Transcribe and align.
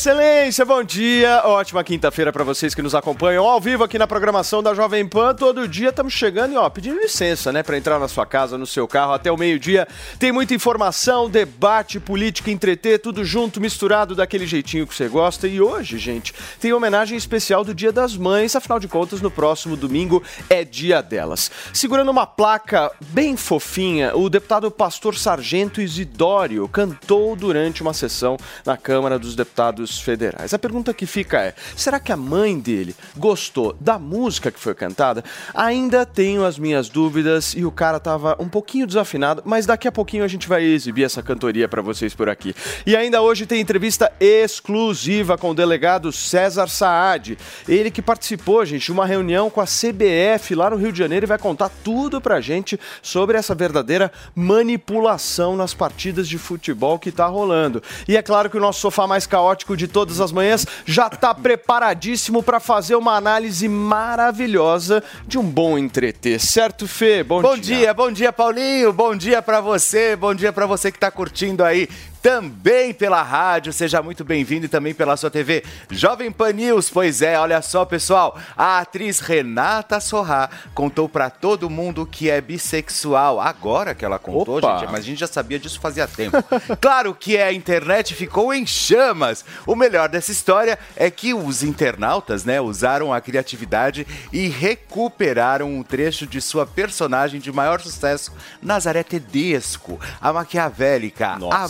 excelência, 0.00 0.64
bom 0.64 0.82
dia. 0.82 1.42
Ótima 1.44 1.84
quinta-feira 1.84 2.32
para 2.32 2.42
vocês 2.42 2.74
que 2.74 2.80
nos 2.80 2.94
acompanham 2.94 3.46
ao 3.46 3.60
vivo 3.60 3.84
aqui 3.84 3.98
na 3.98 4.06
programação 4.06 4.62
da 4.62 4.72
Jovem 4.72 5.06
Pan. 5.06 5.34
Todo 5.34 5.68
dia 5.68 5.90
estamos 5.90 6.14
chegando 6.14 6.54
e 6.54 6.56
ó, 6.56 6.70
pedindo 6.70 6.98
licença, 6.98 7.52
né, 7.52 7.62
para 7.62 7.76
entrar 7.76 7.98
na 7.98 8.08
sua 8.08 8.24
casa, 8.24 8.56
no 8.56 8.66
seu 8.66 8.88
carro 8.88 9.12
até 9.12 9.30
o 9.30 9.36
meio-dia. 9.36 9.86
Tem 10.18 10.32
muita 10.32 10.54
informação, 10.54 11.28
debate, 11.28 12.00
política, 12.00 12.50
entreter, 12.50 12.98
tudo 12.98 13.22
junto, 13.26 13.60
misturado 13.60 14.14
daquele 14.14 14.46
jeitinho 14.46 14.86
que 14.86 14.94
você 14.94 15.06
gosta. 15.06 15.46
E 15.46 15.60
hoje, 15.60 15.98
gente, 15.98 16.32
tem 16.58 16.72
homenagem 16.72 17.18
especial 17.18 17.62
do 17.62 17.74
Dia 17.74 17.92
das 17.92 18.16
Mães. 18.16 18.56
Afinal 18.56 18.80
de 18.80 18.88
contas, 18.88 19.20
no 19.20 19.30
próximo 19.30 19.76
domingo 19.76 20.22
é 20.48 20.64
dia 20.64 21.02
delas. 21.02 21.50
Segurando 21.74 22.10
uma 22.10 22.26
placa 22.26 22.90
bem 23.08 23.36
fofinha, 23.36 24.16
o 24.16 24.30
deputado 24.30 24.70
pastor 24.70 25.14
Sargento 25.14 25.78
Isidório 25.78 26.66
cantou 26.68 27.36
durante 27.36 27.82
uma 27.82 27.92
sessão 27.92 28.38
na 28.64 28.78
Câmara 28.78 29.00
Câmara 29.00 29.18
dos 29.18 29.34
Deputados 29.34 29.89
Federais. 29.98 30.54
A 30.54 30.58
pergunta 30.58 30.94
que 30.94 31.06
fica 31.06 31.40
é: 31.40 31.54
será 31.76 31.98
que 31.98 32.12
a 32.12 32.16
mãe 32.16 32.58
dele 32.58 32.94
gostou 33.16 33.76
da 33.80 33.98
música 33.98 34.50
que 34.50 34.60
foi 34.60 34.74
cantada? 34.74 35.24
Ainda 35.54 36.06
tenho 36.06 36.44
as 36.44 36.58
minhas 36.58 36.88
dúvidas 36.88 37.54
e 37.54 37.64
o 37.64 37.70
cara 37.70 37.96
estava 37.96 38.36
um 38.38 38.48
pouquinho 38.48 38.86
desafinado, 38.86 39.42
mas 39.44 39.66
daqui 39.66 39.88
a 39.88 39.92
pouquinho 39.92 40.24
a 40.24 40.28
gente 40.28 40.48
vai 40.48 40.62
exibir 40.62 41.04
essa 41.04 41.22
cantoria 41.22 41.68
para 41.68 41.82
vocês 41.82 42.14
por 42.14 42.28
aqui. 42.28 42.54
E 42.86 42.96
ainda 42.96 43.22
hoje 43.22 43.46
tem 43.46 43.60
entrevista 43.60 44.12
exclusiva 44.20 45.36
com 45.36 45.50
o 45.50 45.54
delegado 45.54 46.12
César 46.12 46.68
Saad. 46.68 47.38
Ele 47.68 47.90
que 47.90 48.02
participou, 48.02 48.64
gente, 48.64 48.86
de 48.86 48.92
uma 48.92 49.06
reunião 49.06 49.50
com 49.50 49.60
a 49.60 49.66
CBF 49.66 50.54
lá 50.54 50.70
no 50.70 50.76
Rio 50.76 50.92
de 50.92 50.98
Janeiro 50.98 51.24
e 51.24 51.28
vai 51.28 51.38
contar 51.38 51.70
tudo 51.82 52.20
pra 52.20 52.40
gente 52.40 52.78
sobre 53.02 53.36
essa 53.36 53.54
verdadeira 53.54 54.12
manipulação 54.34 55.56
nas 55.56 55.74
partidas 55.74 56.28
de 56.28 56.38
futebol 56.38 56.98
que 56.98 57.12
tá 57.12 57.26
rolando. 57.26 57.82
E 58.08 58.16
é 58.16 58.22
claro 58.22 58.50
que 58.50 58.56
o 58.56 58.60
nosso 58.60 58.80
sofá 58.80 59.06
mais 59.06 59.26
caótico 59.26 59.76
de 59.80 59.88
todas 59.88 60.20
as 60.20 60.30
manhãs, 60.30 60.66
já 60.84 61.06
está 61.06 61.34
preparadíssimo 61.34 62.42
para 62.42 62.60
fazer 62.60 62.94
uma 62.94 63.16
análise 63.16 63.66
maravilhosa 63.68 65.02
de 65.26 65.38
um 65.38 65.42
bom 65.42 65.78
entreter. 65.78 66.38
Certo, 66.38 66.86
Fê? 66.86 67.24
Bom, 67.24 67.40
bom 67.40 67.56
dia. 67.56 67.76
dia. 67.76 67.94
Bom 67.94 68.12
dia, 68.12 68.32
Paulinho. 68.32 68.92
Bom 68.92 69.16
dia 69.16 69.40
para 69.40 69.60
você. 69.60 70.14
Bom 70.14 70.34
dia 70.34 70.52
para 70.52 70.66
você 70.66 70.90
que 70.90 70.98
está 70.98 71.10
curtindo 71.10 71.64
aí 71.64 71.88
também 72.22 72.92
pela 72.92 73.22
rádio. 73.22 73.72
Seja 73.72 74.02
muito 74.02 74.24
bem-vindo 74.24 74.66
e 74.66 74.68
também 74.68 74.94
pela 74.94 75.16
sua 75.16 75.30
TV 75.30 75.64
Jovem 75.90 76.30
Pan 76.30 76.52
News. 76.52 76.90
Pois 76.90 77.22
é, 77.22 77.38
olha 77.38 77.60
só, 77.62 77.84
pessoal. 77.84 78.38
A 78.56 78.78
atriz 78.80 79.20
Renata 79.20 80.00
Sorrá 80.00 80.50
contou 80.74 81.08
para 81.08 81.30
todo 81.30 81.70
mundo 81.70 82.06
que 82.06 82.30
é 82.30 82.40
bissexual. 82.40 83.40
Agora 83.40 83.94
que 83.94 84.04
ela 84.04 84.18
contou, 84.18 84.58
Opa. 84.58 84.78
gente, 84.78 84.90
mas 84.90 85.00
a 85.00 85.06
gente 85.06 85.20
já 85.20 85.26
sabia 85.26 85.58
disso 85.58 85.80
fazia 85.80 86.06
tempo. 86.06 86.36
claro 86.80 87.14
que 87.14 87.38
a 87.38 87.52
internet 87.52 88.14
ficou 88.14 88.52
em 88.52 88.66
chamas. 88.66 89.44
O 89.66 89.74
melhor 89.74 90.08
dessa 90.08 90.32
história 90.32 90.78
é 90.96 91.10
que 91.10 91.32
os 91.32 91.62
internautas, 91.62 92.44
né, 92.44 92.60
usaram 92.60 93.12
a 93.12 93.20
criatividade 93.20 94.06
e 94.32 94.48
recuperaram 94.48 95.72
um 95.72 95.82
trecho 95.82 96.26
de 96.26 96.40
sua 96.40 96.66
personagem 96.66 97.40
de 97.40 97.50
maior 97.50 97.80
sucesso, 97.80 98.32
Nazaré 98.62 99.02
Tedesco, 99.02 99.98
a 100.20 100.32
maquiavélica, 100.32 101.36
Nossa. 101.36 101.56
a 101.56 101.68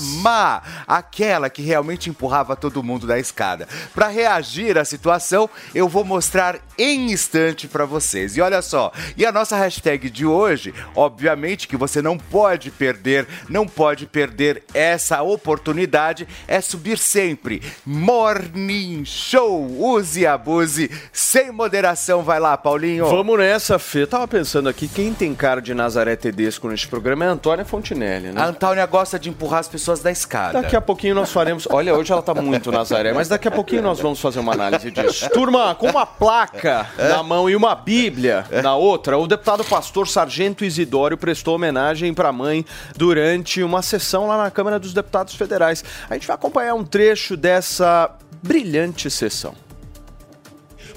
aquela 0.86 1.50
que 1.50 1.62
realmente 1.62 2.10
empurrava 2.10 2.56
todo 2.56 2.82
mundo 2.82 3.06
da 3.06 3.18
escada. 3.18 3.68
Para 3.94 4.08
reagir 4.08 4.78
à 4.78 4.84
situação, 4.84 5.48
eu 5.74 5.88
vou 5.88 6.04
mostrar 6.04 6.58
em 6.78 7.12
instante 7.12 7.68
para 7.68 7.84
vocês. 7.84 8.36
E 8.36 8.40
olha 8.40 8.62
só, 8.62 8.92
e 9.16 9.26
a 9.26 9.32
nossa 9.32 9.56
hashtag 9.56 10.08
de 10.08 10.24
hoje, 10.24 10.74
obviamente 10.94 11.68
que 11.68 11.76
você 11.76 12.00
não 12.00 12.16
pode 12.16 12.70
perder, 12.70 13.26
não 13.48 13.66
pode 13.66 14.06
perder 14.06 14.64
essa 14.72 15.22
oportunidade, 15.22 16.26
é 16.48 16.60
subir 16.60 16.98
sempre. 16.98 17.62
Morning 17.84 19.04
Show, 19.04 19.66
use 19.78 20.20
e 20.20 20.26
abuse, 20.26 20.90
sem 21.12 21.50
moderação. 21.50 22.22
Vai 22.22 22.40
lá, 22.40 22.56
Paulinho. 22.56 23.06
Vamos 23.06 23.38
nessa, 23.38 23.78
Fê. 23.78 24.06
Tava 24.06 24.26
pensando 24.26 24.68
aqui, 24.68 24.88
quem 24.88 25.12
tem 25.12 25.34
cara 25.34 25.60
de 25.60 25.74
Nazaré 25.74 26.16
Tedesco 26.16 26.68
neste 26.68 26.88
programa 26.88 27.24
é 27.24 27.28
a 27.28 27.32
Antônia 27.32 27.64
Fontinelli, 27.64 28.32
né? 28.32 28.40
A 28.40 28.46
Antônia 28.46 28.86
gosta 28.86 29.18
de 29.18 29.28
empurrar 29.28 29.60
as 29.60 29.68
pessoas 29.68 30.00
da 30.00 30.10
escada. 30.10 30.29
Daqui 30.52 30.76
a 30.76 30.80
pouquinho 30.80 31.14
nós 31.14 31.32
faremos. 31.32 31.66
Olha, 31.70 31.94
hoje 31.94 32.12
ela 32.12 32.22
tá 32.22 32.34
muito 32.34 32.70
Nazaré, 32.70 33.12
mas 33.12 33.28
daqui 33.28 33.48
a 33.48 33.50
pouquinho 33.50 33.82
nós 33.82 34.00
vamos 34.00 34.20
fazer 34.20 34.38
uma 34.38 34.52
análise 34.52 34.90
disso. 34.90 35.28
Turma, 35.30 35.74
com 35.74 35.88
uma 35.90 36.06
placa 36.06 36.86
na 36.96 37.22
mão 37.22 37.50
e 37.50 37.56
uma 37.56 37.74
Bíblia 37.74 38.46
na 38.62 38.76
outra, 38.76 39.18
o 39.18 39.26
deputado 39.26 39.64
pastor 39.64 40.08
Sargento 40.08 40.64
Isidório 40.64 41.16
prestou 41.16 41.54
homenagem 41.54 42.14
para 42.14 42.28
a 42.28 42.32
mãe 42.32 42.64
durante 42.96 43.62
uma 43.62 43.82
sessão 43.82 44.26
lá 44.26 44.36
na 44.36 44.50
Câmara 44.50 44.78
dos 44.78 44.94
Deputados 44.94 45.34
Federais. 45.34 45.84
A 46.08 46.14
gente 46.14 46.26
vai 46.26 46.34
acompanhar 46.34 46.74
um 46.74 46.84
trecho 46.84 47.36
dessa 47.36 48.10
brilhante 48.42 49.10
sessão. 49.10 49.54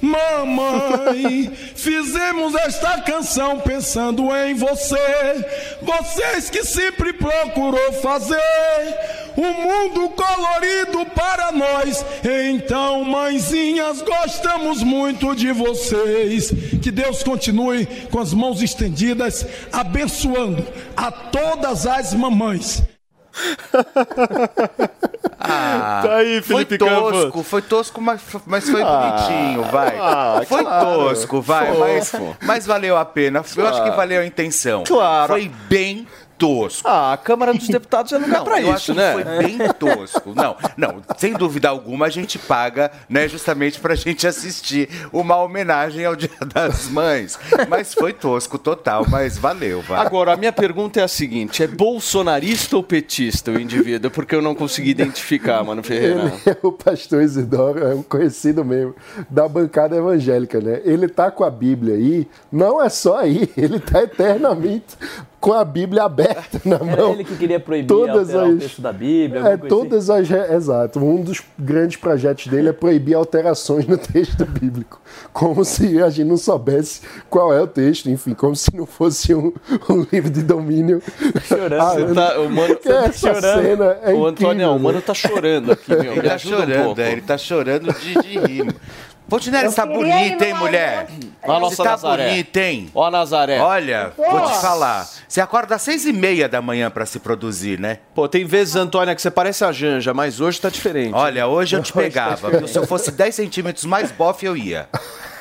Mamãe, 0.04 1.50
fizemos 1.76 2.54
esta 2.56 3.00
canção 3.04 3.62
pensando 3.62 4.36
em 4.36 4.54
você. 4.54 4.98
Vocês 5.82 6.50
que 6.50 6.62
sempre 6.66 7.14
procurou 7.14 7.94
fazer 8.02 8.38
um 9.38 9.54
mundo 9.54 10.10
colorido 10.10 11.06
para 11.16 11.54
nós. 11.54 12.06
Então, 12.22 13.06
mãezinhas, 13.06 14.02
gostamos 14.02 14.84
muito 14.84 15.34
de 15.34 15.54
vocês. 15.54 16.52
Que 16.82 16.92
Deus 16.92 17.24
continue 17.24 17.86
com 18.12 18.20
as 18.20 18.34
mãos 18.34 18.62
estendidas, 18.62 19.46
abençoando 19.72 20.68
a 20.98 21.10
todas 21.12 21.88
as 21.88 22.14
mamães. 22.14 22.84
Ah, 25.46 26.02
tá 26.04 26.16
aí, 26.16 26.42
Felipe 26.42 26.78
foi 26.78 26.88
tosco, 26.88 27.22
Campos. 27.22 27.48
foi 27.48 27.62
tosco, 27.62 28.02
mas, 28.02 28.22
mas 28.46 28.70
foi 28.70 28.82
ah, 28.82 29.26
bonitinho, 29.28 29.64
vai. 29.64 29.98
Ah, 30.00 30.42
foi 30.48 30.64
claro, 30.64 30.86
tosco, 30.86 31.42
vai, 31.42 31.78
mas, 31.78 32.12
mas 32.42 32.66
valeu 32.66 32.98
a 32.98 33.04
pena. 33.04 33.44
Eu 33.56 33.68
acho 33.68 33.84
que 33.84 33.92
valeu 33.92 34.22
a 34.22 34.26
intenção. 34.26 34.84
Claro. 34.86 35.34
Foi 35.34 35.52
bem 35.68 36.08
tosco. 36.44 36.88
Ah, 36.88 37.14
a 37.14 37.18
Câmara 37.18 37.54
dos 37.54 37.68
Deputados 37.70 38.12
é 38.12 38.18
lugar 38.18 38.44
para 38.44 38.62
isso, 38.62 38.94
né? 38.94 39.14
foi 39.14 39.24
bem 39.24 39.58
tosco. 39.80 40.34
Não, 40.36 40.58
não, 40.76 41.02
sem 41.18 41.34
dúvida 41.34 41.70
alguma 41.70 42.08
a 42.08 42.10
gente 42.10 42.38
paga, 42.38 42.92
né, 43.08 43.28
justamente 43.30 43.80
pra 43.80 43.96
gente 43.96 44.28
assistir 44.28 44.90
uma 45.14 45.38
homenagem 45.38 46.06
ao 46.06 46.16
Dia 46.16 46.30
das 46.54 46.90
Mães. 46.90 47.40
Mas 47.70 47.94
foi 47.94 48.12
tosco 48.12 48.58
total, 48.58 49.06
mas 49.10 49.38
valeu, 49.38 49.82
vai. 49.82 50.06
Agora, 50.06 50.34
a 50.34 50.36
minha 50.36 50.52
pergunta 50.52 51.00
é 51.00 51.04
a 51.04 51.08
seguinte, 51.08 51.64
é 51.64 51.68
bolsonarista 51.68 52.76
ou 52.76 52.84
petista 52.84 53.52
o 53.52 53.60
indivíduo? 53.60 54.12
Porque 54.12 54.36
eu 54.36 54.42
não 54.42 54.54
consegui 54.54 54.90
identificar, 54.90 55.64
mano 55.64 55.82
Ferreira. 55.82 56.34
Ele 56.46 56.58
é 56.62 56.68
o 56.68 56.72
pastor 56.72 57.22
Isidoro, 57.22 57.80
é 57.80 57.96
um 57.96 58.04
conhecido 58.04 58.66
mesmo 58.66 58.96
da 59.30 59.48
bancada 59.48 59.96
evangélica, 59.96 60.60
né? 60.60 60.82
Ele 60.84 61.08
tá 61.08 61.32
com 61.32 61.44
a 61.44 61.50
Bíblia 61.50 61.96
aí, 61.96 62.28
não 62.52 62.82
é 62.82 62.90
só 62.90 63.20
aí, 63.20 63.50
ele 63.56 63.80
tá 63.80 64.04
eternamente 64.04 64.98
com 65.44 65.52
a 65.52 65.66
Bíblia 65.66 66.04
aberta 66.04 66.62
na 66.64 66.78
Era 66.78 66.86
mão. 66.86 66.94
Era 66.94 67.10
ele 67.10 67.26
que 67.26 67.36
queria 67.36 67.60
proibir 67.60 67.86
todas 67.86 68.34
as, 68.34 68.50
o 68.50 68.58
texto 68.58 68.82
da 68.82 68.94
Bíblia. 68.94 69.42
É, 69.42 69.54
assim? 69.56 69.68
todas 69.68 70.10
assim. 70.10 70.34
as, 70.34 70.52
exato. 70.52 71.00
Um 71.00 71.22
dos 71.22 71.44
grandes 71.60 71.98
projetos 71.98 72.48
dele 72.48 72.70
é 72.70 72.72
proibir 72.72 73.14
alterações 73.14 73.86
no 73.86 73.98
texto 73.98 74.46
bíblico. 74.46 75.02
Como 75.34 75.66
se 75.66 76.02
a 76.02 76.10
gente 76.10 76.30
não 76.30 76.38
soubesse 76.38 77.02
qual 77.30 77.54
é 77.54 77.62
o 77.62 77.68
texto, 77.68 78.10
enfim, 78.10 78.34
como 78.34 78.56
se 78.56 78.74
não 78.74 78.86
fosse 78.86 79.36
um, 79.36 79.52
um 79.90 80.08
livro 80.10 80.30
de 80.30 80.44
domínio. 80.44 81.02
Tá 81.34 81.42
chorando. 81.42 81.82
Ah, 81.82 82.28
tá, 82.30 82.40
o 82.40 82.50
mano 82.50 82.76
tá 82.78 83.06
essa 83.06 83.34
chorando. 83.34 83.62
cena 83.64 83.86
é 84.02 84.14
o 84.14 84.26
Antônio, 84.26 84.72
o 84.72 84.80
mano 84.80 85.02
tá 85.02 85.14
chorando 85.14 85.74
aqui, 85.74 85.90
meu. 85.94 86.14
Ele 86.14 86.22
tá 86.22 86.38
chorando, 86.38 87.00
um 87.00 87.02
é, 87.02 87.12
ele 87.12 87.22
tá 87.22 87.38
chorando 87.38 87.94
de, 88.00 88.14
de 88.14 88.40
rir. 88.40 88.76
Fontinelli, 89.34 89.68
você 89.68 89.76
tá 89.76 89.86
bonita, 89.88 90.46
hein, 90.46 90.54
mulher? 90.54 91.08
Olha 91.42 91.58
a 91.58 91.60
nossa 91.60 91.76
você 91.76 91.84
tá 91.84 91.90
Nazaré. 91.90 92.30
bonita, 92.30 92.60
hein? 92.60 92.92
Ó 92.94 93.04
a 93.04 93.10
Nazaré. 93.10 93.60
Olha, 93.60 94.14
vou 94.16 94.42
te 94.46 94.62
falar. 94.62 95.10
Você 95.28 95.42
acorda 95.42 95.74
às 95.74 95.82
seis 95.82 96.06
e 96.06 96.14
meia 96.14 96.48
da 96.48 96.62
manhã 96.62 96.92
pra 96.92 97.04
se 97.04 97.20
produzir, 97.20 97.80
né? 97.80 97.98
Pô, 98.14 98.28
tem 98.28 98.46
vezes, 98.46 98.76
Antônia, 98.76 99.16
que 99.16 99.22
você 99.24 99.32
parece 99.32 99.66
a 99.66 99.72
Janja, 99.72 100.14
mas 100.14 100.40
hoje 100.40 100.62
tá 100.62 100.70
diferente. 100.70 101.16
Olha, 101.16 101.48
hoje 101.48 101.76
eu 101.76 101.82
te 101.82 101.92
pegava, 101.92 102.52
viu? 102.52 102.68
Se 102.68 102.78
eu 102.78 102.86
fosse 102.86 103.12
10 103.12 103.34
centímetros 103.34 103.86
mais 103.86 104.12
bofe, 104.12 104.46
eu 104.46 104.56
ia. 104.56 104.88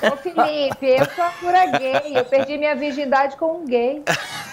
Ô, 0.03 0.17
Felipe, 0.17 0.87
eu 0.87 1.05
sou 1.15 1.27
pura 1.39 1.67
gay. 1.79 2.17
Eu 2.17 2.25
perdi 2.25 2.57
minha 2.57 2.75
virgindade 2.75 3.37
com 3.37 3.59
um 3.59 3.67
gay. 3.67 4.03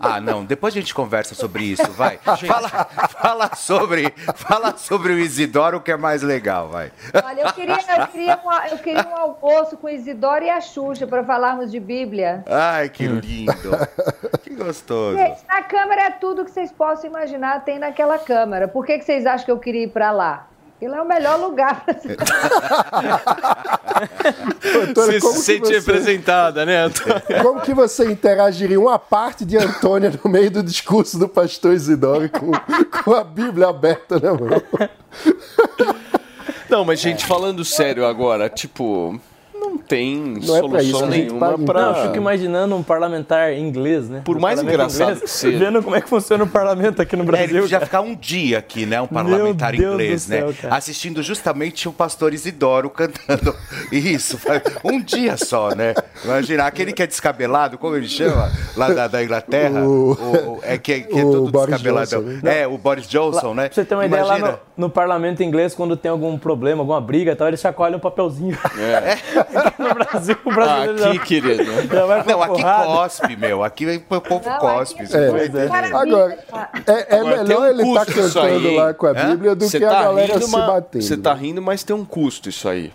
Ah, 0.00 0.20
não. 0.20 0.44
Depois 0.44 0.74
a 0.74 0.80
gente 0.80 0.92
conversa 0.92 1.34
sobre 1.34 1.64
isso, 1.64 1.90
vai. 1.92 2.18
Fala, 2.18 2.68
fala, 2.68 3.56
sobre, 3.56 4.12
fala 4.34 4.76
sobre 4.76 5.12
o 5.12 5.18
Isidoro, 5.18 5.80
que 5.80 5.92
é 5.92 5.96
mais 5.96 6.22
legal, 6.22 6.68
vai. 6.68 6.90
Olha, 7.24 7.42
eu 7.42 7.52
queria, 7.52 7.76
eu 7.76 8.06
queria, 8.08 8.40
um, 8.44 8.52
eu 8.70 8.78
queria 8.78 9.08
um 9.08 9.16
almoço 9.16 9.76
com 9.76 9.86
o 9.86 9.90
Isidoro 9.90 10.44
e 10.44 10.50
a 10.50 10.60
Xuxa 10.60 11.06
para 11.06 11.22
falarmos 11.22 11.70
de 11.70 11.78
Bíblia. 11.78 12.44
Ai, 12.46 12.88
que 12.88 13.06
lindo. 13.06 13.70
Que 14.42 14.54
gostoso. 14.54 15.16
Gente, 15.16 15.46
na 15.46 15.62
Câmara 15.62 16.02
é 16.02 16.10
tudo 16.10 16.44
que 16.44 16.50
vocês 16.50 16.72
possam 16.72 17.08
imaginar, 17.08 17.64
tem 17.64 17.78
naquela 17.78 18.18
Câmara. 18.18 18.66
Por 18.66 18.84
que, 18.84 18.98
que 18.98 19.04
vocês 19.04 19.24
acham 19.24 19.44
que 19.44 19.52
eu 19.52 19.58
queria 19.58 19.84
ir 19.84 19.88
para 19.88 20.10
lá? 20.10 20.48
Aquilo 20.82 20.96
é 20.96 21.02
o 21.02 21.06
melhor 21.06 21.38
lugar 21.38 21.84
para 21.84 21.94
se 22.02 22.08
Você 24.92 25.20
se 25.20 25.38
sente 25.38 25.68
você... 25.68 25.74
representada, 25.74 26.66
né, 26.66 26.86
Antônia? 26.86 27.22
Como 27.40 27.60
que 27.60 27.72
você 27.72 28.10
interagiria 28.10 28.80
uma 28.80 28.98
parte 28.98 29.44
de 29.44 29.56
Antônia 29.56 30.12
no 30.24 30.28
meio 30.28 30.50
do 30.50 30.60
discurso 30.60 31.20
do 31.20 31.28
pastor 31.28 31.72
Isidoro 31.74 32.28
com, 32.28 32.50
com 33.04 33.14
a 33.14 33.22
Bíblia 33.22 33.68
aberta 33.68 34.18
na 34.18 34.34
mão? 34.34 34.60
Não, 36.68 36.84
mas 36.84 36.98
gente, 36.98 37.24
falando 37.26 37.64
sério 37.64 38.04
agora, 38.04 38.48
tipo, 38.48 39.20
tem 39.88 40.16
não 40.16 40.42
solução 40.42 41.06
é 41.06 41.08
nenhuma 41.08 41.58
para. 41.58 41.80
Não, 41.82 41.96
eu 41.96 42.02
fico 42.06 42.16
imaginando 42.16 42.76
um 42.76 42.82
parlamentar 42.82 43.52
inglês, 43.52 44.08
né? 44.08 44.22
Por 44.24 44.38
mais 44.38 44.62
engraçado 44.62 45.12
inglês, 45.12 45.20
que 45.22 45.30
seja. 45.30 45.58
Vendo 45.58 45.82
como 45.82 45.96
é 45.96 46.00
que 46.00 46.08
funciona 46.08 46.44
o 46.44 46.48
parlamento 46.48 47.02
aqui 47.02 47.16
no 47.16 47.24
Brasil. 47.24 47.46
É, 47.46 47.50
ele 47.50 47.60
podia 47.62 47.80
ficar 47.80 48.00
um 48.00 48.14
dia 48.14 48.58
aqui, 48.58 48.86
né? 48.86 49.00
Um 49.00 49.06
parlamentar 49.06 49.74
inglês, 49.74 50.28
né? 50.28 50.42
Assistindo 50.70 51.22
justamente 51.22 51.88
o 51.88 51.92
pastor 51.92 52.32
Isidoro 52.32 52.90
cantando. 52.90 53.54
Isso, 53.92 54.38
um 54.84 55.00
dia 55.00 55.36
só, 55.36 55.74
né? 55.74 55.94
Imagina, 56.24 56.64
aquele 56.64 56.92
que 56.92 57.02
é 57.02 57.06
descabelado, 57.06 57.78
como 57.78 57.96
ele 57.96 58.08
chama? 58.08 58.50
Lá 58.76 58.88
da, 58.90 59.08
da 59.08 59.22
Inglaterra. 59.22 59.82
O, 59.82 60.12
o, 60.12 60.60
é 60.62 60.78
que, 60.78 60.92
é, 60.92 61.00
que 61.00 61.18
é 61.18 61.22
todo 61.22 61.50
descabeladão. 61.50 62.22
Né? 62.22 62.62
É, 62.62 62.66
o 62.66 62.78
Boris 62.78 63.06
Johnson, 63.06 63.48
lá, 63.48 63.54
né? 63.54 63.68
Pra 63.68 63.74
você 63.74 63.84
ter 63.84 63.94
uma 63.94 64.06
Imagina. 64.06 64.36
ideia, 64.36 64.44
lá 64.44 64.58
no, 64.76 64.84
no, 64.84 64.90
parlamento 64.90 65.42
inglês, 65.42 65.74
quando 65.74 65.96
tem 65.96 66.10
algum 66.10 66.38
problema, 66.38 66.82
alguma 66.82 67.00
briga 67.00 67.32
e 67.32 67.34
tal, 67.34 67.48
eles 67.48 67.60
chacoalham 67.60 67.98
um 67.98 68.00
papelzinho. 68.00 68.56
É. 68.78 69.16
no 69.82 69.94
Brasil, 69.94 70.36
o 70.44 70.52
brasileiro 70.52 71.04
Aqui, 71.04 71.16
já, 71.16 71.24
querido. 71.24 71.64
Já 71.64 72.24
não, 72.24 72.42
aqui 72.42 72.62
cospe, 72.62 73.36
meu. 73.36 73.64
Aqui 73.64 74.04
o 74.08 74.20
povo 74.20 74.48
não, 74.48 74.58
cospe. 74.58 75.02
É, 75.02 75.64
é. 75.64 75.96
Agora, 75.96 76.38
é, 76.86 77.16
é 77.16 77.20
Agora, 77.20 77.42
melhor 77.42 77.60
um 77.60 77.66
ele 77.66 77.82
estar 77.82 78.06
tá 78.06 78.12
cantando 78.12 78.74
lá 78.74 78.94
com 78.94 79.06
a 79.06 79.14
Bíblia 79.14 79.54
do 79.54 79.68
Cê 79.68 79.78
que 79.78 79.86
tá 79.86 79.98
a 79.98 80.02
galera 80.04 80.40
se 80.40 80.50
batendo. 80.50 81.02
Você 81.02 81.16
tá 81.16 81.34
rindo, 81.34 81.60
mas 81.60 81.82
tem 81.82 81.94
um 81.94 82.04
custo 82.04 82.48
isso 82.48 82.68
aí. 82.68 82.92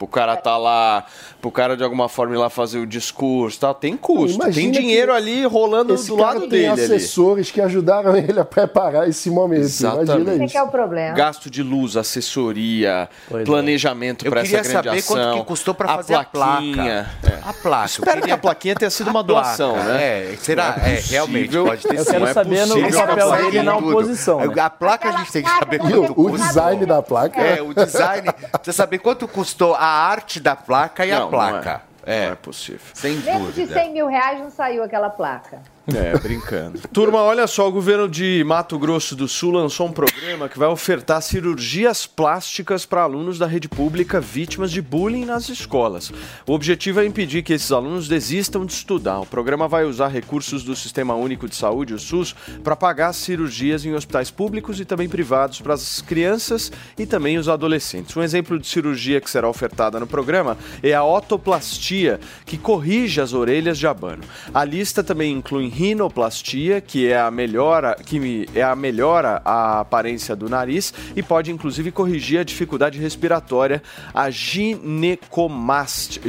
Pro 0.00 0.08
cara 0.08 0.34
tá 0.34 0.56
lá, 0.56 1.04
pro 1.42 1.50
cara 1.50 1.76
de 1.76 1.84
alguma 1.84 2.08
forma 2.08 2.34
ir 2.34 2.38
lá 2.38 2.48
fazer 2.48 2.78
o 2.78 2.86
discurso 2.86 3.60
tal, 3.60 3.74
tem 3.74 3.98
custo. 3.98 4.36
Imagina 4.36 4.54
tem 4.54 4.70
dinheiro 4.70 5.12
ali 5.12 5.44
rolando 5.44 5.94
do 5.94 6.16
lado 6.16 6.46
dele. 6.46 6.74
Tem 6.74 6.84
assessores 6.86 7.48
ali. 7.48 7.52
que 7.52 7.60
ajudaram 7.60 8.16
ele 8.16 8.40
a 8.40 8.44
preparar 8.46 9.06
esse 9.06 9.28
momento. 9.28 9.60
Exatamente. 9.60 10.10
Imagina 10.10 10.44
isso. 10.46 10.56
é 10.56 10.62
o 10.62 10.68
problema. 10.68 11.14
Gasto 11.14 11.50
de 11.50 11.62
luz, 11.62 11.98
assessoria, 11.98 13.10
pois 13.28 13.42
é. 13.42 13.44
planejamento 13.44 14.26
é. 14.26 14.30
para 14.30 14.40
essa 14.40 14.52
grande 14.52 14.68
saber 14.68 14.88
ação. 14.88 15.16
quanto 15.16 15.38
que 15.38 15.44
custou 15.44 15.74
para 15.74 15.88
fazer 15.96 16.14
a 16.14 16.24
plaquinha. 16.24 17.00
A 17.00 17.04
placa. 17.20 17.36
É. 17.36 17.50
A 17.50 17.52
placa. 17.52 17.86
Espero 17.86 18.10
queria... 18.12 18.22
que 18.22 18.32
a 18.32 18.38
plaquinha 18.38 18.74
tenha 18.76 18.90
sido 18.90 19.10
uma 19.10 19.22
doação, 19.22 19.76
né? 19.76 20.32
É, 20.32 20.36
será? 20.40 20.80
É, 20.82 20.94
é 20.94 21.00
realmente 21.10 21.54
pode 21.58 21.82
ter 21.82 21.98
sido. 21.98 21.98
Eu 21.98 22.04
quero 22.06 22.24
é 22.24 22.32
saber 22.32 22.66
no 22.66 22.90
papel 22.90 23.32
dele 23.32 23.62
na 23.62 23.76
oposição. 23.76 24.40
Né? 24.46 24.62
A 24.62 24.70
placa 24.70 25.10
a 25.10 25.12
gente 25.18 25.30
tem 25.30 25.42
que 25.42 25.50
saber 25.50 25.78
quanto 25.78 26.18
O 26.18 26.30
design 26.30 26.86
da 26.86 27.02
placa. 27.02 27.38
É, 27.38 27.60
o 27.60 27.74
design. 27.74 28.32
Precisa 28.32 28.72
saber 28.72 28.96
quanto 28.96 29.28
custou 29.28 29.74
a 29.74 29.89
arte 29.90 30.40
da 30.40 30.56
placa 30.56 31.04
e 31.04 31.10
não, 31.10 31.26
a 31.26 31.28
placa. 31.28 31.82
Não 32.06 32.12
é, 32.12 32.16
é. 32.16 32.26
não 32.26 32.32
é 32.32 32.36
possível. 32.36 32.80
Sem 32.94 33.16
Menos 33.16 33.54
dúvida. 33.54 33.66
de 33.66 33.72
100 33.72 33.92
mil 33.92 34.06
reais 34.06 34.40
não 34.40 34.50
saiu 34.50 34.82
aquela 34.82 35.10
placa. 35.10 35.62
É, 35.86 36.16
brincando. 36.18 36.78
Turma, 36.92 37.22
olha 37.22 37.46
só, 37.46 37.66
o 37.68 37.72
governo 37.72 38.08
de 38.08 38.44
Mato 38.44 38.78
Grosso 38.78 39.16
do 39.16 39.26
Sul 39.26 39.52
lançou 39.52 39.86
um 39.86 39.92
programa 39.92 40.48
que 40.48 40.58
vai 40.58 40.68
ofertar 40.68 41.22
cirurgias 41.22 42.06
plásticas 42.06 42.84
para 42.84 43.02
alunos 43.02 43.38
da 43.38 43.46
rede 43.46 43.68
pública 43.68 44.20
vítimas 44.20 44.70
de 44.70 44.82
bullying 44.82 45.24
nas 45.24 45.48
escolas. 45.48 46.12
O 46.46 46.52
objetivo 46.52 47.00
é 47.00 47.06
impedir 47.06 47.42
que 47.42 47.54
esses 47.54 47.72
alunos 47.72 48.08
desistam 48.08 48.66
de 48.66 48.72
estudar. 48.72 49.20
O 49.20 49.26
programa 49.26 49.66
vai 49.66 49.84
usar 49.84 50.08
recursos 50.08 50.62
do 50.62 50.76
Sistema 50.76 51.14
Único 51.14 51.48
de 51.48 51.56
Saúde, 51.56 51.94
o 51.94 51.98
SUS, 51.98 52.34
para 52.62 52.76
pagar 52.76 53.12
cirurgias 53.12 53.84
em 53.84 53.94
hospitais 53.94 54.30
públicos 54.30 54.80
e 54.80 54.84
também 54.84 55.08
privados 55.08 55.60
para 55.60 55.74
as 55.74 56.02
crianças 56.02 56.70
e 56.98 57.06
também 57.06 57.38
os 57.38 57.48
adolescentes. 57.48 58.16
Um 58.16 58.22
exemplo 58.22 58.58
de 58.58 58.66
cirurgia 58.66 59.20
que 59.20 59.30
será 59.30 59.48
ofertada 59.48 59.98
no 59.98 60.06
programa 60.06 60.58
é 60.82 60.92
a 60.92 61.02
otoplastia, 61.02 62.20
que 62.44 62.58
corrige 62.58 63.20
as 63.20 63.32
orelhas 63.32 63.78
de 63.78 63.86
abano. 63.86 64.22
A 64.52 64.64
lista 64.64 65.02
também 65.02 65.32
inclui 65.32 65.69
rinoplastia, 65.70 66.80
que 66.80 67.08
é 67.08 67.18
a 67.18 67.30
melhora, 67.30 67.94
que 67.94 68.46
é 68.54 68.62
a 68.62 68.76
melhora 68.76 69.40
a 69.44 69.80
aparência 69.80 70.34
do 70.36 70.48
nariz 70.48 70.92
e 71.14 71.22
pode 71.22 71.50
inclusive 71.50 71.90
corrigir 71.92 72.40
a 72.40 72.44
dificuldade 72.44 72.98
respiratória, 72.98 73.82
a 74.12 74.28
ginecomastia, 74.30 76.20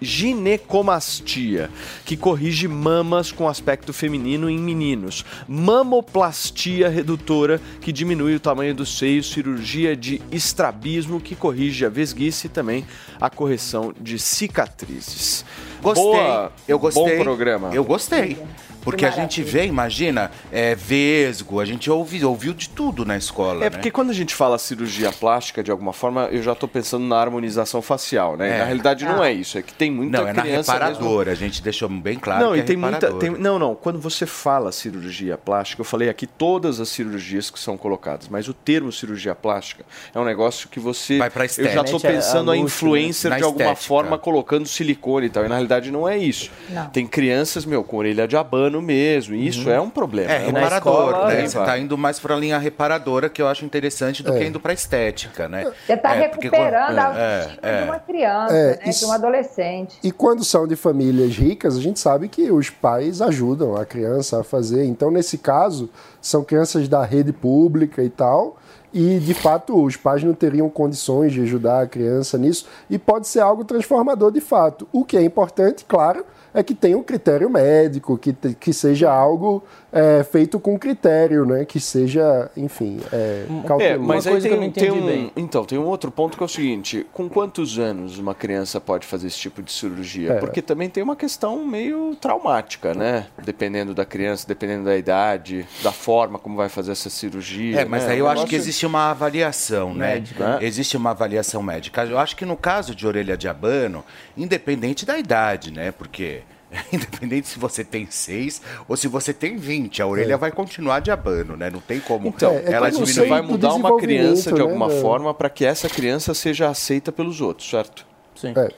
ginecomastia, 0.00 1.70
que 2.04 2.16
corrige 2.16 2.66
mamas 2.66 3.30
com 3.30 3.46
aspecto 3.48 3.92
feminino 3.92 4.48
em 4.48 4.58
meninos, 4.58 5.24
mamoplastia 5.46 6.88
redutora, 6.88 7.60
que 7.80 7.92
diminui 7.92 8.34
o 8.34 8.40
tamanho 8.40 8.74
do 8.74 8.86
seio, 8.86 9.22
cirurgia 9.22 9.94
de 9.94 10.22
estrabismo, 10.32 11.20
que 11.20 11.36
corrige 11.36 11.84
a 11.84 11.88
vesguice 11.88 12.46
e 12.46 12.50
também 12.50 12.86
a 13.20 13.28
correção 13.28 13.92
de 14.00 14.18
cicatrizes. 14.18 15.44
Gostei, 15.82 16.04
Boa, 16.04 16.52
eu 16.66 16.78
gostei. 16.78 17.18
Bom 17.18 17.24
programa. 17.24 17.70
Eu 17.72 17.84
gostei. 17.84 18.38
Porque 18.82 19.04
a 19.04 19.10
gente 19.10 19.42
vê, 19.42 19.66
imagina, 19.66 20.30
é, 20.50 20.74
vesgo, 20.74 21.60
a 21.60 21.64
gente 21.64 21.90
ouve, 21.90 22.24
ouviu 22.24 22.54
de 22.54 22.68
tudo 22.68 23.04
na 23.04 23.16
escola. 23.16 23.60
É 23.60 23.64
né? 23.64 23.70
porque 23.70 23.90
quando 23.90 24.10
a 24.10 24.14
gente 24.14 24.34
fala 24.34 24.58
cirurgia 24.58 25.12
plástica, 25.12 25.62
de 25.62 25.70
alguma 25.70 25.92
forma, 25.92 26.28
eu 26.32 26.42
já 26.42 26.52
estou 26.52 26.68
pensando 26.68 27.04
na 27.04 27.16
harmonização 27.16 27.82
facial, 27.82 28.36
né? 28.36 28.56
É. 28.56 28.58
Na 28.58 28.64
realidade 28.64 29.04
não 29.04 29.22
é 29.22 29.32
isso, 29.32 29.58
é 29.58 29.62
que 29.62 29.72
tem 29.72 29.90
muita 29.90 30.18
não, 30.18 30.24
criança. 30.32 30.42
Não, 30.42 30.50
é 30.50 30.56
na 30.56 30.58
reparadora, 30.60 31.30
mesmo... 31.30 31.44
a 31.44 31.48
gente 31.48 31.62
deixou 31.62 31.88
bem 31.88 32.18
claro. 32.18 32.44
Não, 32.44 32.56
e 32.56 32.60
é 32.60 32.62
tem 32.62 32.76
muita. 32.76 33.12
Tem, 33.14 33.30
não, 33.30 33.58
não. 33.58 33.74
Quando 33.74 33.98
você 33.98 34.26
fala 34.26 34.72
cirurgia 34.72 35.36
plástica, 35.36 35.80
eu 35.80 35.84
falei 35.84 36.08
aqui 36.08 36.26
todas 36.26 36.80
as 36.80 36.88
cirurgias 36.88 37.50
que 37.50 37.58
são 37.58 37.76
colocadas, 37.76 38.28
mas 38.28 38.48
o 38.48 38.54
termo 38.54 38.90
cirurgia 38.92 39.34
plástica 39.34 39.84
é 40.14 40.18
um 40.18 40.24
negócio 40.24 40.68
que 40.68 40.80
você. 40.80 41.18
Vai 41.18 41.30
pra 41.30 41.44
estética. 41.44 41.72
Eu 41.72 41.74
já 41.74 41.82
estou 41.82 42.00
pensando 42.00 42.50
a, 42.50 42.54
a, 42.54 42.56
a 42.56 42.58
influencer 42.58 43.34
de 43.36 43.42
alguma 43.42 43.72
estética. 43.72 43.86
forma 43.88 44.18
colocando 44.18 44.66
silicone 44.66 45.26
e 45.26 45.30
tal. 45.30 45.44
E 45.44 45.48
na 45.48 45.56
realidade 45.56 45.90
não 45.90 46.08
é 46.08 46.16
isso. 46.16 46.50
Não. 46.68 46.88
Tem 46.90 47.06
crianças, 47.06 47.64
meu, 47.64 47.84
com 47.84 47.96
orelha 47.96 48.26
de 48.26 48.36
abano 48.36 48.69
mesmo. 48.82 49.34
E 49.34 49.46
isso 49.46 49.68
uhum. 49.68 49.74
é 49.74 49.80
um 49.80 49.88
problema. 49.88 50.30
É, 50.30 50.36
é 50.36 50.46
reparador, 50.46 50.76
escola, 50.76 51.28
né? 51.28 51.48
Você 51.48 51.58
está 51.58 51.78
indo 51.78 51.96
mais 51.96 52.20
para 52.20 52.34
a 52.34 52.38
linha 52.38 52.58
reparadora, 52.58 53.30
que 53.30 53.40
eu 53.40 53.48
acho 53.48 53.64
interessante, 53.64 54.22
do 54.22 54.34
é. 54.34 54.38
que 54.38 54.44
indo 54.44 54.60
para 54.60 54.74
estética, 54.74 55.48
né? 55.48 55.72
Você 55.86 55.94
está 55.94 56.14
é, 56.14 56.20
recuperando 56.20 56.98
a 56.98 57.18
é, 57.18 57.38
autoestima 57.38 57.72
de 57.72 57.84
uma 57.84 57.98
criança, 57.98 58.52
né? 58.52 58.78
Isso, 58.86 59.00
de 59.00 59.04
um 59.06 59.12
adolescente. 59.12 59.98
E 60.04 60.12
quando 60.12 60.44
são 60.44 60.66
de 60.66 60.76
famílias 60.76 61.34
ricas, 61.36 61.76
a 61.76 61.80
gente 61.80 61.98
sabe 61.98 62.28
que 62.28 62.50
os 62.50 62.68
pais 62.68 63.22
ajudam 63.22 63.76
a 63.76 63.86
criança 63.86 64.40
a 64.40 64.44
fazer. 64.44 64.84
Então, 64.84 65.10
nesse 65.10 65.38
caso, 65.38 65.88
são 66.20 66.44
crianças 66.44 66.86
da 66.88 67.02
rede 67.04 67.32
pública 67.32 68.02
e 68.02 68.10
tal, 68.10 68.58
e 68.92 69.18
de 69.18 69.34
fato 69.34 69.82
os 69.82 69.96
pais 69.96 70.22
não 70.22 70.34
teriam 70.34 70.68
condições 70.68 71.32
de 71.32 71.40
ajudar 71.42 71.82
a 71.82 71.86
criança 71.86 72.36
nisso 72.36 72.66
e 72.88 72.98
pode 72.98 73.28
ser 73.28 73.40
algo 73.40 73.64
transformador 73.64 74.32
de 74.32 74.40
fato. 74.40 74.88
O 74.92 75.04
que 75.04 75.16
é 75.16 75.22
importante, 75.22 75.84
claro, 75.86 76.24
é 76.52 76.62
que 76.62 76.74
tenha 76.74 76.98
um 76.98 77.02
critério 77.02 77.48
médico, 77.48 78.18
que, 78.18 78.32
que 78.32 78.72
seja 78.72 79.10
algo 79.10 79.62
é, 79.92 80.22
feito 80.22 80.58
com 80.58 80.78
critério, 80.78 81.44
né? 81.44 81.64
Que 81.64 81.80
seja, 81.80 82.50
enfim, 82.56 83.00
é, 83.12 83.46
É, 83.80 83.96
mas 83.96 84.26
aí 84.26 84.40
tem, 84.40 84.70
tem 84.70 84.90
um, 84.90 85.06
bem. 85.06 85.32
Então, 85.36 85.64
tem 85.64 85.78
um 85.78 85.86
outro 85.86 86.10
ponto 86.10 86.36
que 86.36 86.42
é 86.42 86.46
o 86.46 86.48
seguinte: 86.48 87.06
com 87.12 87.28
quantos 87.28 87.78
anos 87.78 88.18
uma 88.18 88.34
criança 88.34 88.80
pode 88.80 89.06
fazer 89.06 89.26
esse 89.26 89.38
tipo 89.38 89.62
de 89.62 89.72
cirurgia? 89.72 90.34
É. 90.34 90.38
Porque 90.38 90.62
também 90.62 90.88
tem 90.88 91.02
uma 91.02 91.16
questão 91.16 91.64
meio 91.64 92.16
traumática, 92.20 92.94
né? 92.94 93.26
Dependendo 93.42 93.94
da 93.94 94.04
criança, 94.04 94.46
dependendo 94.46 94.84
da 94.84 94.96
idade, 94.96 95.66
da 95.82 95.92
forma 95.92 96.38
como 96.38 96.56
vai 96.56 96.68
fazer 96.68 96.92
essa 96.92 97.10
cirurgia. 97.10 97.80
É, 97.80 97.84
mas 97.84 98.04
né? 98.04 98.12
aí 98.12 98.18
eu 98.18 98.28
acho 98.28 98.46
que 98.46 98.56
existe 98.56 98.86
uma 98.86 99.10
avaliação, 99.10 99.94
né? 99.94 100.14
Médica. 100.14 100.58
Existe 100.60 100.96
uma 100.96 101.10
avaliação 101.10 101.62
médica. 101.62 102.04
Eu 102.04 102.18
acho 102.18 102.36
que 102.36 102.44
no 102.44 102.56
caso 102.56 102.94
de 102.94 103.06
orelha 103.06 103.36
de 103.36 103.48
abano, 103.48 104.04
independente 104.36 105.04
da 105.04 105.18
idade, 105.18 105.72
né? 105.72 105.92
Porque 105.92 106.42
Independente 106.92 107.48
se 107.48 107.58
você 107.58 107.82
tem 107.82 108.06
6 108.08 108.62
ou 108.88 108.96
se 108.96 109.08
você 109.08 109.32
tem 109.34 109.56
20, 109.56 110.02
a 110.02 110.06
orelha 110.06 110.34
é. 110.34 110.36
vai 110.36 110.52
continuar 110.52 111.00
de 111.00 111.10
abano, 111.10 111.56
né? 111.56 111.68
Não 111.70 111.80
tem 111.80 112.00
como 112.00 112.28
então, 112.28 112.52
é, 112.52 112.72
ela 112.72 112.90
diminuir. 112.90 113.28
vai 113.28 113.42
mudar 113.42 113.74
uma 113.74 113.96
criança 113.98 114.52
de 114.52 114.58
né, 114.58 114.62
alguma 114.62 114.88
né? 114.88 115.00
forma 115.00 115.34
para 115.34 115.50
que 115.50 115.64
essa 115.64 115.88
criança 115.88 116.32
seja 116.32 116.68
aceita 116.68 117.10
pelos 117.10 117.40
outros, 117.40 117.68
certo? 117.68 118.06
Sim. 118.34 118.54
É. 118.56 118.68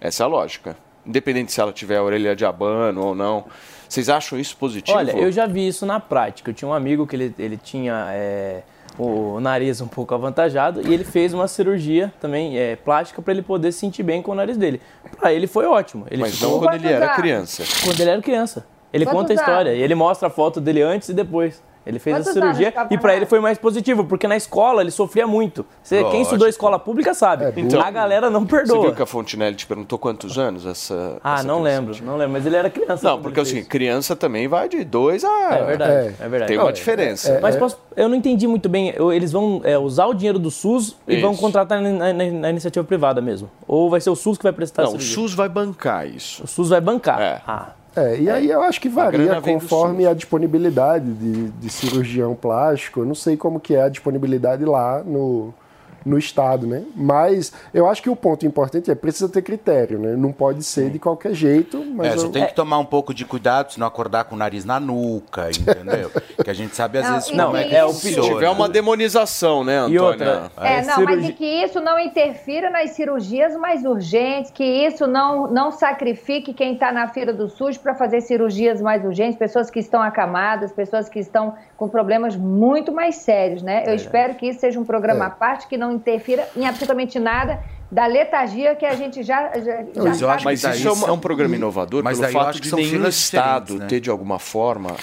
Essa 0.00 0.22
é 0.22 0.24
a 0.24 0.28
lógica. 0.28 0.76
Independente 1.04 1.52
se 1.52 1.60
ela 1.60 1.72
tiver 1.72 1.96
a 1.96 2.02
orelha 2.02 2.34
de 2.34 2.44
abano 2.44 3.04
ou 3.04 3.14
não. 3.14 3.44
Vocês 3.88 4.08
acham 4.08 4.38
isso 4.38 4.56
positivo? 4.56 4.96
Olha, 4.96 5.12
eu 5.12 5.30
já 5.30 5.46
vi 5.46 5.68
isso 5.68 5.84
na 5.84 6.00
prática. 6.00 6.50
Eu 6.50 6.54
tinha 6.54 6.68
um 6.68 6.72
amigo 6.72 7.06
que 7.06 7.14
ele, 7.14 7.34
ele 7.38 7.58
tinha 7.58 8.06
é, 8.10 8.62
o 8.98 9.40
nariz 9.40 9.80
um 9.80 9.88
pouco 9.88 10.14
avantajado 10.14 10.86
e 10.86 10.92
ele 10.92 11.04
fez 11.04 11.32
uma 11.32 11.48
cirurgia 11.48 12.12
também 12.20 12.58
é, 12.58 12.76
plástica 12.76 13.22
para 13.22 13.32
ele 13.32 13.42
poder 13.42 13.72
sentir 13.72 14.02
bem 14.02 14.20
com 14.22 14.32
o 14.32 14.34
nariz 14.34 14.56
dele. 14.56 14.80
Para 15.18 15.32
ele 15.32 15.46
foi 15.46 15.66
ótimo. 15.66 16.06
Ele 16.10 16.20
Mas 16.20 16.40
não 16.40 16.58
quando 16.58 16.74
ele 16.74 16.88
era 16.88 17.14
criança. 17.14 17.64
Quando 17.84 18.00
ele 18.00 18.10
era 18.10 18.20
criança. 18.20 18.66
Ele 18.92 19.06
Quantos 19.06 19.20
conta 19.20 19.32
a 19.32 19.34
história 19.34 19.74
e 19.74 19.80
ele 19.80 19.94
mostra 19.94 20.28
a 20.28 20.30
foto 20.30 20.60
dele 20.60 20.82
antes 20.82 21.08
e 21.08 21.14
depois. 21.14 21.62
Ele 21.84 21.98
fez 21.98 22.16
Quantos 22.16 22.28
a 22.28 22.32
cirurgia 22.32 22.72
e 22.90 22.96
para 22.98 23.16
ele 23.16 23.26
foi 23.26 23.40
mais 23.40 23.58
positivo, 23.58 24.04
porque 24.04 24.28
na 24.28 24.36
escola 24.36 24.80
ele 24.82 24.90
sofria 24.90 25.26
muito. 25.26 25.66
Você, 25.82 26.04
quem 26.04 26.22
estudou 26.22 26.46
escola 26.46 26.78
pública 26.78 27.12
sabe. 27.14 27.52
Então, 27.56 27.80
a 27.80 27.90
galera 27.90 28.30
não 28.30 28.40
Você 28.42 28.56
perdoa. 28.56 28.80
viu 28.82 28.94
que 28.94 29.02
a 29.02 29.06
Fontinelli 29.06 29.56
te 29.56 29.66
perguntou 29.66 29.98
quantos 29.98 30.38
anos 30.38 30.64
essa. 30.64 31.18
Ah, 31.24 31.34
essa 31.34 31.42
não 31.44 31.56
lembro, 31.62 31.82
adolescente? 31.90 32.04
não 32.06 32.16
lembro, 32.16 32.32
mas 32.34 32.46
ele 32.46 32.56
era 32.56 32.70
criança. 32.70 33.08
Não, 33.08 33.20
porque 33.20 33.40
assim, 33.40 33.64
criança 33.64 34.14
também 34.14 34.46
vai 34.48 34.68
de 34.68 34.84
2 34.84 35.24
a. 35.24 35.54
É 35.56 35.64
verdade, 35.64 35.92
É. 35.92 36.14
é, 36.24 36.28
verdade. 36.28 36.46
Tem 36.52 36.58
uma 36.58 36.72
diferença. 36.72 37.38
Mas 37.42 37.56
posso- 37.56 37.78
eu 37.96 38.08
não 38.08 38.14
entendi 38.16 38.46
muito 38.46 38.68
bem. 38.68 38.94
Eles 39.12 39.32
vão 39.32 39.60
é, 39.64 39.76
usar 39.76 40.06
o 40.06 40.14
dinheiro 40.14 40.38
do 40.38 40.50
SUS 40.50 40.96
e 41.08 41.20
vão 41.20 41.32
Isso. 41.32 41.40
contratar 41.40 41.80
na, 41.80 42.12
na- 42.12 42.30
na 42.30 42.50
iniciativa 42.50 42.84
privada 42.84 43.20
mesmo? 43.20 43.50
Ou 43.66 43.90
vai 43.90 44.00
ser 44.00 44.10
o 44.10 44.16
SUS 44.16 44.36
que 44.38 44.44
vai 44.44 44.52
prestar 44.52 44.82
a 44.82 44.86
Não, 44.86 44.94
o? 44.94 45.00
SUS 45.00 45.34
vai 45.34 45.48
bancar 45.48 46.06
isso. 46.06 46.44
O 46.44 46.46
SUS 46.46 46.68
vai 46.68 46.80
bancar. 46.80 47.20
É. 47.20 47.40
Ah, 47.46 47.70
É, 47.94 48.18
e 48.18 48.30
aí 48.30 48.50
eu 48.50 48.62
acho 48.62 48.80
que 48.80 48.88
varia 48.88 49.34
do 49.34 49.42
conforme 49.42 50.06
a 50.06 50.14
disponibilidade 50.14 51.12
de, 51.12 51.48
de 51.50 51.70
cirurgião 51.70 52.34
plástico. 52.34 53.00
Eu 53.00 53.04
não 53.04 53.14
sei 53.14 53.36
como 53.36 53.60
que 53.60 53.74
é 53.74 53.82
a 53.82 53.88
disponibilidade 53.88 54.64
lá 54.64 55.02
no, 55.04 55.52
no 56.04 56.18
estado, 56.18 56.66
né? 56.66 56.82
Mas 56.94 57.52
eu 57.72 57.88
acho 57.88 58.02
que 58.02 58.10
o 58.10 58.16
ponto 58.16 58.44
importante 58.46 58.90
é 58.90 58.94
precisa 58.94 59.28
ter 59.28 59.42
critério, 59.42 59.98
né? 59.98 60.14
Não 60.16 60.32
pode 60.32 60.62
ser 60.64 60.90
de 60.90 60.98
qualquer 60.98 61.34
jeito, 61.34 61.84
mas 61.94 62.12
É, 62.12 62.16
você 62.16 62.26
eu- 62.26 62.30
tem 62.32 62.46
que 62.46 62.54
tomar 62.54 62.78
um 62.78 62.84
pouco 62.84 63.12
de 63.14 63.24
cuidado, 63.24 63.72
se 63.72 63.80
não 63.80 63.86
acordar 63.86 64.24
com 64.24 64.34
o 64.34 64.38
nariz 64.38 64.64
na 64.64 64.78
nuca, 64.80 65.48
entendeu? 65.50 66.10
que 66.44 66.50
a 66.50 66.54
gente 66.54 66.74
sabe 66.76 66.98
às 66.98 67.06
Não, 67.06 67.12
vezes 67.14 67.28
e 67.28 67.36
como 67.36 67.56
é 67.56 67.64
que 67.64 67.74
é 67.76 67.84
o. 67.84 67.92
Se 67.92 68.20
tiver 68.20 68.48
uma 68.50 68.68
demonização, 68.68 69.64
né, 69.64 69.74
E 69.88 69.96
Antônia? 69.96 70.02
outra, 70.02 70.50
É, 70.60 70.78
É, 70.78 70.82
não, 70.84 70.94
cirurgia- 70.94 71.16
mas 71.16 71.28
e 71.28 71.32
que 71.32 71.44
isso 71.44 71.80
não 71.80 71.98
interfira 71.98 72.70
nas 72.70 72.90
cirurgias 72.90 73.54
mais 73.56 73.84
urgentes, 73.84 74.50
que 74.50 74.64
isso 74.64 75.06
não, 75.06 75.46
não 75.50 75.70
sacrifique 75.70 76.52
quem 76.54 76.74
está 76.74 76.92
na 76.92 77.08
fila 77.08 77.32
do 77.32 77.48
SUS 77.48 77.76
para 77.76 77.94
fazer 77.94 78.20
cirurgias 78.20 78.80
mais 78.80 79.04
urgentes, 79.04 79.36
pessoas 79.38 79.70
que 79.70 79.78
estão 79.80 80.02
acamadas, 80.02 80.72
pessoas 80.72 81.08
que 81.08 81.18
estão 81.18 81.54
com 81.76 81.88
problemas 81.88 82.36
muito 82.36 82.92
mais 82.92 83.16
sérios, 83.16 83.62
né? 83.62 83.84
Eu 83.86 83.94
espero 83.94 84.34
que 84.34 84.46
isso 84.48 84.60
seja 84.60 84.78
um 84.78 84.84
programa 84.84 85.24
É. 85.24 85.28
à 85.28 85.30
parte, 85.30 85.66
que 85.66 85.76
não 85.76 85.91
interfira 85.92 86.48
em 86.56 86.66
absolutamente 86.66 87.18
nada 87.18 87.60
da 87.90 88.06
letargia 88.06 88.74
que 88.74 88.86
a 88.86 88.94
gente 88.94 89.22
já, 89.22 89.50
já, 89.58 89.82
já 89.82 89.84
Mas 90.02 90.20
eu 90.22 90.30
acho 90.30 90.44
Mas 90.44 90.62
que 90.62 90.70
isso 90.70 90.88
é, 90.88 90.92
uma- 90.92 91.08
é 91.08 91.12
um 91.12 91.18
programa 91.18 91.54
inovador 91.54 92.02
Mas 92.02 92.18
pelo 92.18 92.32
fato 92.32 92.48
acho 92.48 92.62
que 92.62 92.68
de 92.70 92.74
nenhum 92.74 93.06
estado 93.06 93.78
né? 93.78 93.86
ter, 93.86 94.00
de 94.00 94.08
alguma 94.08 94.38
forma, 94.38 94.96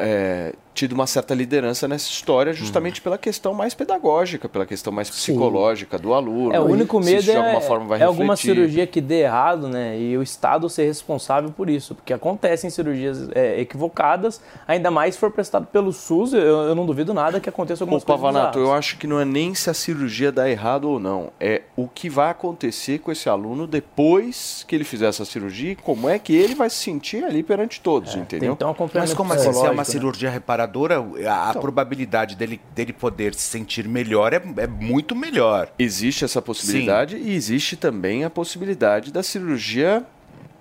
é, 0.00 0.52
tido 0.76 0.92
uma 0.92 1.06
certa 1.06 1.34
liderança 1.34 1.88
nessa 1.88 2.08
história, 2.10 2.52
justamente 2.52 3.00
pela 3.00 3.16
questão 3.16 3.54
mais 3.54 3.74
pedagógica, 3.74 4.46
pela 4.46 4.66
questão 4.66 4.92
mais 4.92 5.08
psicológica 5.08 5.98
do 5.98 6.12
aluno. 6.12 6.54
É, 6.54 6.60
o 6.60 6.64
único 6.64 7.02
Se 7.02 7.06
medo 7.06 7.20
isso 7.22 7.30
de 7.30 7.36
alguma 7.36 7.58
é, 7.58 7.60
forma 7.62 7.86
vai 7.86 8.00
é 8.00 8.04
alguma 8.04 8.36
cirurgia 8.36 8.86
que 8.86 9.00
dê 9.00 9.22
errado, 9.22 9.68
né? 9.68 9.98
E 9.98 10.16
o 10.18 10.22
Estado 10.22 10.68
ser 10.68 10.84
responsável 10.84 11.50
por 11.50 11.70
isso. 11.70 11.94
Porque 11.94 12.12
acontecem 12.12 12.68
cirurgias 12.68 13.30
é, 13.34 13.58
equivocadas, 13.58 14.40
ainda 14.68 14.90
mais 14.90 15.14
se 15.14 15.20
for 15.20 15.30
prestado 15.30 15.66
pelo 15.66 15.92
SUS, 15.92 16.34
eu, 16.34 16.40
eu 16.40 16.74
não 16.74 16.84
duvido 16.84 17.14
nada 17.14 17.40
que 17.40 17.48
aconteça 17.48 17.82
Ô, 17.82 17.86
algumas 17.86 18.04
coisas 18.04 18.22
Pavanato, 18.22 18.58
eu 18.58 18.72
acho 18.72 18.98
que 18.98 19.06
não 19.06 19.18
é 19.18 19.24
nem 19.24 19.54
se 19.54 19.70
a 19.70 19.74
cirurgia 19.74 20.30
dá 20.30 20.48
errado 20.50 20.90
ou 20.90 21.00
não. 21.00 21.30
É 21.40 21.62
o 21.74 21.88
que 21.88 22.10
vai 22.10 22.30
acontecer 22.30 22.98
com 22.98 23.10
esse 23.10 23.30
aluno 23.30 23.66
depois 23.66 24.64
que 24.68 24.74
ele 24.74 24.84
fizer 24.84 25.06
essa 25.06 25.24
cirurgia 25.24 25.72
e 25.72 25.76
como 25.76 26.08
é 26.08 26.18
que 26.18 26.34
ele 26.34 26.54
vai 26.54 26.68
se 26.68 26.76
sentir 26.76 27.24
ali 27.24 27.42
perante 27.42 27.80
todos, 27.80 28.12
Tem 28.12 28.22
entendeu? 28.22 28.52
então 28.52 28.70
um 28.70 28.88
Mas 28.92 29.14
como 29.14 29.32
assim, 29.32 29.52
se 29.52 29.66
é 29.66 29.70
uma 29.70 29.76
né? 29.76 29.84
cirurgia 29.84 30.28
a, 31.26 31.50
a 31.50 31.54
probabilidade 31.54 32.36
dele, 32.36 32.60
dele 32.74 32.92
poder 32.92 33.34
se 33.34 33.42
sentir 33.42 33.88
melhor 33.88 34.32
é, 34.32 34.42
é 34.58 34.66
muito 34.66 35.14
melhor. 35.14 35.70
Existe 35.78 36.24
essa 36.24 36.42
possibilidade 36.42 37.16
e 37.16 37.34
existe 37.34 37.76
também 37.76 38.24
a 38.24 38.30
possibilidade 38.30 39.12
da 39.12 39.22
cirurgia 39.22 40.04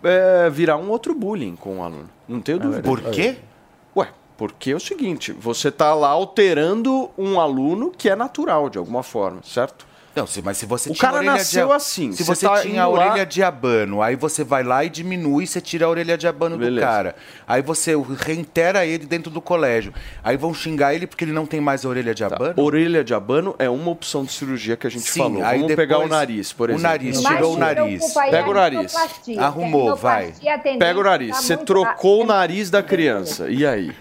é, 0.04 0.50
virar 0.50 0.78
um 0.78 0.90
outro 0.90 1.14
bullying 1.14 1.56
com 1.56 1.80
o 1.80 1.84
aluno. 1.84 2.10
Não 2.28 2.40
tenho 2.40 2.60
dúvida. 2.60 2.82
Por 2.82 3.02
quê? 3.02 3.38
Ué, 3.96 4.10
porque 4.38 4.72
é 4.72 4.76
o 4.76 4.80
seguinte, 4.80 5.32
você 5.32 5.70
está 5.70 5.94
lá 5.94 6.10
alterando 6.10 7.10
um 7.18 7.40
aluno 7.40 7.92
que 7.92 8.10
é 8.10 8.16
natural 8.16 8.70
de 8.70 8.78
alguma 8.78 9.04
forma, 9.04 9.42
certo? 9.44 9.88
Não, 10.16 10.26
se- 10.26 10.42
mas 10.42 10.58
se 10.58 10.66
você 10.66 10.90
O 10.90 10.94
tinha 10.94 11.02
cara 11.02 11.18
orelha 11.18 11.34
nasceu 11.34 11.68
de, 11.68 11.74
assim, 11.74 12.12
Se 12.14 12.24
você 12.24 12.36
você 12.36 12.48
tá 12.48 12.62
tinha 12.62 12.86
a 12.86 12.88
indo 12.88 12.96
lá- 12.96 13.06
orelha 13.10 13.26
de 13.26 13.44
abano, 13.44 14.02
aí 14.02 14.16
você 14.16 14.44
vai 14.46 14.64
lá 14.64 14.84
e 14.86 14.90
diminui 14.90 15.46
você 15.46 15.60
tira 15.60 15.86
a 15.86 15.90
orelha 15.90 16.18
de 16.18 16.26
abano 16.28 16.58
Beleza. 16.58 16.76
do 16.86 16.90
cara. 16.90 17.16
Aí 17.46 17.62
você 17.62 17.94
reitera 18.20 18.86
ele 18.86 19.06
dentro 19.06 19.30
do 19.30 19.42
colégio. 19.42 19.94
Aí 20.24 20.38
vão 20.38 20.54
xingar 20.54 20.94
ele 20.96 21.06
porque 21.06 21.26
ele 21.26 21.34
não 21.34 21.46
tem 21.46 21.60
mais 21.60 21.86
a 21.86 21.90
orelha 21.90 22.16
de 22.16 22.24
Tá. 22.26 22.34
abano. 22.34 22.54
Orelha 22.58 23.04
de 23.04 23.14
abano 23.14 23.56
é 23.60 23.70
uma 23.70 23.92
opção 23.92 24.24
de 24.24 24.32
cirurgia 24.32 24.78
que 24.78 24.88
a 24.88 24.90
gente 24.90 25.04
Sim, 25.10 25.20
falou. 25.20 25.44
aí 25.44 25.56
Vamos 25.58 25.68
depois- 25.68 25.76
pegar 25.88 26.00
o 26.00 26.08
nariz, 26.08 26.54
por 26.54 26.70
o 26.70 26.74
exemplo. 26.74 26.88
nariz, 26.90 27.22
Mas 27.22 27.36
tirou 27.36 27.54
o 27.54 27.58
nariz. 27.58 28.18
aí 28.18 28.32
Pega 28.32 28.50
o 28.50 28.54
nariz. 28.54 28.96
Arrumou, 29.38 29.96
vai. 29.96 30.34
Pega 30.80 31.00
o 31.00 31.04
nariz. 31.04 31.36
tá 31.36 31.42
Você 31.42 31.58
trocou 31.58 32.24
o 32.24 32.26
nariz 32.26 32.70
da 32.70 32.82
criança. 32.82 33.50
E 33.50 33.66
aí? 33.66 33.92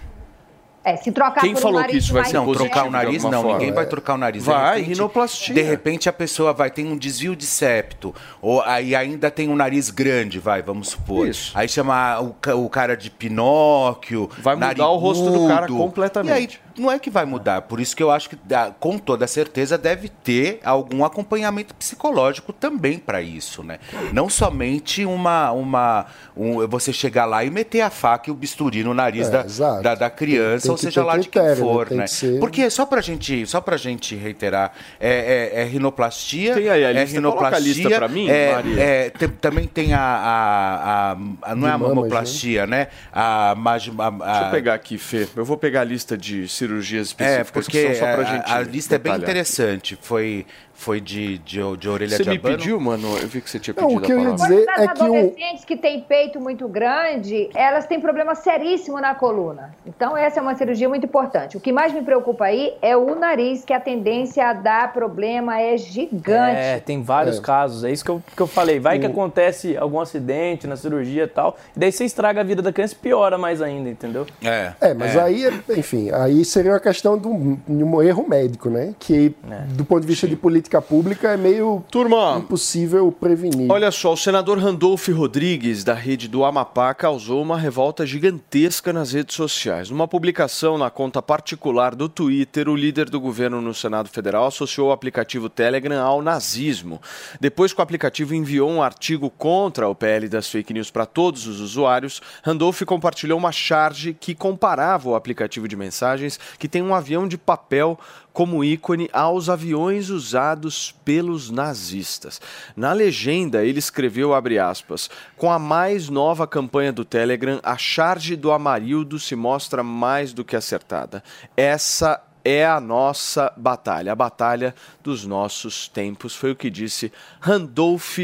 É, 0.85 0.97
se 0.97 1.11
trocar 1.11 1.41
Quem 1.41 1.55
por 1.55 1.59
um 1.59 1.63
falou 1.63 1.85
que 1.85 1.97
isso 1.97 2.13
vai 2.13 2.27
ser 2.27 2.35
Não, 2.35 2.53
trocar 2.53 2.83
o 2.83 2.87
de 2.87 2.93
nariz 2.93 3.25
não, 3.25 3.33
forma. 3.43 3.53
ninguém 3.53 3.73
vai 3.73 3.87
trocar 3.87 4.15
o 4.15 4.19
nariz. 4.19 4.45
Vai, 4.45 4.75
de 4.75 4.81
repente, 4.83 4.97
rinoplastia. 4.97 5.55
De 5.55 5.63
repente 5.63 6.09
a 6.11 6.13
pessoa 6.13 6.53
vai 6.53 6.71
ter 6.71 6.85
um 6.85 6.97
desvio 6.97 7.35
de 7.35 7.47
septo, 7.47 8.15
ou 8.43 8.61
aí 8.61 8.95
ainda 8.95 9.31
tem 9.31 9.49
um 9.49 9.57
nariz 9.57 9.89
grande, 9.89 10.39
vai, 10.39 10.61
vamos 10.61 10.89
supor. 10.89 11.27
Isso. 11.27 11.53
Aí 11.55 11.67
chama 11.69 12.21
o, 12.21 12.37
o 12.65 12.69
cara 12.69 12.97
de 12.97 13.11
Pinóquio. 13.11 14.29
Vai 14.39 14.57
mudar 14.57 14.89
o 14.89 14.97
rosto 14.99 15.31
do 15.31 15.49
cara 15.49 15.67
completamente. 15.67 16.31
E 16.31 16.59
aí 16.59 16.64
não 16.77 16.91
é 16.91 16.99
que 16.99 17.11
vai 17.11 17.25
mudar, 17.25 17.63
por 17.63 17.81
isso 17.81 17.95
que 17.97 18.03
eu 18.03 18.11
acho 18.11 18.29
que 18.31 18.37
com 18.81 18.99
toda 18.99 19.27
certeza 19.27 19.77
deve 19.79 20.09
ter 20.09 20.61
algum 20.65 21.05
acompanhamento 21.05 21.75
psicológico 21.75 22.53
também 22.53 22.99
para 22.99 23.21
isso, 23.23 23.63
né? 23.63 23.79
Não 24.13 24.29
somente 24.29 25.05
uma 25.05 25.53
uma 25.53 26.07
um- 26.37 26.67
você 26.67 26.93
chegar 26.93 27.25
lá 27.27 27.45
e 27.45 27.51
meter 27.51 27.81
a 27.83 27.91
faca 27.91 28.29
e 28.29 28.33
o 28.33 28.35
bisturi 28.35 28.83
no 28.83 28.93
nariz 28.95 29.29
É, 29.29 29.31
da, 29.31 29.81
da, 29.81 29.95
da 29.95 30.11
criança, 30.11 30.63
Tem 30.63 30.71
ou 30.71 30.77
que 30.77 30.83
seja 30.83 31.05
lá 31.05 31.17
de 31.17 31.29
quem 31.29 31.43
critério, 31.43 31.65
né? 31.65 31.73
for, 31.73 31.89
Tem 31.89 31.99
né? 31.99 32.05
que 32.05 32.11
ser- 32.11 32.41
Porque 32.41 32.69
só 32.71 32.85
pra 32.87 33.01
gente, 33.01 33.47
só 33.47 33.61
pra 33.61 33.77
gente 33.77 34.15
reiterar, 34.17 34.73
é, 35.01 35.51
é, 35.55 35.61
é 35.63 35.65
rinoplastia, 35.65 36.55
Tem 36.55 36.69
aí 36.69 36.85
a 36.85 36.91
é 36.91 36.93
lista, 37.05 37.21
coloca 37.23 37.57
a 37.57 37.59
lista 37.59 37.89
pra 37.91 38.09
mim, 38.09 38.29
é, 38.29 38.53
Maria. 38.55 38.81
é, 38.83 39.11
tem- 39.11 39.29
também 39.29 39.67
tem 39.67 39.93
a, 39.95 40.01
a- 40.01 41.13
a- 41.13 41.17
a- 41.53 41.55
não 41.55 41.67
é 41.69 41.71
a 41.71 41.75
De 41.77 41.83
mamas, 41.83 41.89
mamoplastia, 41.97 42.67
né? 42.67 42.89
A, 43.13 43.55
magi- 43.57 43.93
a, 43.99 44.07
a, 44.07 44.11
Deixa 44.11 44.47
eu 44.47 44.51
pegar 44.51 44.75
aqui, 44.75 44.99
Fê. 44.99 45.29
Eu 45.37 45.45
vou 45.45 45.57
pegar 45.57 45.83
a 45.83 45.85
lista 45.85 46.17
de 46.17 46.49
cirurgias 46.67 47.07
é, 47.19 47.41
específicas 47.41 47.51
porque 47.65 47.81
que 47.89 47.95
são 47.95 48.07
só 48.09 48.15
pra 48.15 48.29
a- 48.29 48.37
gente. 48.37 48.53
a, 48.53 48.61
lista 48.61 48.95
é 48.95 48.99
bem 48.99 49.13
detalhar. 49.13 49.23
interessante. 49.31 49.99
Foi, 50.01 50.47
foi 50.77 51.01
de, 51.01 51.39
de, 51.39 51.61
de 51.79 51.89
orelha 51.89 52.17
Você 52.17 52.25
de 52.25 52.31
me 52.31 52.37
abano. 52.37 52.57
pediu, 52.57 52.81
mano? 52.81 53.17
Eu 53.19 53.29
vi 53.29 53.41
que 53.41 53.49
você 53.49 53.59
tinha 53.59 53.75
Não, 53.79 53.87
pedido 53.87 54.03
o 54.03 54.07
que 54.07 54.13
a 54.13 54.15
eu 54.17 54.21
ia 54.29 54.33
dizer- 54.35 54.69
As 54.69 54.79
é 54.83 54.89
que 54.89 55.01
o- 55.03 55.05
adolescentes 55.05 55.65
que 55.65 55.77
têm 55.77 56.01
peito 56.01 56.41
muito 56.41 56.67
grande, 56.69 57.49
elas 57.55 57.87
têm 57.87 58.01
problema 58.01 58.35
seríssimo 58.35 59.01
na 59.01 59.15
coluna. 59.15 59.75
Então, 59.87 60.17
essa 60.17 60.41
é 60.41 60.43
uma 60.43 60.55
cirurgia 60.57 60.89
muito 60.89 61.07
importante. 61.07 61.57
O 61.57 61.61
que 61.61 61.73
mais 61.73 61.93
me 61.93 62.03
preocupa 62.03 62.45
aí 62.47 62.75
é 62.83 62.97
o 62.97 63.15
nariz, 63.15 63.65
que 63.65 63.73
a 63.73 63.79
tendência 63.81 64.45
a 64.47 64.53
dar 64.53 64.93
problema 64.93 65.61
é 65.61 65.77
gigante. 65.77 66.57
É, 66.61 66.81
tem 66.81 67.03
vários 67.03 67.39
É. 67.39 67.41
casos. 67.41 67.85
É 67.85 67.91
isso 67.91 68.05
que 68.05 68.11
eu, 68.11 68.23
que 68.37 68.43
eu 68.43 68.47
falei. 68.47 68.81
Vai 68.81 68.99
que 68.99 69.07
acontece 69.07 69.77
algum 69.77 70.01
acidente 70.01 70.67
na 70.67 70.77
cirurgia 70.77 71.25
e 71.25 71.29
tal. 71.29 71.57
E 71.77 71.79
daí 71.79 71.93
você 71.93 72.05
estraga 72.05 72.41
a 72.41 72.45
vida 72.45 72.61
da 72.61 72.73
criança 72.73 72.95
e 72.95 72.97
piora 72.99 73.39
mais 73.39 73.63
ainda, 73.63 73.89
entendeu? 73.89 74.27
É, 74.43 74.73
É, 74.81 74.93
mas 74.95 75.17
aí, 75.17 75.45
enfim, 75.77 76.11
aí 76.11 76.45
seria 76.45 76.73
uma 76.73 76.81
questão 76.81 77.17
de 77.17 77.29
um, 77.29 77.57
de 77.67 77.85
um 77.85 78.03
erro 78.03 78.27
médico, 78.29 78.69
né? 78.69 78.95
Que, 78.99 79.35
do 79.71 79.85
ponto 79.85 80.01
de 80.01 80.07
vista 80.09 80.27
de 80.27 80.35
política 80.37 80.64
pública, 80.83 81.33
é 81.33 81.37
meio 81.37 81.85
Turma, 81.91 82.39
impossível 82.39 83.11
prevenir. 83.13 83.71
Olha 83.71 83.91
só, 83.91 84.13
o 84.13 84.17
senador 84.17 84.59
Randolph 84.59 85.09
Rodrigues, 85.09 85.85
da 85.85 85.95
rede 85.95 86.29
do 86.29 86.45
Amapá, 86.45 86.93
causou 86.95 87.43
uma 87.43 87.59
revolta 87.59 88.07
gigantesca 88.07 88.93
nas 88.93 89.13
redes 89.13 89.37
sociais. 89.37 89.91
Numa 89.91 90.09
publicação 90.09 90.77
na 90.77 90.91
conta 90.91 91.23
particular 91.23 91.95
do 91.95 92.09
Twitter, 92.09 92.69
o 92.69 92.77
líder 92.77 93.09
do 93.09 93.21
governo 93.21 93.61
no 93.61 93.75
Senado 93.75 94.09
Federal 94.09 94.47
associou 94.47 94.89
o 94.89 94.93
aplicativo 94.93 95.49
Telegram 95.49 96.03
ao 96.03 96.23
nazismo. 96.23 97.01
Depois 97.41 97.73
que 97.73 97.81
o 97.81 97.83
aplicativo 97.83 98.35
enviou 98.35 98.71
um 98.71 98.83
artigo 98.83 99.31
contra 99.31 99.89
o 99.89 99.95
PL 99.95 100.29
das 100.29 100.49
fake 100.49 100.73
news 100.73 100.91
para 100.91 101.07
todos 101.07 101.47
os 101.47 101.61
usuários, 101.61 102.21
Randolph 102.43 102.83
compartilhou 102.83 103.39
uma 103.39 103.53
charge 103.53 104.17
que 104.19 104.35
comparava 104.35 105.09
o 105.09 105.15
aplicativo 105.15 105.69
de 105.69 105.77
mensagens, 105.77 106.39
que 106.59 106.69
tem 106.69 106.83
um 106.83 106.95
avião 106.95 107.29
de 107.29 107.39
papel 107.39 107.99
como 108.35 108.65
ícone 108.65 109.09
aos 109.13 109.49
aviões 109.49 110.11
usados 110.11 110.93
pelos 111.05 111.51
nazistas. 111.51 112.41
Na 112.77 112.93
legenda, 112.93 113.65
ele 113.65 113.79
escreveu, 113.79 114.33
aspas, 114.35 115.09
com 115.37 115.53
a 115.53 115.59
mais 115.59 116.09
nova 116.09 116.45
campanha 116.45 116.93
do 116.93 117.05
Telegram, 117.05 117.61
a 117.63 117.79
charge 117.79 118.35
do 118.35 118.51
Amarildo 118.51 119.21
se 119.21 119.37
mostra 119.37 119.85
mais 119.85 120.33
do 120.33 120.45
que 120.45 120.57
acertada. 120.57 121.23
Essa 121.57 122.21
é 122.45 122.67
a 122.67 122.81
nossa 122.81 123.53
batalha, 123.57 124.11
a 124.11 124.17
batalha 124.17 124.75
dos 125.01 125.25
nossos 125.25 125.87
tempos, 125.87 126.35
foi 126.35 126.51
o 126.51 126.57
que 126.57 126.69
disse 126.69 127.13
Randolph 127.41 128.19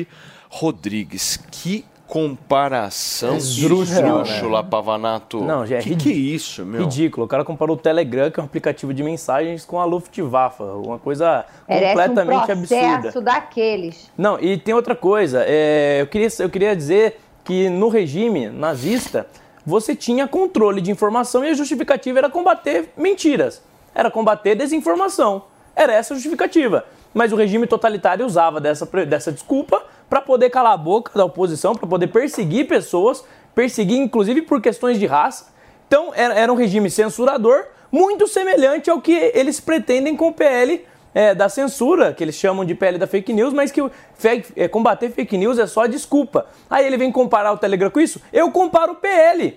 Rodrigues. 0.48 1.38
Que 1.52 1.84
comparação 2.10 3.40
surreal, 3.40 4.22
esdrúxula, 4.22 4.64
Pavanato. 4.64 5.40
Não, 5.44 5.64
já 5.64 5.76
é 5.76 5.80
que, 5.80 5.94
que 5.94 6.10
é 6.10 6.14
isso, 6.14 6.66
meu? 6.66 6.82
Ridículo. 6.82 7.24
O 7.24 7.28
cara 7.28 7.44
comparou 7.44 7.76
o 7.76 7.78
Telegram, 7.78 8.28
que 8.32 8.40
é 8.40 8.42
um 8.42 8.46
aplicativo 8.46 8.92
de 8.92 9.00
mensagens, 9.04 9.64
com 9.64 9.78
a 9.78 9.84
Luftwaffe. 9.84 10.60
Uma 10.60 10.98
coisa 10.98 11.46
Merece 11.68 11.92
completamente 11.94 12.42
um 12.42 12.56
processo 12.56 13.06
absurda. 13.06 13.20
daqueles. 13.20 14.10
Não, 14.18 14.40
e 14.40 14.58
tem 14.58 14.74
outra 14.74 14.96
coisa. 14.96 15.44
é, 15.46 16.00
eu, 16.00 16.06
queria, 16.08 16.28
eu 16.40 16.50
queria 16.50 16.74
dizer 16.74 17.20
que 17.44 17.68
no 17.68 17.88
regime 17.88 18.48
nazista, 18.48 19.28
você 19.64 19.94
tinha 19.94 20.26
controle 20.26 20.80
de 20.80 20.90
informação 20.90 21.44
e 21.44 21.48
a 21.50 21.54
justificativa 21.54 22.18
era 22.18 22.28
combater 22.28 22.90
mentiras, 22.96 23.62
era 23.94 24.10
combater 24.10 24.56
desinformação. 24.56 25.44
Era 25.76 25.92
essa 25.92 26.12
a 26.12 26.16
justificativa. 26.16 26.84
Mas 27.14 27.32
o 27.32 27.36
regime 27.36 27.66
totalitário 27.66 28.26
usava 28.26 28.60
dessa, 28.60 28.86
dessa 29.06 29.32
desculpa 29.32 29.82
para 30.10 30.20
poder 30.20 30.50
calar 30.50 30.72
a 30.72 30.76
boca 30.76 31.12
da 31.16 31.24
oposição, 31.24 31.72
para 31.72 31.86
poder 31.86 32.08
perseguir 32.08 32.66
pessoas, 32.66 33.24
perseguir 33.54 33.96
inclusive 33.96 34.42
por 34.42 34.60
questões 34.60 34.98
de 34.98 35.06
raça. 35.06 35.54
Então 35.86 36.12
era, 36.14 36.52
um 36.52 36.56
regime 36.56 36.90
censurador, 36.90 37.66
muito 37.90 38.26
semelhante 38.26 38.90
ao 38.90 39.00
que 39.00 39.12
eles 39.12 39.60
pretendem 39.60 40.16
com 40.16 40.28
o 40.28 40.32
PL 40.32 40.84
é, 41.14 41.34
da 41.34 41.48
censura, 41.48 42.12
que 42.12 42.22
eles 42.22 42.34
chamam 42.34 42.64
de 42.64 42.74
PL 42.74 42.98
da 42.98 43.06
fake 43.06 43.32
news, 43.32 43.52
mas 43.52 43.70
que 43.70 43.80
fake, 44.14 44.52
é, 44.56 44.68
combater 44.68 45.10
fake 45.10 45.38
news 45.38 45.58
é 45.58 45.66
só 45.66 45.86
desculpa. 45.86 46.46
Aí 46.68 46.84
ele 46.84 46.96
vem 46.96 47.10
comparar 47.12 47.52
o 47.52 47.58
Telegram 47.58 47.90
com 47.90 48.00
isso? 48.00 48.20
Eu 48.32 48.50
comparo 48.50 48.92
o 48.92 48.96
PL 48.96 49.56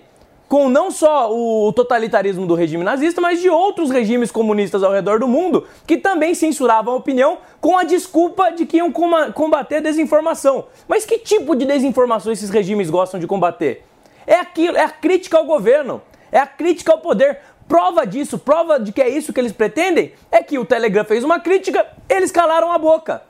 com 0.54 0.68
não 0.68 0.88
só 0.88 1.34
o 1.34 1.72
totalitarismo 1.72 2.46
do 2.46 2.54
regime 2.54 2.84
nazista, 2.84 3.20
mas 3.20 3.40
de 3.40 3.50
outros 3.50 3.90
regimes 3.90 4.30
comunistas 4.30 4.84
ao 4.84 4.92
redor 4.92 5.18
do 5.18 5.26
mundo 5.26 5.66
que 5.84 5.96
também 5.96 6.32
censuravam 6.32 6.94
a 6.94 6.96
opinião 6.96 7.38
com 7.60 7.76
a 7.76 7.82
desculpa 7.82 8.52
de 8.52 8.64
que 8.64 8.76
iam 8.76 8.92
combater 8.92 9.80
desinformação. 9.80 10.66
Mas 10.86 11.04
que 11.04 11.18
tipo 11.18 11.56
de 11.56 11.64
desinformação 11.64 12.30
esses 12.32 12.50
regimes 12.50 12.88
gostam 12.88 13.18
de 13.18 13.26
combater? 13.26 13.84
É 14.24 14.36
aquilo, 14.36 14.76
é 14.76 14.84
a 14.84 14.90
crítica 14.90 15.38
ao 15.38 15.44
governo, 15.44 16.00
é 16.30 16.38
a 16.38 16.46
crítica 16.46 16.92
ao 16.92 16.98
poder. 16.98 17.40
Prova 17.66 18.06
disso, 18.06 18.38
prova 18.38 18.78
de 18.78 18.92
que 18.92 19.02
é 19.02 19.08
isso 19.08 19.32
que 19.32 19.40
eles 19.40 19.50
pretendem, 19.50 20.12
é 20.30 20.40
que 20.40 20.56
o 20.56 20.64
Telegram 20.64 21.04
fez 21.04 21.24
uma 21.24 21.40
crítica, 21.40 21.84
eles 22.08 22.30
calaram 22.30 22.70
a 22.70 22.78
boca. 22.78 23.22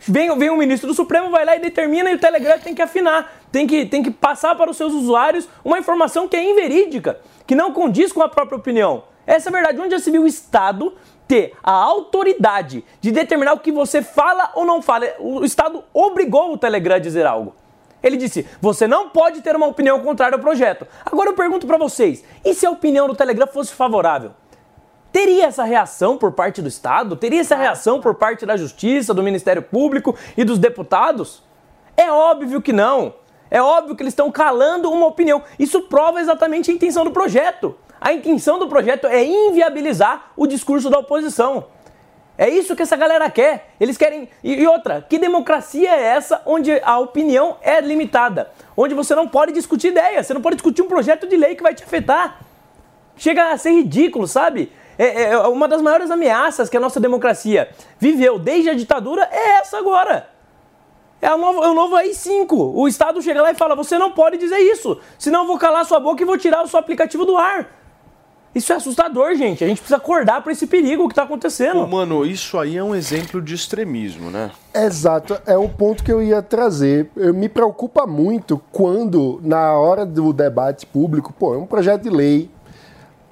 Vem, 0.00 0.36
vem 0.38 0.50
o 0.50 0.56
ministro 0.56 0.88
do 0.88 0.94
Supremo, 0.94 1.30
vai 1.30 1.44
lá 1.44 1.56
e 1.56 1.60
determina 1.60 2.10
e 2.10 2.14
o 2.14 2.18
Telegram 2.18 2.58
tem 2.58 2.74
que 2.74 2.80
afinar, 2.80 3.32
tem 3.52 3.66
que, 3.66 3.84
tem 3.84 4.02
que 4.02 4.10
passar 4.10 4.54
para 4.54 4.70
os 4.70 4.76
seus 4.76 4.92
usuários 4.94 5.48
uma 5.64 5.78
informação 5.78 6.26
que 6.26 6.36
é 6.36 6.50
inverídica, 6.50 7.20
que 7.46 7.54
não 7.54 7.72
condiz 7.72 8.10
com 8.12 8.22
a 8.22 8.28
própria 8.28 8.56
opinião. 8.56 9.04
Essa 9.26 9.48
é 9.48 9.50
a 9.50 9.52
verdade. 9.52 9.80
Onde 9.80 9.90
já 9.90 9.98
se 9.98 10.10
viu 10.10 10.22
o 10.22 10.26
Estado 10.26 10.94
ter 11.28 11.52
a 11.62 11.72
autoridade 11.72 12.84
de 13.00 13.12
determinar 13.12 13.52
o 13.52 13.60
que 13.60 13.70
você 13.70 14.02
fala 14.02 14.50
ou 14.54 14.64
não 14.64 14.80
fala? 14.80 15.06
O 15.20 15.44
Estado 15.44 15.84
obrigou 15.92 16.52
o 16.52 16.58
Telegram 16.58 16.96
a 16.96 16.98
dizer 16.98 17.26
algo. 17.26 17.54
Ele 18.02 18.16
disse: 18.16 18.46
você 18.60 18.86
não 18.86 19.10
pode 19.10 19.42
ter 19.42 19.54
uma 19.54 19.66
opinião 19.66 20.00
contrária 20.00 20.34
ao 20.34 20.40
projeto. 20.40 20.86
Agora 21.04 21.30
eu 21.30 21.34
pergunto 21.34 21.66
para 21.66 21.76
vocês: 21.76 22.24
e 22.44 22.54
se 22.54 22.64
a 22.66 22.70
opinião 22.70 23.06
do 23.06 23.14
Telegram 23.14 23.46
fosse 23.46 23.72
favorável? 23.74 24.32
Teria 25.12 25.46
essa 25.46 25.64
reação 25.64 26.16
por 26.16 26.32
parte 26.32 26.62
do 26.62 26.68
Estado? 26.68 27.16
Teria 27.16 27.40
essa 27.40 27.56
reação 27.56 28.00
por 28.00 28.14
parte 28.14 28.46
da 28.46 28.56
Justiça, 28.56 29.12
do 29.12 29.22
Ministério 29.22 29.62
Público 29.62 30.16
e 30.36 30.44
dos 30.44 30.58
deputados? 30.58 31.42
É 31.96 32.10
óbvio 32.10 32.62
que 32.62 32.72
não. 32.72 33.14
É 33.50 33.60
óbvio 33.60 33.96
que 33.96 34.02
eles 34.02 34.12
estão 34.12 34.30
calando 34.30 34.90
uma 34.90 35.06
opinião. 35.06 35.42
Isso 35.58 35.82
prova 35.82 36.20
exatamente 36.20 36.70
a 36.70 36.74
intenção 36.74 37.04
do 37.04 37.10
projeto. 37.10 37.76
A 38.00 38.12
intenção 38.12 38.58
do 38.58 38.68
projeto 38.68 39.06
é 39.06 39.24
inviabilizar 39.24 40.30
o 40.36 40.46
discurso 40.46 40.88
da 40.88 41.00
oposição. 41.00 41.66
É 42.38 42.48
isso 42.48 42.74
que 42.74 42.82
essa 42.82 42.96
galera 42.96 43.28
quer. 43.28 43.74
Eles 43.78 43.98
querem. 43.98 44.28
E, 44.42 44.66
outra, 44.66 45.04
que 45.06 45.18
democracia 45.18 45.90
é 45.90 46.02
essa 46.04 46.40
onde 46.46 46.80
a 46.82 46.98
opinião 46.98 47.58
é 47.60 47.80
limitada? 47.80 48.50
Onde 48.76 48.94
você 48.94 49.14
não 49.14 49.28
pode 49.28 49.52
discutir 49.52 49.88
ideias, 49.88 50.26
você 50.26 50.32
não 50.32 50.40
pode 50.40 50.56
discutir 50.56 50.80
um 50.80 50.88
projeto 50.88 51.26
de 51.26 51.36
lei 51.36 51.54
que 51.54 51.62
vai 51.62 51.74
te 51.74 51.82
afetar. 51.82 52.40
Chega 53.16 53.52
a 53.52 53.58
ser 53.58 53.72
ridículo, 53.72 54.26
sabe? 54.26 54.72
É, 55.00 55.22
é, 55.22 55.32
é 55.32 55.38
uma 55.38 55.66
das 55.66 55.80
maiores 55.80 56.10
ameaças 56.10 56.68
que 56.68 56.76
a 56.76 56.80
nossa 56.80 57.00
democracia 57.00 57.70
viveu 57.98 58.38
desde 58.38 58.68
a 58.68 58.74
ditadura 58.74 59.26
é 59.32 59.58
essa 59.60 59.78
agora. 59.78 60.28
É 61.22 61.32
o 61.32 61.38
novo, 61.38 61.64
é 61.64 61.68
o 61.68 61.74
novo 61.74 61.96
AI-5. 61.96 62.72
O 62.74 62.86
Estado 62.86 63.22
chega 63.22 63.40
lá 63.40 63.50
e 63.50 63.54
fala: 63.54 63.74
você 63.74 63.96
não 63.96 64.10
pode 64.10 64.36
dizer 64.36 64.58
isso, 64.58 65.00
senão 65.18 65.40
eu 65.40 65.46
vou 65.46 65.56
calar 65.56 65.86
sua 65.86 65.98
boca 65.98 66.22
e 66.22 66.26
vou 66.26 66.36
tirar 66.36 66.62
o 66.62 66.68
seu 66.68 66.78
aplicativo 66.78 67.24
do 67.24 67.38
ar. 67.38 67.80
Isso 68.54 68.74
é 68.74 68.76
assustador, 68.76 69.34
gente. 69.36 69.64
A 69.64 69.68
gente 69.68 69.78
precisa 69.78 69.96
acordar 69.96 70.42
para 70.42 70.52
esse 70.52 70.66
perigo 70.66 71.06
que 71.06 71.12
está 71.12 71.22
acontecendo. 71.22 71.86
mano, 71.86 72.26
isso 72.26 72.58
aí 72.58 72.76
é 72.76 72.84
um 72.84 72.94
exemplo 72.94 73.40
de 73.40 73.54
extremismo, 73.54 74.28
né? 74.28 74.50
Exato, 74.74 75.40
é 75.46 75.56
um 75.56 75.68
ponto 75.68 76.04
que 76.04 76.12
eu 76.12 76.20
ia 76.20 76.42
trazer. 76.42 77.08
Eu, 77.16 77.32
me 77.32 77.48
preocupa 77.48 78.06
muito 78.06 78.60
quando, 78.70 79.40
na 79.42 79.72
hora 79.72 80.04
do 80.04 80.30
debate 80.32 80.84
público, 80.84 81.32
pô, 81.32 81.54
é 81.54 81.58
um 81.58 81.66
projeto 81.66 82.02
de 82.02 82.10
lei. 82.10 82.50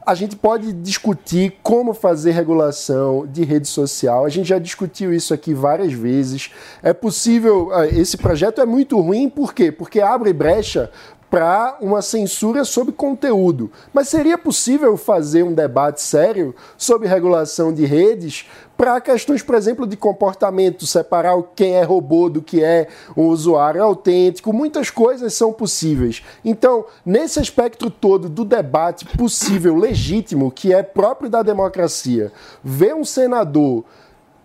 A 0.09 0.15
gente 0.15 0.37
pode 0.37 0.73
discutir 0.73 1.59
como 1.63 1.93
fazer 1.93 2.31
regulação 2.31 3.27
de 3.27 3.45
rede 3.45 3.69
social. 3.69 4.25
A 4.25 4.31
gente 4.31 4.49
já 4.49 4.59
discutiu 4.59 5.13
isso 5.13 5.35
aqui 5.35 5.53
várias 5.53 5.93
vezes. 5.93 6.51
É 6.83 6.95
possível. 6.95 7.71
Ah, 7.75 7.87
esse 7.87 8.17
projeto 8.17 8.59
é 8.59 8.65
muito 8.65 8.99
ruim, 8.99 9.29
por 9.29 9.53
quê? 9.53 9.71
Porque 9.71 10.01
abre 10.01 10.33
brecha 10.33 10.91
para 11.31 11.77
uma 11.81 12.01
censura 12.03 12.65
sobre 12.65 12.93
conteúdo. 12.93 13.71
Mas 13.93 14.09
seria 14.09 14.39
possível 14.39 14.97
fazer 14.97 15.43
um 15.43 15.53
debate 15.53 16.01
sério 16.01 16.55
sobre 16.77 17.09
regulação 17.09 17.73
de 17.73 17.85
redes 17.85 18.47
para 18.79 19.01
questões, 19.01 19.43
por 19.43 19.57
exemplo, 19.57 19.89
de 19.89 19.97
comportamento, 19.97 20.87
separar 20.87 21.35
quem 21.57 21.75
é 21.75 21.83
robô 21.83 22.31
do 22.31 22.41
que 22.41 22.63
é 22.63 22.87
um 23.17 23.27
usuário 23.27 23.83
autêntico, 23.83 24.53
muitas 24.53 24.89
coisas 24.89 25.35
são 25.35 25.53
possíveis. 25.53 26.23
Então, 26.45 26.87
nesse 27.05 27.41
aspecto 27.41 27.91
todo 27.91 28.29
do 28.29 28.45
debate 28.45 29.05
possível, 29.17 29.75
legítimo, 29.75 30.53
que 30.53 30.73
é 30.73 30.85
próprio 30.85 31.29
da 31.29 31.43
democracia, 31.43 32.31
ver 32.63 32.95
um 32.95 33.05
senador 33.05 33.85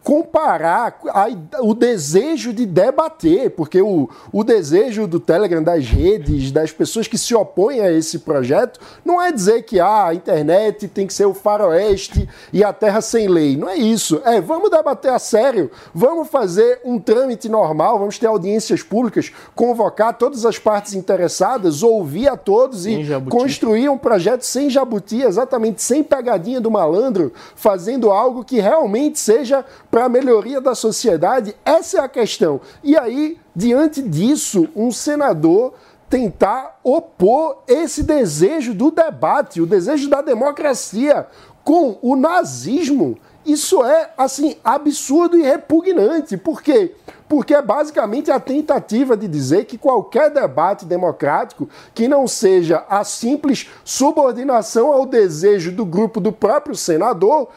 comparar 0.03 0.99
a, 1.07 1.27
o 1.61 1.73
desejo 1.73 2.51
de 2.51 2.65
debater, 2.65 3.51
porque 3.51 3.81
o, 3.81 4.09
o 4.31 4.43
desejo 4.43 5.07
do 5.07 5.19
Telegram, 5.19 5.63
das 5.63 5.85
redes, 5.85 6.51
das 6.51 6.71
pessoas 6.71 7.07
que 7.07 7.17
se 7.17 7.33
opõem 7.33 7.79
a 7.79 7.91
esse 7.91 8.19
projeto, 8.19 8.79
não 9.05 9.21
é 9.21 9.31
dizer 9.31 9.63
que 9.63 9.79
ah, 9.79 10.07
a 10.07 10.13
internet 10.13 10.89
tem 10.89 11.07
que 11.07 11.13
ser 11.13 11.25
o 11.25 11.33
faroeste 11.33 12.27
e 12.51 12.63
a 12.63 12.73
terra 12.73 12.99
sem 12.99 13.29
lei. 13.29 13.55
Não 13.55 13.69
é 13.69 13.77
isso. 13.77 14.21
É, 14.25 14.41
vamos 14.41 14.69
debater 14.69 15.11
a 15.11 15.19
sério, 15.19 15.71
vamos 15.93 16.27
fazer 16.27 16.81
um 16.83 16.99
trâmite 16.99 17.47
normal, 17.47 17.97
vamos 17.97 18.19
ter 18.19 18.27
audiências 18.27 18.83
públicas, 18.83 19.31
convocar 19.55 20.17
todas 20.17 20.45
as 20.45 20.59
partes 20.59 20.93
interessadas, 20.93 21.81
ouvir 21.81 22.27
a 22.27 22.35
todos 22.35 22.85
e 22.85 23.05
construir 23.29 23.87
um 23.87 23.97
projeto 23.97 24.41
sem 24.41 24.69
jabuti, 24.69 25.21
exatamente 25.21 25.81
sem 25.81 26.03
pegadinha 26.03 26.59
do 26.59 26.69
malandro, 26.69 27.31
fazendo 27.55 28.11
algo 28.11 28.43
que 28.43 28.59
realmente 28.59 29.17
seja 29.17 29.63
para 29.93 30.05
a 30.05 30.09
melhoria 30.09 30.59
da 30.59 30.73
sociedade? 30.73 31.55
Essa 31.63 31.99
é 31.99 32.01
a 32.01 32.09
questão. 32.09 32.59
E 32.83 32.97
aí, 32.97 33.37
diante 33.55 34.01
disso, 34.01 34.67
um 34.75 34.89
senador 34.89 35.75
tentar 36.09 36.79
opor 36.83 37.59
esse 37.67 38.01
desejo 38.01 38.73
do 38.73 38.89
debate, 38.89 39.61
o 39.61 39.67
desejo 39.67 40.09
da 40.09 40.23
democracia 40.23 41.27
com 41.63 41.99
o 42.01 42.15
nazismo, 42.15 43.19
isso 43.45 43.83
é 43.85 44.09
assim 44.17 44.55
absurdo 44.63 45.37
e 45.37 45.43
repugnante. 45.43 46.37
Por 46.37 46.63
quê? 46.63 46.95
Porque 47.29 47.53
é 47.53 47.61
basicamente 47.61 48.31
a 48.31 48.39
tentativa 48.39 49.15
de 49.15 49.27
dizer 49.27 49.65
que 49.65 49.77
qualquer 49.77 50.31
debate 50.31 50.85
democrático 50.85 51.69
que 51.93 52.07
não 52.07 52.27
seja 52.27 52.83
a 52.89 53.03
simples 53.03 53.69
subordinação 53.83 54.91
ao 54.91 55.05
desejo 55.05 55.71
do 55.71 55.85
grupo 55.85 56.19
do 56.19 56.31
próprio 56.31 56.75
senador 56.75 57.49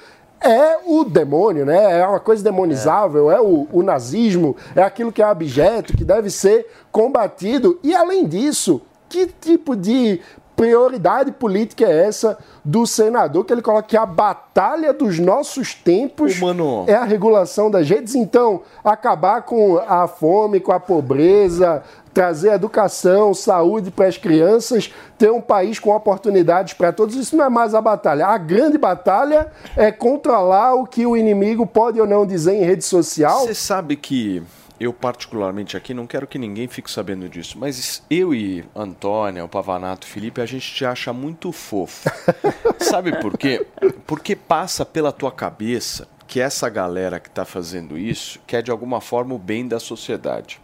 é 0.46 0.78
o 0.86 1.04
demônio, 1.04 1.66
né? 1.66 2.00
É 2.00 2.06
uma 2.06 2.20
coisa 2.20 2.42
demonizável, 2.42 3.30
é, 3.30 3.36
é 3.36 3.40
o, 3.40 3.66
o, 3.72 3.82
nazismo, 3.82 4.56
é 4.74 4.82
aquilo 4.82 5.12
que 5.12 5.22
é 5.22 5.24
abjeto, 5.24 5.96
que 5.96 6.04
deve 6.04 6.30
ser 6.30 6.66
combatido. 6.92 7.78
E 7.82 7.94
além 7.94 8.26
disso, 8.26 8.80
que 9.08 9.26
tipo 9.26 9.76
de 9.76 10.20
prioridade 10.56 11.30
política 11.32 11.84
é 11.84 12.06
essa 12.06 12.38
do 12.64 12.86
senador 12.86 13.44
que 13.44 13.52
ele 13.52 13.60
coloca 13.60 13.86
que 13.86 13.96
a 13.96 14.06
batalha 14.06 14.92
dos 14.92 15.18
nossos 15.18 15.74
tempos 15.74 16.38
Humano. 16.38 16.84
é 16.86 16.94
a 16.94 17.04
regulação 17.04 17.70
das 17.70 17.88
redes? 17.88 18.14
Então, 18.14 18.62
acabar 18.82 19.42
com 19.42 19.76
a 19.76 20.08
fome, 20.08 20.58
com 20.58 20.72
a 20.72 20.80
pobreza, 20.80 21.82
trazer 22.16 22.54
educação, 22.54 23.34
saúde 23.34 23.90
para 23.90 24.06
as 24.06 24.16
crianças, 24.16 24.90
ter 25.18 25.30
um 25.30 25.38
país 25.42 25.78
com 25.78 25.94
oportunidades 25.94 26.72
para 26.72 26.90
todos, 26.90 27.14
isso 27.14 27.36
não 27.36 27.44
é 27.44 27.50
mais 27.50 27.74
a 27.74 27.80
batalha. 27.82 28.26
A 28.28 28.38
grande 28.38 28.78
batalha 28.78 29.52
é 29.76 29.92
controlar 29.92 30.72
o 30.76 30.86
que 30.86 31.04
o 31.04 31.14
inimigo 31.14 31.66
pode 31.66 32.00
ou 32.00 32.06
não 32.06 32.24
dizer 32.24 32.54
em 32.54 32.64
rede 32.64 32.86
social. 32.86 33.40
Você 33.40 33.54
sabe 33.54 33.96
que 33.96 34.42
eu 34.80 34.94
particularmente 34.94 35.76
aqui 35.76 35.92
não 35.92 36.06
quero 36.06 36.26
que 36.26 36.38
ninguém 36.38 36.66
fique 36.66 36.90
sabendo 36.90 37.28
disso, 37.28 37.58
mas 37.58 38.02
eu 38.08 38.34
e 38.34 38.64
Antônia, 38.74 39.44
o 39.44 39.48
Pavanato, 39.48 40.06
o 40.06 40.10
Felipe, 40.10 40.40
a 40.40 40.46
gente 40.46 40.74
te 40.74 40.86
acha 40.86 41.12
muito 41.12 41.52
fofo. 41.52 42.10
Sabe 42.80 43.20
por 43.20 43.36
quê? 43.36 43.66
Porque 44.06 44.34
passa 44.34 44.86
pela 44.86 45.12
tua 45.12 45.30
cabeça 45.30 46.08
que 46.26 46.40
essa 46.40 46.68
galera 46.68 47.20
que 47.20 47.28
está 47.28 47.44
fazendo 47.44 47.96
isso 47.96 48.40
quer 48.46 48.62
de 48.62 48.70
alguma 48.70 49.00
forma 49.00 49.34
o 49.34 49.38
bem 49.38 49.66
da 49.66 49.78
sociedade. 49.78 50.60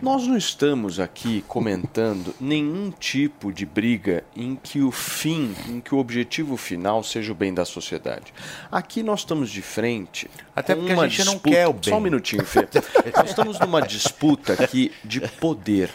Nós 0.00 0.26
não 0.26 0.36
estamos 0.36 0.98
aqui 0.98 1.44
comentando 1.46 2.34
nenhum 2.40 2.90
tipo 2.90 3.52
de 3.52 3.66
briga 3.66 4.24
em 4.34 4.56
que 4.56 4.80
o 4.80 4.90
fim, 4.90 5.54
em 5.68 5.80
que 5.80 5.94
o 5.94 5.98
objetivo 5.98 6.56
final 6.56 7.02
seja 7.02 7.32
o 7.32 7.34
bem 7.34 7.52
da 7.52 7.64
sociedade. 7.64 8.32
Aqui 8.70 9.02
nós 9.02 9.20
estamos 9.20 9.50
de 9.50 9.60
frente. 9.60 10.30
Até 10.54 10.74
porque 10.74 10.92
a 10.92 11.08
gente 11.08 11.16
disputa, 11.16 11.32
não 11.32 11.38
quer 11.40 11.66
o 11.68 11.72
bem. 11.72 11.92
Só 11.92 11.98
um 11.98 12.00
minutinho, 12.00 12.44
Fê. 12.44 12.68
nós 13.14 13.30
estamos 13.30 13.58
numa 13.58 13.82
disputa 13.82 14.54
aqui 14.54 14.92
de 15.04 15.20
poder. 15.20 15.90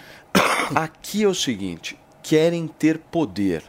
Aqui 0.76 1.24
é 1.24 1.28
o 1.28 1.34
seguinte: 1.34 1.98
querem 2.22 2.68
ter 2.68 2.98
poder 2.98 3.64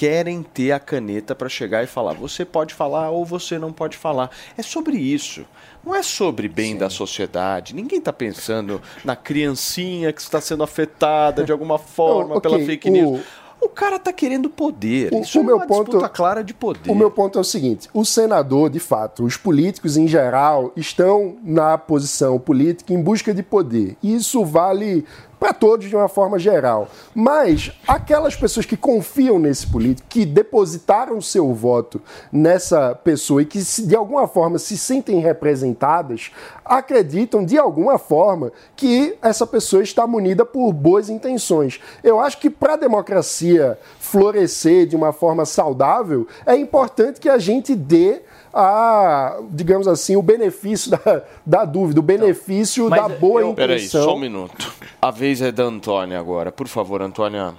querem 0.00 0.42
ter 0.42 0.72
a 0.72 0.80
caneta 0.80 1.34
para 1.34 1.46
chegar 1.46 1.84
e 1.84 1.86
falar: 1.86 2.14
você 2.14 2.42
pode 2.42 2.72
falar 2.72 3.10
ou 3.10 3.22
você 3.22 3.58
não 3.58 3.70
pode 3.70 3.98
falar. 3.98 4.30
É 4.56 4.62
sobre 4.62 4.96
isso. 4.96 5.44
Não 5.84 5.94
é 5.94 6.02
sobre 6.02 6.48
bem 6.48 6.72
Sim. 6.72 6.78
da 6.78 6.88
sociedade. 6.88 7.74
Ninguém 7.74 7.98
está 7.98 8.10
pensando 8.10 8.80
na 9.04 9.14
criancinha 9.14 10.10
que 10.10 10.22
está 10.22 10.40
sendo 10.40 10.62
afetada 10.62 11.44
de 11.44 11.52
alguma 11.52 11.76
forma 11.78 12.36
okay, 12.36 12.50
pela 12.50 12.64
fake 12.64 12.88
news. 12.88 13.20
O... 13.60 13.66
o 13.66 13.68
cara 13.68 13.96
está 13.96 14.10
querendo 14.10 14.48
poder. 14.48 15.12
O, 15.12 15.20
Isso 15.20 15.38
o 15.38 15.42
é 15.42 15.44
meu 15.44 15.56
uma 15.56 15.66
ponto, 15.66 15.90
disputa 15.90 16.08
clara 16.08 16.42
de 16.42 16.54
poder. 16.54 16.90
O 16.90 16.94
meu 16.94 17.10
ponto 17.10 17.36
é 17.36 17.42
o 17.42 17.44
seguinte: 17.44 17.86
o 17.92 18.02
senador, 18.02 18.70
de 18.70 18.80
fato, 18.80 19.22
os 19.22 19.36
políticos 19.36 19.98
em 19.98 20.08
geral 20.08 20.72
estão 20.74 21.36
na 21.44 21.76
posição 21.76 22.38
política 22.38 22.94
em 22.94 23.02
busca 23.02 23.34
de 23.34 23.42
poder. 23.42 23.98
Isso 24.02 24.46
vale 24.46 25.04
para 25.40 25.54
todos 25.54 25.88
de 25.88 25.96
uma 25.96 26.06
forma 26.06 26.38
geral. 26.38 26.88
Mas 27.14 27.72
aquelas 27.88 28.36
pessoas 28.36 28.66
que 28.66 28.76
confiam 28.76 29.38
nesse 29.38 29.66
político, 29.66 30.06
que 30.06 30.26
depositaram 30.26 31.18
seu 31.22 31.54
voto 31.54 32.00
nessa 32.30 32.94
pessoa 32.94 33.40
e 33.40 33.46
que 33.46 33.58
de 33.58 33.96
alguma 33.96 34.28
forma 34.28 34.58
se 34.58 34.76
sentem 34.76 35.18
representadas, 35.20 36.30
acreditam 36.62 37.42
de 37.42 37.56
alguma 37.56 37.98
forma 37.98 38.52
que 38.76 39.16
essa 39.22 39.46
pessoa 39.46 39.82
está 39.82 40.06
munida 40.06 40.44
por 40.44 40.72
boas 40.74 41.08
intenções. 41.08 41.80
Eu 42.04 42.20
acho 42.20 42.38
que 42.38 42.50
para 42.50 42.74
a 42.74 42.76
democracia 42.76 43.78
florescer 43.98 44.86
de 44.86 44.94
uma 44.94 45.12
forma 45.12 45.46
saudável, 45.46 46.26
é 46.44 46.54
importante 46.54 47.18
que 47.18 47.28
a 47.28 47.38
gente 47.38 47.74
dê 47.74 48.20
a, 48.52 49.38
digamos 49.50 49.86
assim, 49.86 50.16
o 50.16 50.22
benefício 50.22 50.90
da, 50.90 51.22
da 51.46 51.64
dúvida, 51.64 52.00
o 52.00 52.02
benefício 52.02 52.90
da 52.90 53.08
boa 53.08 53.40
eu, 53.40 53.50
intenção. 53.50 53.66
Peraí, 53.66 53.88
só 53.88 54.14
um 54.14 54.18
minuto. 54.18 54.74
A 55.00 55.10
vez 55.10 55.40
é 55.40 55.52
da 55.52 55.64
Antônia 55.64 56.18
agora. 56.18 56.50
Por 56.50 56.66
favor, 56.66 57.00
Antônia. 57.00 57.54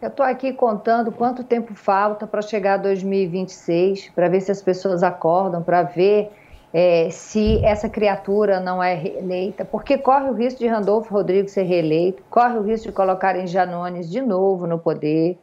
Eu 0.00 0.08
estou 0.08 0.24
aqui 0.24 0.52
contando 0.52 1.10
quanto 1.10 1.42
tempo 1.42 1.74
falta 1.74 2.26
para 2.26 2.42
chegar 2.42 2.74
a 2.74 2.76
2026, 2.76 4.10
para 4.14 4.28
ver 4.28 4.42
se 4.42 4.52
as 4.52 4.60
pessoas 4.60 5.02
acordam, 5.02 5.62
para 5.62 5.82
ver 5.82 6.30
é, 6.74 7.08
se 7.08 7.64
essa 7.64 7.88
criatura 7.88 8.60
não 8.60 8.82
é 8.82 8.94
reeleita, 8.94 9.64
porque 9.64 9.96
corre 9.96 10.28
o 10.28 10.34
risco 10.34 10.58
de 10.58 10.66
Randolfo 10.66 11.12
Rodrigues 11.14 11.52
ser 11.52 11.62
reeleito, 11.62 12.22
corre 12.28 12.58
o 12.58 12.62
risco 12.62 12.88
de 12.88 12.92
colocarem 12.92 13.46
Janones 13.46 14.10
de 14.10 14.20
novo 14.20 14.66
no 14.66 14.78
poder, 14.78 15.38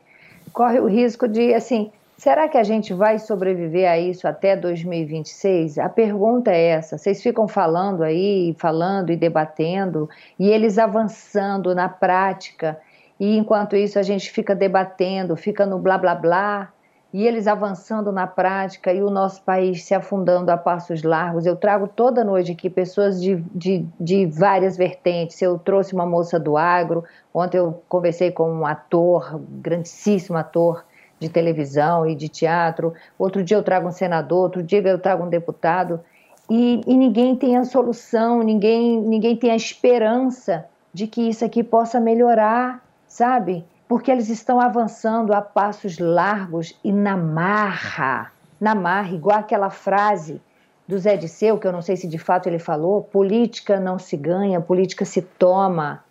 corre 0.53 0.79
o 0.79 0.85
risco 0.85 1.27
de, 1.27 1.53
assim, 1.53 1.91
Será 2.21 2.47
que 2.47 2.55
a 2.55 2.63
gente 2.63 2.93
vai 2.93 3.17
sobreviver 3.17 3.89
a 3.89 3.97
isso 3.97 4.27
até 4.27 4.55
2026? 4.55 5.79
A 5.79 5.89
pergunta 5.89 6.51
é 6.51 6.67
essa. 6.67 6.95
Vocês 6.95 7.19
ficam 7.19 7.47
falando 7.47 8.03
aí, 8.03 8.55
falando 8.59 9.11
e 9.11 9.17
debatendo, 9.17 10.07
e 10.37 10.47
eles 10.47 10.77
avançando 10.77 11.73
na 11.73 11.89
prática, 11.89 12.79
e 13.19 13.35
enquanto 13.35 13.75
isso 13.75 13.97
a 13.97 14.03
gente 14.03 14.29
fica 14.29 14.53
debatendo, 14.53 15.35
fica 15.35 15.65
no 15.65 15.79
blá 15.79 15.97
blá 15.97 16.13
blá, 16.13 16.71
e 17.11 17.25
eles 17.25 17.47
avançando 17.47 18.11
na 18.11 18.27
prática 18.27 18.93
e 18.93 19.01
o 19.01 19.09
nosso 19.09 19.41
país 19.41 19.83
se 19.83 19.95
afundando 19.95 20.51
a 20.51 20.57
passos 20.57 21.01
largos. 21.01 21.47
Eu 21.47 21.55
trago 21.55 21.87
toda 21.87 22.23
noite 22.23 22.51
aqui 22.51 22.69
pessoas 22.69 23.19
de, 23.19 23.37
de, 23.51 23.83
de 23.99 24.27
várias 24.27 24.77
vertentes. 24.77 25.41
Eu 25.41 25.57
trouxe 25.57 25.95
uma 25.95 26.05
moça 26.05 26.39
do 26.39 26.55
agro, 26.55 27.03
ontem 27.33 27.57
eu 27.57 27.81
conversei 27.89 28.29
com 28.29 28.47
um 28.47 28.63
ator, 28.63 29.41
grandíssimo 29.59 30.37
ator 30.37 30.85
de 31.21 31.29
televisão 31.29 32.07
e 32.07 32.15
de 32.15 32.27
teatro, 32.27 32.95
outro 33.17 33.43
dia 33.43 33.55
eu 33.55 33.61
trago 33.61 33.87
um 33.87 33.91
senador, 33.91 34.39
outro 34.41 34.63
dia 34.63 34.81
eu 34.81 34.97
trago 34.97 35.23
um 35.23 35.29
deputado, 35.29 35.99
e, 36.49 36.81
e 36.87 36.97
ninguém 36.97 37.35
tem 37.35 37.55
a 37.57 37.63
solução, 37.63 38.41
ninguém, 38.41 38.99
ninguém 38.99 39.37
tem 39.37 39.51
a 39.51 39.55
esperança 39.55 40.65
de 40.91 41.05
que 41.05 41.29
isso 41.29 41.45
aqui 41.45 41.63
possa 41.63 41.99
melhorar, 41.99 42.83
sabe? 43.07 43.63
Porque 43.87 44.09
eles 44.09 44.29
estão 44.29 44.59
avançando 44.59 45.31
a 45.31 45.41
passos 45.43 45.99
largos 45.99 46.75
e 46.83 46.91
na 46.91 47.15
marra, 47.15 48.31
na 48.59 48.73
marra, 48.73 49.13
igual 49.13 49.37
aquela 49.37 49.69
frase 49.69 50.41
do 50.87 50.97
Zé 50.97 51.15
Disseu, 51.15 51.59
que 51.59 51.67
eu 51.67 51.71
não 51.71 51.83
sei 51.83 51.95
se 51.95 52.07
de 52.07 52.17
fato 52.17 52.47
ele 52.47 52.59
falou, 52.59 53.03
política 53.03 53.79
não 53.79 53.99
se 53.99 54.17
ganha, 54.17 54.59
política 54.59 55.05
se 55.05 55.21
toma 55.21 56.03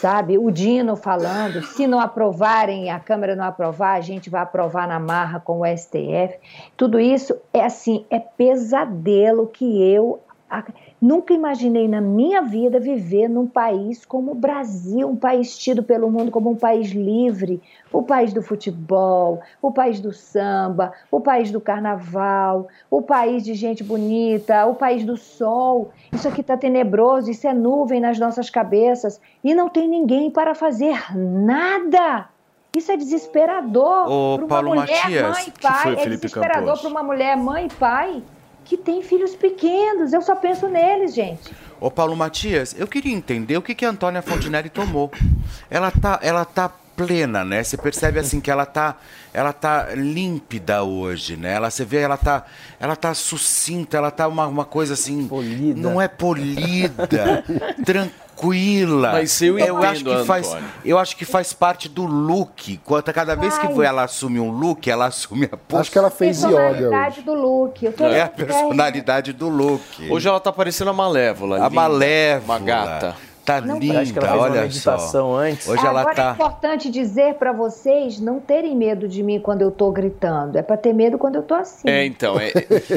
sabe? 0.00 0.38
O 0.38 0.50
Dino 0.50 0.96
falando, 0.96 1.62
se 1.62 1.86
não 1.86 2.00
aprovarem, 2.00 2.90
a 2.90 3.00
Câmara 3.00 3.34
não 3.34 3.44
aprovar, 3.44 3.96
a 3.96 4.00
gente 4.00 4.30
vai 4.30 4.42
aprovar 4.42 4.86
na 4.86 5.00
marra 5.00 5.40
com 5.40 5.60
o 5.60 5.66
STF. 5.66 6.38
Tudo 6.76 7.00
isso 7.00 7.36
é 7.52 7.64
assim, 7.64 8.04
é 8.10 8.18
pesadelo 8.18 9.46
que 9.46 9.82
eu 9.82 10.20
Nunca 11.00 11.32
imaginei 11.32 11.86
na 11.86 12.00
minha 12.00 12.42
vida 12.42 12.80
viver 12.80 13.28
num 13.28 13.46
país 13.46 14.04
como 14.04 14.32
o 14.32 14.34
Brasil, 14.34 15.08
um 15.08 15.14
país 15.14 15.56
tido 15.56 15.82
pelo 15.82 16.10
mundo 16.10 16.30
como 16.30 16.50
um 16.50 16.56
país 16.56 16.90
livre, 16.90 17.62
o 17.92 18.02
país 18.02 18.32
do 18.32 18.42
futebol, 18.42 19.40
o 19.62 19.70
país 19.70 20.00
do 20.00 20.12
samba, 20.12 20.92
o 21.10 21.20
país 21.20 21.52
do 21.52 21.60
carnaval, 21.60 22.66
o 22.90 23.00
país 23.00 23.44
de 23.44 23.54
gente 23.54 23.84
bonita, 23.84 24.66
o 24.66 24.74
país 24.74 25.04
do 25.04 25.16
sol. 25.16 25.92
Isso 26.12 26.26
aqui 26.26 26.40
está 26.40 26.56
tenebroso, 26.56 27.30
isso 27.30 27.46
é 27.46 27.54
nuvem 27.54 28.00
nas 28.00 28.18
nossas 28.18 28.50
cabeças 28.50 29.20
e 29.44 29.54
não 29.54 29.68
tem 29.68 29.86
ninguém 29.86 30.30
para 30.30 30.54
fazer 30.54 31.14
nada. 31.16 32.28
Isso 32.76 32.90
é 32.90 32.96
desesperador 32.96 34.04
para 34.04 34.44
uma 34.44 34.48
Paulo 34.48 34.68
mulher, 34.70 35.04
Matias, 35.04 35.30
mãe 35.30 35.44
e 35.46 35.60
pai. 35.60 35.92
É 35.94 36.08
desesperador 36.08 36.80
para 36.80 36.88
uma 36.88 37.02
mulher, 37.02 37.36
mãe 37.36 37.66
e 37.66 37.74
pai 37.74 38.22
que 38.68 38.76
tem 38.76 39.02
filhos 39.02 39.34
pequenos. 39.34 40.12
Eu 40.12 40.20
só 40.20 40.36
penso 40.36 40.68
neles, 40.68 41.14
gente. 41.14 41.52
Ô 41.80 41.90
Paulo 41.90 42.14
Matias, 42.14 42.76
eu 42.78 42.86
queria 42.86 43.14
entender 43.14 43.56
o 43.56 43.62
que, 43.62 43.74
que 43.74 43.84
a 43.84 43.88
Antônia 43.88 44.20
Fontinelli 44.20 44.68
tomou. 44.68 45.10
Ela 45.70 45.90
tá, 45.90 46.20
ela 46.22 46.44
tá 46.44 46.70
plena, 46.94 47.44
né? 47.44 47.62
Você 47.62 47.78
percebe 47.78 48.18
assim 48.18 48.40
que 48.40 48.50
ela 48.50 48.66
tá, 48.66 48.96
ela 49.32 49.52
tá 49.54 49.88
límpida 49.94 50.82
hoje, 50.82 51.36
né? 51.36 51.54
Ela 51.54 51.70
você 51.70 51.84
vê, 51.84 51.98
ela 51.98 52.16
tá, 52.16 52.44
ela 52.78 52.94
tá 52.94 53.14
sucinta, 53.14 53.96
ela 53.96 54.10
tá 54.10 54.28
uma, 54.28 54.46
uma 54.46 54.64
coisa 54.64 54.94
assim, 54.94 55.26
polida. 55.26 55.80
não 55.80 56.02
é 56.02 56.08
polida, 56.08 57.44
tranquila 57.86 58.27
tranquila. 58.38 59.12
Mas 59.12 59.42
eu, 59.42 59.58
eu 59.58 59.76
acho 59.78 60.04
que 60.04 60.24
faz, 60.24 60.56
eu 60.84 60.98
acho 60.98 61.16
que 61.16 61.24
faz 61.24 61.52
parte 61.52 61.88
do 61.88 62.06
look. 62.06 62.78
Quanto 62.84 63.12
cada 63.12 63.34
vez 63.34 63.58
que 63.58 63.66
ela 63.82 64.04
assume 64.04 64.38
um 64.40 64.50
look, 64.50 64.88
ela 64.88 65.06
assume 65.06 65.46
a 65.46 65.56
postura. 65.56 65.80
Acho 65.80 65.90
que 65.90 65.98
ela 65.98 66.10
fez 66.10 66.42
yoga. 66.42 66.56
Personalidade 66.56 67.22
do 67.22 67.34
look. 67.34 67.86
É 68.00 68.22
a 68.22 68.28
personalidade 68.28 69.32
do 69.32 69.48
look. 69.48 69.82
Hoje 70.10 70.28
ela 70.28 70.40
tá 70.40 70.52
parecendo 70.52 70.90
a 70.90 70.92
Malévola. 70.92 71.56
A 71.56 71.68
linda, 71.68 71.74
Malévola. 71.74 72.58
Uma 72.58 72.58
gata 72.58 73.27
tá 73.48 73.62
não, 73.62 73.78
linda, 73.78 74.00
acho 74.00 74.12
que 74.12 74.18
ela 74.18 74.28
fez 74.28 74.42
olha 74.42 74.52
uma 74.52 74.62
meditação 74.62 75.30
só. 75.30 75.36
antes. 75.36 75.68
Hoje 75.68 75.86
Agora 75.86 76.00
ela 76.02 76.14
tá... 76.14 76.28
é 76.28 76.32
importante 76.32 76.90
dizer 76.90 77.34
para 77.34 77.50
vocês 77.50 78.20
não 78.20 78.38
terem 78.38 78.76
medo 78.76 79.08
de 79.08 79.22
mim 79.22 79.40
quando 79.40 79.62
eu 79.62 79.70
tô 79.70 79.90
gritando. 79.90 80.58
É 80.58 80.62
para 80.62 80.76
ter 80.76 80.92
medo 80.92 81.16
quando 81.16 81.36
eu 81.36 81.42
tô 81.42 81.54
assim. 81.54 81.88
É, 81.88 82.04
então, 82.04 82.38
é, 82.38 82.52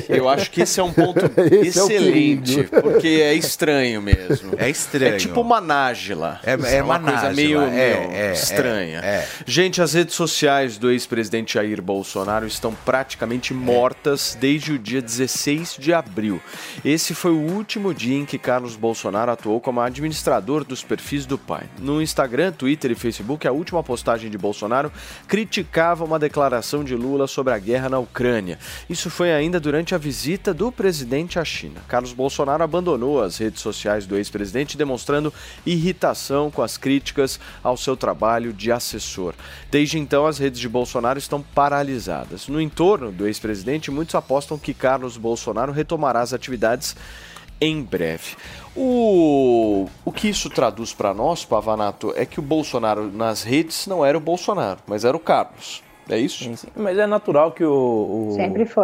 eu 0.09 0.27
acho 0.27 0.51
que 0.51 0.61
esse 0.61 0.77
é 0.79 0.83
um 0.83 0.91
ponto 0.91 1.19
excelente, 1.63 2.67
é 2.69 2.81
porque 2.81 3.07
é 3.07 3.33
estranho 3.33 4.01
mesmo. 4.01 4.53
É 4.57 4.69
estranho. 4.69 5.15
É 5.15 5.17
tipo 5.17 5.39
uma 5.39 5.61
nájila. 5.61 6.39
É, 6.43 6.51
é, 6.51 6.77
é 6.77 6.83
uma 6.83 6.99
nájila. 6.99 7.21
coisa 7.21 7.35
meio, 7.35 7.61
é, 7.61 7.69
meio 7.69 8.11
é, 8.11 8.33
estranha. 8.33 8.99
É, 8.99 9.25
Gente, 9.45 9.81
as 9.81 9.93
redes 9.93 10.15
sociais 10.15 10.77
do 10.77 10.91
ex-presidente 10.91 11.53
Jair 11.53 11.81
Bolsonaro 11.81 12.45
estão 12.45 12.73
praticamente 12.85 13.53
mortas 13.53 14.37
desde 14.39 14.73
o 14.73 14.79
dia 14.79 15.01
16 15.01 15.77
de 15.79 15.93
abril. 15.93 16.41
Esse 16.83 17.13
foi 17.13 17.31
o 17.31 17.39
último 17.39 17.93
dia 17.93 18.17
em 18.17 18.25
que 18.25 18.37
Carlos 18.37 18.75
Bolsonaro 18.75 19.31
atuou 19.31 19.61
como 19.61 19.79
administrador 19.79 20.40
administrador 20.41 20.65
dos 20.65 20.83
perfis 20.83 21.25
do 21.25 21.37
pai. 21.37 21.69
No 21.79 22.01
Instagram, 22.01 22.51
Twitter 22.51 22.91
e 22.91 22.95
Facebook, 22.95 23.47
a 23.47 23.51
última 23.51 23.83
postagem 23.83 24.29
de 24.29 24.37
Bolsonaro 24.37 24.91
criticava 25.27 26.03
uma 26.03 26.19
declaração 26.19 26.83
de 26.83 26.95
Lula 26.95 27.27
sobre 27.27 27.53
a 27.53 27.59
guerra 27.59 27.89
na 27.89 27.99
Ucrânia. 27.99 28.57
Isso 28.89 29.09
foi 29.09 29.31
ainda 29.31 29.59
durante 29.59 29.95
a 29.95 29.97
visita 29.97 30.53
do 30.53 30.71
presidente 30.71 31.39
à 31.39 31.45
China. 31.45 31.81
Carlos 31.87 32.13
Bolsonaro 32.13 32.63
abandonou 32.63 33.21
as 33.21 33.37
redes 33.37 33.61
sociais 33.61 34.05
do 34.05 34.17
ex-presidente, 34.17 34.77
demonstrando 34.77 35.33
irritação 35.65 36.49
com 36.49 36.61
as 36.61 36.77
críticas 36.77 37.39
ao 37.63 37.77
seu 37.77 37.95
trabalho 37.95 38.51
de 38.51 38.71
assessor. 38.71 39.33
Desde 39.69 39.99
então, 39.99 40.25
as 40.25 40.37
redes 40.37 40.59
de 40.59 40.67
Bolsonaro 40.67 41.19
estão 41.19 41.41
paralisadas. 41.41 42.47
No 42.47 42.59
entorno 42.59 43.11
do 43.11 43.27
ex-presidente, 43.27 43.91
muitos 43.91 44.15
apostam 44.15 44.57
que 44.57 44.73
Carlos 44.73 45.17
Bolsonaro 45.17 45.71
retomará 45.71 46.21
as 46.21 46.33
atividades 46.33 46.95
em 47.61 47.83
breve. 47.83 48.35
O, 48.75 49.87
o 50.05 50.11
que 50.11 50.29
isso 50.29 50.49
traduz 50.49 50.93
para 50.93 51.13
nós, 51.13 51.43
Pavanato, 51.43 52.13
é 52.15 52.25
que 52.25 52.39
o 52.39 52.43
Bolsonaro 52.43 53.11
nas 53.11 53.43
redes 53.43 53.85
não 53.85 54.05
era 54.05 54.17
o 54.17 54.21
Bolsonaro, 54.21 54.79
mas 54.87 55.03
era 55.03 55.15
o 55.15 55.19
Carlos. 55.19 55.83
É 56.09 56.17
isso? 56.17 56.43
Sim, 56.43 56.55
sim. 56.55 56.67
Mas 56.75 56.97
é 56.97 57.05
natural 57.05 57.51
que 57.51 57.63
o, 57.63 57.71
o, 57.71 58.37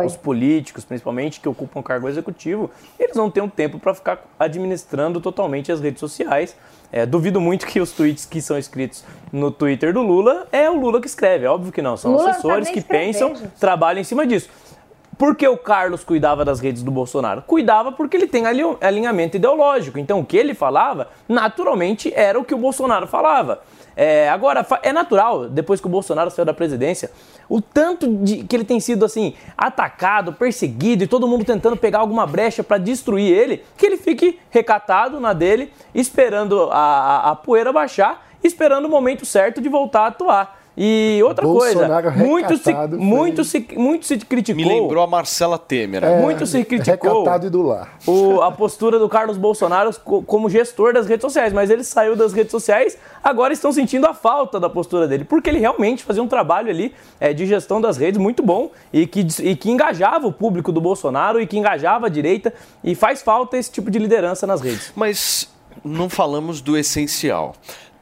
os 0.06 0.16
políticos, 0.16 0.86
principalmente, 0.86 1.40
que 1.40 1.50
ocupam 1.50 1.82
cargo 1.82 2.08
executivo, 2.08 2.70
eles 2.98 3.16
não 3.16 3.30
tenham 3.30 3.50
tempo 3.50 3.80
para 3.80 3.94
ficar 3.94 4.24
administrando 4.40 5.20
totalmente 5.20 5.72
as 5.72 5.82
redes 5.82 6.00
sociais. 6.00 6.56
É, 6.90 7.06
duvido 7.06 7.42
muito 7.42 7.66
que 7.66 7.82
os 7.82 7.92
tweets 7.92 8.26
que 8.26 8.42
são 8.42 8.58
escritos 8.58 9.04
no 9.32 9.52
Twitter 9.52 9.94
do 9.94 10.02
Lula 10.02 10.48
é 10.54 10.70
o 10.70 10.80
Lula 10.80 11.02
que 11.02 11.08
escreve. 11.08 11.46
É 11.46 11.50
óbvio 11.50 11.72
que 11.72 11.82
não. 11.82 11.98
São 11.98 12.14
Lula 12.14 12.30
assessores 12.30 12.70
que 12.70 12.82
pensam, 12.82 13.34
trabalham 13.60 14.00
em 14.00 14.06
cima 14.06 14.26
disso. 14.26 14.50
Por 15.18 15.36
que 15.36 15.48
o 15.48 15.58
Carlos 15.58 16.04
cuidava 16.04 16.46
das 16.46 16.60
redes 16.60 16.84
do 16.84 16.92
Bolsonaro? 16.92 17.42
Cuidava 17.42 17.92
porque 17.92 18.16
ele 18.16 18.28
tem 18.28 18.44
alinhamento 18.46 19.36
ideológico. 19.36 19.98
Então, 19.98 20.20
o 20.20 20.26
que 20.26 20.38
ele 20.38 20.54
falava, 20.54 21.08
naturalmente, 21.28 22.14
era 22.16 22.40
o 22.40 22.46
que 22.46 22.54
o 22.54 22.58
Bolsonaro 22.58 23.08
falava. 23.08 23.62
É, 23.96 24.30
agora, 24.30 24.64
é 24.84 24.94
natural, 24.94 25.50
depois 25.50 25.82
que 25.82 25.88
o 25.88 25.90
Bolsonaro 25.90 26.30
saiu 26.30 26.46
da 26.46 26.54
presidência, 26.54 27.10
o 27.50 27.60
tanto 27.60 28.08
de 28.18 28.44
que 28.44 28.56
ele 28.56 28.64
tem 28.64 28.80
sido 28.80 29.04
assim 29.04 29.34
atacado, 29.58 30.34
perseguido 30.34 31.04
e 31.04 31.08
todo 31.08 31.28
mundo 31.28 31.44
tentando 31.44 31.76
pegar 31.76 32.00
alguma 32.00 32.28
brecha 32.28 32.64
para 32.64 32.78
destruir 32.78 33.36
ele, 33.36 33.64
que 33.76 33.88
ele 33.88 33.98
fique 33.98 34.40
recatado 34.52 35.20
na 35.20 35.34
dele, 35.34 35.74
esperando 35.96 36.70
a, 36.72 36.78
a, 36.78 37.32
a 37.32 37.36
poeira 37.36 37.74
baixar, 37.74 38.28
esperando 38.44 38.86
o 38.86 38.90
momento 38.90 39.26
certo 39.26 39.60
de 39.60 39.68
voltar 39.68 40.02
a 40.02 40.08
atuar. 40.08 40.57
E 40.80 41.20
outra 41.26 41.44
Bolsonaro 41.44 42.12
coisa, 42.14 42.24
muito 42.24 42.56
se, 42.58 42.72
muito, 42.98 43.44
se, 43.44 43.68
muito 43.76 44.06
se 44.06 44.16
criticou. 44.20 44.64
Me 44.64 44.70
lembrou 44.70 45.04
a 45.04 45.08
Marcela 45.08 45.58
Temer. 45.58 46.04
É, 46.04 46.22
Muito 46.22 46.46
se 46.46 46.64
criticou 46.64 47.24
Recatado 47.24 47.48
e 47.48 47.50
do 47.50 47.64
lar. 47.64 47.98
o- 48.06 48.42
a 48.44 48.52
postura 48.52 49.00
do 49.00 49.10
Carlos 49.10 49.38
Bolsonaro 49.38 49.90
co- 50.04 50.22
como 50.22 50.48
gestor 50.48 50.94
das 50.94 51.08
redes 51.08 51.24
sociais, 51.24 51.52
mas 51.52 51.72
ele 51.72 51.84
saiu 51.84 52.16
das 52.16 52.32
redes 52.32 52.52
sociais, 52.52 52.96
agora 53.24 53.52
estão 53.54 53.72
sentindo 53.72 54.06
a 54.06 54.14
falta 54.14 54.60
da 54.60 54.70
postura 54.70 55.08
dele, 55.08 55.24
porque 55.26 55.50
ele 55.50 55.58
realmente 55.58 56.04
fazia 56.04 56.22
um 56.22 56.28
trabalho 56.28 56.70
ali 56.70 56.94
é, 57.20 57.34
de 57.34 57.48
gestão 57.48 57.82
das 57.82 57.98
redes 57.98 58.20
muito 58.22 58.44
bom 58.44 58.70
e 58.94 59.08
que, 59.08 59.26
e 59.42 59.56
que 59.56 59.72
engajava 59.72 60.28
o 60.28 60.32
público 60.32 60.72
do 60.72 60.80
Bolsonaro 60.80 61.42
e 61.42 61.48
que 61.48 61.58
engajava 61.58 62.06
a 62.06 62.10
direita 62.10 62.54
e 62.84 62.94
faz 62.94 63.24
falta 63.24 63.58
esse 63.58 63.72
tipo 63.72 63.90
de 63.90 63.98
liderança 63.98 64.46
nas 64.46 64.62
redes. 64.62 64.92
Mas 64.96 65.50
não 65.84 66.08
falamos 66.08 66.62
do 66.62 66.78
essencial. 66.78 67.56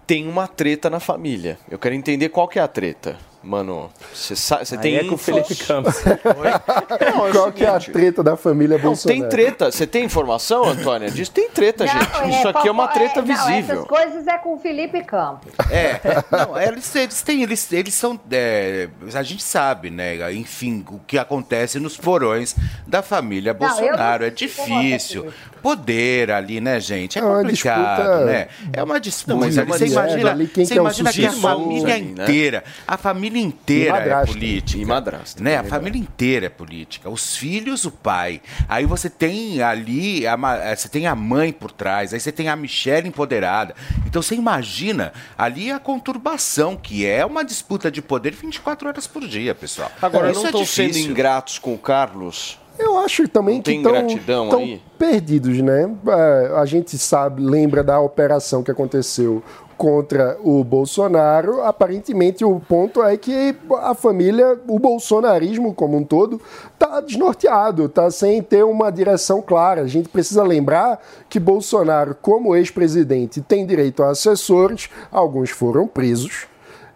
Tem 0.07 0.27
uma 0.27 0.47
treta 0.47 0.89
na 0.89 0.99
família. 0.99 1.57
Eu 1.69 1.79
quero 1.79 1.95
entender 1.95 2.29
qual 2.29 2.47
que 2.47 2.59
é 2.59 2.61
a 2.61 2.67
treta. 2.67 3.17
Mano, 3.45 3.91
você 4.11 4.75
tem 4.75 4.95
é 4.95 5.03
com 5.03 5.13
o? 5.13 5.17
Felipe 5.19 5.55
Campos. 5.55 5.93
Não, 6.25 7.27
é 7.27 7.31
Qual 7.31 7.51
que 7.51 7.63
é 7.63 7.67
a 7.69 7.79
treta 7.79 8.23
da 8.23 8.35
família 8.35 8.75
Não, 8.77 8.85
Bolsonaro? 8.85 9.19
tem 9.21 9.29
treta. 9.29 9.71
Você 9.71 9.85
tem 9.85 10.03
informação, 10.03 10.65
Antônia? 10.65 11.11
Diz 11.11 11.29
tem 11.29 11.47
treta, 11.47 11.85
gente. 11.85 12.29
Isso 12.29 12.47
aqui 12.47 12.67
é 12.67 12.71
uma 12.71 12.87
treta 12.87 13.21
Não, 13.21 13.27
visível. 13.27 13.75
essas 13.75 13.87
coisas 13.87 14.25
é 14.25 14.35
com 14.39 14.55
o 14.55 14.57
Felipe 14.57 15.03
Campos. 15.03 15.53
É, 15.69 16.01
não, 16.31 16.59
eles, 16.59 16.95
eles 16.95 17.21
têm, 17.21 17.43
eles, 17.43 17.71
eles 17.71 17.93
são, 17.93 18.19
é, 18.31 18.89
a 19.13 19.21
gente 19.21 19.43
sabe, 19.43 19.91
né, 19.91 20.33
enfim, 20.33 20.83
o 20.89 20.99
que 21.05 21.19
acontece 21.19 21.79
nos 21.79 21.97
porões 21.97 22.55
da 22.87 23.03
família 23.03 23.53
Não, 23.53 23.59
não 23.59 23.75
Bolsonaro, 23.75 24.25
é 24.25 24.31
difícil, 24.31 25.31
poder 25.65 26.29
ali, 26.29 26.61
né, 26.61 26.79
gente, 26.79 27.17
é 27.17 27.21
É 27.21 27.25
uma 27.25 27.41
complicado, 27.41 27.97
disputa 27.97 28.25
né, 28.25 28.47
é 28.71 28.83
uma 28.83 28.99
disputa, 28.99 29.33
Não, 29.33 29.39
mas 29.39 29.57
ali, 29.57 29.71
é 29.71 29.73
você 29.77 29.85
imagina, 29.87 30.29
ali, 30.29 30.47
quem 30.47 30.63
você 30.63 30.73
é 30.75 30.77
imagina 30.77 31.11
que 31.11 31.25
a 31.25 31.31
família 31.31 31.95
ali, 31.95 32.03
né? 32.03 32.23
inteira, 32.23 32.63
a 32.87 32.97
família 32.97 33.41
inteira 33.41 33.97
E 34.05 34.09
é 34.09 34.25
política. 34.27 34.79
E 34.79 34.85
madrasta, 34.85 35.43
Né, 35.43 35.55
a 35.55 35.57
também, 35.57 35.69
família 35.71 35.99
inteira 35.99 36.45
é 36.45 36.49
política, 36.49 37.09
os 37.09 37.35
filhos, 37.35 37.83
o 37.83 37.89
pai, 37.89 38.41
aí 38.69 38.85
você 38.85 39.09
tem 39.09 39.63
ali, 39.63 40.27
a, 40.27 40.37
eh, 40.65 40.75
você 40.75 40.87
tem 40.87 41.07
a 41.07 41.15
mãe 41.15 41.51
por 41.51 41.71
trás, 41.71 42.13
aí 42.13 42.19
você 42.19 42.31
tem 42.31 42.47
a 42.47 42.55
Michelle 42.55 43.07
empoderada, 43.07 43.73
então 44.05 44.21
você 44.21 44.35
imagina 44.35 45.13
ali 45.35 45.71
a 45.71 45.79
conturbação, 45.79 46.75
que 46.77 47.07
é 47.07 47.25
uma 47.25 47.43
disputa 47.43 47.89
de 47.89 48.03
poder 48.03 48.35
24 48.35 48.87
horas 48.87 49.07
por 49.07 49.27
dia, 49.27 49.55
pessoal. 49.55 49.91
Agora, 49.99 50.29
Isso 50.29 50.41
não 50.41 50.45
é 50.45 50.49
estão 50.51 50.63
sendo 50.63 50.87
difícil. 50.89 51.09
ingratos 51.09 51.57
com 51.57 51.73
o 51.73 51.77
Carlos? 51.79 52.59
Eu 52.77 52.97
acho 52.97 53.27
também 53.27 53.55
Não 53.55 53.61
que 53.61 53.71
tem 53.71 53.81
estão 54.17 54.79
perdidos, 54.97 55.61
né? 55.61 55.89
É, 56.07 56.51
a 56.57 56.65
gente 56.65 56.97
sabe, 56.97 57.41
lembra 57.41 57.83
da 57.83 57.99
operação 57.99 58.63
que 58.63 58.71
aconteceu 58.71 59.41
contra 59.77 60.37
o 60.43 60.63
Bolsonaro. 60.63 61.61
Aparentemente, 61.61 62.43
o 62.43 62.59
ponto 62.59 63.03
é 63.03 63.17
que 63.17 63.55
a 63.81 63.93
família, 63.93 64.57
o 64.67 64.79
bolsonarismo 64.79 65.73
como 65.73 65.97
um 65.97 66.03
todo, 66.03 66.41
está 66.73 67.01
desnorteado, 67.01 67.85
está 67.85 68.09
sem 68.09 68.41
ter 68.41 68.63
uma 68.63 68.91
direção 68.91 69.41
clara. 69.41 69.81
A 69.81 69.87
gente 69.87 70.09
precisa 70.09 70.43
lembrar 70.43 71.01
que 71.29 71.39
Bolsonaro, 71.39 72.15
como 72.21 72.55
ex-presidente, 72.55 73.41
tem 73.41 73.65
direito 73.65 74.03
a 74.03 74.09
assessores, 74.09 74.89
alguns 75.11 75.49
foram 75.49 75.87
presos. 75.87 76.47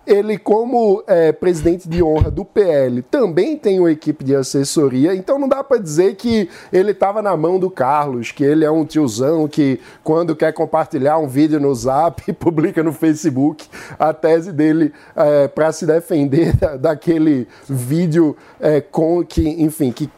Ele, 0.10 0.40
como 0.40 1.04
é, 1.06 1.32
presidente 1.32 1.88
de 1.88 2.02
honra 2.02 2.32
do 2.32 2.44
PL, 2.44 3.04
também 3.04 3.56
tem 3.56 3.80
uma 3.80 3.92
equipe 3.92 4.24
de 4.24 4.36
assessoria, 4.36 5.14
então 5.14 5.38
não 5.38 5.48
dá 5.48 5.64
para 5.64 5.78
dizer 5.78 6.16
que 6.16 6.50
ele 6.74 6.90
estava 6.90 7.22
na 7.22 7.38
mão 7.38 7.60
do 7.60 7.70
Carlos, 7.70 8.32
que 8.32 8.44
ele 8.44 8.66
é 8.66 8.72
um 8.72 8.84
tiozão 8.84 9.48
que, 9.48 9.80
quando 10.04 10.36
quer 10.36 10.52
compartilhar 10.52 11.20
um 11.20 11.28
vídeo 11.28 11.60
no 11.60 11.74
Zap, 11.76 12.22
publica 12.34 12.82
no 12.82 12.92
Facebook 12.92 13.68
a 14.00 14.12
tese 14.12 14.52
dele 14.52 14.92
para 15.54 15.72
se 15.72 15.86
defender 15.86 16.56
da- 16.58 16.76
daquele 16.76 17.48
vídeo 17.68 18.36
é, 18.60 18.82
com 18.82 19.24
que, 19.24 19.48
enfim, 19.48 19.92
que 19.92 20.10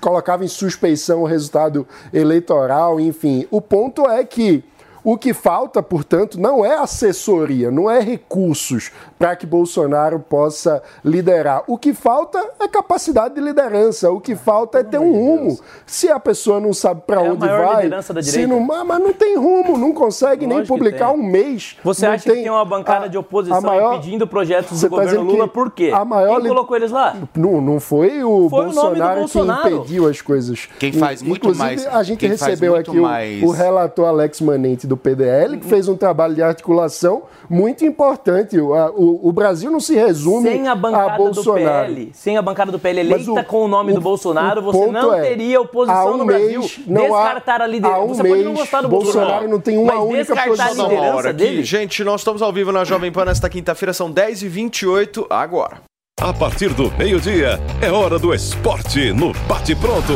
colocava 0.00 0.44
em 0.44 0.48
suspeição 0.48 1.22
o 1.22 1.26
resultado 1.26 1.86
eleitoral, 2.12 2.98
enfim. 2.98 3.46
O 3.52 3.60
ponto 3.60 4.04
é 4.08 4.24
que 4.24 4.64
o 5.12 5.16
que 5.16 5.32
falta, 5.32 5.82
portanto, 5.82 6.38
não 6.38 6.64
é 6.64 6.76
assessoria, 6.76 7.70
não 7.70 7.90
é 7.90 8.00
recursos 8.00 8.90
para 9.18 9.34
que 9.34 9.46
Bolsonaro 9.46 10.18
possa 10.20 10.82
liderar. 11.04 11.62
O 11.66 11.78
que 11.78 11.94
falta 11.94 12.38
é 12.60 12.68
capacidade 12.68 13.34
de 13.34 13.40
liderança. 13.40 14.10
O 14.10 14.20
que 14.20 14.36
falta 14.36 14.78
é 14.80 14.84
ter 14.84 14.98
um 14.98 15.12
rumo. 15.12 15.58
Se 15.86 16.10
a 16.10 16.20
pessoa 16.20 16.60
não 16.60 16.72
sabe 16.72 17.02
para 17.06 17.22
É 17.22 17.26
a 17.26 17.32
onde 17.32 17.40
maior 17.46 17.66
vai, 17.66 17.84
liderança 17.84 18.12
da 18.12 18.22
se 18.22 18.30
direita. 18.32 18.52
não, 18.52 18.60
mas 18.60 18.86
mas 18.86 19.00
não 19.00 19.12
tem 19.12 19.36
rumo, 19.36 19.76
não 19.78 19.92
consegue 19.92 20.46
nem 20.46 20.58
Lógico 20.58 20.74
que 20.74 20.78
publicar 20.78 21.08
tem. 21.12 21.16
um 21.20 21.22
mês. 21.22 21.76
Você 21.82 22.06
acha 22.06 22.24
que 22.24 22.32
tem 22.32 22.48
uma 22.50 22.64
bancada 22.64 23.06
a- 23.06 23.08
de 23.08 23.16
oposição 23.18 23.58
a 23.58 23.60
maior- 23.60 23.94
impedindo 23.94 24.26
projetos 24.26 24.80
do 24.80 24.88
tá 24.90 24.96
governo 24.96 25.22
Lula? 25.22 25.48
Por 25.48 25.70
quê? 25.70 25.90
a 25.92 26.04
maior 26.04 26.34
Quem 26.36 26.42
li- 26.44 26.48
colocou 26.48 26.76
eles 26.76 26.90
lá? 26.90 27.16
Não, 27.36 27.60
não 27.60 27.80
foi 27.80 28.22
o 28.22 28.48
Foi 28.48 28.66
o 28.66 28.72
nome 28.72 28.74
do 28.74 28.74
Bolsonaro, 28.82 29.20
Bolsonaro. 29.20 29.62
que 29.62 29.74
impediu 29.74 30.08
as 30.08 30.20
coisas. 30.20 30.68
Quem 30.78 30.92
faz 30.92 31.22
muito 31.22 31.38
Inclusive, 31.48 31.64
mais- 31.64 31.86
a 31.86 32.02
gente 32.02 32.26
recebeu 32.26 32.76
aqui 32.76 32.90
o- 32.98 33.02
mais- 33.02 33.42
o, 33.42 33.50
relator 33.50 34.06
Alex 34.06 34.40
Manente 34.40 34.86
do 34.86 34.96
PDL, 34.98 35.56
que 35.58 35.66
fez 35.66 35.88
um 35.88 35.96
trabalho 35.96 36.34
de 36.34 36.42
articulação 36.42 37.22
muito 37.48 37.84
importante. 37.84 38.58
O, 38.58 38.74
a- 38.74 38.90
o- 38.90 39.20
o 39.28 39.32
Brasil 39.32 39.70
não 39.70 39.80
se 39.80 39.94
resume 39.94 40.48
Sem 40.50 40.68
a 40.68 40.72
a 40.72 40.74
bancada 40.74 41.16
do 41.16 41.24
Bolsonaro. 41.24 41.86
PL, 41.94 42.10
sem 42.12 42.36
a 42.36 42.42
bancada 42.42 42.72
do 42.72 42.78
PL 42.78 43.00
eleita 43.00 43.30
o- 43.32 43.44
com 43.44 43.64
o 43.64 43.68
nome 43.68 43.92
do 43.92 44.00
Bolsonaro, 44.00 44.60
você 44.62 44.86
não 44.88 45.14
é, 45.14 45.22
teria 45.22 45.58
há 45.58 45.60
oposição 45.60 46.14
um 46.14 46.16
no 46.18 46.24
Brasil. 46.26 46.60
mês, 46.60 46.80
não 46.86 47.14
há- 47.14 47.22
Descartar 47.24 47.62
a 47.62 47.66
liderança. 47.66 48.00
há 48.00 48.04
um 48.04 48.08
você 48.08 48.22
pode 48.22 48.42
não 48.42 48.52
mês, 48.52 48.58
gostar 48.58 48.80
do 48.82 48.88
Bolsonaro 48.88 49.18
Bolsonaro, 49.28 49.48
não 49.50 49.60
tem 49.60 49.78
uma 49.78 49.94
mas 49.94 50.02
única 50.04 50.34
a 50.34 50.46
posição. 50.46 50.74
Uma 50.74 50.88
liderança 50.88 51.16
hora 51.16 51.30
aqui. 51.30 51.38
dele. 51.38 51.62
Gente, 51.64 52.04
nós 52.04 52.20
estamos 52.20 52.42
ao 52.42 52.52
vivo 52.52 52.72
na 52.72 52.84
Jovem 52.84 53.10
Pan 53.12 53.24
nesta 53.24 53.48
quinta-feira, 53.48 53.92
são 53.92 54.10
10h28 54.12 55.26
agora. 55.30 55.80
A 56.20 56.32
partir 56.34 56.74
do 56.74 56.90
meio-dia, 56.98 57.60
é 57.80 57.90
hora 57.92 58.18
do 58.18 58.34
esporte 58.34 59.12
no 59.12 59.32
Bate 59.48 59.74
Pronto. 59.76 60.12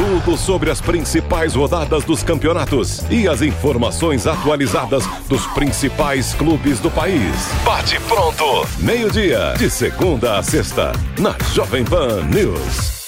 Tudo 0.00 0.34
sobre 0.34 0.70
as 0.70 0.80
principais 0.80 1.54
rodadas 1.54 2.04
dos 2.04 2.22
campeonatos 2.22 3.04
e 3.10 3.28
as 3.28 3.42
informações 3.42 4.26
atualizadas 4.26 5.04
dos 5.28 5.46
principais 5.48 6.32
clubes 6.32 6.80
do 6.80 6.90
país. 6.90 7.52
Bate 7.62 8.00
Pronto, 8.08 8.66
meio-dia, 8.78 9.52
de 9.58 9.68
segunda 9.68 10.38
a 10.38 10.42
sexta, 10.42 10.92
na 11.18 11.36
Jovem 11.52 11.84
Pan 11.84 12.22
News. 12.34 12.99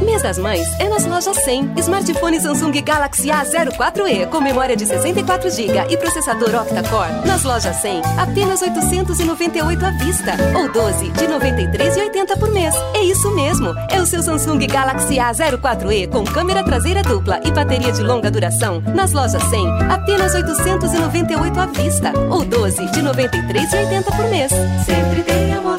Mês 0.00 0.22
das 0.22 0.38
Mães 0.38 0.66
é 0.78 0.88
nas 0.88 1.04
lojas 1.06 1.36
100. 1.44 1.74
Smartphone 1.78 2.40
Samsung 2.40 2.82
Galaxy 2.82 3.28
A04e 3.28 4.26
com 4.28 4.40
memória 4.40 4.76
de 4.76 4.86
64 4.86 5.50
GB 5.50 5.86
e 5.90 5.96
processador 5.96 6.54
octa-core. 6.54 7.26
Nas 7.26 7.42
lojas 7.42 7.76
100, 7.76 8.02
apenas 8.18 8.62
898 8.62 9.84
à 9.84 9.90
vista 9.90 10.32
ou 10.54 10.70
12 10.72 11.10
de 11.10 11.26
93,80 11.26 12.38
por 12.38 12.50
mês. 12.52 12.74
É 12.94 13.02
isso 13.02 13.30
mesmo. 13.34 13.74
É 13.90 14.00
o 14.00 14.06
seu 14.06 14.22
Samsung 14.22 14.66
Galaxy 14.66 15.16
A04e 15.16 16.08
com 16.08 16.24
câmera 16.24 16.62
traseira 16.62 17.02
dupla 17.02 17.40
e 17.44 17.50
bateria 17.50 17.92
de 17.92 18.02
longa 18.02 18.30
duração. 18.30 18.82
Nas 18.94 19.12
lojas 19.12 19.42
100, 19.44 19.66
apenas 19.90 20.34
898 20.34 21.60
à 21.60 21.66
vista 21.66 22.12
ou 22.30 22.44
12 22.44 22.86
de 22.92 23.00
93,80 23.00 24.04
por 24.04 24.30
mês. 24.30 24.52
Sempre 24.84 25.22
tem 25.22 25.54
amor 25.54 25.78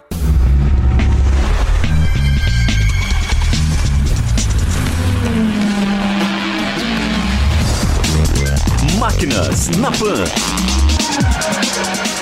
Na 9.77 9.91
Pan. 9.91 10.23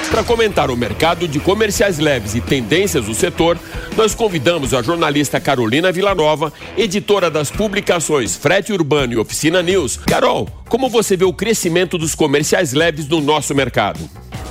Para 0.09 0.23
comentar 0.23 0.71
o 0.71 0.75
mercado 0.75 1.27
de 1.27 1.39
comerciais 1.39 1.99
leves 1.99 2.33
e 2.33 2.41
tendências 2.41 3.05
do 3.05 3.13
setor, 3.13 3.55
nós 3.95 4.15
convidamos 4.15 4.73
a 4.73 4.81
jornalista 4.81 5.39
Carolina 5.39 5.91
Villanova, 5.91 6.51
editora 6.75 7.29
das 7.29 7.51
publicações 7.51 8.35
Frete 8.35 8.73
Urbano 8.73 9.13
e 9.13 9.17
Oficina 9.17 9.61
News. 9.61 9.95
Carol, 9.95 10.49
como 10.67 10.89
você 10.89 11.15
vê 11.15 11.23
o 11.23 11.31
crescimento 11.31 11.99
dos 11.99 12.15
comerciais 12.15 12.73
leves 12.73 13.07
no 13.07 13.21
nosso 13.21 13.53
mercado? 13.53 13.99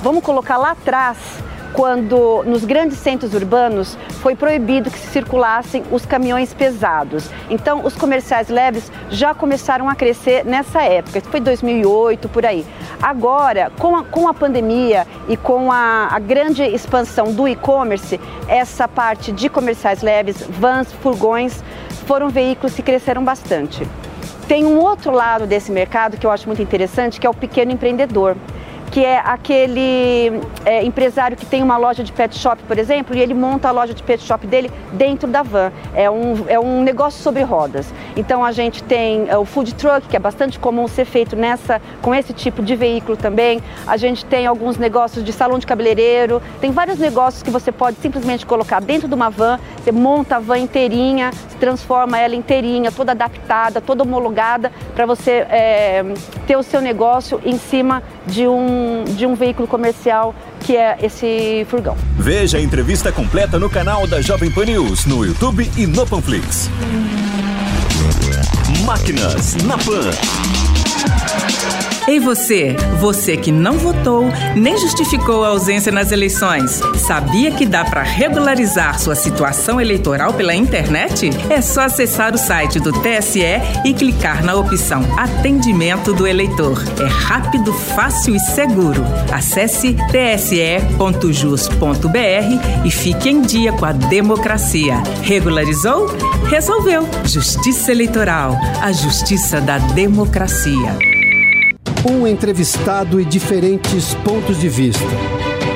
Vamos 0.01 0.23
colocar 0.23 0.55
lá 0.55 0.71
atrás 0.71 1.17
quando 1.73 2.43
nos 2.45 2.65
grandes 2.65 2.97
centros 2.97 3.33
urbanos 3.33 3.97
foi 4.21 4.35
proibido 4.35 4.89
que 4.89 4.99
se 4.99 5.07
circulassem 5.07 5.83
os 5.91 6.05
caminhões 6.05 6.53
pesados. 6.53 7.29
Então, 7.49 7.85
os 7.85 7.95
comerciais 7.95 8.49
leves 8.49 8.91
já 9.09 9.33
começaram 9.33 9.89
a 9.89 9.95
crescer 9.95 10.45
nessa 10.45 10.81
época, 10.81 11.21
foi 11.21 11.39
2008 11.39 12.29
por 12.29 12.45
aí. 12.45 12.65
Agora, 13.01 13.71
com 13.79 13.95
a, 13.95 14.03
com 14.03 14.27
a 14.27 14.33
pandemia 14.33 15.07
e 15.27 15.37
com 15.37 15.71
a, 15.71 16.09
a 16.11 16.19
grande 16.19 16.63
expansão 16.63 17.33
do 17.33 17.47
e-commerce, 17.47 18.19
essa 18.47 18.87
parte 18.87 19.31
de 19.31 19.47
comerciais 19.49 20.01
leves, 20.01 20.43
vans, 20.49 20.91
furgões, 20.91 21.63
foram 22.05 22.29
veículos 22.29 22.75
que 22.75 22.81
cresceram 22.81 23.23
bastante. 23.23 23.87
Tem 24.47 24.65
um 24.65 24.79
outro 24.79 25.11
lado 25.11 25.45
desse 25.45 25.71
mercado 25.71 26.17
que 26.17 26.25
eu 26.25 26.31
acho 26.31 26.47
muito 26.47 26.61
interessante, 26.61 27.19
que 27.19 27.27
é 27.27 27.29
o 27.29 27.33
pequeno 27.35 27.71
empreendedor 27.71 28.35
que 28.91 29.03
é 29.03 29.19
aquele 29.19 30.41
é, 30.65 30.83
empresário 30.83 31.37
que 31.37 31.45
tem 31.45 31.61
uma 31.61 31.77
loja 31.77 32.03
de 32.03 32.11
pet 32.11 32.37
shop, 32.37 32.61
por 32.63 32.77
exemplo, 32.77 33.15
e 33.15 33.19
ele 33.19 33.33
monta 33.33 33.67
a 33.67 33.71
loja 33.71 33.93
de 33.93 34.01
pet 34.01 34.23
shop 34.23 34.45
dele 34.47 34.71
dentro 34.93 35.27
da 35.27 35.43
van. 35.43 35.71
É 35.93 36.09
um, 36.09 36.45
é 36.47 36.59
um 36.59 36.81
negócio 36.81 37.21
sobre 37.21 37.43
rodas. 37.43 37.93
Então 38.15 38.43
a 38.43 38.51
gente 38.51 38.83
tem 38.83 39.27
é, 39.29 39.37
o 39.37 39.45
food 39.45 39.73
truck, 39.75 40.07
que 40.07 40.15
é 40.15 40.19
bastante 40.19 40.59
comum 40.59 40.87
ser 40.87 41.05
feito 41.05 41.35
nessa, 41.35 41.81
com 42.01 42.13
esse 42.13 42.33
tipo 42.33 42.61
de 42.61 42.75
veículo 42.75 43.15
também. 43.15 43.61
A 43.85 43.97
gente 43.97 44.25
tem 44.25 44.45
alguns 44.47 44.77
negócios 44.77 45.23
de 45.23 45.31
salão 45.31 45.59
de 45.59 45.67
cabeleireiro, 45.67 46.41
tem 46.59 46.71
vários 46.71 46.97
negócios 46.99 47.43
que 47.43 47.51
você 47.51 47.71
pode 47.71 47.97
simplesmente 47.97 48.45
colocar 48.45 48.81
dentro 48.81 49.07
de 49.07 49.13
uma 49.13 49.29
van, 49.29 49.59
você 49.77 49.91
monta 49.91 50.37
a 50.37 50.39
van 50.39 50.57
inteirinha, 50.57 51.31
transforma 51.59 52.17
ela 52.17 52.35
inteirinha, 52.35 52.91
toda 52.91 53.11
adaptada, 53.11 53.81
toda 53.81 54.03
homologada, 54.03 54.71
para 54.95 55.05
você 55.05 55.45
é, 55.49 56.03
ter 56.47 56.55
o 56.55 56.63
seu 56.63 56.81
negócio 56.81 57.39
em 57.45 57.57
cima 57.57 58.01
de 58.25 58.47
um, 58.47 58.78
de 59.15 59.25
um 59.25 59.35
veículo 59.35 59.67
comercial 59.67 60.35
que 60.61 60.75
é 60.75 60.97
esse 61.01 61.65
furgão. 61.69 61.97
Veja 62.17 62.57
a 62.57 62.61
entrevista 62.61 63.11
completa 63.11 63.57
no 63.57 63.69
canal 63.69 64.05
da 64.07 64.21
Jovem 64.21 64.51
Pan 64.51 64.65
News, 64.65 65.05
no 65.05 65.25
YouTube 65.25 65.69
e 65.77 65.87
no 65.87 66.05
Panflix. 66.05 66.69
Máquinas 68.85 69.55
na 69.63 69.77
Pan. 69.77 71.48
Ei 72.09 72.19
você, 72.19 72.75
você 72.99 73.37
que 73.37 73.51
não 73.51 73.77
votou 73.77 74.25
nem 74.55 74.75
justificou 74.79 75.43
a 75.43 75.49
ausência 75.49 75.91
nas 75.91 76.11
eleições, 76.11 76.81
sabia 76.97 77.51
que 77.51 77.67
dá 77.67 77.85
para 77.85 78.01
regularizar 78.01 78.99
sua 78.99 79.13
situação 79.13 79.79
eleitoral 79.79 80.33
pela 80.33 80.55
internet? 80.55 81.29
É 81.51 81.61
só 81.61 81.81
acessar 81.81 82.33
o 82.33 82.37
site 82.39 82.79
do 82.79 82.91
TSE 82.91 83.43
e 83.85 83.93
clicar 83.93 84.43
na 84.43 84.55
opção 84.55 85.03
Atendimento 85.19 86.11
do 86.11 86.25
Eleitor. 86.25 86.83
É 86.99 87.05
rápido, 87.05 87.71
fácil 87.71 88.35
e 88.35 88.39
seguro. 88.39 89.03
Acesse 89.31 89.95
tse.jus.br 90.11 91.27
e 92.85 92.89
fique 92.89 93.29
em 93.29 93.43
dia 93.43 93.71
com 93.71 93.85
a 93.85 93.91
democracia. 93.91 94.95
Regularizou? 95.21 96.07
Resolveu. 96.49 97.07
Justiça 97.23 97.91
Eleitoral, 97.91 98.57
a 98.81 98.91
justiça 98.91 99.61
da 99.61 99.77
democracia. 99.77 101.18
Um 102.07 102.25
entrevistado 102.25 103.19
e 103.19 103.25
diferentes 103.25 104.13
pontos 104.15 104.57
de 104.57 104.69
vista. 104.69 105.03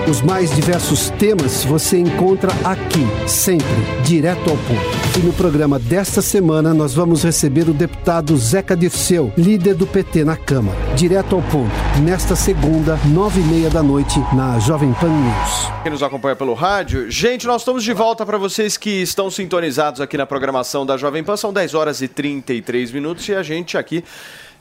Os 0.10 0.22
mais 0.22 0.56
diversos 0.56 1.10
temas 1.10 1.66
você 1.66 1.98
encontra 1.98 2.50
aqui, 2.64 3.06
sempre, 3.28 3.66
direto 4.06 4.50
ao 4.50 4.56
ponto. 4.56 5.20
E 5.20 5.20
no 5.20 5.34
programa 5.34 5.78
desta 5.78 6.22
semana 6.22 6.74
nós 6.74 6.94
vamos 6.94 7.24
receber 7.24 7.68
o 7.68 7.74
deputado 7.74 8.38
Zeca 8.38 8.76
Dirceu, 8.76 9.34
líder 9.38 9.76
do 9.76 9.86
PT 9.86 10.24
na 10.24 10.38
Câmara. 10.38 10.78
Direto 10.96 11.36
ao 11.36 11.42
ponto, 11.42 11.72
nesta 12.02 12.38
segunda, 12.38 12.98
nove 13.14 13.42
e 13.42 13.44
meia 13.44 13.70
da 13.70 13.84
noite, 13.84 14.18
na 14.34 14.58
Jovem 14.60 14.94
Pan 14.94 15.10
News. 15.10 15.72
Quem 15.84 15.92
nos 15.92 16.04
acompanha 16.04 16.38
pelo 16.38 16.54
rádio, 16.54 17.12
gente, 17.12 17.46
nós 17.46 17.62
estamos 17.62 17.84
de 17.84 17.92
volta 17.92 18.26
para 18.26 18.38
vocês 18.38 18.78
que 18.78 19.02
estão 19.02 19.30
sintonizados 19.30 20.00
aqui 20.00 20.18
na 20.18 20.26
programação 20.26 20.86
da 20.86 20.96
Jovem 20.96 21.24
Pan. 21.24 21.36
São 21.36 21.52
10 21.52 21.74
horas 21.74 22.02
e 22.02 22.08
33 22.08 22.92
minutos 22.92 23.28
e 23.28 23.36
a 23.36 23.44
gente 23.44 23.78
aqui 23.78 24.04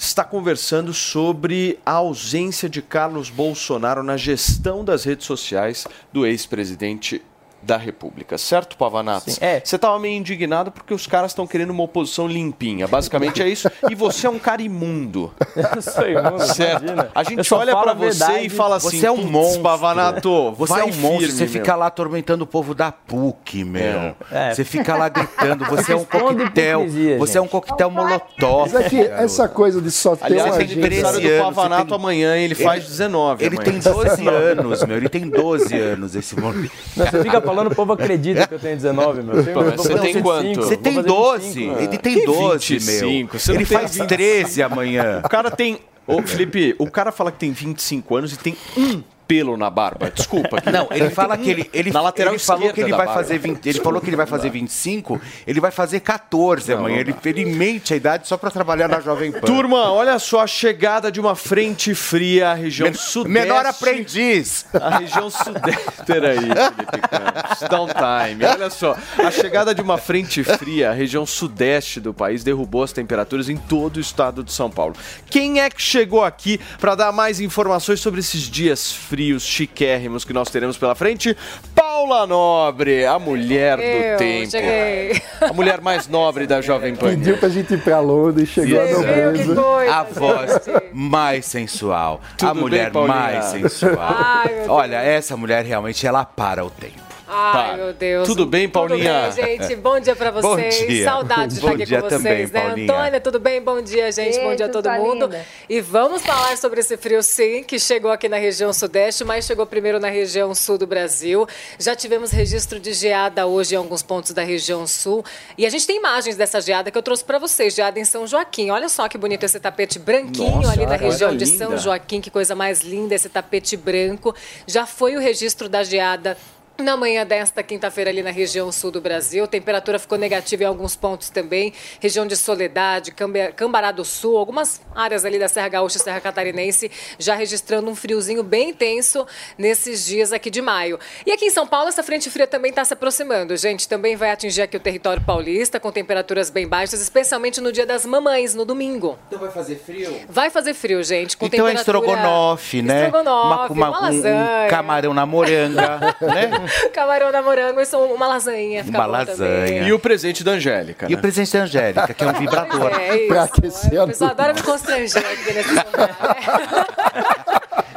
está 0.04 0.24
conversando 0.24 0.92
sobre 0.92 1.78
a 1.86 1.92
ausência 1.92 2.68
de 2.68 2.82
Carlos 2.82 3.30
Bolsonaro 3.30 4.02
na 4.02 4.16
gestão 4.16 4.84
das 4.84 5.04
redes 5.04 5.26
sociais 5.26 5.86
do 6.12 6.26
ex-presidente 6.26 7.22
da 7.62 7.76
República, 7.76 8.36
certo, 8.36 8.76
Pavanato? 8.76 9.30
Sim, 9.30 9.38
é. 9.40 9.60
Você 9.64 9.76
estava 9.76 9.98
meio 9.98 10.16
indignado 10.18 10.70
porque 10.70 10.92
os 10.92 11.06
caras 11.06 11.30
estão 11.30 11.46
querendo 11.46 11.70
uma 11.70 11.82
oposição 11.84 12.26
limpinha. 12.26 12.88
Basicamente 12.88 13.42
é 13.42 13.48
isso. 13.48 13.70
E 13.88 13.94
você 13.94 14.26
é 14.26 14.30
um 14.30 14.38
cara 14.38 14.62
imundo. 14.62 15.32
Eu 15.74 15.82
sou 15.82 16.08
imundo, 16.08 16.42
Certo. 16.44 16.82
imagina. 16.82 17.08
A 17.14 17.22
gente 17.22 17.54
olha 17.54 17.72
falo 17.72 17.82
pra 17.84 17.92
a 17.92 17.94
você 17.94 18.40
e 18.40 18.48
fala 18.48 18.76
assim: 18.76 18.98
Você 19.00 19.06
é 19.06 19.10
um 19.10 19.16
"Putz, 19.16 19.30
monstro. 19.30 19.62
Pavanato. 19.62 20.52
Você 20.52 20.72
vai 20.72 20.82
é 20.82 20.84
um 20.84 20.88
monstro, 20.88 21.18
firme, 21.20 21.32
você 21.32 21.44
meu." 21.44 21.52
fica 21.52 21.76
lá 21.76 21.86
atormentando 21.86 22.44
o 22.44 22.46
povo 22.46 22.74
da 22.74 22.90
PUC, 22.90 23.64
meu. 23.64 24.14
É. 24.30 24.54
Você 24.54 24.64
fica 24.64 24.96
lá 24.96 25.08
gritando, 25.08 25.64
você 25.66 25.92
é 25.92 25.96
um 25.96 26.04
coquetel. 26.04 26.86
Você 27.18 27.38
é 27.38 27.40
um 27.40 27.48
coquetel 27.48 27.90
molotov. 27.90 28.72
Mas 28.72 28.74
é 28.74 28.88
que 28.88 29.00
essa 29.00 29.48
coisa 29.48 29.80
de 29.80 29.90
só 29.90 30.16
ter 30.16 30.24
Aliás, 30.26 30.50
uma 30.50 30.56
tem 30.58 30.66
aniversário 30.72 31.18
do 31.18 31.20
13 31.20 31.32
anos, 31.34 31.54
Pavanato 31.54 31.86
tem- 31.86 31.94
amanhã, 31.96 32.36
ele 32.36 32.54
faz 32.54 32.84
19. 32.86 33.44
Ele 33.44 33.56
amanhã. 33.56 33.70
tem 33.80 33.92
12 33.92 34.28
anos, 34.28 34.84
meu. 34.84 34.96
Ele 34.96 35.08
tem 35.08 35.28
12 35.28 35.74
anos 35.78 36.14
esse. 36.16 36.32
Não, 36.32 36.52
Você 36.52 37.22
fica 37.22 37.40
falando, 37.54 37.72
o 37.72 37.74
povo 37.74 37.92
acredita 37.92 38.46
que 38.46 38.54
eu 38.54 38.58
tenho 38.58 38.76
19, 38.76 39.22
meu. 39.22 39.44
Pô, 39.44 39.62
mas 39.62 39.74
você 39.76 39.98
tem 39.98 40.22
quanto? 40.22 40.42
25, 40.42 40.62
Você 40.62 40.76
tem 40.76 40.94
fazer 40.94 41.06
12. 41.08 41.46
25, 41.46 41.78
Ele 41.80 41.98
tem 41.98 42.14
Que 42.20 42.26
12, 42.26 42.74
25? 42.74 43.32
meu. 43.32 43.40
Você 43.40 43.52
não 43.52 43.58
Ele 43.58 43.64
faz 43.64 43.82
25. 43.96 44.08
13 44.08 44.62
amanhã. 44.62 45.20
O 45.24 45.28
cara 45.28 45.50
tem. 45.50 45.78
Ô, 46.06 46.20
Felipe, 46.22 46.74
o 46.78 46.90
cara 46.90 47.12
fala 47.12 47.30
que 47.30 47.38
tem 47.38 47.52
25 47.52 48.16
anos 48.16 48.32
e 48.32 48.38
tem 48.38 48.56
um 48.76 49.02
pelo 49.32 49.56
na 49.56 49.70
barba. 49.70 50.10
Desculpa. 50.10 50.58
aqui. 50.60 50.70
Não, 50.70 50.88
ele 50.90 51.08
fala 51.08 51.38
que 51.38 51.48
ele, 51.48 51.70
ele, 51.72 51.90
Na 51.90 52.02
lateral 52.02 52.34
ele 52.34 52.38
falou 52.38 52.70
que 52.70 52.80
ele 52.82 52.90
vai 52.90 53.06
barba. 53.06 53.14
fazer 53.14 53.38
20, 53.38 53.66
ele 53.66 53.80
falou 53.80 53.98
que 54.00 54.10
ele 54.10 54.16
vai 54.16 54.26
fazer 54.26 54.50
25, 54.50 55.18
ele 55.46 55.58
vai 55.58 55.70
fazer 55.70 56.00
14 56.00 56.70
amanhã. 56.72 56.98
Ele, 56.98 57.14
ele 57.24 57.46
mente 57.46 57.94
a 57.94 57.96
idade 57.96 58.28
só 58.28 58.36
pra 58.36 58.50
trabalhar 58.50 58.88
na 58.88 59.00
Jovem 59.00 59.32
Pan. 59.32 59.40
Turma, 59.40 59.90
olha 59.90 60.18
só 60.18 60.40
a 60.40 60.46
chegada 60.46 61.10
de 61.10 61.18
uma 61.18 61.34
frente 61.34 61.94
fria 61.94 62.50
à 62.50 62.54
região 62.54 62.88
Men- 62.88 62.94
sudeste. 62.94 63.32
Menor 63.32 63.64
aprendiz. 63.64 64.66
A 64.74 64.98
região 64.98 65.30
sudeste. 65.30 66.02
Peraí, 66.06 66.36
Felipe 66.38 67.08
Campos. 67.08 67.68
Downtime. 67.70 68.44
Olha 68.44 68.68
só. 68.68 68.94
A 69.18 69.30
chegada 69.30 69.74
de 69.74 69.80
uma 69.80 69.96
frente 69.96 70.44
fria 70.44 70.90
à 70.90 70.92
região 70.92 71.24
sudeste 71.24 72.00
do 72.00 72.12
país 72.12 72.44
derrubou 72.44 72.82
as 72.82 72.92
temperaturas 72.92 73.48
em 73.48 73.56
todo 73.56 73.96
o 73.96 74.00
estado 74.00 74.44
de 74.44 74.52
São 74.52 74.70
Paulo. 74.70 74.94
Quem 75.30 75.60
é 75.60 75.70
que 75.70 75.80
chegou 75.80 76.22
aqui 76.22 76.60
para 76.78 76.94
dar 76.94 77.12
mais 77.12 77.40
informações 77.40 78.00
sobre 78.00 78.20
esses 78.20 78.42
dias 78.42 78.92
frios, 78.92 79.21
chiquérrimos 79.40 80.24
que 80.24 80.32
nós 80.32 80.48
teremos 80.50 80.76
pela 80.76 80.94
frente? 80.94 81.36
Paula 81.74 82.26
Nobre, 82.26 83.04
a 83.06 83.18
mulher 83.18 83.76
do 83.76 83.82
Eu 83.82 84.16
tempo. 84.18 84.50
cheguei. 84.50 85.22
A 85.40 85.52
mulher 85.52 85.80
mais 85.80 86.08
nobre 86.08 86.46
da 86.46 86.60
Jovem 86.60 86.94
Pan. 86.96 87.10
Pediu 87.10 87.36
pra 87.38 87.48
gente 87.48 87.74
ir 87.74 87.80
pra 87.82 88.00
Londres, 88.00 88.48
chegou 88.48 88.80
a 88.80 88.84
Meu, 88.84 89.32
que 89.32 89.44
nobreza. 89.44 89.92
A 89.92 90.02
voz 90.04 90.60
mais 90.92 91.46
sensual. 91.46 92.20
a 92.32 92.36
Tudo 92.36 92.54
mulher 92.60 92.90
bem, 92.90 93.06
mais 93.06 93.44
sensual. 93.46 93.96
Ai. 94.00 94.64
Olha, 94.68 94.96
essa 94.96 95.36
mulher 95.36 95.64
realmente 95.64 96.06
ela 96.06 96.24
para 96.24 96.64
o 96.64 96.70
tempo. 96.70 97.11
Ai, 97.34 97.52
Para. 97.52 97.76
meu 97.78 97.92
Deus. 97.94 98.28
Tudo 98.28 98.44
bem, 98.44 98.68
Paulinha? 98.68 99.30
Tudo 99.30 99.42
bem, 99.42 99.58
gente? 99.62 99.76
Bom 99.76 99.98
dia 99.98 100.14
pra 100.14 100.30
Bom 100.32 100.40
vocês. 100.54 100.86
dia. 100.86 101.04
Saudade 101.04 101.54
de 101.54 101.60
Bom 101.62 101.68
estar 101.68 101.76
aqui 101.76 101.86
dia 101.86 102.02
com 102.02 102.08
vocês, 102.10 102.22
também, 102.22 102.46
né? 102.46 102.60
Paulinha. 102.68 102.92
Antônia, 102.92 103.20
tudo 103.22 103.40
bem? 103.40 103.62
Bom 103.62 103.80
dia, 103.80 104.12
gente. 104.12 104.38
Bom 104.40 104.54
dia 104.54 104.66
a 104.66 104.68
todo 104.68 104.84
sua 104.84 104.98
mundo. 104.98 105.24
linda. 105.26 105.46
E 105.66 105.80
vamos 105.80 106.22
falar 106.22 106.54
sobre 106.58 106.80
esse 106.80 106.94
frio, 106.98 107.22
sim, 107.22 107.62
que 107.62 107.78
chegou 107.78 108.10
aqui 108.10 108.28
na 108.28 108.36
região 108.36 108.70
sudeste, 108.70 109.24
mas 109.24 109.46
chegou 109.46 109.64
primeiro 109.64 109.98
na 109.98 110.08
região 110.10 110.54
sul 110.54 110.76
do 110.76 110.86
Brasil. 110.86 111.46
Já 111.78 111.96
tivemos 111.96 112.30
registro 112.30 112.78
de 112.78 112.92
geada 112.92 113.46
hoje 113.46 113.74
em 113.74 113.78
alguns 113.78 114.02
pontos 114.02 114.32
da 114.32 114.42
região 114.42 114.86
sul. 114.86 115.24
E 115.56 115.64
a 115.64 115.70
gente 115.70 115.86
tem 115.86 115.96
imagens 115.96 116.36
dessa 116.36 116.60
geada 116.60 116.90
que 116.90 116.98
eu 116.98 117.02
trouxe 117.02 117.24
pra 117.24 117.38
vocês, 117.38 117.74
geada 117.74 117.98
em 117.98 118.04
São 118.04 118.26
Joaquim. 118.26 118.68
Olha 118.70 118.90
só 118.90 119.08
que 119.08 119.16
bonito 119.16 119.44
esse 119.44 119.58
tapete 119.58 119.98
branquinho 119.98 120.56
Nossa, 120.56 120.72
ali 120.72 120.84
na 120.84 120.98
coisa 120.98 121.04
região 121.28 121.34
de 121.34 121.46
linda. 121.46 121.64
São 121.66 121.78
Joaquim. 121.78 122.20
Que 122.20 122.30
coisa 122.30 122.54
mais 122.54 122.82
linda 122.82 123.14
esse 123.14 123.30
tapete 123.30 123.74
branco. 123.74 124.34
Já 124.66 124.84
foi 124.84 125.16
o 125.16 125.18
registro 125.18 125.66
da 125.66 125.82
geada 125.82 126.36
na 126.82 126.96
manhã 126.96 127.24
desta 127.26 127.62
quinta-feira, 127.62 128.10
ali 128.10 128.22
na 128.22 128.30
região 128.30 128.70
sul 128.72 128.90
do 128.90 129.00
Brasil, 129.00 129.46
temperatura 129.46 129.98
ficou 129.98 130.18
negativa 130.18 130.64
em 130.64 130.66
alguns 130.66 130.94
pontos 130.96 131.30
também. 131.30 131.72
Região 132.00 132.26
de 132.26 132.36
Soledade, 132.36 133.12
Cambará 133.56 133.90
do 133.92 134.04
Sul, 134.04 134.36
algumas 134.36 134.80
áreas 134.94 135.24
ali 135.24 135.38
da 135.38 135.48
Serra 135.48 135.68
Gaúcha 135.68 135.96
e 135.98 136.00
Serra 136.00 136.20
Catarinense, 136.20 136.90
já 137.18 137.34
registrando 137.34 137.90
um 137.90 137.94
friozinho 137.94 138.42
bem 138.42 138.70
intenso 138.70 139.26
nesses 139.56 140.04
dias 140.04 140.32
aqui 140.32 140.50
de 140.50 140.60
maio. 140.60 140.98
E 141.24 141.32
aqui 141.32 141.46
em 141.46 141.50
São 141.50 141.66
Paulo, 141.66 141.88
essa 141.88 142.02
frente 142.02 142.28
fria 142.30 142.46
também 142.46 142.70
está 142.70 142.84
se 142.84 142.92
aproximando, 142.92 143.56
gente. 143.56 143.88
Também 143.88 144.16
vai 144.16 144.30
atingir 144.30 144.62
aqui 144.62 144.76
o 144.76 144.80
território 144.80 145.22
paulista, 145.24 145.78
com 145.80 145.90
temperaturas 145.92 146.50
bem 146.50 146.66
baixas, 146.66 147.00
especialmente 147.00 147.60
no 147.60 147.70
dia 147.72 147.86
das 147.86 148.04
mamães, 148.04 148.54
no 148.54 148.64
domingo. 148.64 149.18
Então 149.28 149.38
vai 149.38 149.50
fazer 149.50 149.76
frio? 149.76 150.20
Vai 150.28 150.50
fazer 150.50 150.74
frio, 150.74 151.02
gente. 151.02 151.36
Com 151.36 151.46
Então 151.46 151.66
é 151.68 151.74
temperatura... 151.74 151.98
estrogonofe, 151.98 152.82
né? 152.82 153.06
Estrogonofe, 153.06 153.72
uma 153.72 153.86
um- 153.88 153.92
um 153.92 154.00
lasanha. 154.00 154.68
camarão 154.68 155.14
na 155.14 155.24
moranga, 155.26 155.98
né? 156.20 156.50
Camarão 156.92 157.30
na 157.32 157.42
morango 157.42 157.80
e 157.80 157.86
são 157.86 158.12
uma 158.12 158.26
lasanha. 158.26 158.84
Fica 158.84 158.98
Uma 158.98 159.06
lasanha. 159.06 159.66
também. 159.66 159.86
E 159.88 159.92
o 159.92 159.98
presente 159.98 160.42
da 160.44 160.52
Angélica, 160.52 161.06
E 161.06 161.10
né? 161.10 161.16
o 161.16 161.20
presente 161.20 161.52
da 161.52 161.62
Angélica, 161.64 162.14
que 162.14 162.24
é 162.24 162.26
um 162.26 162.32
vibrador. 162.32 162.90
É 163.02 163.16
isso. 163.16 163.28
Pra 163.28 163.42
aquecer 163.44 164.00
a 164.00 164.04
O 164.04 164.06
pessoal 164.08 164.30
adora 164.30 164.54
me 164.54 164.62
constranger 164.62 165.24
aqui 165.24 165.52
nesse 165.52 165.68
lugar, 165.70 165.84
né? 165.92 166.78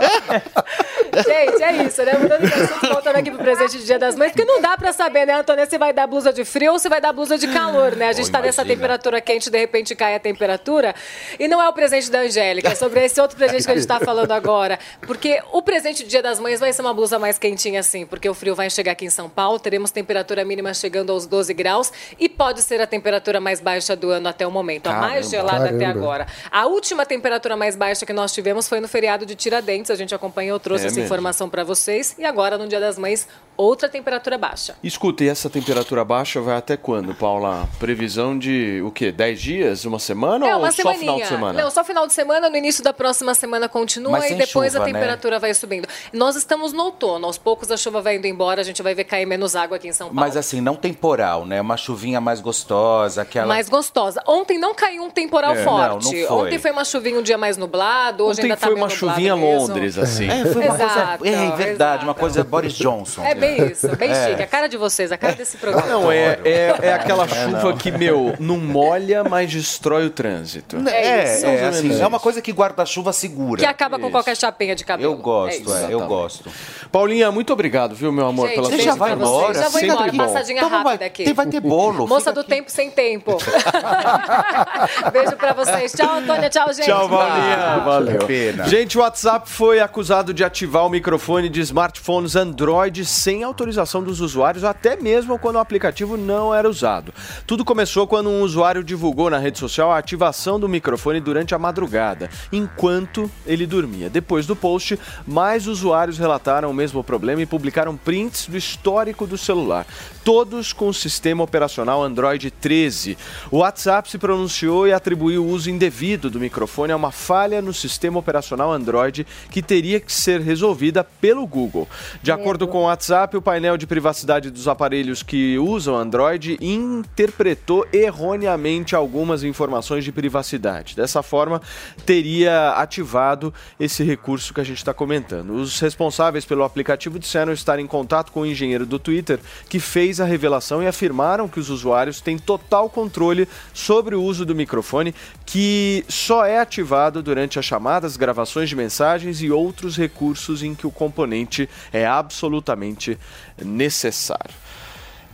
Gente, 1.25 1.63
é 1.63 1.83
isso, 1.83 2.03
né? 2.03 2.13
Mudando 2.13 2.41
de 2.47 2.53
assunto, 2.53 2.87
voltando 2.93 3.15
aqui 3.17 3.31
pro 3.31 3.39
presente 3.39 3.77
de 3.77 3.85
Dia 3.85 3.99
das 3.99 4.15
Mães, 4.15 4.31
porque 4.31 4.45
não 4.45 4.61
dá 4.61 4.77
pra 4.77 4.91
saber, 4.93 5.25
né, 5.25 5.33
Antônia, 5.33 5.65
se 5.65 5.77
vai 5.77 5.93
dar 5.93 6.07
blusa 6.07 6.31
de 6.33 6.43
frio 6.43 6.73
ou 6.73 6.79
se 6.79 6.89
vai 6.89 6.99
dar 6.99 7.13
blusa 7.13 7.37
de 7.37 7.47
calor, 7.47 7.95
né? 7.95 8.07
A 8.09 8.13
gente 8.13 8.27
Oh, 8.27 8.31
tá 8.31 8.41
nessa 8.41 8.65
temperatura 8.65 9.21
quente, 9.21 9.49
de 9.49 9.57
repente 9.57 9.95
cai 9.95 10.15
a 10.15 10.19
temperatura. 10.19 10.93
E 11.39 11.47
não 11.47 11.61
é 11.61 11.69
o 11.69 11.73
presente 11.73 12.09
da 12.09 12.19
Angélica, 12.21 12.69
é 12.69 12.75
sobre 12.75 13.03
esse 13.05 13.21
outro 13.21 13.37
presente 13.37 13.63
que 13.65 13.71
a 13.71 13.75
gente 13.75 13.87
tá 13.87 13.99
falando 13.99 14.31
agora. 14.31 14.79
Porque 15.05 15.39
o 15.53 15.61
presente 15.61 16.03
de 16.03 16.09
Dia 16.09 16.21
das 16.23 16.39
Mães 16.39 16.59
vai 16.59 16.73
ser 16.73 16.81
uma 16.81 16.93
blusa 16.93 17.19
mais 17.19 17.37
quentinha, 17.37 17.79
assim, 17.79 18.05
porque 18.05 18.27
o 18.27 18.33
frio 18.33 18.55
vai 18.55 18.69
chegar 18.69 18.93
aqui 18.93 19.05
em 19.05 19.09
São 19.09 19.29
Paulo, 19.29 19.59
teremos 19.59 19.91
temperatura 19.91 20.43
mínima 20.43 20.73
chegando 20.73 21.11
aos 21.11 21.25
12 21.27 21.53
graus 21.53 21.91
e 22.19 22.27
pode 22.27 22.61
ser 22.61 22.81
a 22.81 22.87
temperatura 22.87 23.39
mais 23.39 23.61
baixa 23.61 23.95
do 23.95 24.09
ano 24.09 24.27
até 24.27 24.45
o 24.45 24.51
momento, 24.51 24.87
a 24.87 24.93
mais 24.93 25.29
Caramba. 25.29 25.29
gelada 25.29 25.65
até 25.69 25.77
Caramba. 25.85 25.99
agora. 25.99 26.27
A 26.51 26.65
última 26.65 27.05
temperatura 27.05 27.55
mais 27.55 27.75
baixa 27.75 28.05
que 28.05 28.13
nós 28.13 28.33
tivemos 28.33 28.67
foi 28.67 28.79
no 28.79 28.87
feriado 28.87 29.25
de 29.25 29.35
Tiradentes, 29.35 29.91
a 29.91 29.95
gente 29.95 30.13
acompanhou, 30.15 30.59
trouxe 30.59 30.85
É 30.85 30.87
essa 30.99 31.05
informação 31.05 31.49
para 31.49 31.63
vocês. 31.63 32.15
E 32.17 32.25
agora, 32.25 32.57
no 32.57 32.67
Dia 32.67 32.79
das 32.79 32.97
Mães, 32.97 33.27
outra 33.57 33.87
temperatura 33.87 34.37
baixa. 34.37 34.75
Escuta, 34.83 35.23
e 35.23 35.29
essa 35.29 35.49
temperatura 35.49 36.03
baixa 36.03 36.41
vai 36.41 36.57
até 36.57 36.75
quando, 36.75 37.13
Paula? 37.15 37.67
Previsão 37.79 38.37
de 38.37 38.81
o 38.85 38.91
quê? 38.91 39.11
10 39.11 39.41
dias? 39.41 39.85
Uma 39.85 39.99
semana 39.99 40.47
é, 40.47 40.53
ou 40.55 40.61
uma 40.61 40.71
só 40.71 40.77
semaninha. 40.77 40.99
final 40.99 41.17
de 41.19 41.27
semana? 41.27 41.61
Não, 41.63 41.71
só 41.71 41.83
final 41.83 42.07
de 42.07 42.13
semana, 42.13 42.49
no 42.49 42.57
início 42.57 42.83
da 42.83 42.91
próxima 42.93 43.33
semana 43.33 43.69
continua 43.69 44.11
Mas 44.11 44.31
e 44.31 44.35
depois 44.35 44.73
chuva, 44.73 44.83
a 44.83 44.87
né? 44.87 44.93
temperatura 44.93 45.39
vai 45.39 45.53
subindo. 45.53 45.87
Nós 46.11 46.35
estamos 46.35 46.73
no 46.73 46.83
outono, 46.83 47.25
aos 47.25 47.37
poucos 47.37 47.71
a 47.71 47.77
chuva 47.77 48.01
vai 48.01 48.17
indo 48.17 48.27
embora, 48.27 48.61
a 48.61 48.63
gente 48.63 48.81
vai 48.83 48.93
ver 48.93 49.05
cair 49.05 49.25
menos 49.25 49.55
água 49.55 49.77
aqui 49.77 49.87
em 49.87 49.93
São 49.93 50.07
Paulo. 50.07 50.19
Mas 50.19 50.35
assim, 50.35 50.59
não 50.59 50.75
temporal, 50.75 51.45
né? 51.45 51.61
Uma 51.61 51.77
chuvinha 51.77 52.19
mais 52.19 52.41
gostosa, 52.41 53.21
aquela... 53.21 53.47
Mais 53.47 53.69
gostosa. 53.69 54.21
Ontem 54.27 54.57
não 54.59 54.73
caiu 54.73 55.03
um 55.03 55.09
temporal 55.09 55.53
É, 55.55 55.63
forte. 55.63 56.05
não, 56.05 56.11
não 56.11 56.27
foi. 56.27 56.45
Ontem 56.47 56.59
foi 56.59 56.71
uma 56.71 56.83
chuvinha 56.83 57.19
um 57.19 57.23
dia 57.23 57.37
mais 57.37 57.55
nublado, 57.57 58.25
hoje 58.25 58.39
Ontem 58.39 58.43
ainda 58.43 58.57
tá 58.57 58.67
foi 58.67 58.75
uma 58.75 58.87
nublado 58.87 58.99
chuvinha 58.99 59.35
mesmo. 59.35 59.67
Londres, 59.67 59.97
assim. 59.97 60.27
É, 60.27 60.45
foi 60.45 60.61
uma 60.67 60.77
Exato, 60.85 61.17
coisa... 61.19 61.37
É, 61.37 61.51
verdade, 61.55 62.03
uma 62.03 62.11
exato. 62.11 62.19
coisa 62.19 62.43
Boris 62.43 62.73
Johnson. 62.73 63.23
É 63.23 63.35
bem 63.35 63.67
isso, 63.71 63.87
bem 63.95 64.11
É. 64.11 64.29
chique. 64.29 64.43
A 64.43 64.47
cara 64.47 64.67
de 64.67 64.77
vocês, 64.77 65.11
a 65.11 65.17
cara 65.17 65.33
desse 65.33 65.57
programa. 65.57 65.87
Não, 65.87 66.11
é, 66.11 66.39
é, 66.43 66.75
é 66.81 66.93
aquela 66.93 67.25
É, 67.25 67.27
chuva 67.27 67.69
não. 67.69 67.77
que, 67.77 67.91
meu, 67.91 68.35
não 68.39 68.57
molha, 68.57 69.23
mas 69.23 69.51
destrói 69.51 70.05
o 70.05 70.09
trânsito. 70.09 70.77
É, 70.89 71.35
isso. 71.35 71.45
é, 71.45 71.61
ou 71.63 71.69
assim, 71.69 72.01
é 72.01 72.07
uma 72.07 72.19
coisa 72.19 72.41
que 72.41 72.51
guarda-chuva 72.51 73.11
segura. 73.13 73.59
Que 73.61 73.65
acaba 73.67 73.97
com 73.97 74.03
Isso. 74.03 74.11
qualquer 74.11 74.35
chapinha 74.37 74.75
de 74.75 74.83
cabelo. 74.85 75.13
Eu 75.13 75.17
gosto, 75.17 75.73
É 75.73 75.85
é, 75.85 75.93
eu 75.93 76.01
gosto. 76.07 76.49
Paulinha, 76.91 77.31
muito 77.31 77.51
obrigado, 77.53 77.95
viu, 77.95 78.11
meu 78.11 78.27
amor, 78.27 78.47
Gente, 78.47 78.55
pela 78.55 78.67
Você 78.69 78.75
beijo 78.77 78.89
já 78.91 78.95
vai 78.95 79.13
embora? 79.13 79.53
Já 79.53 79.69
vou 79.69 79.81
embora, 79.81 80.11
bom. 80.11 80.17
passadinha 80.17 80.57
Então 80.57 80.69
rápida 80.69 80.97
vai, 80.97 81.07
aqui. 81.07 81.33
vai 81.33 81.47
ter 81.47 81.59
bolo. 81.59 82.07
Moça 82.07 82.31
do 82.31 82.41
aqui. 82.41 82.49
tempo 82.49 82.71
sem 82.71 82.89
tempo. 82.91 83.37
Beijo 85.11 85.35
pra 85.37 85.53
vocês. 85.53 85.91
Tchau, 85.93 86.17
Antônia. 86.17 86.49
Tchau, 86.49 86.71
gente. 86.73 86.85
Tchau, 86.85 87.09
Paulinha. 87.09 87.55
Ah, 87.57 87.79
Valeu. 87.79 88.25
pena. 88.25 88.65
Gente, 88.67 88.97
o 88.97 89.01
WhatsApp 89.01 89.49
foi 89.49 89.79
acusado 89.79 90.33
de 90.33 90.43
ativar 90.43 90.74
o 90.83 90.89
microfone 90.89 91.47
de 91.47 91.61
smartphones 91.61 92.35
Android 92.35 93.05
sem 93.05 93.43
autorização 93.43 94.03
dos 94.03 94.19
usuários, 94.19 94.63
até 94.63 94.95
mesmo 94.95 95.39
quando 95.39 95.55
o 95.55 95.59
aplicativo 95.59 96.17
não 96.17 96.53
era 96.53 96.67
usado. 96.69 97.13
Tudo 97.47 97.63
começou 97.63 98.07
quando 98.07 98.29
um 98.29 98.41
usuário 98.41 98.83
divulgou 98.83 99.29
na 99.29 99.37
rede 99.37 99.59
social 99.59 99.91
a 99.91 99.97
ativação 99.97 100.59
do 100.59 100.67
microfone 100.67 101.21
durante 101.21 101.55
a 101.55 101.59
madrugada, 101.59 102.29
enquanto 102.51 103.29
ele 103.45 103.65
dormia. 103.65 104.09
Depois 104.09 104.45
do 104.45 104.55
post, 104.55 104.99
mais 105.25 105.67
usuários 105.67 106.17
relataram 106.17 106.71
o 106.71 106.73
mesmo 106.73 107.03
problema 107.03 107.41
e 107.41 107.45
publicaram 107.45 107.95
prints 107.95 108.47
do 108.47 108.57
histórico 108.57 109.25
do 109.25 109.37
celular, 109.37 109.85
todos 110.23 110.73
com 110.73 110.89
o 110.89 110.93
sistema 110.93 111.43
operacional 111.43 112.03
Android 112.03 112.49
13. 112.49 113.17
O 113.51 113.59
WhatsApp 113.59 114.09
se 114.09 114.17
pronunciou 114.17 114.87
e 114.87 114.93
atribuiu 114.93 115.45
o 115.45 115.49
uso 115.49 115.69
indevido 115.69 116.29
do 116.29 116.39
microfone 116.39 116.91
a 116.91 116.95
uma 116.95 117.11
falha 117.11 117.61
no 117.61 117.73
sistema 117.73 118.19
operacional 118.19 118.73
Android 118.73 119.25
que 119.49 119.61
teria 119.61 119.99
que 119.99 120.11
ser 120.11 120.41
resolvida 120.41 120.64
pelo 121.03 121.45
Google. 121.45 121.87
De 122.23 122.31
acordo 122.31 122.67
com 122.67 122.79
o 122.79 122.83
WhatsApp, 122.85 123.35
o 123.35 123.41
painel 123.41 123.77
de 123.77 123.85
privacidade 123.85 124.49
dos 124.49 124.67
aparelhos 124.67 125.21
que 125.21 125.57
usam 125.57 125.95
Android 125.95 126.57
interpretou 126.61 127.85
erroneamente 127.91 128.95
algumas 128.95 129.43
informações 129.43 130.03
de 130.03 130.11
privacidade. 130.11 130.95
Dessa 130.95 131.21
forma, 131.21 131.61
teria 132.05 132.71
ativado 132.71 133.53
esse 133.79 134.03
recurso 134.03 134.53
que 134.53 134.61
a 134.61 134.63
gente 134.63 134.77
está 134.77 134.93
comentando. 134.93 135.53
Os 135.53 135.79
responsáveis 135.79 136.45
pelo 136.45 136.63
aplicativo 136.63 137.19
disseram 137.19 137.51
estar 137.51 137.79
em 137.79 137.87
contato 137.87 138.31
com 138.31 138.41
o 138.41 138.45
engenheiro 138.45 138.85
do 138.85 138.97
Twitter 138.97 139.39
que 139.69 139.79
fez 139.79 140.21
a 140.21 140.25
revelação 140.25 140.81
e 140.81 140.87
afirmaram 140.87 141.47
que 141.47 141.59
os 141.59 141.69
usuários 141.69 142.21
têm 142.21 142.37
total 142.37 142.89
controle 142.89 143.47
sobre 143.73 144.15
o 144.15 144.21
uso 144.21 144.45
do 144.45 144.55
microfone, 144.55 145.13
que 145.45 146.05
só 146.07 146.45
é 146.45 146.59
ativado 146.59 147.21
durante 147.21 147.59
as 147.59 147.65
chamadas, 147.65 148.17
gravações 148.17 148.69
de 148.69 148.75
mensagens 148.75 149.41
e 149.41 149.51
outros 149.51 149.97
recursos 149.97 150.54
em 150.63 150.75
que 150.75 150.87
o 150.87 150.91
componente 150.91 151.69
é 151.91 152.05
absolutamente 152.05 153.17
necessário. 153.63 154.64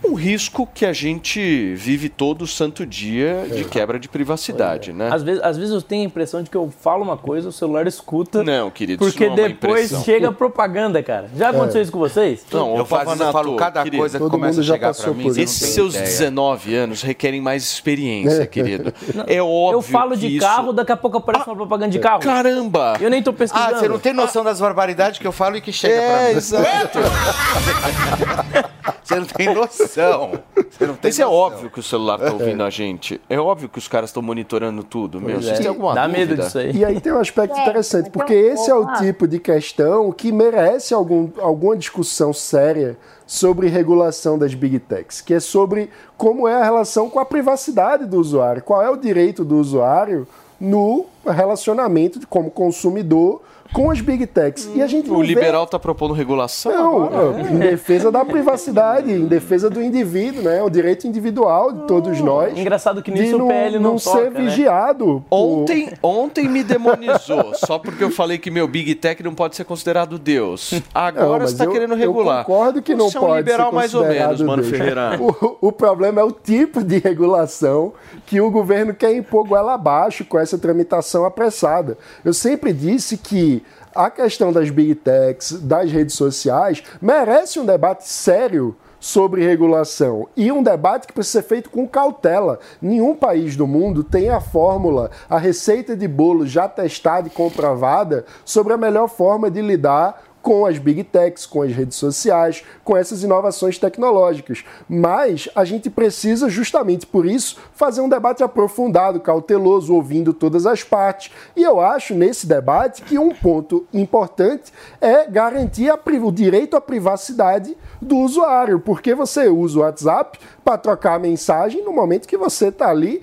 Um 0.03 0.15
risco 0.15 0.67
que 0.73 0.85
a 0.85 0.91
gente 0.93 1.75
vive 1.75 2.09
todo 2.09 2.47
santo 2.47 2.85
dia 2.85 3.45
de 3.53 3.63
quebra 3.65 3.99
de 3.99 4.09
privacidade, 4.09 4.91
né? 4.91 5.09
Às 5.11 5.21
vezes, 5.21 5.43
às 5.43 5.57
vezes 5.57 5.73
eu 5.73 5.81
tenho 5.81 6.01
a 6.01 6.05
impressão 6.05 6.41
de 6.41 6.49
que 6.49 6.57
eu 6.57 6.73
falo 6.81 7.03
uma 7.03 7.15
coisa, 7.17 7.49
o 7.49 7.51
celular 7.51 7.85
escuta. 7.85 8.43
Não, 8.43 8.71
querido, 8.71 9.03
isso 9.05 9.11
Porque 9.13 9.27
não 9.27 9.35
é 9.35 9.39
uma 9.41 9.47
depois 9.49 9.85
impressão. 9.85 10.03
chega 10.03 10.29
a 10.29 10.31
propaganda, 10.31 11.03
cara. 11.03 11.29
Já 11.37 11.49
aconteceu 11.51 11.81
isso 11.83 11.91
com 11.91 11.99
vocês? 11.99 12.43
Não, 12.51 12.77
Eu 12.77 12.85
faço, 12.85 13.03
eu 13.03 13.07
Pavanato, 13.09 13.31
falo 13.31 13.55
cada 13.55 13.83
querido, 13.83 14.01
coisa 14.01 14.19
que 14.19 14.27
começa 14.29 14.59
a 14.61 14.63
já 14.63 14.73
chegar 14.73 14.93
pra 14.95 15.11
mim. 15.13 15.27
Esses 15.27 15.69
seus 15.73 15.93
ideia. 15.93 16.09
19 16.09 16.75
anos 16.75 17.01
requerem 17.03 17.39
mais 17.39 17.63
experiência, 17.63 18.45
querido. 18.47 18.91
É 19.27 19.41
óbvio 19.41 19.77
Eu 19.77 19.81
falo 19.81 20.15
de 20.17 20.27
que 20.27 20.39
carro, 20.39 20.63
isso... 20.65 20.73
daqui 20.73 20.91
a 20.91 20.97
pouco 20.97 21.17
aparece 21.17 21.47
uma 21.47 21.55
propaganda 21.55 21.91
de 21.91 21.99
carro. 21.99 22.21
Caramba! 22.21 22.97
Eu 22.99 23.09
nem 23.09 23.21
tô 23.21 23.31
pesquisando. 23.31 23.75
Ah, 23.75 23.79
você 23.79 23.87
não 23.87 23.99
tem 23.99 24.13
noção 24.13 24.43
das 24.43 24.59
barbaridades 24.59 25.19
que 25.19 25.27
eu 25.27 25.31
falo 25.31 25.57
e 25.57 25.61
que 25.61 25.71
chega 25.71 25.93
pra 26.01 26.21
É, 26.21 26.31
mim. 26.31 26.37
exato. 26.37 26.99
Você 29.11 29.19
não 29.19 29.25
tem 29.25 29.53
noção. 29.53 30.31
Você 30.55 30.87
não 30.87 30.93
tem 30.95 31.09
Mas 31.09 31.19
é 31.19 31.23
noção. 31.23 31.37
óbvio 31.37 31.69
que 31.69 31.79
o 31.79 31.83
celular 31.83 32.17
tá 32.19 32.31
ouvindo 32.31 32.63
a 32.63 32.69
gente. 32.69 33.19
É 33.29 33.39
óbvio 33.39 33.67
que 33.69 33.77
os 33.77 33.87
caras 33.87 34.09
estão 34.09 34.23
monitorando 34.23 34.83
tudo, 34.83 35.19
meu. 35.19 35.33
Pois 35.35 35.45
Vocês 35.45 35.57
é. 35.59 35.61
têm 35.61 35.69
alguma 35.69 35.93
Dá 35.93 36.07
dúvida? 36.07 36.19
medo 36.27 36.41
disso 36.41 36.57
aí. 36.57 36.71
E 36.75 36.85
aí 36.85 36.99
tem 37.01 37.11
um 37.11 37.19
aspecto 37.19 37.57
É, 37.57 37.61
interessante, 37.61 38.09
porque 38.09 38.33
esse 38.33 38.69
é 38.69 38.73
o 38.75 38.81
lá. 38.83 38.93
tipo 38.93 39.27
de 39.27 39.39
questão 39.39 40.11
que 40.11 40.31
merece 40.31 40.93
algum, 40.93 41.29
alguma 41.39 41.75
discussão 41.75 42.31
séria 42.33 42.97
sobre 43.27 43.67
regulação 43.67 44.37
das 44.37 44.53
big 44.53 44.79
techs, 44.79 45.21
que 45.21 45.33
é 45.33 45.39
sobre 45.39 45.89
como 46.17 46.47
é 46.47 46.53
a 46.55 46.63
relação 46.63 47.09
com 47.09 47.19
a 47.19 47.25
privacidade 47.25 48.05
do 48.05 48.17
usuário, 48.19 48.61
qual 48.61 48.81
é 48.81 48.89
o 48.89 48.97
direito 48.97 49.43
do 49.45 49.57
usuário 49.57 50.27
no 50.59 51.05
relacionamento 51.25 52.19
de- 52.19 52.27
como 52.27 52.51
consumidor 52.51 53.41
com 53.73 53.89
as 53.89 54.01
big 54.01 54.25
techs. 54.27 54.69
E 54.75 54.81
a 54.81 54.87
gente 54.87 55.09
O 55.09 55.13
não 55.13 55.19
vê- 55.21 55.27
liberal 55.27 55.65
tá 55.65 55.79
propondo 55.79 56.13
regulação 56.13 56.71
não, 56.71 57.03
agora? 57.05 57.41
em 57.41 57.57
defesa 57.57 58.11
da 58.11 58.23
privacidade, 58.25 59.11
em 59.11 59.25
defesa 59.25 59.69
do 59.69 59.81
indivíduo, 59.81 60.41
né? 60.43 60.61
O 60.61 60.69
direito 60.69 61.07
individual 61.07 61.71
de 61.71 61.87
todos 61.87 62.19
nós. 62.21 62.57
Engraçado 62.57 63.01
que 63.01 63.11
nisso 63.11 63.35
o 63.35 63.39
não, 63.39 63.47
PL 63.47 63.79
não 63.79 63.97
ser 63.97 64.09
toca, 64.09 64.29
né? 64.31 64.41
vigiado. 64.41 65.23
por- 65.29 65.37
Ontem, 65.37 65.89
ontem 66.03 66.47
me 66.49 66.63
demonizou, 66.63 67.53
só 67.65 67.77
porque 67.79 68.03
eu 68.03 68.11
falei 68.11 68.37
que 68.37 68.51
meu 68.51 68.67
Big 68.67 68.93
Tech 68.95 69.21
não 69.23 69.33
pode 69.33 69.55
ser 69.55 69.63
considerado 69.63 70.17
Deus. 70.19 70.81
Agora 70.93 71.39
Não, 71.39 71.45
está 71.45 71.65
querendo 71.67 71.95
regular. 71.95 72.39
Eu 72.41 72.45
concordo 72.45 72.81
que 72.81 72.93
não 72.95 73.09
Você 73.09 73.17
é 73.17 73.21
um 73.21 73.23
pode 73.25 73.37
liberal 73.37 73.69
ser 73.69 73.75
mais 73.75 73.93
ou 73.95 74.01
menos, 74.01 74.17
considerado 74.17 74.45
Mano 74.45 74.61
Deus. 74.63 74.75
Ferreira. 74.77 75.19
O, 75.61 75.67
o 75.67 75.71
problema 75.71 76.21
é 76.21 76.23
o 76.23 76.31
tipo 76.31 76.83
de 76.83 76.97
regulação 76.99 77.93
que 78.25 78.39
o 78.41 78.51
governo 78.51 78.93
quer 78.93 79.15
impor 79.15 79.47
goela 79.47 79.73
abaixo 79.73 80.25
com 80.25 80.37
essa 80.37 80.57
tramitação 80.57 81.25
apressada. 81.25 81.97
Eu 82.25 82.33
sempre 82.33 82.73
disse 82.73 83.17
que 83.17 83.60
a 83.95 84.09
questão 84.09 84.51
das 84.51 84.69
big 84.69 84.95
techs, 84.95 85.53
das 85.61 85.91
redes 85.91 86.15
sociais, 86.15 86.83
merece 87.01 87.59
um 87.59 87.65
debate 87.65 88.07
sério 88.07 88.75
sobre 89.01 89.43
regulação 89.43 90.27
e 90.37 90.51
um 90.51 90.61
debate 90.61 91.07
que 91.07 91.13
precisa 91.13 91.41
ser 91.41 91.47
feito 91.47 91.69
com 91.71 91.87
cautela. 91.87 92.59
Nenhum 92.79 93.15
país 93.15 93.55
do 93.55 93.65
mundo 93.65 94.03
tem 94.03 94.29
a 94.29 94.39
fórmula, 94.39 95.09
a 95.27 95.39
receita 95.39 95.97
de 95.97 96.07
bolo 96.07 96.45
já 96.45 96.69
testada 96.69 97.27
e 97.27 97.31
comprovada 97.31 98.25
sobre 98.45 98.73
a 98.73 98.77
melhor 98.77 99.09
forma 99.09 99.49
de 99.49 99.61
lidar 99.61 100.30
com 100.41 100.65
as 100.65 100.77
big 100.77 101.03
techs, 101.03 101.45
com 101.45 101.61
as 101.61 101.71
redes 101.71 101.97
sociais, 101.97 102.63
com 102.83 102.97
essas 102.97 103.23
inovações 103.23 103.77
tecnológicas. 103.77 104.63
Mas 104.89 105.47
a 105.55 105.63
gente 105.63 105.89
precisa, 105.89 106.49
justamente 106.49 107.05
por 107.05 107.25
isso, 107.25 107.57
fazer 107.73 108.01
um 108.01 108.09
debate 108.09 108.43
aprofundado, 108.43 109.19
cauteloso, 109.19 109.93
ouvindo 109.93 110.33
todas 110.33 110.65
as 110.65 110.83
partes. 110.83 111.31
E 111.55 111.63
eu 111.63 111.79
acho 111.79 112.15
nesse 112.15 112.47
debate 112.47 113.01
que 113.03 113.17
um 113.17 113.29
ponto 113.29 113.85
importante 113.93 114.71
é 114.99 115.27
garantir 115.27 115.91
o 116.21 116.31
direito 116.31 116.75
à 116.75 116.81
privacidade 116.81 117.77
do 118.01 118.17
usuário, 118.17 118.79
porque 118.79 119.15
você 119.15 119.47
usa 119.47 119.79
o 119.79 119.81
WhatsApp 119.81 120.39
para 120.63 120.77
trocar 120.77 121.19
mensagem 121.19 121.83
no 121.83 121.93
momento 121.93 122.27
que 122.27 122.37
você 122.37 122.67
está 122.67 122.89
ali 122.89 123.21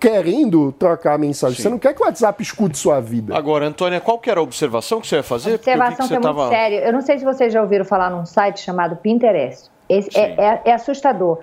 querendo 0.00 0.72
trocar 0.72 1.18
mensagem. 1.18 1.56
Sim. 1.56 1.62
Você 1.64 1.68
não 1.68 1.78
quer 1.78 1.92
que 1.94 2.02
o 2.02 2.06
WhatsApp 2.06 2.42
escute 2.42 2.78
sua 2.78 3.00
vida. 3.00 3.36
Agora, 3.36 3.66
Antônia, 3.66 4.00
qual 4.00 4.18
que 4.18 4.30
era 4.30 4.40
a 4.40 4.42
observação 4.42 5.00
que 5.00 5.06
você 5.06 5.16
ia 5.16 5.22
fazer? 5.22 5.54
Observação 5.56 5.96
que, 5.96 6.02
você 6.04 6.14
é 6.14 6.18
muito 6.18 6.36
tava- 6.36 6.48
séria. 6.48 6.76
Eu 6.86 6.92
não 6.92 7.02
sei 7.02 7.18
se 7.18 7.24
vocês 7.24 7.52
já 7.52 7.60
ouviram 7.60 7.84
falar 7.84 8.08
num 8.10 8.24
site 8.24 8.60
chamado 8.60 8.96
Pinterest. 8.96 9.70
Esse 9.88 10.18
é, 10.18 10.34
é- 10.38 10.60
é 10.64 10.72
assustador. 10.72 11.40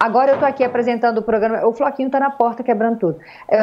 Agora 0.00 0.32
eu 0.32 0.34
estou 0.34 0.48
aqui 0.48 0.64
apresentando 0.64 1.18
o 1.18 1.22
programa. 1.22 1.64
O 1.66 1.72
Floquinho 1.72 2.08
está 2.08 2.18
na 2.18 2.30
porta 2.30 2.62
quebrando 2.64 2.98
tudo. 2.98 3.18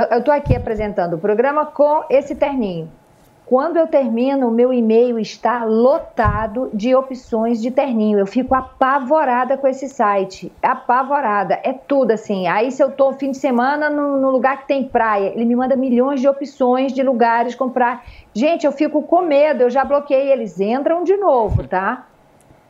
Eu 0.09 0.19
estou 0.19 0.33
aqui 0.33 0.55
apresentando 0.55 1.15
o 1.15 1.17
programa 1.19 1.65
com 1.65 2.03
esse 2.09 2.33
terninho. 2.33 2.89
Quando 3.51 3.75
eu 3.75 3.85
termino, 3.85 4.47
o 4.47 4.51
meu 4.51 4.71
e-mail 4.71 5.19
está 5.19 5.65
lotado 5.65 6.69
de 6.73 6.95
opções 6.95 7.61
de 7.61 7.69
terninho. 7.69 8.17
Eu 8.17 8.25
fico 8.25 8.55
apavorada 8.55 9.57
com 9.57 9.67
esse 9.67 9.89
site. 9.89 10.49
Apavorada. 10.61 11.59
É 11.61 11.73
tudo 11.73 12.11
assim. 12.11 12.47
Aí, 12.47 12.71
se 12.71 12.81
eu 12.81 12.87
estou 12.87 13.11
fim 13.11 13.31
de 13.31 13.37
semana 13.37 13.89
no, 13.89 14.21
no 14.21 14.31
lugar 14.31 14.61
que 14.61 14.69
tem 14.69 14.85
praia, 14.85 15.33
ele 15.35 15.43
me 15.43 15.53
manda 15.53 15.75
milhões 15.75 16.21
de 16.21 16.29
opções 16.29 16.93
de 16.93 17.03
lugares 17.03 17.53
comprar. 17.53 18.05
Gente, 18.33 18.65
eu 18.65 18.71
fico 18.71 19.03
com 19.03 19.21
medo. 19.23 19.63
Eu 19.63 19.69
já 19.69 19.83
bloqueei. 19.83 20.31
Eles 20.31 20.57
entram 20.57 21.03
de 21.03 21.17
novo, 21.17 21.67
tá? 21.67 22.07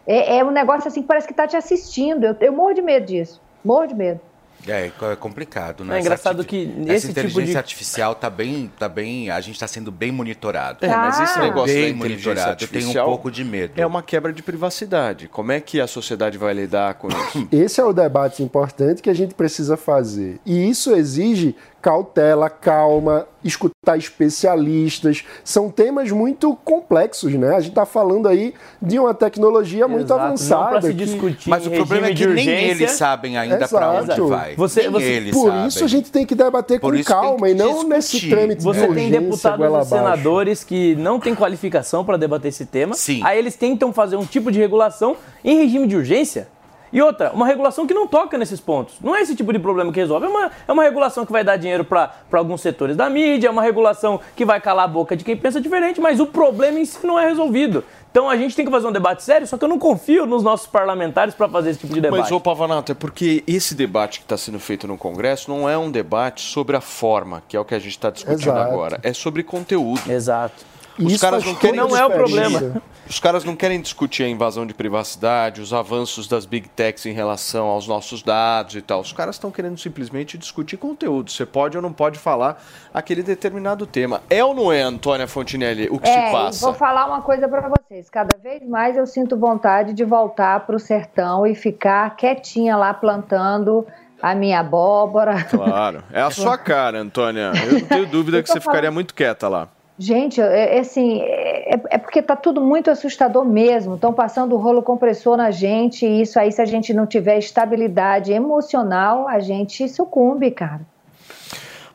É, 0.08 0.40
é 0.40 0.44
um 0.44 0.50
negócio 0.50 0.88
assim 0.88 1.04
que 1.04 1.08
parece 1.08 1.28
que 1.28 1.34
está 1.34 1.46
te 1.46 1.56
assistindo. 1.56 2.24
Eu, 2.24 2.36
eu 2.42 2.54
morro 2.54 2.74
de 2.74 2.82
medo 2.82 3.06
disso. 3.06 3.40
Morro 3.64 3.86
de 3.86 3.94
medo. 3.94 4.31
É, 4.68 4.92
é 5.12 5.16
complicado, 5.16 5.84
né? 5.84 5.98
É 5.98 6.02
engraçado 6.02 6.40
Essa 6.42 6.48
que 6.48 6.74
essa 6.84 6.94
esse 6.94 7.08
tipo 7.08 7.20
inteligência 7.20 7.52
de- 7.52 7.58
artificial 7.58 8.16
tá 8.16 8.30
bem, 8.30 8.72
tá 8.78 8.88
bem, 8.88 9.30
a 9.30 9.40
gente 9.42 9.56
está 9.56 9.68
sendo 9.68 9.92
bem 9.92 10.12
monitorado. 10.12 10.86
É, 10.86 10.88
mas 10.88 11.20
esse 11.20 11.40
negócio 11.40 11.74
bem 11.74 11.84
da 11.84 11.90
inteligência 11.90 12.34
monitorado. 12.34 12.64
Eu 12.64 12.68
tenho 12.68 12.90
um 12.90 13.06
pouco 13.06 13.32
de 13.32 13.44
medo. 13.44 13.74
É 13.76 13.86
uma 13.86 14.02
quebra 14.04 14.32
de 14.32 14.44
privacidade. 14.44 15.28
Como 15.28 15.52
é 15.52 15.60
que 15.60 15.80
a 15.80 15.88
sociedade 15.88 16.38
vai 16.38 16.54
lidar 16.54 16.96
com 16.96 17.08
isso? 17.08 17.48
Esse 17.52 17.80
é 17.82 17.84
o 17.84 17.94
debate 17.94 18.44
importante 18.44 19.02
que 19.02 19.10
a 19.10 19.14
gente 19.14 19.34
precisa 19.34 19.76
fazer. 19.78 20.40
E 20.46 20.70
isso 20.70 20.94
exige 20.96 21.56
cautela, 21.82 22.50
calma, 22.50 23.28
escutar 23.44 23.98
especialistas. 23.98 25.24
São 25.44 25.70
temas 25.70 26.12
muito 26.12 26.56
complexos, 26.64 27.34
né? 27.34 27.56
A 27.56 27.60
gente 27.60 27.70
está 27.70 27.86
falando 27.86 28.28
aí 28.28 28.54
de 28.82 29.00
uma 29.00 29.14
tecnologia 29.14 29.88
muito 29.88 30.06
Exato, 30.06 30.22
avançada. 30.22 30.82
se 30.82 30.88
que- 30.90 30.94
discutir 31.06 31.50
Mas 31.50 31.66
o 31.66 31.74
em 31.74 31.78
problema 31.78 32.08
é 32.08 32.14
que 32.14 32.28
nem 32.28 32.48
eles 32.48 32.92
sabem 32.92 33.38
ainda 33.38 33.68
para 33.68 33.92
onde 33.92 34.22
vai. 34.22 34.56
Você- 34.56 34.82
nem 34.84 34.92
você- 34.92 35.04
eles 35.12 35.32
Por 35.32 35.48
sabem. 35.50 35.68
isso 35.68 35.84
a 35.84 35.88
gente 35.88 36.12
tem 36.12 36.26
que 36.26 36.36
debater 36.36 36.80
Por 36.80 36.96
com 36.96 37.04
calma 37.04 37.48
que 37.48 37.54
e 37.54 37.56
não 37.56 37.84
nesse 37.88 38.12
discutir. 38.12 38.30
trâmite 38.36 38.64
Você 38.64 38.88
de 38.88 38.94
tem 38.94 39.10
deputados 39.12 39.60
e 39.60 39.68
abaixo. 39.68 39.90
senadores 39.90 40.64
que 40.64 40.96
não 40.96 41.20
têm 41.20 41.34
qualificação 41.36 42.06
para 42.06 42.18
debater 42.18 42.50
esse 42.50 42.66
tema. 42.66 42.94
Sim. 42.94 43.22
Aí 43.24 43.40
eles 43.40 43.56
tentam 43.56 43.92
fazer 43.92 44.16
um 44.16 44.26
tipo 44.26 44.52
de 44.52 44.60
regulação 44.60 45.16
em 45.44 45.58
regime 45.58 45.88
de 45.88 45.96
urgência. 45.96 46.48
E 46.94 47.02
outra, 47.02 47.32
uma 47.32 47.46
regulação 47.46 47.88
que 47.88 47.94
não 47.94 48.08
toca 48.08 48.38
nesses 48.38 48.60
pontos. 48.60 48.96
Não 49.02 49.16
é 49.16 49.22
esse 49.22 49.36
tipo 49.36 49.54
de 49.54 49.60
problema 49.60 49.92
que 49.92 50.00
resolve. 50.00 50.26
É 50.26 50.30
uma, 50.30 50.52
é 50.68 50.72
uma 50.72 50.84
regulação 50.84 51.26
que 51.26 51.32
vai 51.32 51.44
dar 51.44 51.58
dinheiro 51.58 51.86
para 51.86 52.12
alguns 52.32 52.62
setores 52.62 52.96
da 52.96 53.10
mídia, 53.10 53.48
é 53.48 53.52
uma 53.52 53.62
regulação 53.62 54.20
que 54.36 54.44
vai 54.44 54.60
calar 54.60 54.86
a 54.86 54.88
boca 54.88 55.16
de 55.16 55.24
quem 55.24 55.38
pensa 55.38 55.62
diferente, 55.62 56.02
mas 56.02 56.20
o 56.20 56.26
problema 56.26 56.80
em 56.80 56.86
si 56.86 57.06
não 57.06 57.18
é 57.18 57.28
resolvido. 57.28 57.84
Então 58.12 58.30
a 58.30 58.36
gente 58.36 58.56
tem 58.56 58.66
que 58.66 58.72
fazer 58.72 58.88
um 58.88 58.92
debate 58.92 59.24
sério, 59.24 59.48
só 59.48 59.58
que 59.58 59.64
eu 59.64 59.70
não 59.70 59.80
confio 59.80 60.26
nos 60.26 60.44
nossos 60.44 60.68
parlamentares 60.68 61.34
para 61.34 61.48
fazer 61.48 61.70
esse 61.70 61.80
tipo 61.80 61.94
de 61.94 62.02
debate. 62.02 62.20
Mas, 62.20 62.32
ô 62.32 62.42
Pavanato, 62.42 62.92
é 62.92 62.96
porque 62.96 63.42
esse 63.48 63.74
debate 63.74 64.20
que 64.20 64.26
está 64.26 64.38
sendo 64.38 64.60
feito 64.60 64.86
no 64.86 64.98
Congresso 64.98 65.50
não 65.50 65.70
é 65.70 65.78
um 65.78 65.90
debate 65.90 66.42
sobre 66.42 66.76
a 66.76 66.82
forma, 66.82 67.42
que 67.48 67.56
é 67.56 67.60
o 67.60 67.64
que 67.64 67.74
a 67.74 67.80
gente 67.80 67.92
está 67.92 68.10
discutindo 68.10 68.50
Exato. 68.50 68.60
agora. 68.60 69.00
É 69.02 69.14
sobre 69.14 69.44
conteúdo. 69.44 70.02
Exato. 70.12 70.71
Os 71.00 71.14
Isso 71.14 71.22
caras 71.22 71.46
não 71.46 71.56
querem 71.56 71.76
Não 71.76 71.96
é 71.96 72.06
o 72.06 72.12
problema. 72.12 72.82
Os 73.12 73.20
caras 73.20 73.44
não 73.44 73.58
querem 73.58 73.82
discutir 73.82 74.24
a 74.24 74.30
invasão 74.30 74.66
de 74.66 74.74
privacidade, 74.74 75.60
os 75.60 75.74
avanços 75.74 76.30
das 76.30 76.46
big 76.46 76.70
techs 76.70 77.06
em 77.06 77.12
relação 77.12 77.68
aos 77.68 77.86
nossos 77.86 78.24
dados 78.24 78.76
e 78.76 78.82
tal. 78.82 79.02
Os 79.02 79.12
caras 79.12 79.36
estão 79.36 79.52
querendo 79.52 79.78
simplesmente 79.78 80.38
discutir 80.38 80.78
conteúdo. 80.78 81.30
Você 81.30 81.46
pode 81.46 81.76
ou 81.76 81.84
não 81.84 81.92
pode 81.92 82.18
falar 82.18 82.64
aquele 82.94 83.22
determinado 83.22 83.86
tema. 83.86 84.22
É 84.30 84.44
ou 84.44 84.54
não 84.54 84.72
é, 84.72 84.82
Antônia 84.82 85.28
Fontinelli, 85.28 85.90
o 85.92 86.00
que 86.00 86.08
é, 86.08 86.28
se 86.28 86.32
passa? 86.32 86.66
vou 86.66 86.74
falar 86.74 87.06
uma 87.06 87.22
coisa 87.22 87.50
para 87.50 87.70
vocês. 87.70 88.10
Cada 88.10 88.38
vez 88.38 88.66
mais 88.66 88.96
eu 88.96 89.06
sinto 89.06 89.38
vontade 89.38 89.92
de 89.92 90.06
voltar 90.06 90.62
para 90.66 90.76
o 90.78 90.80
sertão 90.80 91.46
e 91.46 91.54
ficar 91.54 92.16
quietinha 92.16 92.78
lá 92.78 92.94
plantando 92.94 93.86
a 94.22 94.34
minha 94.34 94.60
abóbora. 94.60 95.44
Claro. 95.46 96.02
É 96.14 96.22
a 96.22 96.30
sua 96.32 96.58
cara, 96.58 97.00
Antônia. 97.00 97.52
Eu 97.66 97.74
não 97.74 97.82
tenho 97.82 98.08
dúvida 98.08 98.42
que 98.42 98.50
você 98.50 98.62
ficaria 98.62 98.92
muito 98.92 99.14
quieta 99.14 99.50
lá. 99.50 99.68
Gente, 100.02 100.42
é, 100.42 100.78
é 100.78 100.80
assim, 100.80 101.22
é, 101.22 101.80
é 101.92 101.98
porque 102.00 102.24
tá 102.24 102.36
tudo 102.36 102.60
muito 102.60 102.90
assustador 102.90 103.46
mesmo. 103.46 103.94
Estão 103.94 104.12
passando 104.12 104.56
o 104.56 104.58
rolo 104.58 104.82
compressor 104.82 105.38
na 105.38 105.52
gente 105.52 106.08
e 106.08 106.24
isso 106.24 106.40
aí, 106.40 106.52
se 106.52 106.60
a 106.60 106.66
gente 106.66 106.92
não 106.92 107.06
tiver 107.06 107.38
estabilidade 107.38 108.34
emocional, 108.34 109.28
a 109.28 109.40
gente 109.40 109.88
sucumbe, 109.88 110.50
cara. 110.50 110.82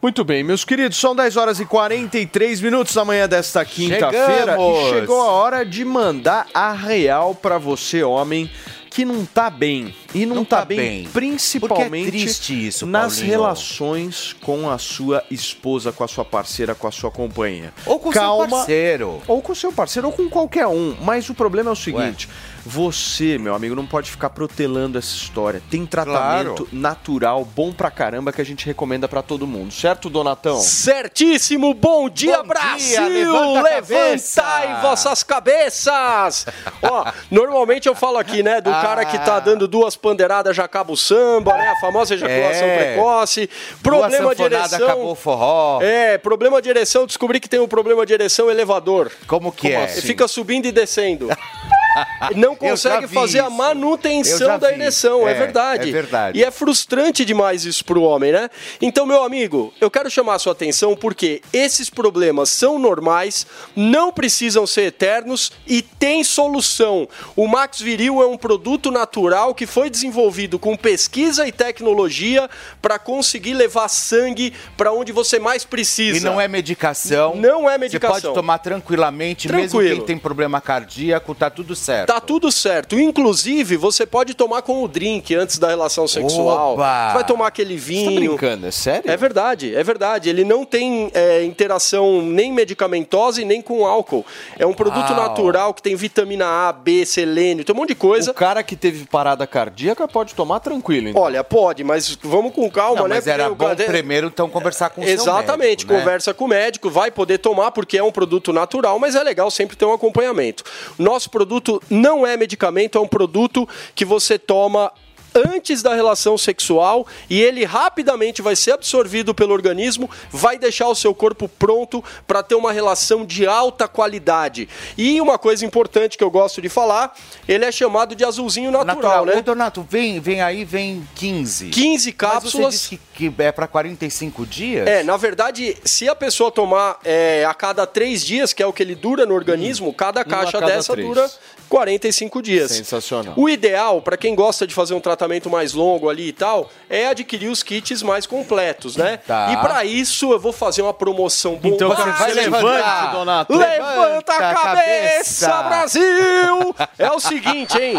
Muito 0.00 0.22
bem, 0.22 0.44
meus 0.44 0.64
queridos, 0.64 0.98
são 0.98 1.16
10 1.16 1.36
horas 1.36 1.58
e 1.58 1.66
43 1.66 2.60
minutos 2.60 2.94
da 2.94 3.04
manhã 3.04 3.28
desta 3.28 3.64
quinta-feira 3.64 4.52
Chegamos! 4.52 4.78
e 4.78 4.90
chegou 4.90 5.20
a 5.20 5.32
hora 5.32 5.66
de 5.66 5.84
mandar 5.84 6.46
a 6.54 6.72
real 6.72 7.34
pra 7.34 7.58
você, 7.58 8.04
homem, 8.04 8.48
que 8.96 9.04
não 9.04 9.26
tá 9.26 9.50
bem. 9.50 9.94
E 10.14 10.24
não, 10.24 10.36
Não 10.36 10.44
tá, 10.46 10.60
tá 10.60 10.64
bem, 10.64 10.78
bem. 10.78 11.08
principalmente 11.12 12.16
é 12.16 12.54
isso, 12.54 12.86
nas 12.86 13.18
relações 13.18 14.34
com 14.40 14.70
a 14.70 14.78
sua 14.78 15.22
esposa, 15.30 15.92
com 15.92 16.02
a 16.02 16.08
sua 16.08 16.24
parceira, 16.24 16.74
com 16.74 16.86
a 16.86 16.90
sua 16.90 17.10
companhia. 17.10 17.74
Ou 17.84 17.98
com 17.98 18.10
Calma, 18.10 18.46
seu 18.48 18.56
parceiro. 18.56 19.22
ou 19.28 19.42
com 19.42 19.54
seu 19.54 19.70
parceiro, 19.70 20.08
ou 20.08 20.14
com 20.14 20.30
qualquer 20.30 20.66
um. 20.66 20.96
Mas 21.02 21.28
o 21.28 21.34
problema 21.34 21.68
é 21.68 21.72
o 21.74 21.76
seguinte: 21.76 22.26
você, 22.68 23.38
meu 23.38 23.54
amigo, 23.54 23.74
não 23.76 23.86
pode 23.86 24.10
ficar 24.10 24.30
protelando 24.30 24.98
essa 24.98 25.14
história. 25.14 25.62
Tem 25.70 25.86
tratamento 25.86 26.64
Claro. 26.64 26.68
natural, 26.72 27.44
bom 27.44 27.72
pra 27.72 27.90
caramba, 27.90 28.32
que 28.32 28.40
a 28.40 28.44
gente 28.44 28.66
recomenda 28.66 29.06
pra 29.06 29.22
todo 29.22 29.46
mundo, 29.46 29.72
certo, 29.72 30.10
Donatão? 30.10 30.58
Certíssimo, 30.58 31.72
bom 31.72 32.08
dia, 32.08 32.38
Bom 32.38 32.42
dia, 32.42 32.48
Brasil! 32.48 33.08
levanta 33.08 33.60
a 33.60 33.72
cabeça. 33.72 34.42
Levantai 34.42 34.82
vossas 34.82 35.22
cabeças! 35.22 36.46
Ó, 36.82 37.04
normalmente 37.30 37.86
eu 37.88 37.94
falo 37.94 38.18
aqui, 38.18 38.42
né, 38.42 38.60
do 38.60 38.70
Ah. 38.70 38.82
cara 38.82 39.04
que 39.04 39.18
tá 39.18 39.38
dando 39.38 39.68
duas 39.68 39.94
pandeiradas 39.96 40.56
já 40.56 40.64
acaba 40.64 40.92
o 40.92 40.96
samba, 40.96 41.52
né, 41.56 41.68
a 41.68 41.76
famosa 41.80 42.14
ejaculação 42.14 42.66
É. 42.66 42.76
precoce, 42.94 43.46
Duas 43.46 43.80
problema 43.82 44.34
de 44.34 44.42
ereção... 44.42 44.84
acabou 44.86 45.12
o 45.12 45.14
forró. 45.14 45.78
É, 45.82 46.18
problema 46.18 46.60
de 46.60 46.68
ereção, 46.68 47.06
descobri 47.06 47.38
que 47.38 47.48
tem 47.48 47.60
um 47.60 47.68
problema 47.68 48.04
de 48.04 48.12
ereção 48.12 48.50
elevador. 48.50 49.12
Como 49.26 49.52
que 49.52 49.68
Como 49.70 49.74
é? 49.80 49.84
assim? 49.84 50.00
Fica 50.00 50.26
subindo 50.26 50.66
e 50.66 50.72
descendo. 50.72 51.28
não 52.36 52.54
consegue 52.54 53.06
fazer 53.06 53.40
a 53.40 53.44
isso. 53.44 53.52
Eu 53.52 53.56
manutenção 53.56 54.58
da 54.58 54.72
ereção. 54.72 55.28
É, 55.28 55.32
É, 55.32 55.34
verdade. 55.34 55.88
é 55.88 55.92
verdade. 55.92 56.38
E 56.38 56.44
é 56.44 56.50
frustrante 56.50 57.24
demais 57.24 57.64
isso 57.64 57.84
pro 57.84 58.02
homem, 58.02 58.32
né? 58.32 58.50
Então, 58.80 59.06
meu 59.06 59.22
amigo, 59.22 59.72
eu 59.80 59.90
quero 59.90 60.10
chamar 60.10 60.34
a 60.34 60.38
sua 60.38 60.52
atenção 60.52 60.96
porque 60.96 61.40
esses 61.52 61.90
problemas 61.90 62.48
são 62.48 62.78
normais, 62.78 63.46
não 63.74 64.12
precisam 64.12 64.66
ser 64.66 64.82
eternos 64.82 65.52
e 65.66 65.82
tem 65.82 66.22
solução. 66.24 67.08
O 67.34 67.46
Max 67.46 67.80
Viril 67.80 68.22
é 68.22 68.26
um 68.26 68.36
produto 68.36 68.90
natural 68.90 69.54
que 69.54 69.66
foi 69.66 69.90
desenvolvido 69.90 70.58
com 70.58 70.76
pesquisa 70.76 71.46
e 71.46 71.52
tecnologia 71.52 72.48
para 72.80 72.98
conseguir 72.98 73.54
levar 73.54 73.88
sangue 73.88 74.52
para 74.76 74.92
onde 74.92 75.12
você 75.12 75.38
mais 75.38 75.64
precisa. 75.64 76.18
E 76.18 76.20
não 76.20 76.40
é 76.40 76.48
medicação. 76.48 77.34
Não 77.36 77.68
é 77.68 77.78
medicação. 77.78 78.14
Você 78.14 78.22
pode 78.22 78.34
tomar 78.34 78.58
tranquilamente, 78.58 79.48
mesmo 79.48 79.78
Tranquilo. 79.78 79.96
quem 79.98 80.06
tem 80.06 80.18
problema 80.18 80.60
cardíaco, 80.60 81.34
tá 81.34 81.50
tudo 81.50 81.74
certo. 81.74 81.85
Tá 82.06 82.20
tudo 82.20 82.50
certo. 82.50 82.98
Inclusive, 82.98 83.76
você 83.76 84.06
pode 84.06 84.34
tomar 84.34 84.62
com 84.62 84.82
o 84.82 84.88
drink 84.88 85.34
antes 85.34 85.58
da 85.58 85.68
relação 85.68 86.06
sexual. 86.08 86.74
Oba! 86.74 87.08
Você 87.08 87.14
vai 87.14 87.24
tomar 87.24 87.46
aquele 87.48 87.76
vinho. 87.76 88.10
Tá 88.12 88.20
brincando, 88.20 88.66
é 88.66 88.70
sério? 88.70 89.10
É 89.10 89.16
verdade, 89.16 89.74
é 89.74 89.82
verdade. 89.82 90.28
Ele 90.28 90.44
não 90.44 90.64
tem 90.64 91.10
é, 91.14 91.44
interação 91.44 92.22
nem 92.22 92.52
medicamentosa 92.52 93.40
e 93.42 93.44
nem 93.44 93.60
com 93.62 93.86
álcool. 93.86 94.24
É 94.58 94.66
um 94.66 94.72
produto 94.72 95.10
Uau. 95.10 95.16
natural 95.16 95.74
que 95.74 95.82
tem 95.82 95.94
vitamina 95.94 96.46
A, 96.46 96.72
B, 96.72 97.04
selênio, 97.04 97.64
tem 97.64 97.74
um 97.74 97.78
monte 97.78 97.90
de 97.90 97.94
coisa. 97.94 98.30
O 98.30 98.34
cara 98.34 98.62
que 98.62 98.76
teve 98.76 99.04
parada 99.06 99.46
cardíaca 99.46 100.06
pode 100.08 100.34
tomar 100.34 100.60
tranquilo, 100.60 101.08
então. 101.08 101.22
Olha, 101.22 101.42
pode, 101.44 101.84
mas 101.84 102.18
vamos 102.22 102.52
com 102.52 102.70
calma, 102.70 103.00
Não, 103.02 103.08
né? 103.08 103.16
mas 103.16 103.26
era 103.26 103.48
bom 103.48 103.56
cara- 103.56 103.76
primeiro, 103.84 104.28
então, 104.28 104.48
conversar 104.48 104.90
com 104.90 105.00
o 105.00 105.04
seu 105.04 105.12
Exatamente, 105.14 105.68
médico, 105.68 105.92
né? 105.92 105.98
conversa 106.00 106.34
com 106.34 106.44
o 106.44 106.48
médico, 106.48 106.90
vai 106.90 107.10
poder 107.10 107.38
tomar 107.38 107.70
porque 107.70 107.98
é 107.98 108.02
um 108.02 108.12
produto 108.12 108.52
natural, 108.52 108.98
mas 108.98 109.14
é 109.14 109.22
legal 109.22 109.50
sempre 109.50 109.76
ter 109.76 109.84
um 109.84 109.92
acompanhamento. 109.92 110.64
Nosso 110.98 111.30
produto 111.30 111.75
não 111.88 112.26
é 112.26 112.36
medicamento, 112.36 112.98
é 112.98 113.00
um 113.00 113.08
produto 113.08 113.68
que 113.94 114.04
você 114.04 114.38
toma 114.38 114.92
antes 115.36 115.82
da 115.82 115.94
relação 115.94 116.38
sexual 116.38 117.06
e 117.28 117.40
ele 117.40 117.64
rapidamente 117.64 118.40
vai 118.40 118.56
ser 118.56 118.72
absorvido 118.72 119.34
pelo 119.34 119.52
organismo, 119.52 120.08
vai 120.30 120.58
deixar 120.58 120.88
o 120.88 120.94
seu 120.94 121.14
corpo 121.14 121.48
pronto 121.48 122.02
para 122.26 122.42
ter 122.42 122.54
uma 122.54 122.72
relação 122.72 123.24
de 123.24 123.46
alta 123.46 123.86
qualidade. 123.86 124.68
E 124.96 125.20
uma 125.20 125.38
coisa 125.38 125.66
importante 125.66 126.16
que 126.16 126.24
eu 126.24 126.30
gosto 126.30 126.62
de 126.62 126.68
falar, 126.68 127.14
ele 127.46 127.64
é 127.64 127.72
chamado 127.72 128.14
de 128.14 128.24
azulzinho 128.24 128.70
natural, 128.70 128.96
Natural, 128.96 129.26
né? 129.26 129.36
Ô, 129.36 129.42
Donato, 129.42 129.86
vem, 129.88 130.20
vem 130.20 130.40
aí, 130.40 130.64
vem 130.64 131.06
15. 131.14 131.68
15 131.68 132.06
Mas 132.06 132.16
cápsulas. 132.16 132.52
você 132.52 132.70
disse 132.70 132.88
que, 132.90 133.00
que 133.16 133.32
é 133.38 133.50
para 133.50 133.66
45 133.66 134.44
dias? 134.46 134.86
É, 134.86 135.02
na 135.02 135.16
verdade, 135.16 135.76
se 135.84 136.06
a 136.08 136.14
pessoa 136.14 136.50
tomar 136.50 136.98
é, 137.02 137.44
a 137.46 137.54
cada 137.54 137.86
três 137.86 138.22
dias, 138.22 138.52
que 138.52 138.62
é 138.62 138.66
o 138.66 138.72
que 138.72 138.82
ele 138.82 138.94
dura 138.94 139.24
no 139.24 139.34
organismo, 139.34 139.92
cada 139.92 140.20
Uma 140.20 140.26
a 140.26 140.28
caixa 140.28 140.60
cada 140.60 140.66
dessa 140.66 140.92
três. 140.92 141.08
dura 141.08 141.30
45 141.68 142.42
dias. 142.42 142.70
Sensacional. 142.70 143.34
O 143.36 143.48
ideal, 143.48 144.02
para 144.02 144.16
quem 144.16 144.34
gosta 144.34 144.66
de 144.66 144.74
fazer 144.74 144.94
um 144.94 145.00
tratamento 145.00 145.48
mais 145.48 145.72
longo 145.72 146.08
ali 146.08 146.28
e 146.28 146.32
tal, 146.32 146.70
é 146.88 147.08
adquirir 147.08 147.48
os 147.48 147.62
kits 147.62 148.02
mais 148.02 148.26
completos, 148.26 148.96
né? 148.96 149.16
Tá. 149.18 149.50
E 149.52 149.56
para 149.56 149.84
isso 149.84 150.32
eu 150.32 150.38
vou 150.38 150.52
fazer 150.52 150.82
uma 150.82 150.94
promoção 150.94 151.54
bombástica. 151.54 151.84
Então 151.84 151.96
você 151.96 152.10
vai 152.12 152.32
levante, 152.34 153.12
Donato. 153.12 153.56
Levanta 153.56 153.86
a 153.86 154.16
Levanta 154.16 154.32
a 154.32 154.54
cabeça, 154.54 155.48
cabeça. 155.48 155.62
Brasil! 155.62 156.74
É 156.98 157.10
o 157.10 157.20
seguinte, 157.20 157.78
hein? 157.78 157.94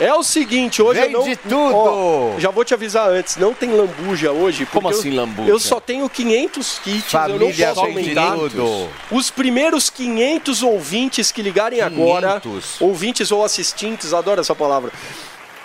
É 0.00 0.14
o 0.14 0.22
seguinte, 0.22 0.82
hoje 0.82 1.00
Vem 1.00 1.12
eu 1.12 1.20
não... 1.20 1.26
de 1.26 1.36
tudo. 1.36 1.76
Ó, 1.76 2.38
já 2.38 2.50
vou 2.50 2.64
te 2.64 2.74
avisar 2.74 3.08
antes, 3.08 3.36
não 3.36 3.54
tem 3.54 3.70
lambuja 3.70 4.32
hoje. 4.32 4.47
Como 4.66 4.82
porque 4.88 4.98
assim 4.98 5.10
eu- 5.10 5.16
lambuja? 5.16 5.50
Eu 5.50 5.58
só 5.58 5.80
tenho 5.80 6.08
500 6.08 6.78
kits, 6.78 7.12
eu 7.12 7.20
não 7.20 7.38
Família 7.38 7.68
posso 7.68 7.80
aumentar. 7.80 8.32
tudo. 8.36 8.88
Os 9.10 9.30
primeiros 9.30 9.90
500 9.90 10.62
ouvintes 10.62 11.30
que 11.32 11.42
ligarem 11.42 11.80
agora, 11.80 12.40
500. 12.40 12.80
ouvintes 12.80 13.30
ou 13.32 13.44
assistentes, 13.44 14.12
adoro 14.12 14.40
essa 14.40 14.54
palavra. 14.54 14.90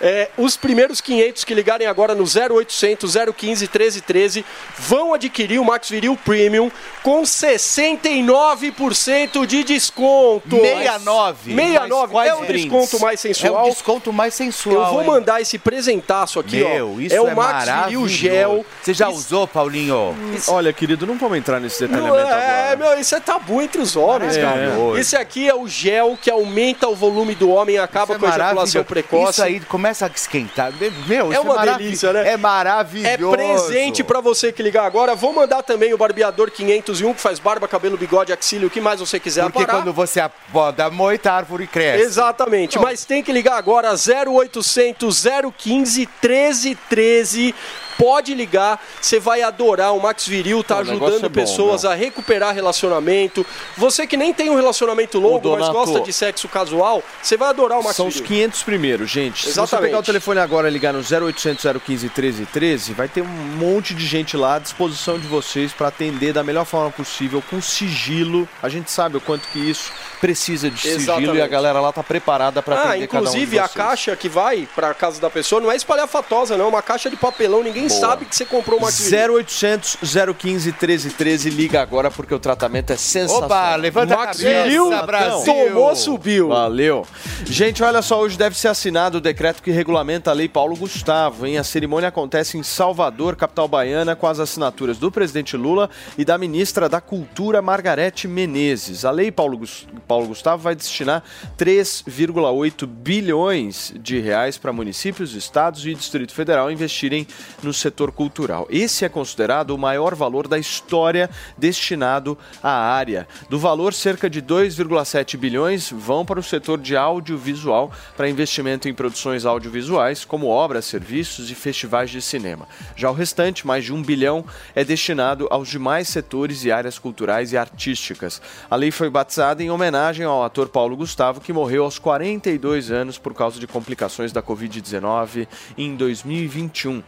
É, 0.06 0.28
os 0.36 0.54
primeiros 0.56 1.00
500 1.00 1.44
que 1.44 1.54
ligarem 1.54 1.86
agora 1.86 2.14
no 2.14 2.24
0800 2.24 3.14
015 3.34 3.64
1313 3.64 4.44
vão 4.78 5.14
adquirir 5.14 5.58
o 5.58 5.64
Max 5.64 5.88
Viril 5.88 6.14
Premium 6.22 6.70
com 7.02 7.22
69% 7.22 9.46
de 9.46 9.64
desconto. 9.64 10.56
69. 10.56 11.54
69 11.54 12.12
Mas 12.14 12.28
é 12.28 12.34
o 12.34 12.44
desconto 12.44 13.00
mais 13.00 13.24
É 13.24 13.28
sensual. 13.32 13.66
o 13.66 13.70
desconto 13.70 14.12
mais 14.12 14.34
sensual. 14.34 14.88
Eu 14.88 14.92
vou 14.92 15.00
hein? 15.02 15.06
mandar 15.08 15.40
esse 15.40 15.58
presentaço 15.58 16.38
aqui, 16.38 16.56
Meu, 16.62 16.96
ó. 16.96 17.00
isso 17.00 17.14
é 17.14 17.18
é, 17.18 17.22
o 17.22 17.34
Max 17.34 17.64
Viril. 17.86 18.06
Gel. 18.08 18.66
Você 18.82 18.92
já 18.92 19.08
Isso- 19.08 19.18
usou, 19.18 19.48
Paulinho? 19.48 20.14
Olha, 20.48 20.70
querido, 20.72 21.06
não 21.06 21.16
vamos 21.16 21.38
entrar 21.38 21.58
nesse 21.60 21.86
Não, 21.86 21.96
detalhamento 21.96 22.28
é, 22.28 22.72
agora. 22.72 22.76
meu, 22.76 23.00
isso 23.00 23.14
é 23.14 23.20
tabu 23.20 23.62
entre 23.62 23.80
os 23.80 23.96
homens, 23.96 24.36
É, 24.36 24.42
cara. 24.42 24.76
é. 24.96 25.00
Esse 25.00 25.16
aqui 25.16 25.48
é 25.48 25.54
o 25.54 25.66
gel 25.66 26.18
que 26.20 26.30
aumenta 26.30 26.86
o 26.88 26.94
volume 26.94 27.34
do 27.34 27.48
homem 27.50 27.76
e 27.76 27.78
acaba 27.78 28.04
Isso 28.04 28.12
é 28.14 28.18
com 28.18 28.26
a 28.26 28.28
ejaculação 28.36 28.84
precoce. 28.84 29.30
Isso 29.32 29.42
aí 29.42 29.60
começa 29.60 29.93
a 30.02 30.06
esquentar. 30.14 30.72
Meu, 31.06 31.30
É 31.30 31.34
isso 31.34 31.42
uma 31.42 31.54
maravi- 31.56 31.84
delícia, 31.84 32.12
né? 32.12 32.28
É 32.28 32.32
É 32.32 32.36
maravilhoso. 32.36 33.30
presente 33.36 34.02
pra 34.04 34.20
você 34.20 34.52
que 34.52 34.62
ligar 34.62 34.84
agora. 34.86 35.14
Vou 35.14 35.32
mandar 35.32 35.62
também 35.62 35.92
o 35.94 35.98
barbeador 35.98 36.50
501 36.50 37.14
que 37.14 37.20
faz 37.20 37.38
barba, 37.38 37.68
cabelo, 37.68 37.96
bigode, 37.96 38.32
axila, 38.32 38.66
o 38.66 38.70
que 38.70 38.80
mais 38.80 39.00
você 39.00 39.20
quiser 39.20 39.42
Porque 39.44 39.62
aparar. 39.62 39.78
quando 39.82 39.92
você 39.92 40.20
apoda 40.20 40.90
moita, 40.90 41.30
a 41.30 41.36
árvore 41.36 41.66
cresce. 41.66 42.02
Exatamente, 42.04 42.78
mas 42.78 43.04
tem 43.04 43.22
que 43.22 43.32
ligar 43.32 43.56
agora 43.56 43.94
0800 43.96 45.22
015 45.56 46.08
1313. 46.22 47.54
Pode 47.98 48.34
ligar, 48.34 48.82
você 49.00 49.18
vai 49.20 49.42
adorar. 49.42 49.94
O 49.94 50.00
Max 50.00 50.26
Viril 50.26 50.62
tá 50.62 50.78
ajudando 50.78 51.26
é 51.26 51.28
pessoas 51.28 51.84
a 51.84 51.94
recuperar 51.94 52.54
relacionamento. 52.54 53.44
Você 53.76 54.06
que 54.06 54.16
nem 54.16 54.32
tem 54.32 54.50
um 54.50 54.56
relacionamento 54.56 55.18
longo, 55.18 55.56
mas 55.56 55.68
gosta 55.68 56.00
de 56.00 56.12
sexo 56.12 56.48
casual, 56.48 57.02
você 57.22 57.36
vai 57.36 57.48
adorar 57.48 57.78
o 57.78 57.84
Max 57.84 57.96
São 57.96 58.06
os 58.08 58.14
Viril. 58.14 58.28
500 58.28 58.62
primeiros, 58.62 59.10
gente. 59.10 59.38
Se 59.40 59.52
você 59.52 59.60
Exatamente. 59.60 59.88
pegar 59.88 59.98
o 59.98 60.02
telefone 60.02 60.40
agora 60.40 60.68
e 60.68 60.70
ligar 60.70 60.92
no 60.92 61.00
0800 61.00 61.64
015 61.84 62.06
1313, 62.06 62.92
vai 62.92 63.08
ter 63.08 63.22
um 63.22 63.26
monte 63.26 63.94
de 63.94 64.06
gente 64.06 64.36
lá 64.36 64.56
à 64.56 64.58
disposição 64.58 65.18
de 65.18 65.26
vocês 65.26 65.72
para 65.72 65.88
atender 65.88 66.32
da 66.32 66.42
melhor 66.42 66.64
forma 66.64 66.90
possível, 66.90 67.42
com 67.48 67.60
sigilo. 67.60 68.48
A 68.62 68.68
gente 68.68 68.90
sabe 68.90 69.16
o 69.16 69.20
quanto 69.20 69.46
que 69.48 69.58
isso 69.58 69.92
precisa 70.20 70.70
de 70.70 70.80
sigilo 70.80 71.00
Exatamente. 71.02 71.36
e 71.36 71.42
a 71.42 71.46
galera 71.46 71.80
lá 71.80 71.92
tá 71.92 72.02
preparada 72.02 72.62
para 72.62 72.76
Ah, 72.76 72.90
atender 72.90 73.06
cada 73.08 73.18
um 73.24 73.26
inclusive 73.28 73.58
a 73.58 73.68
caixa 73.68 74.16
que 74.16 74.28
vai 74.28 74.68
pra 74.74 74.94
casa 74.94 75.20
da 75.20 75.28
pessoa 75.30 75.60
não 75.60 75.70
é 75.70 75.76
espalhafatosa, 75.76 76.56
não. 76.56 76.66
É 76.66 76.68
uma 76.68 76.82
caixa 76.82 77.10
de 77.10 77.16
papelão. 77.16 77.62
Ninguém 77.62 77.83
Boa. 77.88 78.00
sabe 78.00 78.24
que 78.24 78.34
você 78.34 78.44
comprou 78.44 78.78
uma 78.78 78.88
0800 78.88 79.98
015 80.36 80.70
1313, 80.70 81.50
liga 81.50 81.80
agora 81.80 82.10
porque 82.10 82.34
o 82.34 82.38
tratamento 82.38 82.92
é 82.92 82.96
sensacional. 82.96 83.46
Opa, 83.46 83.76
levanta 83.76 84.16
Max 84.16 84.40
a 84.40 84.42
cabeça, 84.44 84.64
Viril, 84.64 85.06
Brasil. 85.06 85.44
tomou, 85.44 85.96
subiu. 85.96 86.48
Valeu. 86.48 87.06
Gente, 87.44 87.82
olha 87.82 88.02
só, 88.02 88.20
hoje 88.20 88.38
deve 88.38 88.56
ser 88.56 88.68
assinado 88.68 89.18
o 89.18 89.20
decreto 89.20 89.62
que 89.62 89.70
regulamenta 89.70 90.30
a 90.30 90.34
Lei 90.34 90.48
Paulo 90.48 90.76
Gustavo, 90.76 91.46
hein? 91.46 91.58
A 91.58 91.64
cerimônia 91.64 92.08
acontece 92.08 92.56
em 92.56 92.62
Salvador, 92.62 93.36
capital 93.36 93.68
baiana, 93.68 94.16
com 94.16 94.26
as 94.26 94.40
assinaturas 94.40 94.98
do 94.98 95.10
presidente 95.10 95.56
Lula 95.56 95.90
e 96.16 96.24
da 96.24 96.38
ministra 96.38 96.88
da 96.88 97.00
Cultura, 97.00 97.60
Margarete 97.60 98.26
Menezes. 98.26 99.04
A 99.04 99.10
Lei 99.10 99.30
Paulo, 99.30 99.60
Paulo 100.06 100.28
Gustavo 100.28 100.62
vai 100.62 100.74
destinar 100.74 101.22
3,8 101.58 102.86
bilhões 102.86 103.92
de 104.00 104.18
reais 104.20 104.56
para 104.56 104.72
municípios, 104.72 105.34
estados 105.34 105.84
e 105.86 105.94
Distrito 105.94 106.32
Federal 106.32 106.70
investirem 106.70 107.26
no 107.62 107.72
setor 107.74 108.12
cultural. 108.12 108.66
Esse 108.70 109.04
é 109.04 109.08
considerado 109.08 109.70
o 109.70 109.78
maior 109.78 110.14
valor 110.14 110.48
da 110.48 110.58
história 110.58 111.28
destinado 111.58 112.38
à 112.62 112.70
área. 112.70 113.26
Do 113.48 113.58
valor, 113.58 113.92
cerca 113.92 114.30
de 114.30 114.40
2,7 114.40 115.36
bilhões 115.36 115.90
vão 115.90 116.24
para 116.24 116.40
o 116.40 116.42
setor 116.42 116.78
de 116.78 116.96
audiovisual, 116.96 117.92
para 118.16 118.28
investimento 118.28 118.88
em 118.88 118.94
produções 118.94 119.44
audiovisuais, 119.44 120.24
como 120.24 120.46
obras, 120.46 120.84
serviços 120.84 121.50
e 121.50 121.54
festivais 121.54 122.10
de 122.10 122.22
cinema. 122.22 122.66
Já 122.96 123.10
o 123.10 123.14
restante, 123.14 123.66
mais 123.66 123.84
de 123.84 123.92
um 123.92 124.02
bilhão, 124.02 124.44
é 124.74 124.84
destinado 124.84 125.48
aos 125.50 125.68
demais 125.68 126.08
setores 126.08 126.64
e 126.64 126.72
áreas 126.72 126.98
culturais 126.98 127.52
e 127.52 127.56
artísticas. 127.56 128.40
A 128.70 128.76
lei 128.76 128.90
foi 128.90 129.10
batizada 129.10 129.62
em 129.62 129.70
homenagem 129.70 130.24
ao 130.24 130.44
ator 130.44 130.68
Paulo 130.68 130.96
Gustavo, 130.96 131.40
que 131.40 131.52
morreu 131.52 131.84
aos 131.84 131.98
42 131.98 132.90
anos 132.90 133.18
por 133.18 133.34
causa 133.34 133.58
de 133.58 133.66
complicações 133.66 134.32
da 134.32 134.42
Covid-19 134.42 135.46
em 135.76 135.96
2021. 135.96 137.02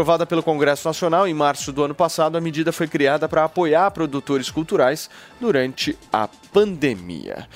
Aprovada 0.00 0.24
pelo 0.24 0.42
Congresso 0.42 0.88
Nacional 0.88 1.28
em 1.28 1.34
março 1.34 1.70
do 1.74 1.84
ano 1.84 1.94
passado, 1.94 2.38
a 2.38 2.40
medida 2.40 2.72
foi 2.72 2.88
criada 2.88 3.28
para 3.28 3.44
apoiar 3.44 3.90
produtores 3.90 4.50
culturais 4.50 5.10
durante 5.38 5.94
a 6.10 6.26
pandemia. 6.50 7.46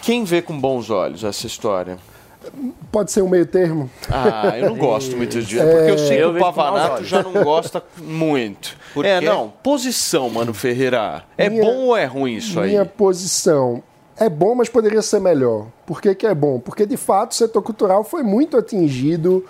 Quem 0.00 0.24
vê 0.24 0.40
com 0.40 0.58
bons 0.58 0.88
olhos 0.88 1.24
essa 1.24 1.46
história? 1.46 1.98
Pode 2.90 3.12
ser 3.12 3.20
um 3.20 3.28
meio 3.28 3.44
termo. 3.44 3.90
Ah, 4.10 4.54
eu 4.58 4.70
não 4.70 4.78
gosto 4.78 5.12
muito 5.18 5.42
disso, 5.42 5.60
É, 5.62 5.74
porque 5.76 5.90
eu 5.90 5.98
sei 5.98 6.16
que 6.16 6.24
o 6.24 6.38
Pavanato 6.38 7.04
já 7.04 7.22
não 7.22 7.34
gosta 7.34 7.84
muito. 7.98 8.74
Por 8.94 9.04
é, 9.04 9.18
quê? 9.20 9.26
não, 9.26 9.52
posição, 9.62 10.30
mano 10.30 10.54
Ferreira. 10.54 11.22
É 11.36 11.50
Minha- 11.50 11.62
bom 11.64 11.76
ou 11.88 11.96
é 11.98 12.06
ruim 12.06 12.36
isso 12.36 12.58
aí? 12.58 12.70
Minha 12.70 12.86
posição 12.86 13.82
é 14.16 14.30
bom, 14.30 14.54
mas 14.54 14.70
poderia 14.70 15.02
ser 15.02 15.20
melhor. 15.20 15.66
Por 15.84 16.00
que, 16.00 16.14
que 16.14 16.26
é 16.26 16.34
bom? 16.34 16.58
Porque 16.58 16.86
de 16.86 16.96
fato 16.96 17.32
o 17.32 17.34
setor 17.34 17.60
cultural 17.60 18.02
foi 18.04 18.22
muito 18.22 18.56
atingido 18.56 19.44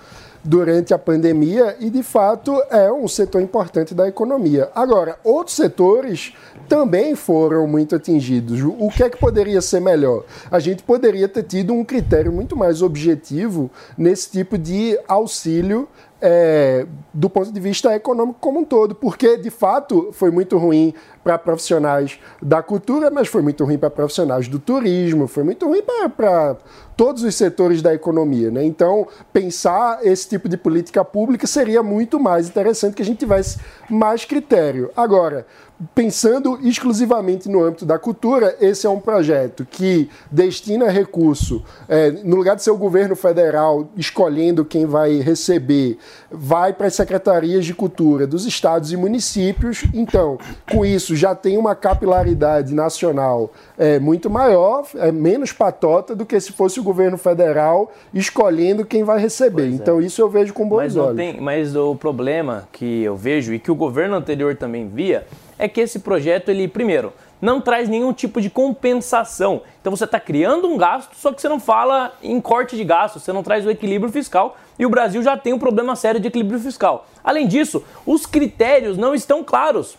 durante 0.47 0.95
a 0.95 0.99
pandemia 0.99 1.77
e, 1.81 1.91
de 1.91 2.03
fato, 2.03 2.63
é 2.71 2.91
um 2.91 3.09
setor 3.09 3.43
importante 3.43 3.95
da 3.95 4.09
economia. 4.09 4.71
Agora, 4.75 5.19
outros 5.25 5.57
setores 5.57 6.33
também 6.69 7.15
foram 7.15 7.67
muito 7.67 7.97
atingidos. 7.97 8.61
O 8.63 8.89
que 8.89 9.03
é 9.03 9.11
que 9.11 9.19
poderia 9.19 9.61
ser 9.61 9.81
melhor? 9.81 10.25
A 10.51 10.59
gente 10.59 10.83
poderia 10.83 11.29
ter 11.29 11.43
tido 11.43 11.73
um 11.73 11.85
critério 11.85 12.33
muito 12.33 12.57
mais 12.57 12.83
objetivo 12.83 13.71
nesse 13.97 14.31
tipo 14.31 14.57
de 14.57 14.99
auxílio 15.09 15.89
é, 16.21 16.87
do 17.13 17.29
ponto 17.29 17.53
de 17.53 17.61
vista 17.61 17.95
econômico 17.95 18.39
como 18.41 18.61
um 18.61 18.65
todo, 18.65 18.95
porque 18.95 19.37
de 19.37 19.51
fato 19.51 20.11
foi 20.13 20.31
muito 20.31 20.57
ruim 20.57 20.95
para 21.23 21.37
profissionais 21.37 22.19
da 22.41 22.63
cultura, 22.63 23.11
mas 23.11 23.29
foi 23.29 23.43
muito 23.43 23.65
ruim 23.65 23.77
para 23.77 23.91
profissionais 23.91 24.49
do 24.49 24.59
turismo, 24.59 25.27
foi 25.27 25.43
muito 25.43 25.67
ruim 25.67 25.83
para 26.17 26.57
todos 26.97 27.23
os 27.23 27.35
setores 27.35 27.83
da 27.83 27.93
economia. 27.93 28.51
Né? 28.51 28.65
Então, 28.65 29.07
pensar 29.33 29.99
esse 30.03 30.29
tipo 30.29 30.49
de 30.49 30.57
política 30.57 31.05
pública 31.05 31.47
seria 31.47 31.83
muito 31.83 32.19
mais 32.19 32.49
interessante 32.49 32.95
que 32.95 33.03
a 33.03 33.05
gente 33.05 33.19
tivesse 33.19 33.59
mais 33.91 34.25
critério. 34.25 34.91
Agora, 34.97 35.47
pensando 35.95 36.59
exclusivamente 36.63 37.49
no 37.49 37.63
âmbito 37.63 37.85
da 37.85 37.99
cultura, 37.99 38.57
esse 38.61 38.87
é 38.87 38.91
um 38.91 38.99
projeto 38.99 39.67
que 39.71 40.09
destina 40.31 40.89
recurso, 40.89 41.63
é, 41.87 42.11
no 42.11 42.37
lugar 42.37 42.57
de 42.57 42.63
ser 42.63 42.71
o 42.71 42.79
governo 42.79 43.15
federal 43.15 43.89
escolhendo 43.97 44.65
quem 44.65 44.87
vai 44.87 45.19
receber, 45.21 45.99
vai 46.31 46.73
para 46.73 46.87
as 46.87 46.95
secretarias 46.95 47.67
de 47.67 47.75
cultura 47.75 48.27
dos 48.27 48.47
estados 48.47 48.91
e 48.91 48.97
municípios. 48.97 49.85
Então, 49.93 50.39
com 50.71 50.85
isso, 50.85 51.15
já 51.15 51.35
tem 51.35 51.59
uma 51.59 51.75
capilaridade 51.75 52.75
nacional 52.75 53.53
é, 53.77 53.99
muito 53.99 54.31
maior, 54.31 54.87
é 54.95 55.13
menos 55.13 55.53
patota 55.53 56.17
do 56.17 56.25
que 56.25 56.41
se 56.41 56.53
fosse 56.53 56.81
o 56.81 56.83
governo 56.83 57.19
federal 57.19 57.93
escolhendo 58.15 58.85
quem 58.85 59.05
vai 59.05 59.21
receber. 59.21 59.69
Pois 59.69 59.75
então, 59.75 60.01
é. 60.01 60.05
isso 60.05 60.23
eu 60.23 60.29
vejo 60.29 60.55
com 60.55 60.67
bons 60.67 60.77
mas 60.77 60.97
olhos. 60.97 61.17
Tem, 61.17 61.39
mas 61.39 61.77
o 61.77 61.95
problema 61.95 62.67
que 62.73 63.03
eu 63.03 63.15
vejo 63.15 63.53
e 63.53 63.59
que 63.59 63.71
o 63.71 63.75
governo 63.75 64.17
anterior 64.17 64.57
também 64.57 64.89
via 64.89 65.27
é 65.59 65.69
que 65.69 65.81
esse 65.81 66.01
projeto, 66.01 66.49
ele, 66.49 66.69
primeiro, 66.69 67.13
não 67.41 67.61
traz 67.61 67.89
nenhum 67.89 68.13
tipo 68.13 68.41
de 68.41 68.49
compensação. 68.49 69.63
Então 69.81 69.95
você 69.95 70.05
está 70.05 70.19
criando 70.19 70.69
um 70.69 70.77
gasto, 70.77 71.15
só 71.17 71.33
que 71.33 71.41
você 71.41 71.49
não 71.49 71.61
fala 71.61 72.13
em 72.23 72.41
corte 72.41 72.77
de 72.77 72.85
gasto, 72.85 73.21
você 73.21 73.33
não 73.33 73.43
traz 73.43 73.67
o 73.67 73.71
equilíbrio 73.71 74.13
fiscal 74.13 74.57
e 74.79 74.87
o 74.87 74.91
Brasil 74.91 75.23
já 75.23 75.37
tem 75.37 75.53
um 75.53 75.59
problema 75.59 75.95
sério 75.97 76.21
de 76.21 76.29
equilíbrio 76.29 76.61
fiscal. 76.61 77.07
Além 77.23 77.47
disso, 77.47 77.85
os 78.05 78.27
critérios 78.27 78.97
não 78.97 79.15
estão 79.15 79.43
claros. 79.43 79.97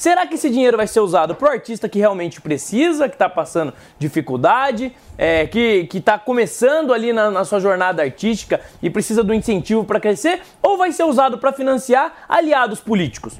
Será 0.00 0.26
que 0.26 0.36
esse 0.36 0.48
dinheiro 0.48 0.78
vai 0.78 0.86
ser 0.86 1.00
usado 1.00 1.34
para 1.34 1.50
o 1.50 1.52
artista 1.52 1.86
que 1.86 1.98
realmente 1.98 2.40
precisa, 2.40 3.06
que 3.06 3.14
está 3.14 3.28
passando 3.28 3.74
dificuldade, 3.98 4.96
é, 5.18 5.46
que 5.46 5.86
está 5.92 6.18
começando 6.18 6.94
ali 6.94 7.12
na, 7.12 7.30
na, 7.30 7.44
sua 7.44 7.60
jornada 7.60 8.02
artística 8.02 8.62
e 8.82 8.88
precisa 8.88 9.22
do 9.22 9.34
incentivo 9.34 9.84
para 9.84 10.00
crescer? 10.00 10.40
Ou 10.62 10.78
vai 10.78 10.90
ser 10.90 11.02
usado 11.02 11.36
para 11.36 11.52
financiar 11.52 12.24
aliados 12.26 12.80
políticos? 12.80 13.38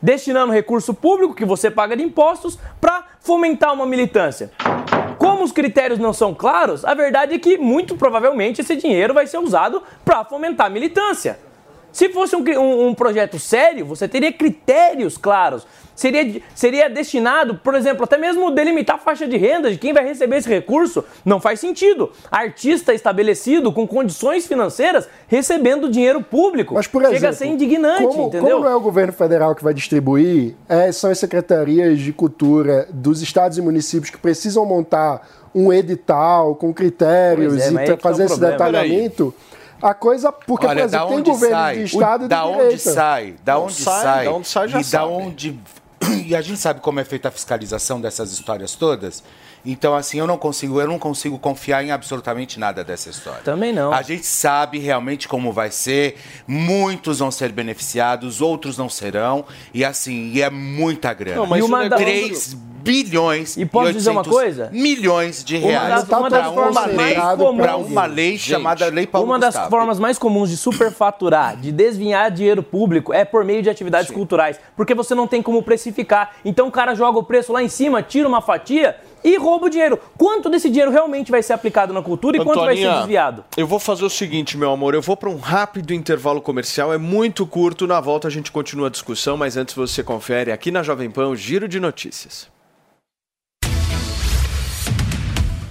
Destinando 0.00 0.52
recurso 0.52 0.94
público 0.94 1.34
que 1.34 1.44
você 1.44 1.70
paga 1.70 1.96
de 1.96 2.02
impostos 2.02 2.58
para 2.80 3.04
fomentar 3.20 3.72
uma 3.72 3.86
militância. 3.86 4.50
Como 5.18 5.44
os 5.44 5.52
critérios 5.52 5.98
não 5.98 6.12
são 6.12 6.34
claros, 6.34 6.84
a 6.84 6.94
verdade 6.94 7.34
é 7.34 7.38
que 7.38 7.58
muito 7.58 7.96
provavelmente 7.96 8.60
esse 8.62 8.74
dinheiro 8.76 9.12
vai 9.12 9.26
ser 9.26 9.38
usado 9.38 9.82
para 10.04 10.24
fomentar 10.24 10.66
a 10.66 10.70
militância. 10.70 11.38
Se 11.92 12.08
fosse 12.08 12.36
um, 12.36 12.44
um, 12.58 12.86
um, 12.88 12.94
projeto 12.94 13.38
sério, 13.38 13.84
você 13.84 14.06
teria 14.08 14.32
critérios 14.32 15.18
claros. 15.18 15.66
Seria, 16.00 16.40
seria 16.54 16.88
destinado, 16.88 17.56
por 17.56 17.74
exemplo, 17.74 18.04
até 18.04 18.16
mesmo 18.16 18.50
delimitar 18.50 18.96
a 18.96 18.98
faixa 18.98 19.28
de 19.28 19.36
renda 19.36 19.70
de 19.70 19.76
quem 19.76 19.92
vai 19.92 20.02
receber 20.02 20.38
esse 20.38 20.48
recurso. 20.48 21.04
Não 21.26 21.38
faz 21.38 21.60
sentido. 21.60 22.10
Artista 22.30 22.94
estabelecido 22.94 23.70
com 23.70 23.86
condições 23.86 24.46
financeiras 24.46 25.06
recebendo 25.28 25.90
dinheiro 25.90 26.22
público. 26.22 26.72
Mas, 26.72 26.86
por 26.86 27.02
exemplo, 27.02 27.18
Chega 27.18 27.28
a 27.28 27.32
ser 27.34 27.48
indignante, 27.48 28.02
como, 28.02 28.28
entendeu? 28.28 28.56
Como 28.56 28.64
não 28.64 28.72
é 28.72 28.74
o 28.74 28.80
governo 28.80 29.12
federal 29.12 29.54
que 29.54 29.62
vai 29.62 29.74
distribuir, 29.74 30.54
é, 30.66 30.90
são 30.90 31.10
as 31.10 31.18
secretarias 31.18 32.00
de 32.00 32.14
cultura 32.14 32.88
dos 32.90 33.20
estados 33.20 33.58
e 33.58 33.60
municípios 33.60 34.08
que 34.08 34.16
precisam 34.16 34.64
montar 34.64 35.28
um 35.54 35.70
edital 35.70 36.54
com 36.54 36.72
critérios 36.72 37.60
é, 37.60 37.92
e 37.92 37.96
fazer 37.98 38.22
é 38.22 38.24
esse 38.24 38.40
detalhamento. 38.40 39.34
A 39.82 39.92
coisa, 39.92 40.32
porque, 40.32 40.66
Olha, 40.66 40.82
por 40.82 40.88
exemplo, 40.88 41.08
tem 41.08 41.22
governo 41.22 41.56
sai, 41.56 41.76
de 41.76 41.84
Estado 41.84 42.22
o, 42.22 42.24
e 42.24 42.28
da 42.28 42.40
de 42.42 42.48
onde 42.48 42.58
direita. 42.58 42.90
sai, 42.90 43.34
da 43.42 43.58
onde 43.58 43.74
sai, 43.74 44.02
sai, 44.02 44.24
da 44.24 44.32
onde 44.32 44.48
sai 44.48 44.68
já 44.68 44.80
e 44.80 44.84
sabe. 44.84 45.04
da 45.04 45.10
onde 45.10 45.60
e 46.26 46.34
a 46.34 46.40
gente 46.40 46.58
sabe 46.58 46.80
como 46.80 47.00
é 47.00 47.04
feita 47.04 47.28
a 47.28 47.30
fiscalização 47.30 48.00
dessas 48.00 48.32
histórias 48.32 48.74
todas. 48.74 49.22
Então, 49.64 49.94
assim, 49.94 50.18
eu 50.18 50.26
não 50.26 50.38
consigo, 50.38 50.80
eu 50.80 50.88
não 50.88 50.98
consigo 50.98 51.38
confiar 51.38 51.84
em 51.84 51.90
absolutamente 51.90 52.58
nada 52.58 52.82
dessa 52.82 53.10
história. 53.10 53.42
Também 53.42 53.72
não. 53.72 53.92
A 53.92 54.02
gente 54.02 54.24
sabe 54.24 54.78
realmente 54.78 55.28
como 55.28 55.52
vai 55.52 55.70
ser. 55.70 56.16
Muitos 56.46 57.18
vão 57.18 57.30
ser 57.30 57.52
beneficiados, 57.52 58.40
outros 58.40 58.78
não 58.78 58.88
serão. 58.88 59.44
E 59.74 59.84
assim, 59.84 60.32
e 60.32 60.40
é 60.40 60.48
muita 60.48 61.12
grana. 61.12 61.36
Não, 61.36 61.46
mas 61.46 61.60
e 61.60 61.62
uma 61.62 61.88
3 61.90 62.56
bilhões 62.82 63.56
e 63.56 63.64
posso 63.64 63.90
e 63.90 63.92
dizer 63.94 64.10
uma 64.10 64.24
coisa? 64.24 64.70
milhões 64.72 65.44
de 65.44 65.56
reais 65.56 66.04
para 66.04 66.18
uma, 66.18 66.70
uma, 66.70 66.86
lei, 66.86 67.14
para 67.14 67.76
uma 67.76 68.06
lei 68.06 68.32
gente, 68.32 68.50
chamada 68.50 68.86
Lei 68.86 69.06
Paulo 69.06 69.26
Uma 69.26 69.38
das 69.38 69.54
Gustavo. 69.54 69.70
formas 69.70 69.98
mais 69.98 70.18
comuns 70.18 70.50
de 70.50 70.56
superfaturar, 70.56 71.56
de 71.56 71.72
desviar 71.72 72.30
dinheiro 72.30 72.62
público 72.62 73.12
é 73.12 73.24
por 73.24 73.44
meio 73.44 73.62
de 73.62 73.70
atividades 73.70 74.08
Sim. 74.08 74.14
culturais, 74.14 74.58
porque 74.76 74.94
você 74.94 75.14
não 75.14 75.26
tem 75.26 75.42
como 75.42 75.62
precificar. 75.62 76.32
Então 76.44 76.68
o 76.68 76.70
cara 76.70 76.94
joga 76.94 77.18
o 77.18 77.22
preço 77.22 77.52
lá 77.52 77.62
em 77.62 77.68
cima, 77.68 78.02
tira 78.02 78.28
uma 78.28 78.40
fatia 78.40 78.96
e 79.22 79.36
rouba 79.36 79.66
o 79.66 79.70
dinheiro. 79.70 79.98
Quanto 80.16 80.48
desse 80.48 80.68
dinheiro 80.68 80.90
realmente 80.90 81.30
vai 81.30 81.42
ser 81.42 81.52
aplicado 81.52 81.92
na 81.92 82.02
cultura 82.02 82.36
e 82.36 82.40
Antoninha, 82.40 82.54
quanto 82.54 82.66
vai 82.66 82.76
ser 82.76 82.92
desviado? 82.98 83.44
Eu 83.56 83.66
vou 83.66 83.78
fazer 83.78 84.04
o 84.04 84.10
seguinte, 84.10 84.56
meu 84.56 84.70
amor, 84.70 84.94
eu 84.94 85.02
vou 85.02 85.16
para 85.16 85.28
um 85.28 85.38
rápido 85.38 85.92
intervalo 85.92 86.40
comercial, 86.40 86.92
é 86.92 86.98
muito 86.98 87.46
curto, 87.46 87.86
na 87.86 88.00
volta 88.00 88.28
a 88.28 88.30
gente 88.30 88.50
continua 88.50 88.88
a 88.88 88.90
discussão, 88.90 89.36
mas 89.36 89.56
antes 89.56 89.74
você 89.74 90.02
confere 90.02 90.52
aqui 90.52 90.70
na 90.70 90.82
Jovem 90.82 91.10
Pan 91.10 91.28
o 91.28 91.36
Giro 91.36 91.68
de 91.68 91.78
Notícias. 91.78 92.48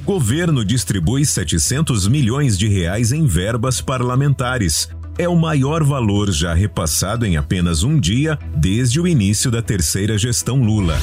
Governo 0.10 0.66
distribui 0.66 1.24
700 1.24 2.08
milhões 2.08 2.58
de 2.58 2.68
reais 2.68 3.12
em 3.12 3.28
verbas 3.28 3.80
parlamentares. 3.80 4.90
É 5.20 5.30
o 5.30 5.36
maior 5.36 5.84
valor 5.84 6.32
já 6.32 6.52
repassado 6.52 7.28
em 7.28 7.38
apenas 7.38 7.84
um 7.84 8.00
dia 8.00 8.40
desde 8.56 9.00
o 9.00 9.08
início 9.08 9.52
da 9.52 9.62
terceira 9.62 10.18
gestão 10.18 10.64
Lula. 10.64 10.98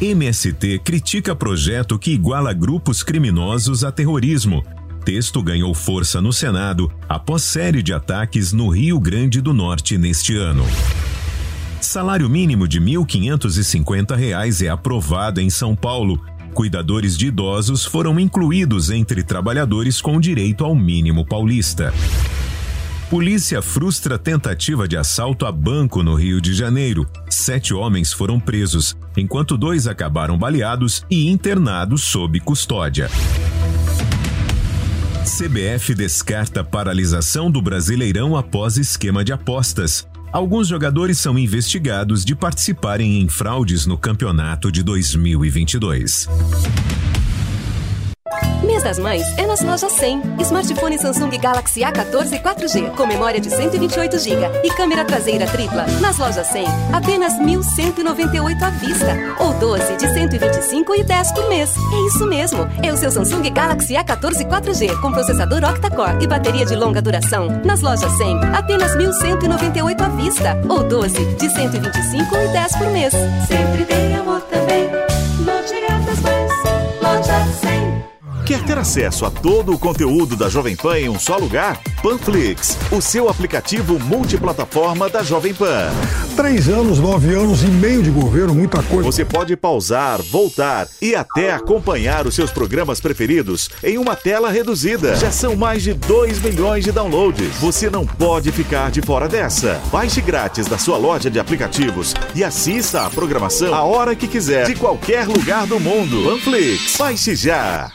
MST 0.00 0.78
critica 0.78 1.36
projeto 1.36 1.98
que 1.98 2.10
iguala 2.10 2.54
grupos 2.54 3.02
criminosos 3.02 3.84
a 3.84 3.92
terrorismo. 3.92 4.64
Texto 5.04 5.42
ganhou 5.42 5.74
força 5.74 6.18
no 6.18 6.32
Senado 6.32 6.90
após 7.06 7.42
série 7.42 7.82
de 7.82 7.92
ataques 7.92 8.54
no 8.54 8.70
Rio 8.70 8.98
Grande 8.98 9.42
do 9.42 9.52
Norte 9.52 9.98
neste 9.98 10.34
ano. 10.34 10.64
Salário 11.78 12.30
mínimo 12.30 12.66
de 12.66 12.78
R$ 12.78 12.86
1.550 12.86 14.62
é 14.64 14.68
aprovado 14.70 15.42
em 15.42 15.50
São 15.50 15.76
Paulo 15.76 16.18
cuidadores 16.48 17.16
de 17.16 17.28
idosos 17.28 17.84
foram 17.84 18.18
incluídos 18.18 18.90
entre 18.90 19.22
trabalhadores 19.22 20.00
com 20.00 20.20
direito 20.20 20.64
ao 20.64 20.74
mínimo 20.74 21.24
paulista. 21.24 21.92
Polícia 23.10 23.62
frustra 23.62 24.18
tentativa 24.18 24.86
de 24.86 24.94
assalto 24.96 25.46
a 25.46 25.52
banco 25.52 26.02
no 26.02 26.14
Rio 26.14 26.42
de 26.42 26.52
Janeiro. 26.52 27.06
Sete 27.30 27.72
homens 27.72 28.12
foram 28.12 28.38
presos, 28.38 28.94
enquanto 29.16 29.56
dois 29.56 29.86
acabaram 29.86 30.36
baleados 30.36 31.06
e 31.10 31.28
internados 31.30 32.02
sob 32.02 32.38
custódia. 32.40 33.08
CBF 35.24 35.94
descarta 35.94 36.62
paralisação 36.62 37.50
do 37.50 37.62
Brasileirão 37.62 38.36
após 38.36 38.76
esquema 38.76 39.24
de 39.24 39.32
apostas. 39.32 40.06
Alguns 40.30 40.68
jogadores 40.68 41.18
são 41.18 41.38
investigados 41.38 42.24
de 42.24 42.36
participarem 42.36 43.20
em 43.20 43.28
fraudes 43.28 43.86
no 43.86 43.96
campeonato 43.96 44.70
de 44.70 44.82
2022. 44.82 46.28
Das 48.88 48.98
Mães 48.98 49.22
é 49.36 49.46
nas 49.46 49.60
lojas 49.60 49.92
100. 49.92 50.22
Smartphone 50.40 50.98
Samsung 50.98 51.36
Galaxy 51.38 51.80
A14 51.80 52.40
4G 52.40 52.96
com 52.96 53.06
memória 53.06 53.38
de 53.38 53.50
128 53.50 54.18
GB 54.18 54.62
e 54.64 54.70
câmera 54.70 55.04
traseira 55.04 55.46
tripla. 55.46 55.84
Nas 56.00 56.16
lojas 56.16 56.46
100, 56.46 56.64
apenas 56.94 57.34
1.198 57.34 58.62
à 58.62 58.70
vista 58.70 59.14
ou 59.40 59.52
12 59.52 59.94
de 59.94 60.10
125 60.10 60.94
e 60.94 61.04
10 61.04 61.32
por 61.32 61.48
mês. 61.50 61.70
É 61.76 62.06
isso 62.06 62.26
mesmo. 62.26 62.66
É 62.82 62.90
o 62.90 62.96
seu 62.96 63.10
Samsung 63.10 63.50
Galaxy 63.50 63.92
A14 63.92 64.48
4G 64.48 64.98
com 65.02 65.12
processador 65.12 65.62
octa-core 65.64 66.24
e 66.24 66.26
bateria 66.26 66.64
de 66.64 66.74
longa 66.74 67.02
duração. 67.02 67.60
Nas 67.66 67.82
lojas 67.82 68.10
100, 68.16 68.40
apenas 68.56 68.96
1.198 68.96 70.00
à 70.00 70.08
vista 70.08 70.58
ou 70.66 70.82
12 70.82 71.26
de 71.34 71.50
125 71.50 72.36
e 72.36 72.48
10 72.54 72.76
por 72.78 72.86
mês. 72.86 73.12
Sempre 73.46 73.84
tem 73.84 74.16
amor 74.16 74.40
Quer 78.48 78.64
ter 78.64 78.78
acesso 78.78 79.26
a 79.26 79.30
todo 79.30 79.74
o 79.74 79.78
conteúdo 79.78 80.34
da 80.34 80.48
Jovem 80.48 80.74
Pan 80.74 80.98
em 80.98 81.06
um 81.10 81.18
só 81.18 81.36
lugar? 81.36 81.78
Panflix, 82.02 82.78
o 82.90 82.98
seu 82.98 83.28
aplicativo 83.28 83.98
multiplataforma 84.00 85.06
da 85.06 85.22
Jovem 85.22 85.52
Pan. 85.52 85.90
Três 86.34 86.66
anos, 86.66 86.98
nove 86.98 87.34
anos 87.34 87.62
e 87.62 87.66
meio 87.66 88.02
de 88.02 88.08
governo, 88.08 88.54
muita 88.54 88.82
coisa. 88.84 89.02
Você 89.02 89.22
pode 89.22 89.54
pausar, 89.54 90.22
voltar 90.22 90.88
e 91.02 91.14
até 91.14 91.52
acompanhar 91.52 92.26
os 92.26 92.34
seus 92.34 92.50
programas 92.50 93.02
preferidos 93.02 93.68
em 93.84 93.98
uma 93.98 94.16
tela 94.16 94.50
reduzida. 94.50 95.14
Já 95.16 95.30
são 95.30 95.54
mais 95.54 95.82
de 95.82 95.92
2 95.92 96.40
milhões 96.40 96.84
de 96.84 96.90
downloads. 96.90 97.54
Você 97.56 97.90
não 97.90 98.06
pode 98.06 98.50
ficar 98.50 98.90
de 98.90 99.02
fora 99.02 99.28
dessa. 99.28 99.78
Baixe 99.92 100.22
grátis 100.22 100.66
da 100.66 100.78
sua 100.78 100.96
loja 100.96 101.30
de 101.30 101.38
aplicativos 101.38 102.14
e 102.34 102.42
assista 102.42 103.02
a 103.02 103.10
programação 103.10 103.74
a 103.74 103.82
hora 103.82 104.16
que 104.16 104.26
quiser, 104.26 104.64
de 104.64 104.74
qualquer 104.74 105.28
lugar 105.28 105.66
do 105.66 105.78
mundo. 105.78 106.24
Panflix, 106.24 106.96
baixe 106.96 107.36
já. 107.36 107.92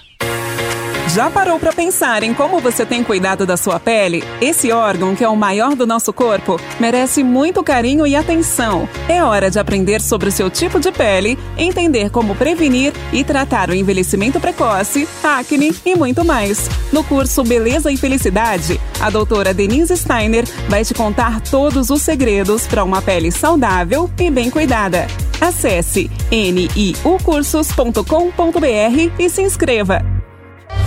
Já 1.07 1.29
parou 1.29 1.59
para 1.59 1.73
pensar 1.73 2.23
em 2.23 2.33
como 2.33 2.59
você 2.59 2.85
tem 2.85 3.03
cuidado 3.03 3.45
da 3.45 3.57
sua 3.57 3.79
pele? 3.79 4.23
Esse 4.41 4.71
órgão, 4.71 5.15
que 5.15 5.23
é 5.23 5.29
o 5.29 5.35
maior 5.35 5.75
do 5.75 5.85
nosso 5.85 6.13
corpo, 6.13 6.59
merece 6.79 7.23
muito 7.23 7.61
carinho 7.61 8.07
e 8.07 8.15
atenção. 8.15 8.87
É 9.07 9.23
hora 9.23 9.51
de 9.51 9.59
aprender 9.59 10.01
sobre 10.01 10.29
o 10.29 10.31
seu 10.31 10.49
tipo 10.49 10.79
de 10.79 10.91
pele, 10.91 11.37
entender 11.57 12.09
como 12.09 12.35
prevenir 12.35 12.93
e 13.11 13.23
tratar 13.23 13.69
o 13.69 13.75
envelhecimento 13.75 14.39
precoce, 14.39 15.07
acne 15.23 15.75
e 15.85 15.95
muito 15.95 16.25
mais. 16.25 16.69
No 16.91 17.03
curso 17.03 17.43
Beleza 17.43 17.91
e 17.91 17.97
Felicidade, 17.97 18.79
a 18.99 19.09
doutora 19.09 19.53
Denise 19.53 19.95
Steiner 19.97 20.45
vai 20.69 20.83
te 20.83 20.93
contar 20.93 21.41
todos 21.41 21.89
os 21.89 22.01
segredos 22.01 22.65
para 22.65 22.83
uma 22.83 23.01
pele 23.01 23.29
saudável 23.29 24.09
e 24.17 24.31
bem 24.31 24.49
cuidada. 24.49 25.05
Acesse 25.39 26.09
niucursos.com.br 26.31 29.11
e 29.19 29.29
se 29.29 29.41
inscreva. 29.41 30.22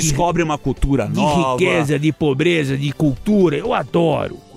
Descobre 0.00 0.42
uma 0.42 0.58
cultura 0.58 1.06
de 1.06 1.14
nova. 1.14 1.52
riqueza, 1.52 1.98
de 1.98 2.12
pobreza, 2.12 2.76
de 2.76 2.92
cultura. 2.92 3.56
Eu 3.56 3.72
adoro. 3.72 4.38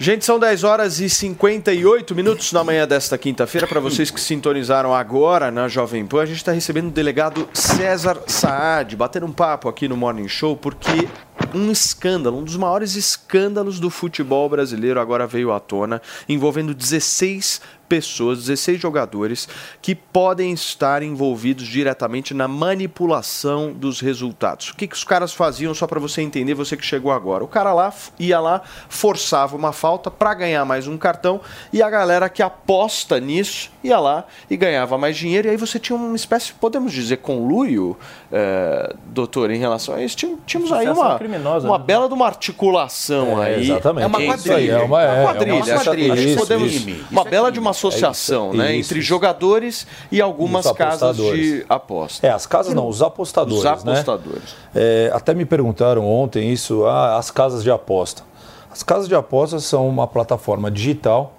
Gente, 0.00 0.24
são 0.24 0.38
10 0.38 0.62
horas 0.62 1.00
e 1.00 1.10
58 1.10 2.14
minutos 2.14 2.52
na 2.52 2.62
manhã 2.62 2.86
desta 2.86 3.18
quinta-feira. 3.18 3.66
Para 3.66 3.80
vocês 3.80 4.12
que 4.12 4.20
sintonizaram 4.20 4.94
agora 4.94 5.50
na 5.50 5.66
Jovem 5.66 6.06
Pan, 6.06 6.22
a 6.22 6.26
gente 6.26 6.36
está 6.36 6.52
recebendo 6.52 6.86
o 6.86 6.92
delegado 6.92 7.48
César 7.52 8.22
Saad, 8.28 8.94
batendo 8.94 9.26
um 9.26 9.32
papo 9.32 9.68
aqui 9.68 9.88
no 9.88 9.96
Morning 9.96 10.28
Show, 10.28 10.56
porque 10.56 11.08
um 11.52 11.72
escândalo, 11.72 12.38
um 12.38 12.44
dos 12.44 12.56
maiores 12.56 12.94
escândalos 12.94 13.80
do 13.80 13.90
futebol 13.90 14.48
brasileiro 14.48 15.00
agora 15.00 15.26
veio 15.26 15.52
à 15.52 15.58
tona, 15.58 16.00
envolvendo 16.28 16.72
16 16.72 17.60
pessoas, 17.88 18.38
16 18.38 18.80
jogadores 18.80 19.48
que 19.80 19.94
podem 19.94 20.52
estar 20.52 21.02
envolvidos 21.02 21.66
diretamente 21.66 22.34
na 22.34 22.46
manipulação 22.46 23.72
dos 23.72 24.00
resultados. 24.00 24.70
O 24.70 24.76
que, 24.76 24.86
que 24.86 24.94
os 24.94 25.04
caras 25.04 25.32
faziam, 25.32 25.74
só 25.74 25.86
para 25.86 25.98
você 25.98 26.20
entender, 26.20 26.54
você 26.54 26.76
que 26.76 26.84
chegou 26.84 27.10
agora? 27.10 27.42
O 27.42 27.48
cara 27.48 27.72
lá 27.72 27.92
ia 28.18 28.38
lá, 28.38 28.62
forçava 28.88 29.56
uma 29.56 29.72
falta 29.72 30.10
para 30.10 30.34
ganhar 30.34 30.64
mais 30.64 30.86
um 30.86 30.98
cartão 30.98 31.40
e 31.72 31.82
a 31.82 31.88
galera 31.88 32.28
que 32.28 32.42
aposta 32.42 33.18
nisso 33.18 33.70
ia 33.82 33.98
lá 33.98 34.24
e 34.50 34.56
ganhava 34.56 34.98
mais 34.98 35.16
dinheiro. 35.16 35.48
E 35.48 35.50
aí 35.52 35.56
você 35.56 35.78
tinha 35.78 35.96
uma 35.96 36.16
espécie, 36.16 36.52
podemos 36.52 36.92
dizer, 36.92 37.18
conluio, 37.18 37.96
é, 38.30 38.94
doutor, 39.06 39.50
em 39.50 39.58
relação 39.58 39.94
a 39.94 40.02
isso. 40.02 40.16
Tínhamos 40.16 40.70
aí 40.72 40.86
Associação 40.86 41.02
uma, 41.10 41.18
criminosa, 41.18 41.66
uma 41.68 41.78
né? 41.78 41.84
bela 41.86 42.08
de 42.08 42.14
uma 42.14 42.26
articulação 42.26 43.42
É, 43.42 43.54
aí. 43.54 43.62
exatamente. 43.62 44.04
É 44.04 44.06
uma 44.06 44.18
Isso 44.22 44.28
quadrilha. 44.28 44.56
aí, 44.56 44.70
é 44.70 44.84
uma- 44.84 45.02
é, 45.02 45.24
quadrilha. 45.24 45.50
é 45.50 45.54
uma 45.54 45.94
que 45.94 46.00
isso, 46.02 46.38
podemos, 46.38 46.72
isso. 46.74 47.04
uma 47.10 47.24
bela 47.24 47.50
de 47.50 47.58
uma 47.58 47.70
associação, 47.70 48.46
É 48.46 48.48
isso, 48.50 48.56
né? 48.58 48.76
isso, 48.76 48.88
entre 48.90 48.98
isso. 49.00 49.08
jogadores 49.08 49.86
e 50.12 50.20
algumas 50.20 50.70
casas 50.72 51.16
de 51.16 51.64
aposta. 51.68 52.26
É, 52.26 52.30
as 52.30 52.46
casas 52.46 52.74
não, 52.74 52.86
os 52.88 53.02
apostadores. 53.02 53.58
Os 53.60 53.66
apostadores. 53.66 54.42
Né? 54.74 54.80
É, 54.82 55.10
até 55.14 55.34
me 55.34 55.44
perguntaram 55.44 56.06
ontem 56.06 56.52
isso, 56.52 56.84
ah, 56.84 57.16
as 57.16 57.30
casas 57.30 57.62
de 57.62 57.70
aposta. 57.70 58.22
As 58.70 58.82
casas 58.82 59.08
de 59.08 59.14
apostas 59.14 59.64
são 59.64 59.88
uma 59.88 60.06
plataforma 60.06 60.70
digital 60.70 61.32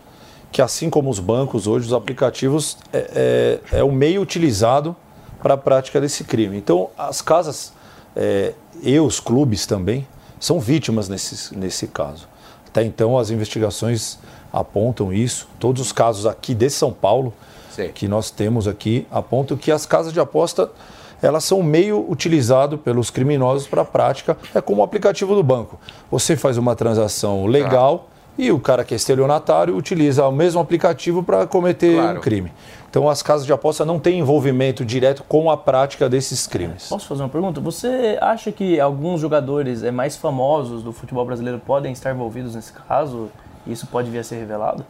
que, 0.51 0.61
assim 0.63 0.89
como 0.89 1.11
os 1.11 1.19
bancos 1.19 1.67
hoje, 1.67 1.85
os 1.85 1.93
aplicativos, 1.93 2.75
é, 2.91 3.59
é, 3.71 3.77
é 3.79 3.83
o 3.83 3.91
meio 3.91 4.19
utilizado 4.21 4.95
para 5.41 5.53
a 5.53 5.57
prática 5.57 5.99
desse 5.99 6.23
crime. 6.23 6.57
Então, 6.57 6.89
as 6.97 7.21
casas 7.21 7.73
é, 8.15 8.53
e 8.81 8.99
os 8.99 9.19
clubes 9.19 9.65
também 9.65 10.07
são 10.39 10.59
vítimas 10.59 11.09
nesse, 11.09 11.55
nesse 11.57 11.87
caso. 11.87 12.27
Até 12.67 12.83
então, 12.83 13.17
as 13.17 13.29
investigações 13.29 14.19
apontam 14.51 15.13
isso. 15.13 15.47
Todos 15.59 15.81
os 15.81 15.91
casos 15.91 16.25
aqui 16.25 16.53
de 16.53 16.69
São 16.69 16.91
Paulo 16.91 17.33
que 17.87 18.07
nós 18.07 18.29
temos 18.29 18.67
aqui 18.67 19.07
apontam 19.09 19.55
que 19.55 19.71
as 19.71 19.85
casas 19.85 20.11
de 20.11 20.19
aposta 20.19 20.69
elas 21.21 21.43
são 21.43 21.61
meio 21.61 22.09
utilizado 22.09 22.77
pelos 22.77 23.09
criminosos 23.09 23.67
para 23.67 23.81
a 23.81 23.85
prática. 23.85 24.37
É 24.55 24.61
como 24.61 24.81
o 24.81 24.83
aplicativo 24.83 25.35
do 25.35 25.43
banco. 25.43 25.77
Você 26.09 26.35
faz 26.35 26.57
uma 26.57 26.75
transação 26.75 27.45
legal 27.45 28.07
e 28.37 28.51
o 28.51 28.59
cara 28.59 28.85
que 28.85 28.93
é 28.93 28.97
estelionatário 28.97 29.75
utiliza 29.75 30.25
o 30.25 30.31
mesmo 30.31 30.61
aplicativo 30.61 31.21
para 31.21 31.45
cometer 31.45 31.99
um 31.99 32.21
crime. 32.21 32.51
Então 32.89 33.07
as 33.07 33.21
casas 33.21 33.45
de 33.45 33.53
aposta 33.53 33.85
não 33.85 33.99
têm 33.99 34.19
envolvimento 34.19 34.83
direto 34.83 35.23
com 35.23 35.51
a 35.51 35.55
prática 35.55 36.09
desses 36.09 36.47
crimes. 36.47 36.89
Posso 36.89 37.07
fazer 37.07 37.21
uma 37.21 37.29
pergunta? 37.29 37.61
Você 37.61 38.17
acha 38.19 38.51
que 38.51 38.79
alguns 38.79 39.21
jogadores 39.21 39.83
é, 39.83 39.91
mais 39.91 40.17
famosos 40.17 40.83
do 40.83 40.91
futebol 40.91 41.25
brasileiro 41.25 41.59
podem 41.59 41.91
estar 41.91 42.11
envolvidos 42.11 42.55
nesse 42.55 42.73
caso? 42.73 43.29
E 43.67 43.71
isso 43.71 43.85
pode 43.87 44.09
vir 44.09 44.19
a 44.19 44.23
ser 44.23 44.37
revelado? 44.37 44.83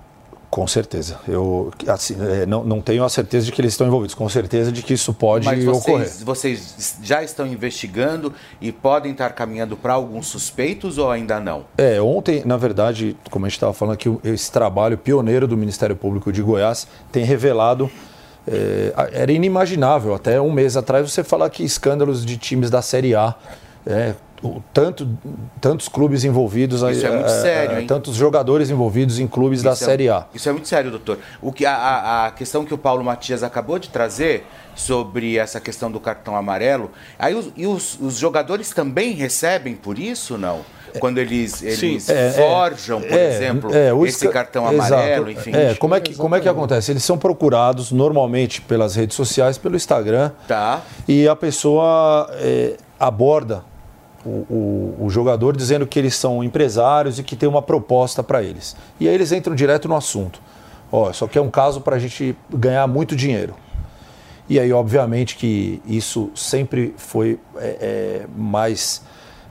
Com 0.50 0.66
certeza. 0.66 1.20
Eu 1.28 1.72
assim, 1.88 2.16
é, 2.20 2.45
não, 2.45 2.64
não 2.64 2.82
tenho 2.82 3.04
a 3.04 3.10
certeza 3.10 3.45
de 3.45 3.52
que 3.52 3.62
eles 3.62 3.74
estão 3.74 3.86
envolvidos. 3.86 4.16
Com 4.16 4.28
certeza 4.28 4.72
de 4.72 4.82
que 4.82 4.93
isso 4.93 5.14
pode 5.14 5.45
Mas 5.45 5.68
ocorrer. 5.68 6.08
vocês, 6.08 6.24
vocês 6.24 6.97
já 7.04 7.22
estão 7.22 7.45
investigando 7.45 8.34
e 8.60 8.72
podem 8.72 9.12
estar 9.12 9.30
caminhando 9.32 9.78
para 9.78 9.93
alguns 9.93 10.26
suspeitos 10.28 10.97
ou 10.97 11.12
ainda 11.12 11.39
não? 11.39 11.66
É, 11.78 12.02
ontem, 12.02 12.41
na 12.45 12.58
verdade, 12.58 13.16
como 13.30 13.45
a 13.45 13.50
gente 13.50 13.58
estava 13.58 13.74
falando 13.74 13.93
aqui, 13.93 14.12
esse 14.24 14.52
trabalho 14.52 14.97
pioneiro 14.97 15.47
do 15.47 15.56
Ministério 15.56 15.95
Público 15.95 16.32
de 16.32 16.41
Goiás 16.41 16.88
tem 17.12 17.24
revelado. 17.24 17.89
é, 18.47 18.91
era 19.14 19.32
inimaginável 19.32 20.16
até 20.16 20.41
um 20.41 20.52
mês 20.52 20.76
atrás 20.76 21.12
você 21.12 21.24
falar 21.24 21.50
que 21.52 21.64
escândalos 21.64 22.26
de 22.26 22.38
times 22.38 22.72
da 22.72 22.82
Série 22.82 23.14
A, 23.14 23.36
é, 23.86 24.16
o- 24.42 24.62
tanto, 24.74 25.08
tantos 25.60 25.88
clubes 25.88 26.24
envolvidos, 26.24 26.82
Isso 26.82 27.06
é 27.06 27.12
muito 27.12 27.30
sério, 27.30 27.80
hein? 27.80 27.88
tantos 27.88 28.16
jogadores 28.16 28.70
envolvidos 28.70 29.20
em 29.20 29.28
clubes 29.28 29.62
da 29.62 29.74
Isso 29.74 29.84
é- 29.84 29.88
Série 29.88 30.10
A. 30.10 30.26
Isso 30.34 30.48
é 30.48 30.52
muito 30.52 30.68
sério, 30.68 30.90
doutor. 30.92 31.18
O 31.42 31.52
que, 31.52 31.66
a, 31.66 32.26
a- 32.28 32.32
questão 32.32 32.64
que 32.66 32.74
o 32.74 32.78
Paulo 32.78 33.04
Matias 33.04 33.44
acabou 33.44 33.78
de 33.80 33.90
trazer 33.90 34.46
sobre 34.76 35.38
essa 35.38 35.60
questão 35.60 35.92
do 35.92 36.00
cartão 36.00 36.36
amarelo, 36.38 36.90
aí 37.18 37.36
os, 37.36 37.50
e 37.58 37.68
os, 37.68 38.00
os 38.00 38.18
jogadores 38.18 38.70
também 38.70 39.12
recebem 39.14 39.76
por 39.76 40.00
isso, 40.00 40.38
não? 40.38 40.62
Quando 41.00 41.20
eles, 41.20 41.62
eles 41.62 42.10
É, 42.10 42.30
é, 42.30 42.32
forjam, 42.32 43.00
por 43.00 43.12
é, 43.12 43.36
exemplo, 43.36 43.76
é, 43.76 43.94
o 43.94 44.08
esse 44.08 44.28
cartão 44.30 44.72
Exato. 44.74 44.94
amarelo, 44.96 45.30
enfim. 45.30 45.52
É, 45.54 45.76
como 45.76 45.94
é, 45.94 46.00
que, 46.00 46.16
como 46.16 46.36
é 46.36 46.40
que 46.40 46.50
acontece? 46.50 46.92
Eles 46.92 47.04
são 47.04 47.16
procurados 47.16 47.92
normalmente 47.92 48.60
pelas 48.62 48.96
redes 48.96 49.16
sociais, 49.16 49.56
pelo 49.56 49.76
Instagram. 49.76 50.32
Tá. 50.48 50.82
E 51.08 51.28
a 51.28 51.36
pessoa 51.36 52.28
é, 52.40 52.76
aborda 53.00 53.64
o, 54.26 54.30
o- 54.30 54.95
o 55.05 55.09
jogador 55.09 55.55
dizendo 55.55 55.86
que 55.88 55.97
eles 55.97 56.15
são 56.15 56.43
empresários 56.43 57.20
e 57.20 57.24
que 57.24 57.36
tem 57.36 57.47
uma 57.47 57.61
proposta 57.61 58.22
para 58.24 58.41
eles. 58.43 58.76
E 58.99 59.07
aí 59.07 59.13
eles 59.13 59.32
entram 59.32 59.55
direto 59.55 59.88
no 59.88 59.95
assunto. 59.95 60.41
Ó, 60.91 61.11
só 61.13 61.28
que 61.28 61.38
é 61.38 61.41
um 61.41 61.49
caso 61.51 61.82
para 61.82 61.95
a 61.95 61.99
gente 61.99 62.36
ganhar 62.53 62.86
muito 62.88 63.15
dinheiro. 63.15 63.53
E 64.49 64.59
aí, 64.59 64.74
obviamente, 64.74 65.36
que 65.36 65.80
isso 65.86 66.32
sempre 66.36 66.93
foi 66.97 67.39
é, 67.57 67.78
é, 67.80 68.26
mais 68.36 69.03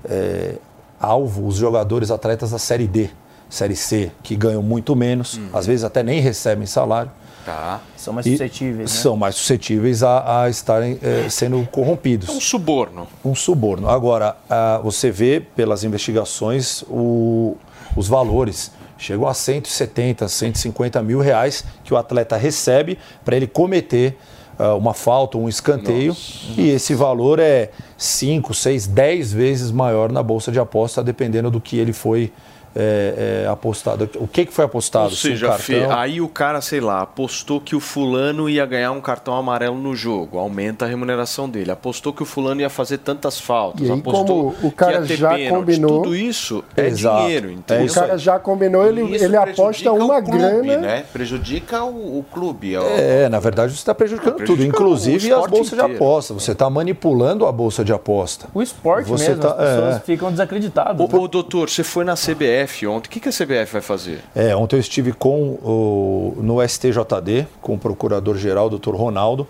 é, 0.04 0.56
alvo 1.00 1.46
os 1.46 1.54
jogadores 1.56 2.10
atletas 2.10 2.50
da 2.50 2.58
Série 2.58 2.88
D, 2.88 3.08
Série 3.48 3.76
C, 3.76 4.10
que 4.22 4.34
ganham 4.34 4.62
muito 4.62 4.96
menos, 4.96 5.40
às 5.52 5.66
vezes 5.66 5.84
até 5.84 6.02
nem 6.02 6.20
recebem 6.20 6.66
salário. 6.66 7.10
Tá. 7.44 7.80
São 7.96 8.12
mais 8.12 8.26
suscetíveis, 8.26 8.78
né? 8.92 9.00
São 9.00 9.16
mais 9.16 9.34
suscetíveis 9.34 10.02
a, 10.02 10.42
a 10.42 10.50
estarem 10.50 10.98
é, 11.02 11.28
sendo 11.30 11.66
corrompidos. 11.70 12.28
Um 12.28 12.40
suborno. 12.40 13.06
Um 13.24 13.34
suborno. 13.34 13.88
Agora, 13.88 14.36
ah, 14.50 14.80
você 14.82 15.10
vê 15.10 15.40
pelas 15.40 15.82
investigações 15.84 16.82
o- 16.88 17.56
os 17.96 18.06
valores. 18.08 18.70
Chegam 18.98 19.26
a 19.28 19.32
170, 19.34 20.26
150 20.28 21.02
mil 21.02 21.20
reais 21.20 21.64
que 21.84 21.94
o 21.94 21.96
atleta 21.96 22.36
recebe 22.36 22.98
para 23.24 23.36
ele 23.36 23.46
cometer 23.46 24.16
ah, 24.58 24.74
uma 24.74 24.92
falta, 24.92 25.38
um 25.38 25.48
escanteio. 25.48 26.16
E 26.56 26.68
esse 26.70 26.94
valor 26.94 27.38
é 27.38 27.70
5, 27.96 28.52
6, 28.52 28.86
10 28.88 29.32
vezes 29.32 29.70
maior 29.70 30.10
na 30.12 30.22
bolsa 30.22 30.50
de 30.52 30.58
aposta, 30.58 31.02
dependendo 31.02 31.50
do 31.50 31.60
que 31.60 31.78
ele 31.78 31.92
foi 31.92 32.32
é, 32.78 33.42
é, 33.44 33.48
apostado. 33.48 34.08
O 34.16 34.28
que, 34.28 34.46
que 34.46 34.52
foi 34.54 34.64
apostado? 34.64 35.06
Ou 35.06 35.10
Se 35.10 35.28
um 35.28 35.30
seja, 35.32 35.48
cartão- 35.48 35.90
aí 35.98 36.20
o 36.20 36.28
cara, 36.28 36.60
sei 36.60 36.80
lá, 36.80 37.02
apostou 37.02 37.60
que 37.60 37.74
o 37.74 37.80
fulano 37.80 38.48
ia 38.48 38.64
ganhar 38.64 38.92
um 38.92 39.00
cartão 39.00 39.34
amarelo 39.34 39.76
no 39.76 39.96
jogo, 39.96 40.38
aumenta 40.38 40.84
a 40.84 40.88
remuneração 40.88 41.48
dele. 41.48 41.70
Apostou 41.72 42.12
que 42.12 42.22
o 42.22 42.26
fulano 42.26 42.60
ia 42.60 42.70
fazer 42.70 42.98
tantas 42.98 43.40
faltas, 43.40 43.88
E 43.88 43.90
aí, 43.92 43.98
apostou 43.98 44.24
como 44.54 44.68
o 44.68 44.70
cara 44.70 44.92
que 44.92 45.00
ia 45.02 45.06
ter 45.08 45.16
já 45.16 45.30
pênalti. 45.34 45.50
combinou- 45.58 46.02
Tudo 46.02 46.14
isso 46.16 46.64
é 46.76 46.86
Exato. 46.86 47.22
dinheiro, 47.22 47.50
entendeu? 47.50 47.86
o 47.86 47.94
cara 47.94 48.16
já 48.16 48.38
combinou, 48.38 48.86
ele, 48.86 49.02
Isso 49.16 49.24
ele 49.24 49.36
aposta 49.36 49.92
uma 49.92 50.18
o 50.18 50.22
clube, 50.22 50.38
grana. 50.38 50.76
né? 50.78 51.04
Prejudica 51.12 51.82
o, 51.82 52.18
o 52.20 52.24
clube. 52.32 52.76
ó. 52.76 52.82
É, 52.84 53.28
na 53.28 53.40
verdade 53.40 53.72
você 53.72 53.78
está 53.78 53.94
prejudicando 53.94 54.44
tudo, 54.44 54.64
inclusive 54.64 55.32
o 55.32 55.44
as 55.44 55.50
bolsas 55.50 55.78
de 55.78 55.84
aposta. 55.84 56.34
Você 56.34 56.52
está 56.52 56.70
manipulando 56.70 57.46
a 57.46 57.50
bolsa 57.52 57.84
de 57.84 57.92
aposta. 57.92 58.46
O 58.54 58.62
esporte 58.62 59.08
Você 59.08 59.30
mesmo, 59.30 59.42
tá- 59.42 59.50
as 59.50 59.56
pessoas 59.56 59.96
é. 59.96 60.00
ficam 60.00 60.30
desacreditadas. 60.30 61.00
Ô, 61.00 61.16
ô, 61.16 61.26
doutor, 61.28 61.68
você 61.68 61.82
foi 61.82 62.04
na 62.04 62.14
CBF 62.14 62.67
ontem. 62.86 63.06
O 63.08 63.10
que, 63.10 63.20
que 63.20 63.28
a 63.28 63.32
CBF 63.32 63.72
vai 63.72 63.82
fazer? 63.82 64.20
É, 64.34 64.54
ontem 64.56 64.76
eu 64.76 64.80
estive 64.80 65.12
com 65.12 65.50
o, 65.62 66.34
no 66.40 66.66
STJD, 66.66 67.46
com 67.60 67.74
o 67.74 67.78
procurador-geral, 67.78 68.68
doutor 68.70 68.94
Ronaldo. 68.94 69.46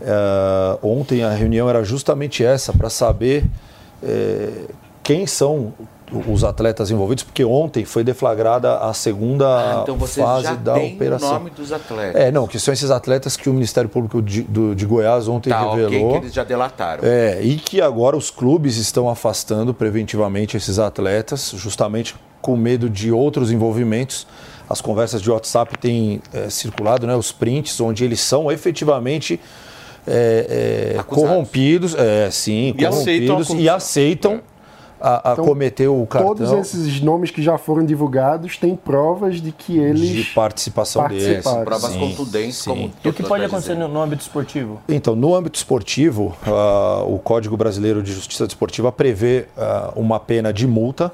É, 0.00 0.78
ontem 0.82 1.22
a 1.24 1.30
reunião 1.30 1.68
era 1.68 1.82
justamente 1.84 2.44
essa, 2.44 2.72
para 2.72 2.90
saber 2.90 3.44
é, 4.02 4.48
quem 5.02 5.26
são 5.26 5.72
os 6.28 6.44
atletas 6.44 6.88
envolvidos, 6.92 7.24
porque 7.24 7.44
ontem 7.44 7.84
foi 7.84 8.04
deflagrada 8.04 8.78
a 8.78 8.92
segunda 8.94 9.44
Ah, 9.48 9.80
então 9.82 9.98
fase 9.98 10.54
da 10.58 10.76
operação. 10.76 11.30
o 11.30 11.32
nome 11.34 11.50
dos 11.50 11.72
atletas. 11.72 12.20
É, 12.20 12.30
não, 12.30 12.46
que 12.46 12.60
são 12.60 12.72
esses 12.72 12.92
atletas 12.92 13.36
que 13.36 13.50
o 13.50 13.52
Ministério 13.52 13.90
Público 13.90 14.22
de, 14.22 14.42
do- 14.42 14.72
de 14.72 14.86
Goiás 14.86 15.26
ontem 15.26 15.50
Tá, 15.50 15.68
revelou. 15.74 16.12
que 16.12 16.18
eles 16.18 16.32
já 16.32 16.44
delataram. 16.44 17.02
É, 17.04 17.40
e 17.42 17.56
que 17.56 17.80
agora 17.80 18.16
os 18.16 18.30
clubes 18.30 18.76
estão 18.76 19.08
afastando 19.08 19.74
preventivamente 19.74 20.56
esses 20.56 20.78
atletas, 20.78 21.52
justamente 21.56 22.14
com 22.46 22.56
medo 22.56 22.88
de 22.88 23.10
outros 23.10 23.50
envolvimentos. 23.50 24.24
as 24.70 24.80
conversas 24.80 25.20
de 25.20 25.28
WhatsApp 25.28 25.76
têm 25.78 26.22
é, 26.32 26.48
circulado, 26.48 27.04
né, 27.04 27.16
os 27.16 27.32
prints, 27.32 27.80
onde 27.80 28.04
eles 28.04 28.20
são 28.20 28.52
efetivamente 28.52 29.40
é, 30.06 30.94
é, 30.96 31.02
corrompidos, 31.02 31.96
é, 31.96 32.30
sim, 32.30 32.72
E 32.78 32.86
aceitam 32.86 33.36
a 33.36 33.38
corrompidos 33.38 33.64
e 33.64 33.68
aceitam 33.68 34.40
a, 35.00 35.30
a 35.30 35.32
Então, 35.32 35.44
cometer 35.44 35.88
o 35.88 36.06
cartão 36.06 36.34
Todos 36.36 36.52
esses 36.52 37.00
nomes 37.00 37.32
que 37.32 37.42
já 37.42 37.58
foram 37.58 37.84
divulgados 37.84 38.56
têm 38.56 38.76
provas 38.76 39.40
de 39.40 39.50
que 39.50 39.76
eles 39.76 40.08
de 40.08 40.24
participação 40.32 41.06
deles. 41.08 41.44
Provas 41.64 41.92
Sim, 41.92 41.98
contundentes, 41.98 42.58
sim. 42.58 42.70
como 42.70 42.92
E 43.04 43.08
o 43.08 43.12
que 43.12 43.24
pode 43.24 43.44
acontecer 43.44 43.74
dizer. 43.74 43.88
no, 43.88 44.00
âmbito 44.00 44.22
esportivo? 44.22 44.80
Então, 44.88 45.16
no 45.16 45.34
âmbito 45.34 45.56
esportivo, 45.58 46.36
ah, 46.46 47.02
o 47.06 47.18
Código 47.18 47.56
Brasileiro 47.56 48.02
de 48.02 48.12
Justiça 48.12 48.46
Desportiva 48.46 48.92
prevê 48.92 49.46
ah, 49.56 49.92
uma 49.96 50.20
pena 50.20 50.52
de 50.52 50.66
multa 50.66 51.12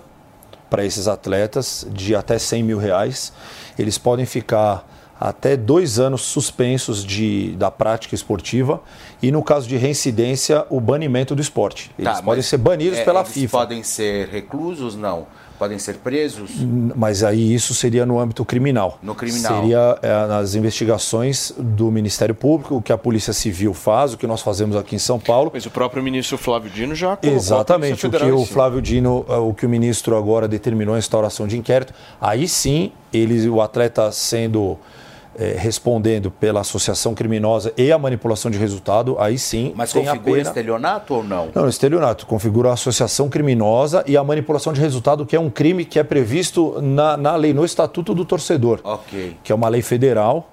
para 0.73 0.87
esses 0.87 1.07
atletas 1.07 1.87
de 1.93 2.17
até 2.17 2.39
100 2.39 2.63
mil 2.63 2.79
reais. 2.79 3.31
Eles 3.79 3.99
podem 3.99 4.25
ficar 4.25 4.89
até 5.21 5.55
dois 5.55 6.01
anos 6.01 6.23
suspensos 6.23 7.05
de, 7.05 7.53
da 7.57 7.71
prática 7.71 8.15
esportiva 8.15 8.81
e, 9.23 9.31
no 9.31 9.43
caso 9.45 9.69
de 9.69 9.77
reincidência, 9.77 10.65
o 10.71 10.81
banimento 10.81 11.35
do 11.35 11.43
esporte. 11.43 11.91
Eles 11.99 12.17
Tá, 12.17 12.23
podem 12.23 12.43
ser 12.43 12.57
banidos 12.57 12.99
é, 13.01 13.05
pela 13.05 13.21
eles 13.21 13.33
FIFA. 13.33 13.59
podem 13.59 13.83
ser 13.83 14.29
reclusos? 14.31 14.97
Não. 14.97 15.27
Podem 15.63 15.79
ser 15.79 15.99
presos? 15.99 16.51
Mas 16.97 17.23
aí 17.23 17.55
isso 17.55 17.73
seria 17.73 18.05
no 18.05 18.19
âmbito 18.19 18.45
criminal. 18.45 18.99
No 19.01 19.15
criminal. 19.15 19.61
Seria 19.61 19.97
é, 20.03 20.27
nas 20.27 20.57
investigações 20.57 21.55
do 21.57 21.89
Ministério 21.89 22.35
Público, 22.35 22.75
o 22.75 22.83
que 22.83 22.93
a 22.93 22.99
Polícia 22.99 23.33
Civil 23.33 23.73
faz, 23.73 24.13
o 24.13 24.19
que 24.19 24.27
nós 24.27 24.43
fazemos 24.43 24.75
aqui 24.75 24.97
em 24.97 24.99
São 24.99 25.21
Paulo. 25.21 25.53
Mas 25.55 25.65
o 25.65 25.71
próprio 25.71 26.03
ministro 26.03 26.37
Flávio 26.37 26.69
Dino 26.69 26.97
já 26.97 27.17
Exatamente, 27.23 28.05
o 28.05 28.11
que 28.11 28.25
o. 28.25 28.45
Flávio 28.45 28.83
Dino, 28.83 29.25
eh, 29.29 29.37
o 29.37 29.55
que 29.55 29.65
o 29.65 29.69
ministro 29.69 30.17
agora 30.17 30.49
determinou 30.49 30.97
a 30.97 30.99
instauração 30.99 31.47
de 31.47 31.57
inquérito, 31.57 31.95
aí 32.21 32.49
sim, 32.49 32.91
ele, 33.13 33.49
o 33.49 33.63
atleta 33.63 34.11
sendo 34.11 34.77
eh, 35.39 35.55
respondendo 35.59 36.31
pela 36.31 36.61
associação 36.61 37.15
criminosa 37.15 37.73
e 37.77 37.91
a 37.93 37.99
manipulação 37.99 38.51
de 38.51 38.59
resultado, 38.59 39.17
aí 39.19 39.39
sim 39.39 39.73
Mas 39.75 39.93
tem 39.93 40.07
a 40.09 40.13
configura 40.13 40.37
pena. 40.39 40.49
estelionato 40.49 41.15
ou 41.15 41.25
não? 41.25 41.49
Não, 41.55 41.69
estelionato 41.69 42.27
configura 42.27 42.71
a 42.71 42.73
associação 42.75 43.29
criminosa 43.29 44.05
e 44.07 44.17
a 44.17 44.23
manipulação 44.25 44.73
de 44.73 44.81
resultado, 44.81 45.25
que 45.27 45.35
é 45.35 45.41
um 45.41 45.51
crime 45.51 45.85
que 45.85 45.99
é 45.99 46.05
previsto 46.05 46.81
na, 46.83 47.17
na 47.17 47.37
lei, 47.37 47.53
no 47.55 47.65
Estatuto 47.65 48.15
do 48.15 48.25
Torcedor, 48.25 48.81
Ok. 48.85 49.37
que 49.43 49.51
é 49.51 49.55
uma 49.55 49.69
lei 49.69 49.83
federal, 49.83 50.49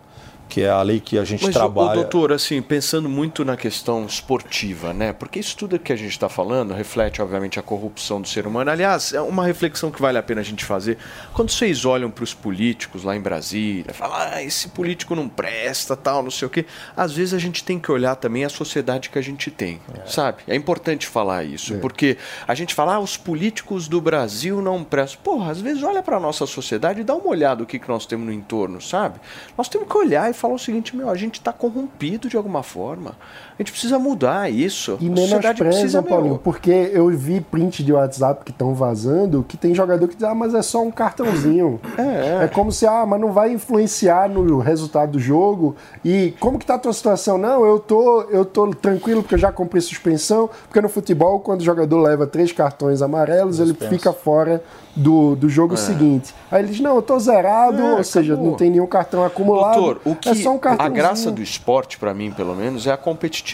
que 0.50 0.62
é 0.62 0.70
a 0.70 0.82
lei 0.82 1.00
que 1.00 1.18
a 1.18 1.24
gente 1.24 1.46
Mas, 1.46 1.54
trabalha. 1.54 1.92
o 1.92 1.94
doutor, 1.94 2.34
assim, 2.34 2.60
pensando 2.62 3.08
muito 3.08 3.46
na 3.46 3.56
questão 3.56 4.06
esportiva, 4.06 4.92
né? 4.92 5.14
Porque 5.14 5.40
isso 5.40 5.56
tudo 5.56 5.78
que 5.78 5.94
a 5.94 5.96
gente 5.96 6.12
está 6.12 6.28
falando 6.28 6.74
reflete, 6.74 7.22
obviamente, 7.22 7.60
a 7.60 7.62
corrupção 7.62 8.20
do 8.20 8.28
ser 8.28 8.48
humano. 8.48 8.72
Aliás, 8.72 9.14
é 9.14 9.22
uma 9.22 9.46
reflexão 9.46 9.92
que 9.92 10.02
vale 10.02 10.18
a 10.18 10.24
pena 10.24 10.42
a 10.42 10.44
gente 10.44 10.66
fazer. 10.66 10.98
Quando 11.34 11.52
vocês 11.52 11.86
olham 11.86 12.10
para 12.10 12.24
os 12.24 12.34
políticos 12.34 13.04
lá 13.04 13.16
em 13.16 13.22
Brasília, 13.22 13.94
falam, 13.94 14.18
ah, 14.18 14.44
esse 14.44 14.70
político 14.70 15.16
não 15.16 15.30
presta, 15.30 15.96
tal, 15.96 16.24
não 16.24 16.32
sei 16.32 16.48
o 16.48 16.50
quê. 16.50 16.66
Às 16.98 17.14
vezes 17.14 17.34
a 17.34 17.40
gente 17.40 17.64
tem 17.64 17.80
que 17.80 17.92
olhar 17.92 18.16
também 18.16 18.44
a 18.44 18.50
sociedade 18.50 19.10
que 19.10 19.20
a 19.20 19.22
gente 19.22 19.52
tem, 19.52 19.80
sabe? 20.08 20.40
É 20.48 20.56
importante 20.56 21.06
falar 21.06 21.44
isso, 21.44 21.78
porque 21.78 22.18
a 22.48 22.56
gente 22.56 22.74
fala, 22.74 22.96
ah, 22.96 23.00
os 23.00 23.16
políticos 23.16 23.88
do 23.88 24.02
Brasil 24.02 24.62
não 24.62 24.84
prestam. 24.84 25.22
Porra, 25.24 25.52
às 25.52 25.62
vezes 25.62 25.84
olha 25.84 26.02
para 26.02 26.18
a 26.18 26.20
nossa 26.20 26.48
sociedade 26.48 27.02
e 27.02 27.04
dá 27.04 27.14
uma 27.14 27.28
olhada 27.28 27.64
o 27.64 27.66
que, 27.66 27.78
que 27.78 27.88
nós 27.88 28.06
temos 28.06 28.26
no 28.26 28.34
entorno, 28.34 28.82
sabe? 28.82 29.20
Nós 29.58 29.70
temos 29.70 29.88
que 29.88 29.98
olhar 29.98 30.30
e 30.30 30.34
falar 30.40 30.56
o 30.56 30.60
seguinte, 30.60 30.96
meu, 30.96 31.10
a 31.10 31.16
gente 31.16 31.36
está 31.36 31.52
corrompido 31.54 32.30
de 32.30 32.38
alguma 32.38 32.64
forma. 32.64 33.16
A 33.60 33.62
gente 33.62 33.74
precisa 33.74 34.00
mudar 34.00 34.50
isso. 34.50 34.98
E 35.02 35.08
a 35.08 35.12
menosprezam, 35.12 36.02
Paulinho, 36.02 36.30
meu. 36.36 36.38
porque 36.40 36.72
eu 36.94 37.10
vi 37.10 37.42
print 37.42 37.84
de 37.84 37.92
WhatsApp 37.92 38.46
que 38.46 38.52
estão 38.52 38.74
vazando, 38.74 39.44
que 39.46 39.58
tem 39.58 39.76
jogador 39.76 40.08
que 40.08 40.16
diz, 40.16 40.24
ah, 40.24 40.34
mas 40.34 40.54
é 40.56 40.62
só 40.62 40.82
um 40.82 40.90
cartãozinho. 40.90 41.78
É, 41.98 42.46
é. 42.46 42.48
como 42.48 42.72
se, 42.72 42.88
ah, 42.88 43.06
mas 43.06 43.20
não 43.20 43.34
vai 43.34 43.52
influenciar 43.52 44.30
no 44.30 44.60
resultado 44.60 45.12
do 45.12 45.20
jogo. 45.20 45.76
E 46.06 46.34
como 46.40 46.58
que 46.58 46.66
tá 46.66 46.76
a 46.76 46.80
tua 46.80 46.94
situação? 46.94 47.38
Não, 47.38 47.66
eu 47.66 47.80
tô, 47.80 48.22
eu 48.30 48.46
tô 48.46 48.68
tranquilo 48.74 49.22
porque 49.22 49.36
eu 49.36 49.40
já 49.40 49.52
comprei 49.52 49.82
suspensão, 49.82 50.50
porque 50.64 50.80
no 50.80 50.88
futebol, 50.88 51.42
quando 51.42 51.60
o 51.60 51.64
jogador 51.66 52.00
leva 52.02 52.26
três 52.26 52.54
cartões 52.54 53.02
amarelos, 53.02 53.60
ele 53.60 53.74
fica 53.74 54.14
fora 54.14 54.64
do, 54.96 55.36
do 55.36 55.50
jogo 55.50 55.74
É. 55.74 55.78
seguinte. 55.78 56.34
Aí 56.50 56.62
ele 56.62 56.70
diz, 56.70 56.80
não, 56.80 56.96
eu 56.96 57.02
tô 57.02 57.20
zerado, 57.20 57.82
É, 57.82 57.94
ou 57.96 58.04
seja, 58.06 58.34
acabou. 58.34 58.52
não 58.52 58.58
tem 58.58 58.70
nenhum 58.72 58.88
cartão 58.88 59.24
acumulado. 59.24 59.76
Doutor, 59.76 60.02
o 60.06 60.16
que 60.16 60.30
é 60.30 60.36
só 60.36 60.54
um 60.54 60.56
a 60.56 60.60
cartãozinho. 60.60 60.96
graça 60.96 61.30
do 61.32 61.42
esporte, 61.42 61.98
para 62.00 62.14
mim, 62.14 62.32
pelo 62.32 62.56
menos, 62.56 62.88
é 62.88 62.92
a 62.92 62.98
competitividade. 62.98 63.49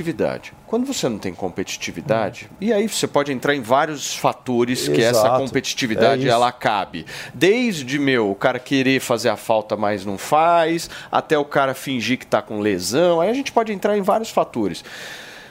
Quando 0.68 0.86
você 0.86 1.08
não 1.08 1.18
tem 1.18 1.34
competitividade, 1.34 2.50
e 2.60 2.74
aí 2.74 2.88
você 2.88 3.08
pode 3.08 3.32
entrar 3.32 3.56
em 3.56 3.62
vários 3.62 4.16
fatores 4.16 4.88
que 4.88 5.02
essa 5.02 5.20
Exato. 5.20 5.44
competitividade 5.44 6.28
É 6.28 6.32
ela 6.32 6.52
cabe. 6.52 7.06
Desde, 7.34 8.00
meu, 8.00 8.32
o 8.32 8.36
cara 8.36 8.60
querer 8.60 9.00
fazer 9.00 9.30
a 9.30 9.38
falta, 9.38 9.76
mas 9.76 10.06
não 10.06 10.18
faz, 10.18 10.90
até 11.12 11.38
o 11.38 11.46
cara 11.46 11.74
fingir 11.74 12.18
que 12.18 12.26
tá 12.26 12.42
com 12.42 12.60
lesão. 12.60 13.22
Aí 13.22 13.30
a 13.30 13.34
gente 13.34 13.52
pode 13.52 13.72
entrar 13.72 13.98
em 13.98 14.02
vários 14.02 14.30
fatores. 14.30 14.84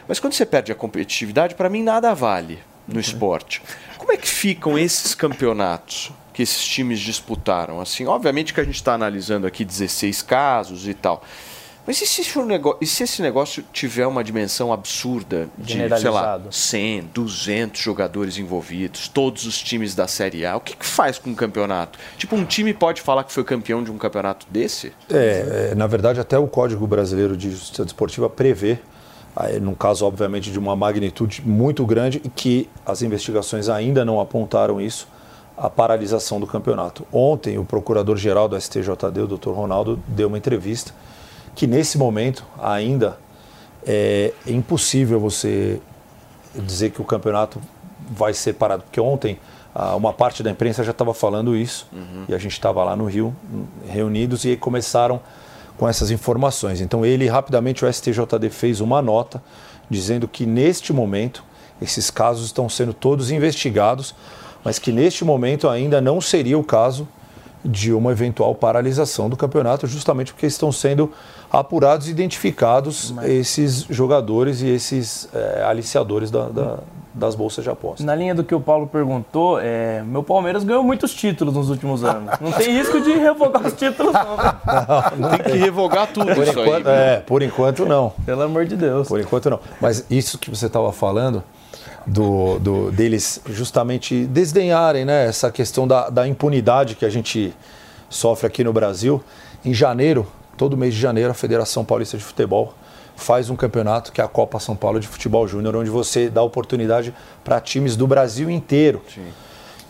Mas 0.06 0.20
quando 0.20 0.34
você 0.34 0.44
perde 0.44 0.70
a 0.70 0.74
competitividade, 0.74 1.54
para 1.54 1.68
mim 1.68 1.82
nada 1.82 2.14
vale 2.14 2.58
no 2.86 3.00
esporte. 3.00 3.62
Como 3.96 4.12
é 4.12 4.16
que 4.16 4.28
ficam 4.28 4.78
esses 4.78 5.14
campeonatos 5.14 6.12
que 6.32 6.42
esses 6.42 6.62
times 6.64 7.00
disputaram? 7.00 7.80
Assim, 7.80 8.06
obviamente 8.06 8.52
que 8.52 8.60
a 8.60 8.64
gente 8.64 8.74
está 8.74 8.92
analisando 8.92 9.46
aqui 9.46 9.64
16 9.64 10.20
casos 10.22 10.86
e 10.86 10.92
tal. 10.92 11.22
Mas 11.86 12.00
e 12.00 12.06
se, 12.06 12.22
esse 12.22 12.38
e 12.80 12.86
se 12.86 13.02
esse 13.02 13.20
negócio 13.20 13.62
tiver 13.72 14.06
uma 14.06 14.24
dimensão 14.24 14.72
absurda 14.72 15.48
de, 15.58 15.74
sei 15.74 15.82
lá, 15.82 15.98
Generalizado. 15.98 16.48
100, 16.50 17.10
200 17.12 17.80
jogadores 17.80 18.38
envolvidos, 18.38 19.06
todos 19.06 19.44
os 19.44 19.60
times 19.60 19.94
da 19.94 20.08
Série 20.08 20.46
A, 20.46 20.56
o 20.56 20.60
que, 20.60 20.74
que 20.74 20.86
faz 20.86 21.18
com 21.18 21.30
um 21.30 21.34
campeonato? 21.34 21.98
Tipo, 22.16 22.36
um 22.36 22.44
time 22.44 22.72
pode 22.72 23.02
falar 23.02 23.24
que 23.24 23.32
foi 23.32 23.44
campeão 23.44 23.84
de 23.84 23.90
um 23.90 23.98
campeonato 23.98 24.46
desse? 24.50 24.92
É, 25.10 25.70
é, 25.72 25.74
na 25.74 25.86
verdade, 25.86 26.18
até 26.18 26.38
o 26.38 26.46
Código 26.46 26.86
Brasileiro 26.86 27.36
de 27.36 27.50
Justiça 27.50 27.84
Desportiva 27.84 28.30
prevê, 28.30 28.78
num 29.60 29.74
caso, 29.74 30.06
obviamente, 30.06 30.50
de 30.50 30.58
uma 30.58 30.74
magnitude 30.74 31.42
muito 31.44 31.84
grande, 31.84 32.20
e 32.24 32.30
que 32.30 32.68
as 32.86 33.02
investigações 33.02 33.68
ainda 33.68 34.06
não 34.06 34.20
apontaram 34.20 34.80
isso, 34.80 35.06
a 35.56 35.68
paralisação 35.68 36.40
do 36.40 36.46
campeonato. 36.46 37.06
Ontem, 37.12 37.58
o 37.58 37.64
procurador-geral 37.64 38.48
do 38.48 38.58
STJD, 38.58 39.20
o 39.20 39.26
Dr. 39.26 39.50
Ronaldo, 39.50 40.02
deu 40.08 40.28
uma 40.28 40.38
entrevista 40.38 40.92
que, 41.54 41.66
nesse 41.66 41.96
momento, 41.96 42.44
ainda 42.60 43.18
é 43.86 44.32
impossível 44.46 45.20
você 45.20 45.80
dizer 46.54 46.90
que 46.90 47.00
o 47.00 47.04
campeonato 47.04 47.60
vai 48.10 48.32
ser 48.32 48.54
parado, 48.54 48.82
porque 48.82 49.00
ontem 49.00 49.38
uma 49.96 50.12
parte 50.12 50.42
da 50.42 50.50
imprensa 50.50 50.84
já 50.84 50.92
estava 50.92 51.12
falando 51.12 51.56
isso 51.56 51.88
e 52.28 52.34
a 52.34 52.38
gente 52.38 52.52
estava 52.52 52.84
lá 52.84 52.94
no 52.94 53.06
Rio 53.06 53.34
reunidos 53.88 54.44
e 54.44 54.56
começaram 54.56 55.20
com 55.76 55.88
essas 55.88 56.10
informações. 56.10 56.80
Então 56.80 57.04
ele 57.04 57.26
rapidamente 57.26 57.84
o 57.84 57.92
STJD 57.92 58.50
fez 58.50 58.80
uma 58.80 59.02
nota 59.02 59.42
dizendo 59.90 60.28
que 60.28 60.46
neste 60.46 60.92
momento 60.92 61.42
esses 61.82 62.08
casos 62.10 62.46
estão 62.46 62.68
sendo 62.68 62.94
todos 62.94 63.32
investigados, 63.32 64.14
mas 64.62 64.78
que 64.78 64.92
neste 64.92 65.24
momento 65.24 65.68
ainda 65.68 66.00
não 66.00 66.20
seria 66.20 66.56
o 66.56 66.62
caso 66.62 67.08
de 67.64 67.92
uma 67.92 68.12
eventual 68.12 68.54
paralisação 68.54 69.28
do 69.28 69.36
campeonato, 69.36 69.86
justamente 69.86 70.32
porque 70.32 70.46
estão 70.46 70.70
sendo 70.70 71.12
apurados 71.58 72.08
e 72.08 72.10
identificados 72.10 73.14
esses 73.24 73.82
jogadores 73.88 74.60
e 74.62 74.68
esses 74.68 75.28
eh, 75.34 75.64
aliciadores 75.66 76.30
da- 76.30 76.48
da- 76.48 76.78
das 77.16 77.36
bolsas 77.36 77.62
de 77.62 77.70
aposta. 77.70 78.02
Na 78.04 78.12
linha 78.12 78.34
do 78.34 78.42
que 78.42 78.52
o 78.52 78.60
Paulo 78.60 78.88
perguntou, 78.88 79.60
é, 79.60 80.02
meu 80.02 80.24
Palmeiras 80.24 80.64
ganhou 80.64 80.82
muitos 80.82 81.14
títulos 81.14 81.54
nos 81.54 81.70
últimos 81.70 82.02
anos. 82.02 82.28
Não 82.40 82.50
tem 82.50 82.76
risco 82.76 83.00
de 83.00 83.12
revogar 83.12 83.64
os 83.64 83.72
títulos, 83.74 84.12
não. 84.12 84.36
né? 84.36 85.38
Tem 85.38 85.52
que 85.52 85.58
revogar 85.58 86.08
tudo 86.12 86.34
Por 86.34 86.42
isso 86.42 86.58
aí. 86.58 86.66
enquanto, 86.66 86.88
é, 86.88 87.16
por 87.20 87.42
enquanto 87.42 87.86
não. 87.86 88.12
Pelo 88.26 88.42
amor 88.42 88.64
de 88.66 88.74
Deus. 88.74 89.06
Por 89.06 89.20
enquanto 89.20 89.48
não. 89.48 89.60
Mas 89.80 90.04
isso 90.10 90.36
que 90.38 90.50
você 90.50 90.66
estava 90.66 90.92
falando, 90.92 91.40
do, 92.04 92.58
do- 92.58 92.90
deles 92.90 93.40
justamente 93.46 94.24
desdenharem 94.26 95.04
né, 95.04 95.26
essa 95.26 95.52
questão 95.52 95.86
da, 95.86 96.10
da 96.10 96.26
impunidade 96.26 96.96
que 96.96 97.04
a 97.04 97.10
gente 97.10 97.54
sofre 98.10 98.46
aqui 98.48 98.64
no 98.64 98.72
Brasil. 98.72 99.22
Em 99.64 99.72
janeiro, 99.72 100.26
todo 100.56 100.76
mês 100.76 100.94
de 100.94 101.00
janeiro, 101.00 101.30
a 101.30 101.34
Federação 101.34 101.84
Paulista 101.84 102.16
de 102.16 102.24
Futebol 102.24 102.74
faz 103.16 103.48
um 103.50 103.56
campeonato 103.56 104.12
que 104.12 104.20
é 104.20 104.24
a 104.24 104.28
Copa 104.28 104.58
São 104.58 104.74
Paulo 104.74 104.98
de 104.98 105.06
Futebol 105.06 105.46
Júnior, 105.46 105.76
onde 105.76 105.90
você 105.90 106.28
dá 106.28 106.42
oportunidade 106.42 107.14
para 107.42 107.60
times 107.60 107.96
do 107.96 108.06
Brasil 108.06 108.50
inteiro. 108.50 109.02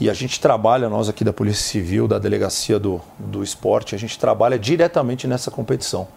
E 0.00 0.10
a 0.10 0.14
gente 0.14 0.40
trabalha, 0.40 0.88
nós 0.88 1.08
aqui 1.08 1.24
da 1.24 1.32
Polícia 1.32 1.62
Civil, 1.62 2.08
da 2.08 2.18
Delegacia 2.18 2.78
do, 2.78 3.00
do 3.18 3.42
Esporte, 3.42 3.94
a 3.94 3.98
gente 3.98 4.18
trabalha 4.18 4.58
diretamente 4.58 5.26
nessa 5.26 5.50
competição. 5.50 6.08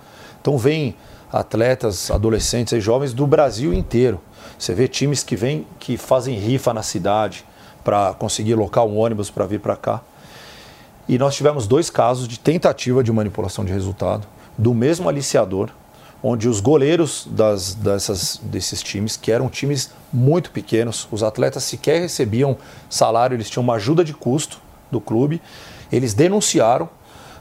Então 0.42 0.58
vem 0.58 0.96
atletas, 1.32 2.10
adolescentes 2.10 2.74
e 2.74 2.80
jovens 2.80 3.14
do 3.14 3.28
Brasil 3.28 3.74
inteiro. 3.74 4.20
Você 4.58 4.74
vê 4.74 4.88
times 4.88 5.24
que 5.24 5.36
vêm, 5.36 5.68
que 5.80 5.98
fazem 5.98 6.38
rifa 6.38 6.74
na 6.74 6.82
cidade 6.82 7.46
para 7.84 8.14
conseguir 8.16 8.56
locar 8.56 8.86
um 8.86 8.98
ônibus 8.98 9.30
para 9.30 9.46
vir 9.46 9.60
para 9.60 9.76
cá. 9.76 10.02
E 11.08 11.18
nós 11.18 11.36
tivemos 11.36 11.68
dois 11.68 11.90
casos 11.90 12.28
de 12.28 12.40
tentativa 12.40 13.04
de 13.04 13.12
manipulação 13.12 13.64
de 13.64 13.72
resultado 13.72 14.28
do 14.58 14.74
mesmo 14.74 15.08
aliciador, 15.08 15.70
onde 16.22 16.50
os 16.50 16.60
goleiros 16.60 17.28
das, 17.30 17.76
dessas, 17.76 18.40
desses 18.44 18.82
times, 18.82 19.16
que 19.16 19.32
eram 19.32 19.50
times 19.50 19.92
muito 20.12 20.50
pequenos, 20.52 21.08
os 21.12 21.22
atletas 21.22 21.64
sequer 21.64 22.02
recebiam 22.02 22.58
salário, 22.90 23.36
eles 23.36 23.50
tinham 23.50 23.64
uma 23.64 23.76
ajuda 23.76 24.04
de 24.04 24.14
custo 24.14 24.60
do 24.92 25.00
clube, 25.00 25.42
eles 25.92 26.14
denunciaram 26.14 26.90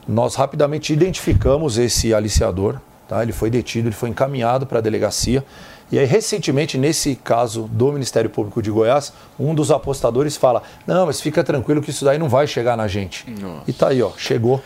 Nós 0.07 0.35
rapidamente 0.37 0.93
identificamos 0.93 1.79
esse 1.79 2.15
aliciador, 2.15 2.81
tá? 3.09 3.23
ele 3.23 3.33
foi 3.33 3.51
detido, 3.51 3.89
ele 3.89 3.95
foi 3.95 4.09
encaminhado 4.09 4.67
para 4.67 4.79
a 4.79 4.81
delegacia. 4.83 5.45
E 5.91 5.99
aí, 5.99 6.05
recentemente, 6.05 6.77
nesse 6.77 7.15
caso 7.15 7.63
do 7.73 7.93
Ministério 7.93 8.29
Público 8.29 8.61
de 8.61 8.71
Goiás, 8.71 9.13
um 9.39 9.55
dos 9.55 9.71
apostadores 9.71 10.37
fala: 10.37 10.63
Não, 10.87 11.07
mas 11.07 11.21
fica 11.21 11.45
tranquilo 11.45 11.81
que 11.81 11.91
isso 11.91 12.05
daí 12.05 12.19
não 12.19 12.29
vai 12.29 12.47
chegar 12.47 12.77
na 12.77 12.89
gente. 12.89 13.29
Nossa. 13.31 13.63
E 13.67 13.73
tá 13.73 13.89
aí, 13.89 14.03
ó, 14.03 14.11
chegou. 14.17 14.61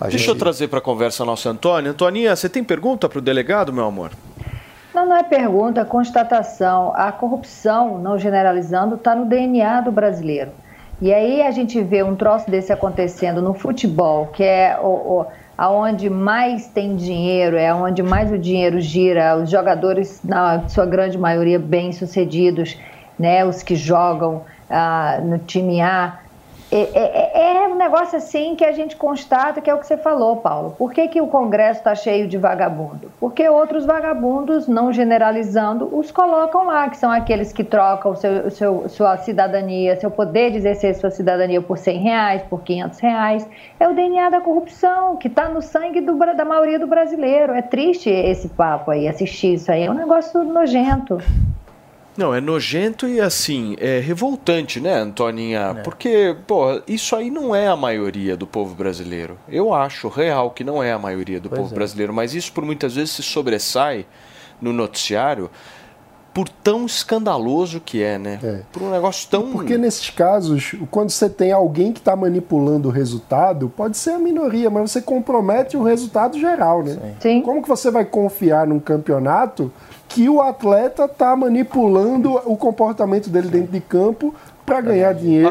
A 0.00 0.04
Deixa 0.04 0.18
gente- 0.18 0.28
eu 0.28 0.34
trazer 0.36 0.68
para 0.68 0.78
a 0.78 0.82
conversa 0.82 1.24
nossa 1.24 1.50
Antônia. 1.50 1.90
Antoninha, 1.90 2.34
você 2.34 2.48
tem 2.48 2.64
pergunta 2.64 3.08
para 3.08 3.18
o 3.18 3.22
delegado, 3.22 3.72
meu 3.72 3.84
amor? 3.84 4.10
Não, 4.94 5.06
não 5.06 5.16
é 5.16 5.22
pergunta, 5.22 5.82
é 5.82 5.84
constatação. 5.84 6.92
A 6.96 7.12
corrupção, 7.12 7.98
não 7.98 8.18
generalizando, 8.18 8.94
está 8.94 9.14
no 9.14 9.26
DNA 9.26 9.82
do 9.82 9.92
brasileiro. 9.92 10.50
E 11.02 11.12
aí 11.12 11.42
a 11.42 11.50
gente 11.50 11.80
vê 11.82 12.02
um 12.02 12.16
troço 12.16 12.50
desse 12.50 12.72
acontecendo 12.72 13.40
no 13.40 13.54
futebol, 13.54 14.26
que 14.28 14.42
é 14.42 14.78
o, 14.82 14.86
o, 14.86 15.26
aonde 15.56 16.10
mais 16.10 16.66
tem 16.66 16.96
dinheiro, 16.96 17.56
é 17.56 17.72
onde 17.72 18.02
mais 18.02 18.30
o 18.32 18.38
dinheiro 18.38 18.80
gira, 18.80 19.36
os 19.36 19.50
jogadores, 19.50 20.20
na 20.24 20.68
sua 20.68 20.84
grande 20.86 21.16
maioria, 21.16 21.58
bem-sucedidos, 21.58 22.76
né, 23.18 23.44
os 23.44 23.62
que 23.62 23.76
jogam 23.76 24.42
ah, 24.68 25.20
no 25.22 25.38
time 25.38 25.80
A. 25.80 26.18
É, 26.72 26.88
é- 26.94 27.56
é 27.64 27.68
um 27.68 27.74
negócio 27.74 28.16
assim 28.16 28.54
que 28.54 28.64
a 28.64 28.72
gente 28.72 28.94
constata 28.96 29.60
que 29.60 29.68
é 29.68 29.74
o 29.74 29.78
que 29.78 29.86
você 29.86 29.96
falou, 29.96 30.36
Paulo. 30.36 30.74
Por 30.78 30.92
que, 30.92 31.08
que 31.08 31.20
o 31.20 31.26
Congresso 31.26 31.80
está 31.80 31.94
cheio 31.94 32.28
de 32.28 32.38
vagabundo? 32.38 33.10
Porque 33.18 33.48
outros 33.48 33.84
vagabundos, 33.84 34.68
não 34.68 34.92
generalizando, 34.92 35.88
os 35.92 36.10
colocam 36.12 36.64
lá, 36.66 36.88
que 36.88 36.96
são 36.96 37.10
aqueles 37.10 37.52
que 37.52 37.64
trocam 37.64 38.14
seu, 38.14 38.50
seu- 38.50 38.88
sua 38.88 39.16
cidadania, 39.16 39.96
seu 39.96 40.10
poder 40.10 40.50
de 40.52 40.58
exercer 40.58 40.94
sua 40.94 41.10
cidadania 41.10 41.60
por 41.60 41.76
100 41.78 41.98
reais, 41.98 42.42
por 42.42 42.62
500 42.62 42.98
reais. 43.00 43.48
É 43.78 43.88
o 43.88 43.94
DNA 43.94 44.30
da 44.30 44.40
corrupção, 44.40 45.16
que 45.16 45.28
está 45.28 45.48
no 45.48 45.60
sangue 45.62 46.00
do 46.00 46.20
da 46.20 46.44
maioria 46.44 46.78
do 46.78 46.86
brasileiro. 46.86 47.52
É 47.54 47.62
triste 47.62 48.08
esse 48.10 48.48
papo 48.48 48.90
aí, 48.90 49.08
assistir 49.08 49.54
isso 49.54 49.72
aí. 49.72 49.84
É 49.84 49.90
um 49.90 49.94
negócio 49.94 50.44
nojento. 50.44 51.18
Não, 52.20 52.34
é 52.34 52.40
nojento 52.40 53.08
e 53.08 53.18
assim, 53.18 53.76
é 53.80 53.98
revoltante, 53.98 54.78
né, 54.78 54.92
Antoninha? 54.92 55.80
Porque, 55.82 56.36
pô, 56.46 56.82
isso 56.86 57.16
aí 57.16 57.30
não 57.30 57.56
é 57.56 57.66
a 57.66 57.74
maioria 57.74 58.36
do 58.36 58.46
povo 58.46 58.74
brasileiro. 58.74 59.38
Eu 59.48 59.72
acho 59.72 60.06
real 60.08 60.50
que 60.50 60.62
não 60.62 60.82
é 60.82 60.92
a 60.92 60.98
maioria 60.98 61.40
do 61.40 61.48
Pois 61.48 61.62
povo 61.62 61.72
é. 61.72 61.76
brasileiro, 61.76 62.12
mas 62.12 62.34
isso 62.34 62.52
por 62.52 62.62
muitas 62.62 62.94
vezes 62.94 63.12
se 63.12 63.22
sobressai 63.22 64.04
no 64.60 64.70
noticiário 64.70 65.50
por 66.34 66.46
tão 66.46 66.84
escandaloso 66.84 67.80
que 67.80 68.02
é, 68.02 68.18
né? 68.18 68.64
Por 68.70 68.82
um 68.82 68.90
negócio 68.90 69.26
tão. 69.30 69.50
Porque 69.52 69.78
nesses 69.78 70.10
casos, 70.10 70.74
quando 70.90 71.08
você 71.08 71.28
tem 71.28 71.52
alguém 71.52 71.90
que 71.90 72.00
está 72.00 72.14
manipulando 72.14 72.88
o 72.88 72.92
resultado, 72.92 73.72
pode 73.74 73.96
ser 73.96 74.10
a 74.10 74.18
minoria, 74.18 74.68
mas 74.68 74.90
você 74.90 75.00
compromete 75.00 75.74
o 75.74 75.82
resultado 75.82 76.38
geral, 76.38 76.82
né? 76.82 77.14
Sim. 77.18 77.40
Como 77.40 77.62
que 77.62 77.68
você 77.68 77.90
vai 77.90 78.04
confiar 78.04 78.66
num 78.66 78.78
campeonato 78.78 79.72
que 80.10 80.28
o 80.28 80.42
atleta 80.42 81.04
está 81.04 81.36
manipulando 81.36 82.34
o 82.44 82.56
comportamento 82.56 83.30
dele 83.30 83.48
dentro 83.48 83.70
de 83.70 83.80
campo 83.80 84.34
para 84.66 84.80
ganhar 84.80 85.12
dinheiro? 85.14 85.48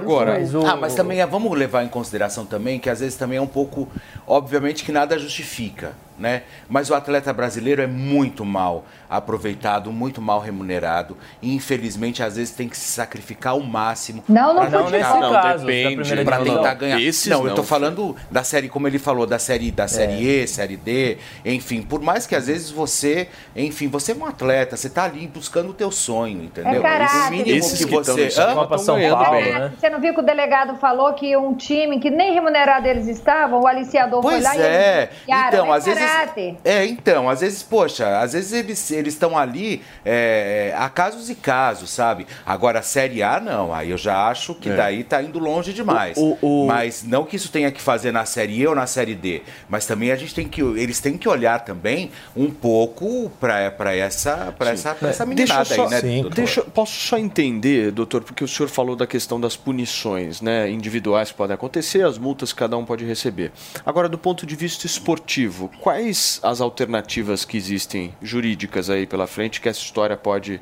Ah, 0.67 0.75
mas 0.75 0.93
também 0.93 1.21
é, 1.21 1.25
vamos 1.25 1.57
levar 1.57 1.83
em 1.83 1.87
consideração 1.87 2.45
também 2.45 2.77
que 2.77 2.89
às 2.89 2.99
vezes 2.99 3.15
também 3.15 3.37
é 3.37 3.41
um 3.41 3.47
pouco, 3.47 3.87
obviamente 4.27 4.83
que 4.83 4.91
nada 4.91 5.17
justifica, 5.17 5.93
né? 6.17 6.43
Mas 6.67 6.89
o 6.89 6.93
atleta 6.93 7.31
brasileiro 7.31 7.81
é 7.81 7.87
muito 7.87 8.43
mal 8.43 8.83
aproveitado, 9.09 9.91
muito 9.91 10.21
mal 10.21 10.39
remunerado 10.39 11.17
e 11.41 11.53
infelizmente 11.55 12.21
às 12.21 12.35
vezes 12.35 12.53
tem 12.53 12.67
que 12.69 12.77
se 12.77 12.91
sacrificar 12.91 13.53
ao 13.53 13.59
máximo. 13.61 14.23
Não, 14.27 14.53
não 14.53 14.69
foi 14.69 14.91
nesse 14.91 15.09
Não, 15.19 15.31
caso, 15.33 15.65
depende. 15.65 16.03
divisão. 16.03 16.55
tentar 16.57 16.73
ganhar. 16.75 17.01
Esses 17.01 17.27
não, 17.27 17.43
eu 17.45 17.51
filho. 17.51 17.63
falando 17.63 18.15
da 18.29 18.43
série 18.43 18.69
como 18.69 18.87
ele 18.87 18.99
falou, 18.99 19.25
da 19.25 19.39
série 19.39 19.71
da 19.71 19.87
série 19.87 20.23
E, 20.43 20.47
série 20.47 20.77
D, 20.77 21.17
enfim, 21.45 21.81
por 21.81 22.01
mais 22.01 22.25
que 22.27 22.35
às 22.35 22.47
vezes 22.47 22.69
você, 22.71 23.27
enfim, 23.55 23.87
você 23.87 24.11
é 24.11 24.15
um 24.15 24.25
atleta, 24.25 24.77
você 24.77 24.89
tá 24.89 25.03
ali 25.05 25.27
buscando 25.27 25.69
o 25.69 25.73
teu 25.73 25.91
sonho, 25.91 26.43
entendeu? 26.43 26.79
É 26.79 26.81
caráter. 26.81 27.27
o 27.27 27.31
mínimo 27.31 27.57
Esses 27.57 27.79
que 27.79 27.85
que 27.85 27.91
você? 27.95 28.29
Copa 28.53 28.77
São 28.77 28.99
Paulo, 29.09 29.31
bem. 29.41 29.53
né? 29.53 29.71
Você 29.79 29.89
não 29.89 29.99
viu 29.99 30.13
que 30.13 30.19
o 30.19 30.23
delegado 30.23 30.75
falou 30.77 31.13
que 31.13 31.35
um 31.35 31.53
time 31.55 31.99
que 31.99 32.09
nem 32.09 32.33
remunerado 32.33 32.87
eles 32.87 33.07
estavam, 33.07 33.61
o 33.61 33.67
aliciador 33.67 34.21
foi 34.21 34.33
Pois 34.33 34.43
lá 34.43 34.55
e 34.55 34.61
é. 34.61 35.09
enfiaram, 35.23 35.47
Então, 35.47 35.73
é 35.73 35.77
às 35.77 35.85
vezes. 35.85 36.03
caráter. 36.03 36.57
É, 36.63 36.85
então, 36.85 37.29
às 37.29 37.41
vezes, 37.41 37.63
poxa, 37.63 38.19
às 38.19 38.33
vezes 38.33 38.53
eles 38.53 38.77
eles 38.99 39.13
estão 39.13 39.37
ali 39.37 39.81
é, 40.05 40.73
há 40.77 40.89
casos 40.89 41.29
e 41.29 41.35
casos, 41.35 41.89
sabe? 41.89 42.27
Agora, 42.45 42.79
a 42.79 42.81
Série 42.81 43.23
A, 43.23 43.39
não. 43.39 43.73
Aí 43.73 43.89
eu 43.91 43.97
já 43.97 44.27
acho 44.27 44.53
que 44.55 44.69
É. 44.69 44.75
daí 44.75 45.03
tá 45.03 45.21
indo 45.21 45.39
longe 45.39 45.73
demais. 45.73 46.17
O- 46.17 46.37
o- 46.41 46.63
o- 46.65 46.67
Mas 46.67 47.03
não 47.03 47.23
que 47.25 47.35
isso 47.35 47.49
tenha 47.51 47.71
que 47.71 47.81
fazer 47.81 48.11
na 48.11 48.25
Série 48.25 48.59
E 48.61 48.67
ou 48.67 48.75
na 48.75 48.85
Série 48.87 49.15
D. 49.15 49.41
Mas 49.69 49.85
também 49.85 50.11
a 50.11 50.15
gente 50.15 50.33
tem 50.35 50.47
que. 50.47 50.61
Eles 50.61 50.99
têm 50.99 51.17
que 51.17 51.27
olhar 51.27 51.59
também 51.61 52.11
um 52.35 52.49
pouco 52.49 53.31
pra 53.39 53.59
essa, 53.95 54.53
pra 54.57 54.71
essa, 54.71 54.93
pra 54.95 55.09
essa 55.09 55.25
Deixa 55.25 55.53
eu 55.53 55.57
meninada 55.57 55.65
só, 55.75 55.83
aí, 55.85 55.89
né? 55.89 56.01
Sim, 56.01 56.29
deixa, 56.33 56.61
posso 56.63 56.93
só 56.93 57.17
entender, 57.17 57.91
doutor, 57.91 58.23
porque 58.23 58.43
o 58.43 58.47
senhor 58.47 58.69
falou 58.69 58.95
da 58.95 59.07
questão 59.07 59.39
das 59.39 59.55
punições 59.55 60.41
né, 60.41 60.69
individuais 60.69 61.31
que 61.31 61.37
podem 61.37 61.53
acontecer, 61.55 62.03
as 62.05 62.17
multas 62.17 62.51
que 62.53 62.59
cada 62.59 62.77
um 62.77 62.85
pode 62.85 63.05
receber. 63.05 63.51
Agora, 63.85 64.07
do 64.09 64.17
ponto 64.17 64.45
de 64.45 64.55
vista 64.55 64.85
esportivo, 64.85 65.69
quais 65.79 66.39
as 66.43 66.61
alternativas 66.61 67.45
que 67.45 67.57
existem 67.57 68.13
jurídicas 68.21 68.88
aí 68.89 69.05
pela 69.05 69.27
frente 69.27 69.61
que 69.61 69.69
essa 69.69 69.79
história 69.79 70.17
pode 70.17 70.61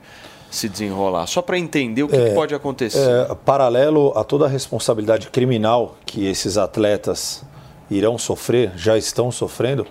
se 0.49 0.68
desenrolar? 0.70 1.28
Só 1.28 1.41
para 1.41 1.58
entender 1.58 2.04
o 2.04 2.08
que, 2.08 2.18
que 2.18 2.32
pode 2.32 2.54
acontecer. 2.54 2.99
É, 2.99 3.36
paralelo 3.36 4.14
a 4.16 4.24
toda 4.24 4.45
a 4.45 4.48
responsabilidade 4.48 5.30
criminal 5.30 5.98
que 6.06 6.26
esses 6.26 6.58
atletas 6.58 7.44
irão 7.90 8.18
sofrer, 8.18 8.72
já 8.76 8.98
estão 8.98 9.32
sofrendo, 9.32 9.86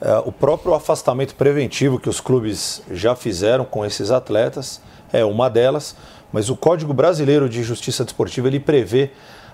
é, 0.00 0.16
o 0.24 0.32
próprio 0.32 0.72
afastamento 0.72 1.34
preventivo 1.34 1.98
que 1.98 2.08
os 2.08 2.20
clubes 2.20 2.82
já 2.90 3.14
fizeram 3.14 3.64
com 3.64 3.84
esses 3.84 4.10
atletas 4.10 4.80
é 5.12 5.24
uma 5.24 5.50
delas, 5.50 5.94
mas 6.32 6.48
o 6.48 6.56
Código 6.56 6.94
Brasileiro 6.94 7.48
de 7.48 7.62
Justiça 7.62 8.04
Desportiva 8.04 8.48
ele 8.48 8.60
prevê, 8.60 9.10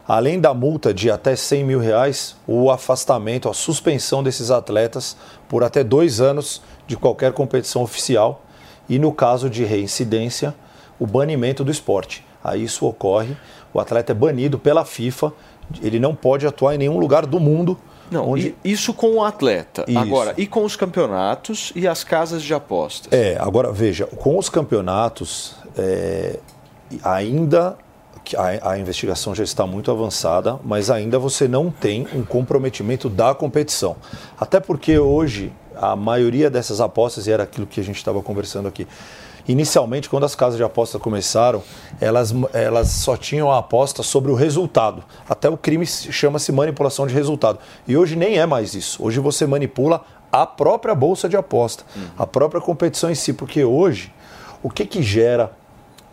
além 0.07 0.41
da 0.41 0.55
multa 0.55 0.95
de 0.95 1.11
até 1.11 1.35
100 1.35 1.65
mil 1.65 1.81
reais, 1.81 2.37
o 2.47 2.71
afastamento, 2.71 3.49
a 3.49 3.55
suspensão 3.55 4.23
desses 4.23 4.51
atletas 4.51 5.17
por 5.49 5.65
até 5.65 5.83
dois 5.83 6.21
anos 6.21 6.63
de 6.87 6.97
qualquer 6.97 7.33
competição 7.33 7.83
oficial 7.83 8.43
e 8.89 8.99
no 8.99 9.13
caso 9.13 9.51
de 9.51 9.65
reincidência, 9.65 10.55
o 10.99 11.07
banimento 11.07 11.65
do 11.65 11.71
esporte. 11.71 12.25
Aí 12.43 12.63
isso 12.63 12.87
ocorre, 12.87 13.37
o 13.75 13.81
atleta 13.81 14.13
é 14.13 14.15
banido 14.15 14.59
pela 14.59 14.85
FIFA, 14.85 15.33
ele 15.83 15.99
não 15.99 16.15
pode 16.15 16.47
atuar 16.47 16.75
em 16.75 16.79
nenhum 16.79 16.99
lugar 16.99 17.27
do 17.27 17.41
mundo. 17.41 17.77
Não, 18.11 18.31
onde... 18.31 18.55
isso 18.65 18.95
com 18.95 19.17
o 19.17 19.25
atleta. 19.25 19.85
Isso. 19.89 19.99
Agora, 19.99 20.33
e 20.37 20.47
com 20.47 20.65
os 20.65 20.77
campeonatos 20.77 21.73
e 21.75 21.89
as 21.89 22.05
casas 22.05 22.43
de 22.43 22.55
apostas? 22.55 23.13
É, 23.13 23.37
agora 23.41 23.73
veja, 23.73 24.07
com 24.07 24.39
os 24.39 24.49
campeonatos, 24.49 25.57
é, 25.77 26.39
ainda 27.03 27.77
a, 28.37 28.71
a 28.71 28.79
investigação 28.79 29.35
já 29.35 29.45
está 29.45 29.67
muito 29.67 29.91
avançada, 29.91 30.59
mas 30.65 30.91
ainda 30.91 31.19
você 31.19 31.47
não 31.47 31.71
tem 31.71 32.07
um 32.15 32.25
comprometimento 32.25 33.09
da 33.09 33.35
competição. 33.35 33.97
Até 34.39 34.61
porque 34.61 34.99
hoje 34.99 35.53
a 35.81 35.95
maioria 35.97 36.49
dessas 36.51 36.81
apostas, 36.81 37.27
e 37.27 37.33
era 37.33 37.43
aquilo 37.45 37.67
que 37.67 37.81
a 37.81 37.85
gente 37.85 37.97
estava 37.97 38.23
conversando 38.23 38.67
aqui, 38.69 38.87
inicialmente, 39.49 40.09
quando 40.09 40.25
as 40.25 40.35
casas 40.35 40.57
de 40.57 40.65
aposta 40.65 40.99
começaram, 40.99 41.63
elas, 42.01 42.35
elas 42.53 42.89
só 42.89 43.17
tinham 43.17 43.51
a 43.51 43.59
aposta 43.59 44.03
sobre 44.03 44.31
o 44.33 44.35
resultado. 44.35 45.05
Até 45.29 45.49
o 45.49 45.57
crime 45.57 45.87
se- 45.87 46.13
chama-se 46.13 46.51
manipulação 46.51 47.07
de 47.07 47.15
resultado. 47.15 47.59
E 47.87 47.97
hoje 47.97 48.17
nem 48.17 48.39
é 48.39 48.47
mais 48.47 48.75
isso. 48.75 49.03
Hoje 49.03 49.21
você 49.21 49.47
manipula 49.47 50.03
a 50.33 50.45
própria 50.47 50.95
bolsa 50.95 51.29
de 51.29 51.37
aposta, 51.37 51.85
a 52.19 52.27
própria 52.27 52.61
competição 52.61 53.11
em 53.11 53.15
si, 53.15 53.33
porque 53.33 53.63
hoje 53.65 54.13
o 54.63 54.69
que 54.71 54.85
que 54.85 55.01
gera 55.03 55.53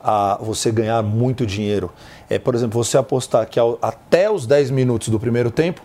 a 0.03 0.37
você 0.39 0.71
ganhar 0.71 1.01
muito 1.01 1.45
dinheiro? 1.45 1.91
É, 2.29 2.37
por 2.37 2.53
exemplo, 2.53 2.81
você 2.83 2.97
apostar 2.97 3.47
que 3.47 3.59
ao- 3.59 3.79
até 3.81 4.29
os 4.29 4.45
10 4.45 4.69
minutos 4.69 5.09
do 5.09 5.19
primeiro 5.19 5.49
tempo, 5.49 5.81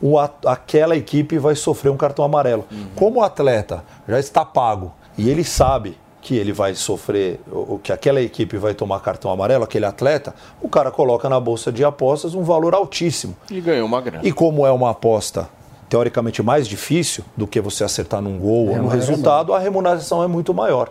o 0.00 0.18
aquela 0.18 0.96
equipe 0.96 1.38
vai 1.38 1.54
sofrer 1.54 1.90
um 1.90 1.96
cartão 1.96 2.24
amarelo. 2.24 2.64
Como 2.94 3.20
o 3.20 3.22
atleta 3.22 3.84
já 4.08 4.18
está 4.18 4.44
pago 4.44 4.92
e 5.16 5.28
ele 5.28 5.44
sabe 5.44 5.96
que 6.22 6.36
ele 6.36 6.52
vai 6.52 6.74
sofrer, 6.74 7.40
o 7.50 7.74
o 7.74 7.78
que 7.78 7.92
aquela 7.92 8.20
equipe 8.20 8.56
vai 8.58 8.74
tomar 8.74 9.00
cartão 9.00 9.30
amarelo, 9.30 9.64
aquele 9.64 9.86
atleta, 9.86 10.34
o 10.60 10.68
cara 10.68 10.90
coloca 10.90 11.28
na 11.28 11.40
bolsa 11.40 11.72
de 11.72 11.82
apostas 11.84 12.34
um 12.34 12.42
valor 12.42 12.74
altíssimo. 12.74 13.34
E 13.50 13.60
ganhou 13.60 13.86
uma 13.86 14.00
grana. 14.00 14.26
E 14.26 14.32
como 14.32 14.66
é 14.66 14.70
uma 14.70 14.90
aposta 14.90 15.48
teoricamente 15.88 16.42
mais 16.42 16.68
difícil 16.68 17.24
do 17.36 17.46
que 17.46 17.60
você 17.60 17.82
acertar 17.82 18.22
num 18.22 18.38
gol 18.38 18.68
ou 18.68 18.76
no 18.76 18.88
resultado, 18.88 19.52
a 19.52 19.58
remuneração 19.58 20.22
é 20.22 20.26
muito 20.26 20.54
maior. 20.54 20.88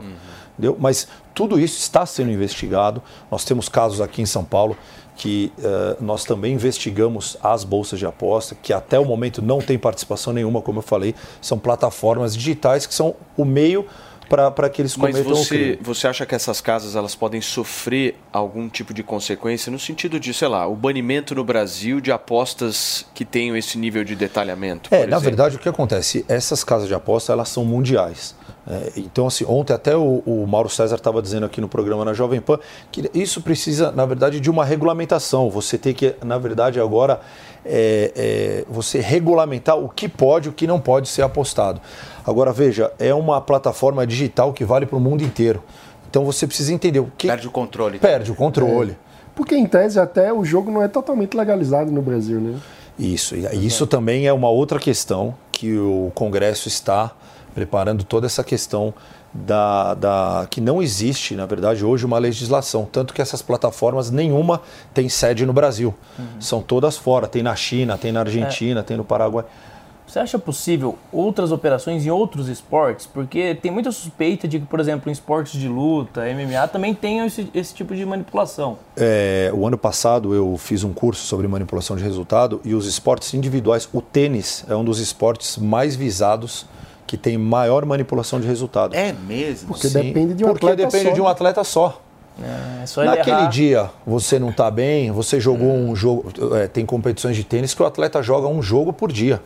Entendeu? 0.59 0.75
Mas 0.77 1.07
tudo 1.33 1.57
isso 1.57 1.79
está 1.79 2.05
sendo 2.05 2.31
investigado. 2.31 3.01
Nós 3.31 3.45
temos 3.45 3.69
casos 3.69 4.01
aqui 4.01 4.21
em 4.21 4.25
São 4.25 4.43
Paulo 4.43 4.75
que 5.19 5.51
eh, 5.61 5.97
nós 5.99 6.23
também 6.23 6.53
investigamos 6.53 7.35
as 7.43 7.65
bolsas 7.65 7.99
de 7.99 8.05
aposta, 8.05 8.55
que 8.55 8.71
até 8.71 8.97
o 8.97 9.03
momento 9.03 9.41
não 9.41 9.59
tem 9.59 9.77
participação 9.77 10.31
nenhuma, 10.31 10.61
como 10.61 10.79
eu 10.79 10.81
falei, 10.81 11.13
são 11.41 11.59
plataformas 11.59 12.33
digitais 12.33 12.87
que 12.87 12.93
são 12.93 13.13
o 13.35 13.43
meio 13.43 13.85
para 14.29 14.69
que 14.69 14.81
eles 14.81 14.95
Mas 14.95 15.11
cometam 15.11 15.33
o 15.33 15.35
você, 15.35 15.77
você 15.81 16.07
acha 16.07 16.25
que 16.25 16.35
essas 16.35 16.61
casas 16.61 16.95
elas 16.95 17.15
podem 17.15 17.41
sofrer 17.41 18.15
algum 18.31 18.69
tipo 18.69 18.93
de 18.93 19.03
consequência 19.03 19.71
no 19.71 19.79
sentido 19.79 20.19
de, 20.19 20.33
sei 20.33 20.47
lá, 20.47 20.67
o 20.67 20.75
banimento 20.75 21.35
no 21.35 21.43
Brasil 21.43 21.99
de 21.99 22.11
apostas 22.11 23.05
que 23.13 23.25
tenham 23.25 23.57
esse 23.57 23.77
nível 23.77 24.05
de 24.05 24.15
detalhamento? 24.15 24.93
É, 24.93 25.05
na 25.05 25.19
verdade, 25.19 25.57
o 25.57 25.59
que 25.59 25.67
acontece? 25.67 26.23
Essas 26.29 26.63
casas 26.63 26.87
de 26.87 26.93
aposta, 26.93 27.33
elas 27.33 27.49
são 27.49 27.65
mundiais. 27.65 28.35
É, 28.69 28.91
então, 28.97 29.25
assim, 29.25 29.43
ontem 29.47 29.73
até 29.73 29.97
o, 29.97 30.21
o 30.25 30.45
Mauro 30.47 30.69
César 30.69 30.95
estava 30.95 31.21
dizendo 31.21 31.45
aqui 31.45 31.59
no 31.59 31.67
programa 31.67 32.05
na 32.05 32.13
Jovem 32.13 32.39
Pan 32.39 32.59
que 32.91 33.09
isso 33.13 33.41
precisa, 33.41 33.91
na 33.91 34.05
verdade, 34.05 34.39
de 34.39 34.49
uma 34.49 34.63
regulamentação. 34.63 35.49
Você 35.49 35.77
tem 35.77 35.93
que, 35.93 36.15
na 36.23 36.37
verdade, 36.37 36.79
agora 36.79 37.19
é, 37.65 38.11
é, 38.15 38.65
você 38.69 38.99
regulamentar 38.99 39.77
o 39.77 39.89
que 39.89 40.07
pode 40.07 40.47
e 40.47 40.49
o 40.51 40.53
que 40.53 40.67
não 40.67 40.79
pode 40.79 41.09
ser 41.09 41.23
apostado. 41.23 41.81
Agora, 42.25 42.53
veja, 42.53 42.91
é 42.99 43.13
uma 43.13 43.41
plataforma 43.41 44.05
digital 44.05 44.53
que 44.53 44.63
vale 44.63 44.85
para 44.85 44.97
o 44.97 45.01
mundo 45.01 45.23
inteiro. 45.23 45.63
Então 46.07 46.23
você 46.23 46.45
precisa 46.45 46.71
entender 46.71 46.99
o 46.99 47.11
que. 47.17 47.27
Perde 47.27 47.47
o 47.47 47.51
controle. 47.51 47.97
Perde 47.97 48.31
o 48.31 48.35
controle. 48.35 48.95
Porque, 49.35 49.55
em 49.55 49.65
tese, 49.65 49.99
até 49.99 50.31
o 50.33 50.43
jogo 50.43 50.69
não 50.69 50.83
é 50.83 50.87
totalmente 50.87 51.35
legalizado 51.35 51.91
no 51.91 52.01
Brasil, 52.01 52.39
né? 52.39 52.59
Isso, 52.99 53.35
e 53.35 53.65
isso 53.65 53.87
também 53.87 54.27
é 54.27 54.33
uma 54.33 54.49
outra 54.49 54.77
questão 54.77 55.33
que 55.51 55.77
o 55.77 56.11
Congresso 56.13 56.67
está 56.67 57.13
preparando 57.53 58.03
toda 58.03 58.25
essa 58.25 58.43
questão 58.43 58.93
da, 59.33 59.93
da 59.93 60.47
que 60.49 60.59
não 60.59 60.81
existe, 60.81 61.35
na 61.35 61.45
verdade, 61.45 61.85
hoje 61.85 62.05
uma 62.05 62.17
legislação, 62.17 62.87
tanto 62.91 63.13
que 63.13 63.21
essas 63.21 63.41
plataformas 63.41 64.09
nenhuma 64.09 64.61
tem 64.93 65.07
sede 65.07 65.45
no 65.45 65.53
Brasil, 65.53 65.93
são 66.39 66.61
todas 66.61 66.97
fora, 66.97 67.27
tem 67.27 67.43
na 67.43 67.55
China, 67.55 67.97
tem 67.97 68.11
na 68.11 68.21
Argentina, 68.21 68.83
tem 68.83 68.97
no 68.97 69.03
Paraguai. 69.03 69.45
Você 70.09 70.17
acha 70.17 70.39
possível 70.39 70.97
outras 71.11 71.51
operações 71.51 72.03
em 72.03 72.09
outros 72.09 72.47
esportes? 72.47 73.05
Porque 73.05 73.53
tem 73.53 73.69
muita 73.69 73.91
suspeita 73.91 74.47
de 74.47 74.59
que, 74.59 74.65
por 74.65 74.79
exemplo, 74.79 75.07
em 75.07 75.13
esportes 75.13 75.61
de 75.61 75.67
luta, 75.67 76.21
MMA, 76.21 76.67
também 76.67 76.95
tenham 76.95 77.27
esse, 77.27 77.47
esse 77.53 77.75
tipo 77.75 77.95
de 77.95 78.03
manipulação. 78.07 78.79
É, 78.97 79.51
o 79.53 79.67
ano 79.67 79.77
passado 79.77 80.33
eu 80.33 80.57
fiz 80.57 80.83
um 80.83 80.93
curso 80.93 81.27
sobre 81.27 81.47
manipulação 81.47 81.95
de 81.95 82.03
resultado 82.03 82.59
e 82.65 82.73
os 82.73 82.87
esportes 82.87 83.35
individuais, 83.35 83.87
o 83.93 84.01
tênis 84.01 84.65
é 84.67 84.75
um 84.75 84.83
dos 84.83 84.99
esportes 84.99 85.57
mais 85.57 85.95
visados 85.95 86.65
que 87.09 87.17
tem 87.17 87.39
maior 87.39 87.83
manipulação 87.85 88.39
de 88.39 88.45
resultado. 88.45 88.93
É 88.95 89.11
mesmo? 89.11 89.69
Porque 89.69 89.87
depende 89.89 90.35
de 90.35 90.45
um 90.45 90.49
Porque 90.49 90.67
atleta 90.67 90.85
depende 90.85 91.09
só, 91.09 91.13
de 91.15 91.21
um 91.21 91.23
né? 91.25 91.31
atleta 91.31 91.63
só. 91.63 91.99
É 92.81 92.85
só 92.85 93.01
ele 93.01 93.09
Naquele 93.09 93.35
errar. 93.37 93.49
dia 93.49 93.89
você 94.05 94.37
não 94.37 94.49
está 94.51 94.69
bem, 94.69 95.11
você 95.11 95.39
jogou 95.39 95.73
um 95.73 95.95
jogo. 95.95 96.31
é, 96.55 96.67
tem 96.67 96.85
competições 96.85 97.35
de 97.35 97.43
tênis 97.43 97.73
que 97.73 97.81
o 97.81 97.85
atleta 97.85 98.21
joga 98.21 98.47
um 98.47 98.61
jogo 98.61 98.93
por 98.93 99.11
dia. 99.11 99.41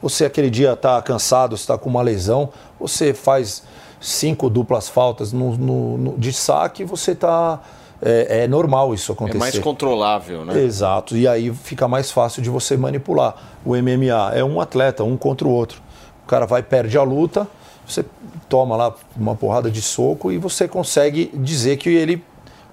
Você 0.00 0.24
aquele 0.24 0.48
dia 0.48 0.74
está 0.74 1.02
cansado, 1.02 1.56
está 1.56 1.76
com 1.76 1.90
uma 1.90 2.02
lesão, 2.02 2.50
você 2.78 3.12
faz 3.12 3.64
cinco 4.00 4.48
duplas 4.48 4.88
faltas 4.88 5.32
no, 5.32 5.56
no- 5.56 5.98
no- 5.98 6.16
de 6.18 6.32
saque, 6.32 6.84
você 6.84 7.10
está. 7.12 7.60
É, 8.00 8.44
é 8.44 8.46
normal 8.46 8.94
isso 8.94 9.10
É 9.10 9.14
acontecer. 9.14 9.38
mais 9.38 9.58
controlável, 9.58 10.44
né? 10.44 10.56
Exato, 10.60 11.16
e 11.16 11.26
aí 11.26 11.52
fica 11.52 11.88
mais 11.88 12.12
fácil 12.12 12.40
de 12.40 12.48
você 12.48 12.76
manipular. 12.76 13.34
O 13.64 13.74
MMA 13.74 14.30
é 14.36 14.44
um 14.44 14.60
atleta, 14.60 15.02
um 15.02 15.16
contra 15.16 15.48
o 15.48 15.50
outro. 15.50 15.82
O 16.28 16.30
cara 16.30 16.44
vai, 16.44 16.62
perde 16.62 16.98
a 16.98 17.02
luta, 17.02 17.48
você 17.86 18.04
toma 18.50 18.76
lá 18.76 18.94
uma 19.16 19.34
porrada 19.34 19.70
de 19.70 19.80
soco 19.80 20.30
e 20.30 20.36
você 20.36 20.68
consegue 20.68 21.30
dizer 21.32 21.78
que 21.78 21.88
ele 21.88 22.22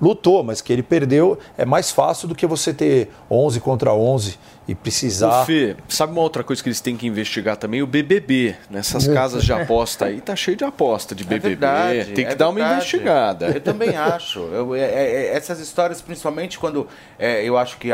lutou, 0.01 0.43
mas 0.43 0.59
que 0.59 0.73
ele 0.73 0.83
perdeu 0.83 1.39
é 1.57 1.63
mais 1.63 1.89
fácil 1.89 2.27
do 2.27 2.35
que 2.35 2.45
você 2.45 2.73
ter 2.73 3.09
11 3.31 3.61
contra 3.61 3.93
11 3.93 4.37
e 4.67 4.73
precisar. 4.73 5.45
Fê, 5.45 5.75
sabe 5.87 6.11
uma 6.11 6.21
outra 6.21 6.43
coisa 6.43 6.61
que 6.61 6.69
eles 6.69 6.81
têm 6.81 6.97
que 6.97 7.05
investigar 7.05 7.55
também? 7.57 7.81
O 7.81 7.87
BBB. 7.87 8.55
Nessas 8.69 9.07
casas 9.07 9.43
de 9.43 9.53
aposta 9.53 10.05
aí, 10.05 10.19
tá 10.21 10.35
cheio 10.35 10.57
de 10.57 10.63
aposta 10.63 11.13
de 11.13 11.23
BBB. 11.23 11.49
verdade, 11.49 12.11
Tem 12.13 12.25
que 12.25 12.31
é 12.31 12.35
dar 12.35 12.47
uma 12.49 12.55
verdade. 12.55 12.75
investigada. 12.77 13.45
Eu 13.47 13.61
também 13.61 13.95
acho. 13.95 14.39
Eu- 14.39 14.73
é- 14.75 14.79
é- 14.81 15.11
é- 15.27 15.35
essas 15.35 15.59
histórias, 15.59 16.01
principalmente 16.01 16.57
quando 16.57 16.87
é, 17.19 17.43
eu 17.43 17.57
acho 17.57 17.77
que 17.77 17.89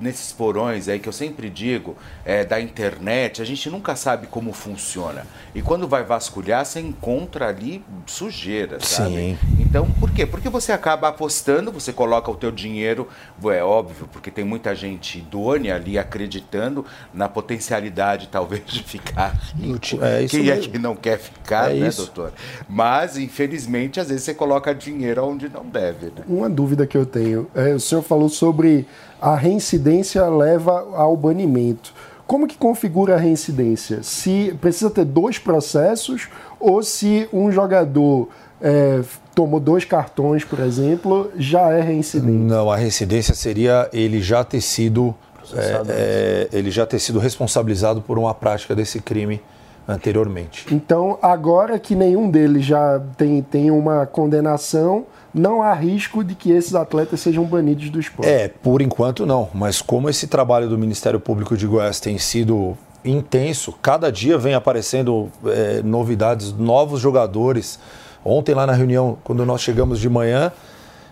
nesses 0.00 0.32
porões 0.32 0.88
aí 0.88 0.98
que 0.98 1.08
eu 1.08 1.12
sempre 1.12 1.48
digo, 1.50 1.96
é, 2.24 2.44
da 2.44 2.60
internet, 2.60 3.42
a 3.42 3.44
gente 3.44 3.68
nunca 3.70 3.94
sabe 3.96 4.26
como 4.26 4.52
funciona. 4.52 5.26
E 5.54 5.62
quando 5.62 5.86
vai 5.86 6.02
vasculhar, 6.04 6.64
você 6.64 6.80
encontra 6.80 7.48
ali 7.48 7.84
sujeira, 8.06 8.78
sabe? 8.80 9.14
Sim. 9.14 9.38
Então, 9.58 9.90
por 10.00 10.10
quê? 10.10 10.24
Porque 10.26 10.48
você 10.48 10.72
acaba 10.72 11.08
apostando, 11.08 11.70
você 11.70 11.92
coloca 11.92 12.30
o 12.30 12.34
teu 12.36 12.50
dinheiro, 12.50 13.08
é 13.46 13.62
óbvio, 13.62 14.08
porque 14.12 14.30
tem 14.30 14.44
muita 14.44 14.74
gente 14.74 15.18
idônea 15.18 15.74
ali 15.74 15.98
acreditando 16.14 16.84
na 17.12 17.28
potencialidade, 17.28 18.28
talvez, 18.30 18.62
de 18.66 18.82
ficar 18.84 19.34
rico. 19.56 20.02
é 20.02 20.22
isso 20.22 20.36
Quem 20.36 20.48
é 20.48 20.54
mesmo. 20.54 20.72
que 20.72 20.78
não 20.78 20.94
quer 20.94 21.18
ficar, 21.18 21.72
É 21.72 21.80
né, 21.80 21.88
isso. 21.88 22.04
doutor? 22.06 22.32
Mas, 22.68 23.18
infelizmente, 23.18 23.98
às 23.98 24.08
vezes 24.08 24.22
você 24.22 24.32
coloca 24.34 24.72
dinheiro 24.74 25.24
onde 25.26 25.48
não 25.48 25.64
deve, 25.66 26.06
né? 26.06 26.22
Uma 26.28 26.48
dúvida 26.48 26.86
que 26.86 26.96
eu 26.96 27.04
tenho. 27.04 27.48
É, 27.54 27.74
o 27.74 27.80
senhor 27.80 28.02
falou 28.02 28.28
sobre 28.28 28.86
a 29.20 29.34
reincidência 29.34 30.24
leva 30.28 30.86
ao 30.94 31.16
banimento. 31.16 31.92
Como 32.26 32.46
que 32.46 32.56
configura 32.56 33.14
a 33.16 33.18
reincidência? 33.18 34.02
Se 34.02 34.56
precisa 34.60 34.88
ter 34.90 35.04
dois 35.04 35.38
processos 35.38 36.28
ou 36.58 36.82
se 36.82 37.28
um 37.32 37.52
jogador 37.52 38.30
é, 38.62 39.02
tomou 39.34 39.60
dois 39.60 39.84
cartões, 39.84 40.42
por 40.42 40.58
exemplo, 40.60 41.30
já 41.36 41.70
é 41.72 41.82
reincidente? 41.82 42.32
Não, 42.32 42.70
a 42.70 42.76
reincidência 42.76 43.34
seria 43.34 43.90
ele 43.92 44.22
já 44.22 44.42
ter 44.42 44.62
sido 44.62 45.14
é, 45.52 45.82
é, 45.88 46.48
ele 46.52 46.70
já 46.70 46.86
ter 46.86 46.98
sido 46.98 47.18
responsabilizado 47.18 48.00
por 48.00 48.18
uma 48.18 48.34
prática 48.34 48.74
desse 48.74 49.00
crime 49.00 49.40
anteriormente. 49.86 50.66
Então, 50.72 51.18
agora 51.20 51.78
que 51.78 51.94
nenhum 51.94 52.30
deles 52.30 52.64
já 52.64 53.00
tem, 53.16 53.42
tem 53.42 53.70
uma 53.70 54.06
condenação, 54.06 55.06
não 55.32 55.62
há 55.62 55.74
risco 55.74 56.24
de 56.24 56.34
que 56.34 56.50
esses 56.50 56.74
atletas 56.74 57.20
sejam 57.20 57.44
banidos 57.44 57.90
do 57.90 58.00
esporte. 58.00 58.28
É, 58.28 58.48
por 58.48 58.80
enquanto 58.80 59.26
não, 59.26 59.48
mas 59.52 59.82
como 59.82 60.08
esse 60.08 60.26
trabalho 60.26 60.68
do 60.68 60.78
Ministério 60.78 61.20
Público 61.20 61.56
de 61.56 61.66
Goiás 61.66 62.00
tem 62.00 62.16
sido 62.18 62.76
intenso, 63.04 63.74
cada 63.82 64.10
dia 64.10 64.38
vem 64.38 64.54
aparecendo 64.54 65.28
é, 65.46 65.82
novidades, 65.82 66.52
novos 66.52 67.00
jogadores. 67.00 67.78
Ontem 68.24 68.54
lá 68.54 68.66
na 68.66 68.72
reunião, 68.72 69.18
quando 69.22 69.44
nós 69.44 69.60
chegamos 69.60 70.00
de 70.00 70.08
manhã, 70.08 70.50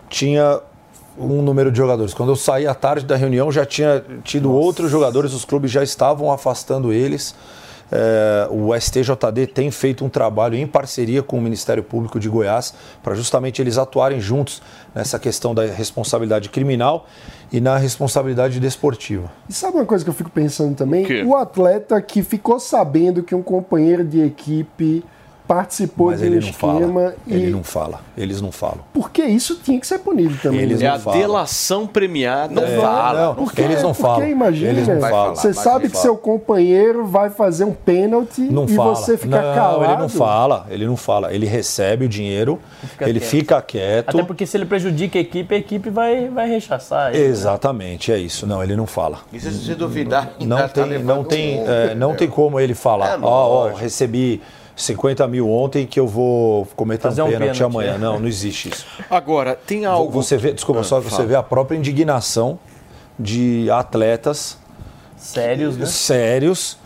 tinha 0.08 0.60
um 1.18 1.42
número 1.42 1.70
de 1.70 1.78
jogadores. 1.78 2.14
Quando 2.14 2.30
eu 2.30 2.36
saí 2.36 2.66
à 2.66 2.74
tarde 2.74 3.04
da 3.04 3.16
reunião, 3.16 3.50
já 3.52 3.64
tinha 3.64 4.04
tido 4.24 4.52
outros 4.52 4.90
jogadores, 4.90 5.32
os 5.32 5.44
clubes 5.44 5.70
já 5.70 5.82
estavam 5.82 6.32
afastando 6.32 6.92
eles. 6.92 7.34
É, 7.94 8.48
o 8.50 8.74
STJD 8.74 9.48
tem 9.52 9.70
feito 9.70 10.02
um 10.02 10.08
trabalho 10.08 10.56
em 10.56 10.66
parceria 10.66 11.22
com 11.22 11.36
o 11.36 11.42
Ministério 11.42 11.82
Público 11.82 12.18
de 12.18 12.26
Goiás 12.26 12.72
para 13.02 13.14
justamente 13.14 13.60
eles 13.60 13.76
atuarem 13.76 14.18
juntos 14.18 14.62
nessa 14.94 15.18
questão 15.18 15.54
da 15.54 15.66
responsabilidade 15.66 16.48
criminal 16.48 17.06
e 17.52 17.60
na 17.60 17.76
responsabilidade 17.76 18.58
desportiva. 18.58 19.30
E 19.46 19.52
sabe 19.52 19.76
uma 19.76 19.84
coisa 19.84 20.02
que 20.02 20.08
eu 20.08 20.14
fico 20.14 20.30
pensando 20.30 20.74
também? 20.74 21.22
O 21.26 21.36
atleta 21.36 22.00
que 22.00 22.22
ficou 22.22 22.58
sabendo 22.58 23.22
que 23.22 23.34
um 23.34 23.42
companheiro 23.42 24.02
de 24.02 24.22
equipe 24.22 25.04
participou 25.46 26.06
Mas 26.08 26.20
de 26.20 26.24
um 26.24 26.26
ele 26.28 26.40
não 26.40 26.48
esquema 26.48 27.00
fala. 27.00 27.14
e 27.26 27.34
Ele 27.34 27.50
não 27.50 27.62
fala. 27.64 28.00
Eles 28.16 28.40
não 28.40 28.52
falam. 28.52 28.78
porque 28.92 29.22
isso 29.22 29.56
tinha 29.62 29.78
que 29.78 29.86
ser 29.86 29.98
punido 29.98 30.36
também. 30.42 30.60
Eles 30.60 30.80
né? 30.80 30.86
É 30.86 30.88
a 30.90 30.96
delação 30.96 31.86
premiada. 31.86 32.54
Não 32.54 32.80
fala, 32.80 33.34
Porque, 33.34 33.60
eles 33.60 33.82
não 33.82 33.90
porque 33.90 34.02
falam. 34.02 34.28
imagina, 34.28 34.70
Eles 34.70 34.88
não 34.88 35.00
falam. 35.00 35.34
você 35.34 35.52
sabe 35.52 35.88
que 35.90 35.96
seu 35.96 36.16
companheiro 36.16 37.04
vai 37.06 37.28
fazer 37.30 37.64
um 37.64 37.72
pênalti 37.72 38.40
Não 38.42 38.64
e 38.64 38.74
fala. 38.74 38.94
você 38.94 39.16
fica 39.18 39.40
não, 39.42 39.54
calado. 39.54 39.84
ele 39.84 39.96
não 39.96 40.08
fala. 40.08 40.66
Ele 40.70 40.86
não 40.86 40.96
fala. 40.96 41.32
Ele 41.34 41.46
recebe 41.46 42.06
o 42.06 42.08
dinheiro, 42.08 42.58
Fica 42.82 43.08
ele 43.08 43.20
quieto. 43.20 43.30
fica 43.30 43.62
quieto. 43.62 44.08
Até 44.10 44.22
porque 44.22 44.46
se 44.46 44.56
ele 44.56 44.64
prejudica 44.66 45.18
a 45.18 45.22
equipe, 45.22 45.54
a 45.54 45.58
equipe 45.58 45.90
vai, 45.90 46.28
vai 46.28 46.48
rechaçar. 46.48 47.14
ele, 47.14 47.24
né? 47.24 47.28
Exatamente, 47.30 48.12
é 48.12 48.18
isso. 48.18 48.46
Não, 48.46 48.62
ele 48.62 48.76
não 48.76 48.86
fala. 48.86 49.18
E 49.32 49.40
se 49.40 49.50
você 49.50 49.74
duvidar, 49.74 50.32
Não 50.40 50.56
tá 50.56 50.68
tem, 50.68 50.98
não 51.02 51.24
tem, 51.24 51.60
é, 51.66 51.94
não 51.94 52.14
tem 52.14 52.28
como 52.28 52.58
ele 52.60 52.74
falar. 52.74 53.14
É 53.14 53.18
Ó, 53.20 53.68
recebi 53.68 54.40
50 54.82 55.26
mil 55.28 55.50
ontem 55.50 55.86
que 55.86 55.98
eu 56.00 56.06
vou 56.06 56.66
cometer 56.76 57.02
Fazer 57.02 57.22
um 57.22 57.26
um 57.26 57.30
pênalti 57.30 57.58
pênalti, 57.58 57.62
amanhã. 57.64 57.94
é. 57.94 57.98
Não, 57.98 58.18
não 58.20 58.26
existe 58.28 58.68
isso. 58.70 58.84
Agora, 59.10 59.54
tem 59.54 59.84
algo. 59.86 60.10
Você 60.12 60.36
vê, 60.36 60.52
desculpa, 60.52 60.80
Ah, 60.80 60.84
só 60.84 61.00
você 61.00 61.10
fala. 61.10 61.24
vê 61.26 61.34
a 61.36 61.42
própria 61.42 61.76
indignação 61.76 62.58
de 63.18 63.70
atletas 63.70 64.58
sérios, 65.16 65.76
né? 65.76 65.86
sérios 65.86 66.76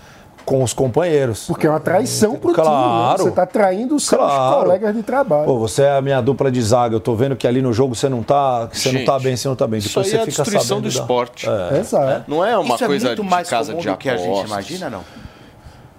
com 0.45 0.63
os 0.63 0.73
companheiros. 0.73 1.47
Porque 1.47 1.67
é 1.67 1.71
uma 1.71 1.81
traição 1.81 2.37
pro 2.37 2.53
claro, 2.53 2.71
time. 2.71 3.11
né? 3.11 3.17
Você 3.19 3.29
está 3.31 3.47
traindo 3.47 3.97
os 3.97 4.07
seus 4.07 4.21
Claro. 4.21 4.61
colegas 4.63 4.95
de 4.95 5.03
trabalho. 5.03 5.45
Pô, 5.45 5.59
você 5.59 5.83
é 5.83 5.97
a 5.97 6.01
minha 6.01 6.21
dupla 6.21 6.53
de 6.53 6.63
zaga. 6.63 6.95
Eu 6.95 7.01
tô 7.01 7.17
vendo 7.17 7.35
que 7.35 7.49
ali 7.49 7.61
no 7.61 7.73
jogo 7.73 7.97
você 7.97 8.09
não 8.09 8.23
tá, 8.23 8.69
que 8.71 8.79
você 8.79 8.93
não 8.93 9.05
tá 9.05 9.15
Gente, 9.15 9.25
bem, 9.25 9.37
você 9.37 9.49
não 9.49 9.57
tá 9.57 9.67
bem. 9.67 9.79
isso 9.79 9.89
Depois 9.89 10.07
aí 10.07 10.11
você 10.13 10.17
é 10.17 10.21
a 10.21 10.25
fica 10.27 10.43
destruição 10.45 10.77
do 10.81 10.83
da- 10.85 10.89
esporte. 10.89 11.49
É. 11.49 11.79
Exato. 11.79 12.25
Não 12.31 12.45
é 12.45 12.57
uma 12.57 12.75
Isso 12.77 12.87
coisa 12.87 13.07
é 13.07 13.09
muito 13.09 13.23
de 13.25 13.29
mais 13.29 13.49
casa 13.51 13.73
comum 13.73 13.83
de 13.83 13.89
do 13.91 13.97
que 13.97 14.09
a 14.09 14.17
gente 14.17 14.47
imagina, 14.47 14.89
não? 14.91 15.03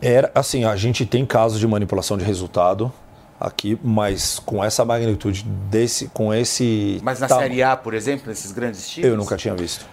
Era 0.01 0.31
assim, 0.35 0.63
a 0.63 0.75
gente 0.75 1.05
tem 1.05 1.25
casos 1.25 1.59
de 1.59 1.67
manipulação 1.67 2.17
de 2.17 2.23
resultado 2.23 2.91
aqui, 3.39 3.79
mas 3.83 4.39
com 4.39 4.63
essa 4.63 4.83
magnitude 4.83 5.43
desse, 5.43 6.07
com 6.09 6.33
esse 6.33 6.99
Mas 7.03 7.19
na 7.19 7.27
Série 7.27 7.61
A, 7.61 7.75
por 7.75 7.93
exemplo, 7.93 8.27
nesses 8.27 8.51
grandes 8.51 8.89
times? 8.89 9.09
eu 9.09 9.17
nunca 9.17 9.37
tinha 9.37 9.55
visto. 9.55 9.85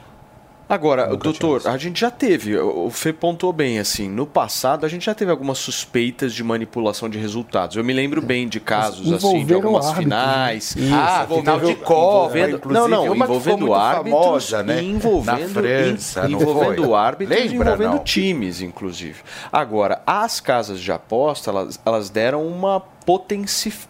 Agora, 0.69 1.15
doutor, 1.17 1.63
a 1.67 1.77
gente 1.77 2.01
já 2.01 2.11
teve, 2.11 2.57
o 2.57 2.89
Fê 2.91 3.13
pontuou 3.13 3.53
bem, 3.53 3.79
assim, 3.79 4.09
no 4.09 4.27
passado 4.27 4.87
a 4.87 4.89
gente 4.89 5.05
já 5.05 5.15
teve 5.15 5.31
algumas 5.31 5.59
suspeitas 5.59 6.33
de 6.33 6.43
manipulação 6.43 7.09
de 7.09 7.19
resultados. 7.19 7.77
Eu 7.77 7.85
me 7.85 7.93
lembro 7.93 8.23
bem 8.23 8.49
de 8.49 8.61
casos, 8.61 9.13
assim, 9.13 9.45
de 9.45 9.53
algumas 9.53 9.87
árbitros, 9.87 10.09
né? 10.09 10.17
finais. 10.17 10.77
Isso, 10.77 10.95
ah, 10.95 11.27
final 11.29 11.61
de 11.61 11.75
Copa, 11.77 12.39
inclusive, 12.39 12.73
Não, 12.73 12.89
não, 12.89 13.15
envolvendo 13.15 13.75
árbitros 13.75 14.25
famosa, 14.25 14.63
né? 14.63 14.83
e 14.83 14.91
envolvendo, 14.91 15.39
Na 15.41 15.49
França, 15.49 16.27
envolvendo 16.31 16.85
foi? 16.85 16.95
árbitros 16.99 17.39
Lembra, 17.39 17.55
envolvendo 17.55 17.97
não? 17.97 18.05
times, 18.05 18.63
inclusive. 18.63 19.21
Agora, 19.53 20.03
as 20.07 20.41
casas 20.41 20.81
de 20.81 20.91
aposta, 20.91 21.51
elas, 21.51 21.79
elas 21.85 22.09
deram 22.09 22.47
uma 22.47 22.83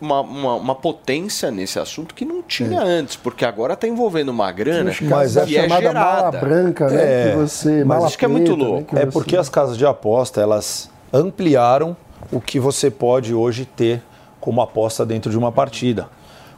uma, 0.00 0.20
uma, 0.20 0.54
uma 0.54 0.74
potência 0.74 1.50
nesse 1.50 1.78
assunto 1.78 2.14
que 2.14 2.24
não 2.24 2.42
tinha 2.42 2.80
antes, 2.82 3.16
porque 3.16 3.44
agora 3.44 3.74
está 3.74 3.86
envolvendo 3.86 4.30
uma 4.30 4.50
grana 4.50 4.92
Mas 5.02 5.36
é 5.36 5.44
que 5.46 5.56
é 5.56 5.62
chamada 5.62 5.92
mala 5.92 6.16
gerada. 6.16 6.38
branca, 6.38 6.88
né? 6.88 7.30
que 7.30 7.36
você, 7.36 7.78
mas 7.78 7.86
mala 7.86 8.06
acho 8.06 8.18
que 8.18 8.24
é 8.24 8.28
muito 8.28 8.56
né, 8.56 8.64
louco. 8.64 8.94
que 8.96 8.96
é 9.02 9.06
você- 9.06 9.10
porque 9.12 9.36
as 9.36 9.48
casas 9.48 9.76
de 9.78 9.86
aposta, 9.86 10.40
elas 10.40 10.90
ampliaram 11.12 11.96
o 12.32 12.40
que 12.40 12.58
você 12.58 12.90
pode 12.90 13.32
hoje 13.34 13.64
ter 13.64 14.02
como 14.40 14.60
aposta 14.60 15.06
dentro 15.06 15.30
de 15.30 15.38
uma 15.38 15.52
partida. 15.52 16.08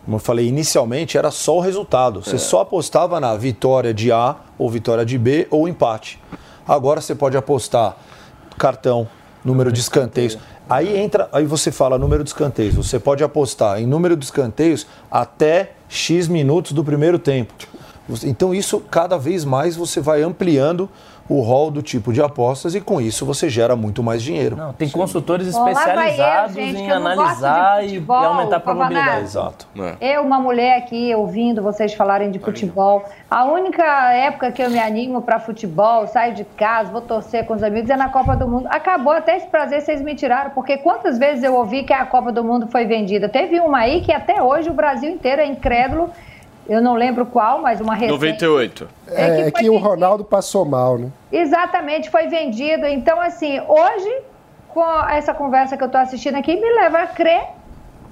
Como 0.04 0.16
eu 0.16 0.20
falei, 0.20 0.46
inicialmente 0.46 1.18
era 1.18 1.30
só 1.32 1.56
o 1.56 1.60
resultado. 1.60 2.22
Você 2.22 2.38
só 2.38 2.60
apostava 2.60 3.18
na 3.18 3.34
vitória 3.36 3.92
de 3.92 4.12
A 4.12 4.36
ou 4.56 4.70
vitória 4.70 5.04
de 5.04 5.18
B 5.18 5.48
ou 5.50 5.66
empate. 5.68 6.20
Agora 6.66 7.00
você 7.00 7.14
pode 7.14 7.36
apostar 7.36 7.96
cartão, 8.56 9.08
número 9.44 9.70
de 9.72 9.80
escanteios. 9.80 10.38
Aí 10.68 10.96
entra, 10.96 11.28
aí 11.32 11.44
você 11.44 11.70
fala 11.70 11.96
número 11.96 12.24
de 12.24 12.30
escanteios. 12.30 12.74
Você 12.74 12.98
pode 12.98 13.22
apostar 13.22 13.80
em 13.80 13.86
número 13.86 14.16
de 14.16 14.24
escanteios 14.24 14.86
até 15.10 15.72
X 15.88 16.26
minutos 16.26 16.72
do 16.72 16.82
primeiro 16.82 17.18
tempo. 17.18 17.54
Então 18.24 18.54
isso 18.54 18.80
cada 18.80 19.16
vez 19.16 19.44
mais 19.44 19.76
você 19.76 20.00
vai 20.00 20.22
ampliando 20.22 20.88
o 21.28 21.40
rol 21.40 21.70
do 21.70 21.82
tipo 21.82 22.12
de 22.12 22.22
apostas 22.22 22.74
e 22.74 22.80
com 22.80 23.00
isso 23.00 23.26
você 23.26 23.48
gera 23.48 23.74
muito 23.74 24.02
mais 24.02 24.22
dinheiro. 24.22 24.56
Não, 24.56 24.72
tem 24.72 24.88
consultores 24.88 25.50
Bom, 25.52 25.58
lá 25.58 25.64
vai 25.64 25.72
eu, 25.72 25.78
especializados 25.78 26.54
gente, 26.54 26.80
em 26.80 26.90
analisar 26.90 27.82
e, 27.82 27.86
e 27.86 27.88
futebol, 27.94 28.16
aumentar 28.16 28.56
a 28.56 28.60
probabilidade. 28.60 29.22
Exato. 29.22 29.66
Eu, 30.00 30.22
uma 30.22 30.38
mulher 30.38 30.78
aqui, 30.78 31.14
ouvindo 31.14 31.62
vocês 31.62 31.94
falarem 31.94 32.30
de 32.30 32.38
futebol, 32.38 33.04
a 33.30 33.44
única 33.44 33.84
época 34.12 34.52
que 34.52 34.62
eu 34.62 34.70
me 34.70 34.78
animo 34.78 35.20
para 35.22 35.40
futebol, 35.40 36.06
saio 36.06 36.34
de 36.34 36.44
casa, 36.44 36.90
vou 36.90 37.00
torcer 37.00 37.44
com 37.44 37.54
os 37.54 37.62
amigos, 37.62 37.90
é 37.90 37.96
na 37.96 38.08
Copa 38.08 38.36
do 38.36 38.46
Mundo. 38.46 38.68
Acabou 38.70 39.12
até 39.12 39.36
esse 39.36 39.46
prazer, 39.46 39.80
vocês 39.80 40.00
me 40.00 40.14
tiraram, 40.14 40.50
porque 40.50 40.78
quantas 40.78 41.18
vezes 41.18 41.42
eu 41.42 41.54
ouvi 41.54 41.82
que 41.82 41.92
a 41.92 42.06
Copa 42.06 42.30
do 42.30 42.44
Mundo 42.44 42.68
foi 42.68 42.84
vendida? 42.86 43.28
Teve 43.28 43.60
uma 43.60 43.78
aí 43.78 44.00
que 44.00 44.12
até 44.12 44.42
hoje 44.42 44.70
o 44.70 44.74
Brasil 44.74 45.10
inteiro 45.10 45.42
é 45.42 45.46
incrédulo, 45.46 46.10
eu 46.68 46.82
não 46.82 46.94
lembro 46.94 47.26
qual, 47.26 47.60
mas 47.60 47.80
uma 47.80 47.94
recente. 47.94 48.12
98. 48.12 48.88
É, 49.08 49.48
é 49.48 49.50
que 49.50 49.70
o 49.70 49.76
Ronaldo 49.76 50.24
passou 50.24 50.64
mal, 50.64 50.98
né? 50.98 51.10
Exatamente, 51.30 52.10
foi 52.10 52.26
vendido. 52.26 52.86
Então, 52.86 53.20
assim, 53.20 53.60
hoje, 53.60 54.22
com 54.68 54.84
essa 55.08 55.32
conversa 55.32 55.76
que 55.76 55.82
eu 55.82 55.86
estou 55.86 56.00
assistindo 56.00 56.36
aqui, 56.36 56.54
me 56.56 56.70
leva 56.74 56.98
a 56.98 57.06
crer 57.06 57.44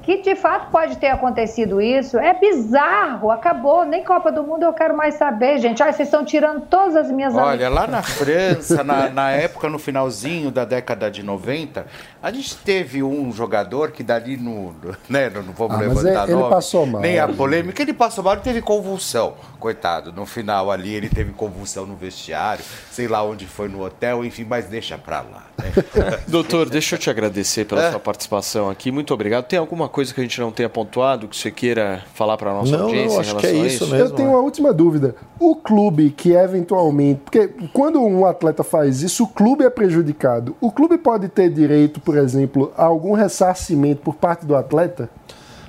que 0.04 0.18
de 0.22 0.36
fato 0.36 0.70
pode 0.70 0.96
ter 0.98 1.08
acontecido 1.08 1.80
isso. 1.80 2.18
É 2.18 2.34
bizarro, 2.34 3.30
acabou. 3.30 3.84
Nem 3.84 4.04
Copa 4.04 4.30
do 4.30 4.42
Mundo 4.42 4.62
eu 4.64 4.72
quero 4.72 4.96
mais 4.96 5.14
saber, 5.14 5.58
gente. 5.58 5.82
Olha, 5.82 5.92
vocês 5.92 6.08
estão 6.08 6.24
tirando 6.24 6.62
todas 6.66 6.94
as 6.96 7.10
minhas 7.10 7.34
Olha, 7.34 7.68
lá 7.68 7.86
na 7.86 8.02
França, 8.02 8.84
na, 8.84 9.08
na 9.08 9.30
época, 9.30 9.68
no 9.68 9.78
finalzinho 9.78 10.50
da 10.50 10.64
década 10.64 11.10
de 11.10 11.22
90, 11.22 11.86
a 12.22 12.30
gente 12.30 12.56
teve 12.58 13.02
um 13.02 13.32
jogador 13.32 13.90
que 13.92 14.02
dali 14.02 14.36
no. 14.36 14.74
Né, 15.08 15.30
não 15.30 15.52
vamos 15.52 15.76
Ah, 15.76 15.78
mas 15.78 16.02
levantar 16.02 16.24
ele 16.28 16.38
nome, 16.38 16.50
passou 16.50 16.86
mal. 16.86 17.00
Nem 17.00 17.18
a 17.18 17.26
polêmica, 17.28 17.82
ele 17.82 17.92
passou 17.94 18.22
mal 18.22 18.34
e 18.36 18.40
teve 18.40 18.60
convulsão. 18.60 19.34
Coitado, 19.58 20.12
no 20.12 20.26
final 20.26 20.70
ali 20.70 20.94
ele 20.94 21.08
teve 21.08 21.32
convulsão 21.32 21.86
no 21.86 21.96
vestiário, 21.96 22.62
sei 22.90 23.08
lá 23.08 23.22
onde 23.24 23.46
foi 23.46 23.66
no 23.68 23.82
hotel, 23.82 24.22
enfim, 24.24 24.44
mas 24.46 24.66
deixa 24.66 24.98
pra 24.98 25.20
lá. 25.22 25.44
né? 25.58 25.72
Doutor, 26.28 26.68
deixa 26.68 26.96
eu 26.96 26.98
te 26.98 27.08
agradecer 27.08 27.64
pela 27.64 27.84
É. 27.86 27.90
sua 27.90 28.00
participação 28.00 28.68
aqui. 28.68 28.90
Muito 28.90 29.14
obrigado. 29.14 29.44
Tem 29.46 29.58
alguma 29.58 29.88
coisa 29.94 30.12
que 30.12 30.20
a 30.20 30.24
gente 30.24 30.40
não 30.40 30.50
tenha 30.50 30.68
pontuado 30.68 31.28
que 31.28 31.36
você 31.36 31.52
queira 31.52 32.02
falar 32.14 32.36
para 32.36 32.50
a 32.50 32.54
nossa 32.54 32.72
Não, 32.72 32.78
não, 32.78 32.86
audiência 32.86 33.20
acho 33.20 33.36
em 33.36 33.38
que 33.38 33.46
é 33.46 33.50
relação 33.50 33.64
a 33.64 33.66
isso 33.68 33.84
isso? 33.84 33.94
mesmo. 33.94 34.08
Eu 34.08 34.10
tenho 34.14 34.28
uma 34.30 34.40
última 34.40 34.72
dúvida. 34.72 35.14
O 35.38 35.54
clube 35.54 36.10
que 36.10 36.32
eventualmente. 36.32 37.20
Porque 37.24 37.48
quando 37.72 38.00
um 38.02 38.26
atleta 38.26 38.64
faz 38.64 39.02
isso, 39.02 39.22
o 39.22 39.28
clube 39.28 39.64
é 39.64 39.70
prejudicado. 39.70 40.56
O 40.60 40.72
clube 40.72 40.98
pode 40.98 41.28
ter 41.28 41.48
direito, 41.48 42.00
por 42.00 42.16
exemplo, 42.18 42.72
a 42.76 42.84
algum 42.84 43.12
ressarcimento 43.12 44.02
por 44.02 44.16
parte 44.16 44.44
do 44.44 44.56
atleta? 44.56 45.08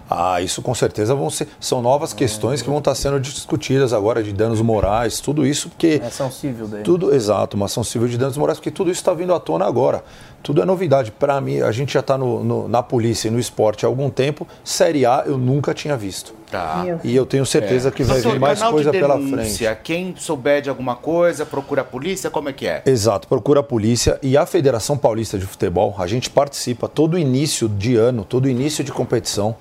Ah, 0.10 0.42
isso 0.42 0.62
com 0.62 0.76
certeza 0.76 1.16
vão 1.16 1.30
ser. 1.30 1.48
São 1.60 1.82
novas 1.82 2.14
questões 2.14 2.62
que 2.62 2.70
vão 2.70 2.80
estar 2.80 2.94
sendo 2.96 3.20
discutidas 3.20 3.94
agora 3.94 4.22
de 4.22 4.32
danos 4.32 4.62
morais, 4.62 5.20
tudo 5.20 5.46
isso, 5.46 5.70
porque. 5.70 6.00
É 6.04 6.08
ação 6.08 6.32
civil 6.32 6.68
daí. 6.68 6.84
Tudo, 6.84 7.14
exato, 7.14 7.58
uma 7.58 7.66
ação 7.66 7.84
civil 7.84 8.08
de 8.08 8.18
danos 8.18 8.38
morais, 8.38 8.60
porque 8.60 8.72
tudo 8.72 8.92
isso 8.92 9.02
está 9.02 9.14
vindo 9.14 9.34
à 9.34 9.40
tona 9.40 9.66
agora. 9.66 10.04
Tudo 10.44 10.62
é 10.62 10.66
novidade. 10.66 11.12
Para 11.12 11.42
mim, 11.42 11.62
a 11.62 11.72
gente 11.72 11.94
já 11.94 12.02
está 12.02 12.18
na 12.18 12.84
polícia 12.84 13.30
e 13.30 13.32
no 13.32 13.40
esporte 13.40 13.84
há 13.84 13.90
algum 13.90 14.12
tempo. 14.12 14.48
Série 14.64 15.04
A 15.04 15.24
eu 15.26 15.40
nunca 15.40 15.74
tinha 15.74 15.98
visto. 15.98 16.36
Tá. 16.52 16.86
E 17.04 17.16
eu 17.16 17.26
tenho 17.26 17.44
certeza 17.46 17.90
que 17.90 18.04
vai 18.04 18.18
Doutor, 18.22 18.34
vir 18.34 18.40
mais 18.40 18.62
coisa 18.62 18.92
de 18.92 19.00
pela 19.00 19.20
frente. 19.20 19.66
Quem 19.84 20.16
souber 20.16 20.62
de 20.62 20.70
alguma 20.70 20.96
coisa, 20.96 21.48
procura 21.48 21.82
a 21.82 21.84
polícia, 21.84 22.30
como 22.30 22.48
é 22.48 22.54
que 22.54 22.68
é? 22.68 22.84
Exato, 22.86 23.28
procura 23.28 23.62
a 23.62 23.64
polícia 23.64 24.20
e 24.22 24.38
a 24.38 24.46
Federação 24.46 24.96
Paulista 24.96 25.40
de 25.40 25.46
Futebol, 25.46 25.96
a 25.98 26.06
gente 26.06 26.30
participa 26.30 26.88
todo 26.88 27.18
início 27.18 27.68
de 27.68 27.96
ano, 27.96 28.24
todo 28.24 28.48
início 28.48 28.84
de 28.84 28.92
competição. 28.92 29.56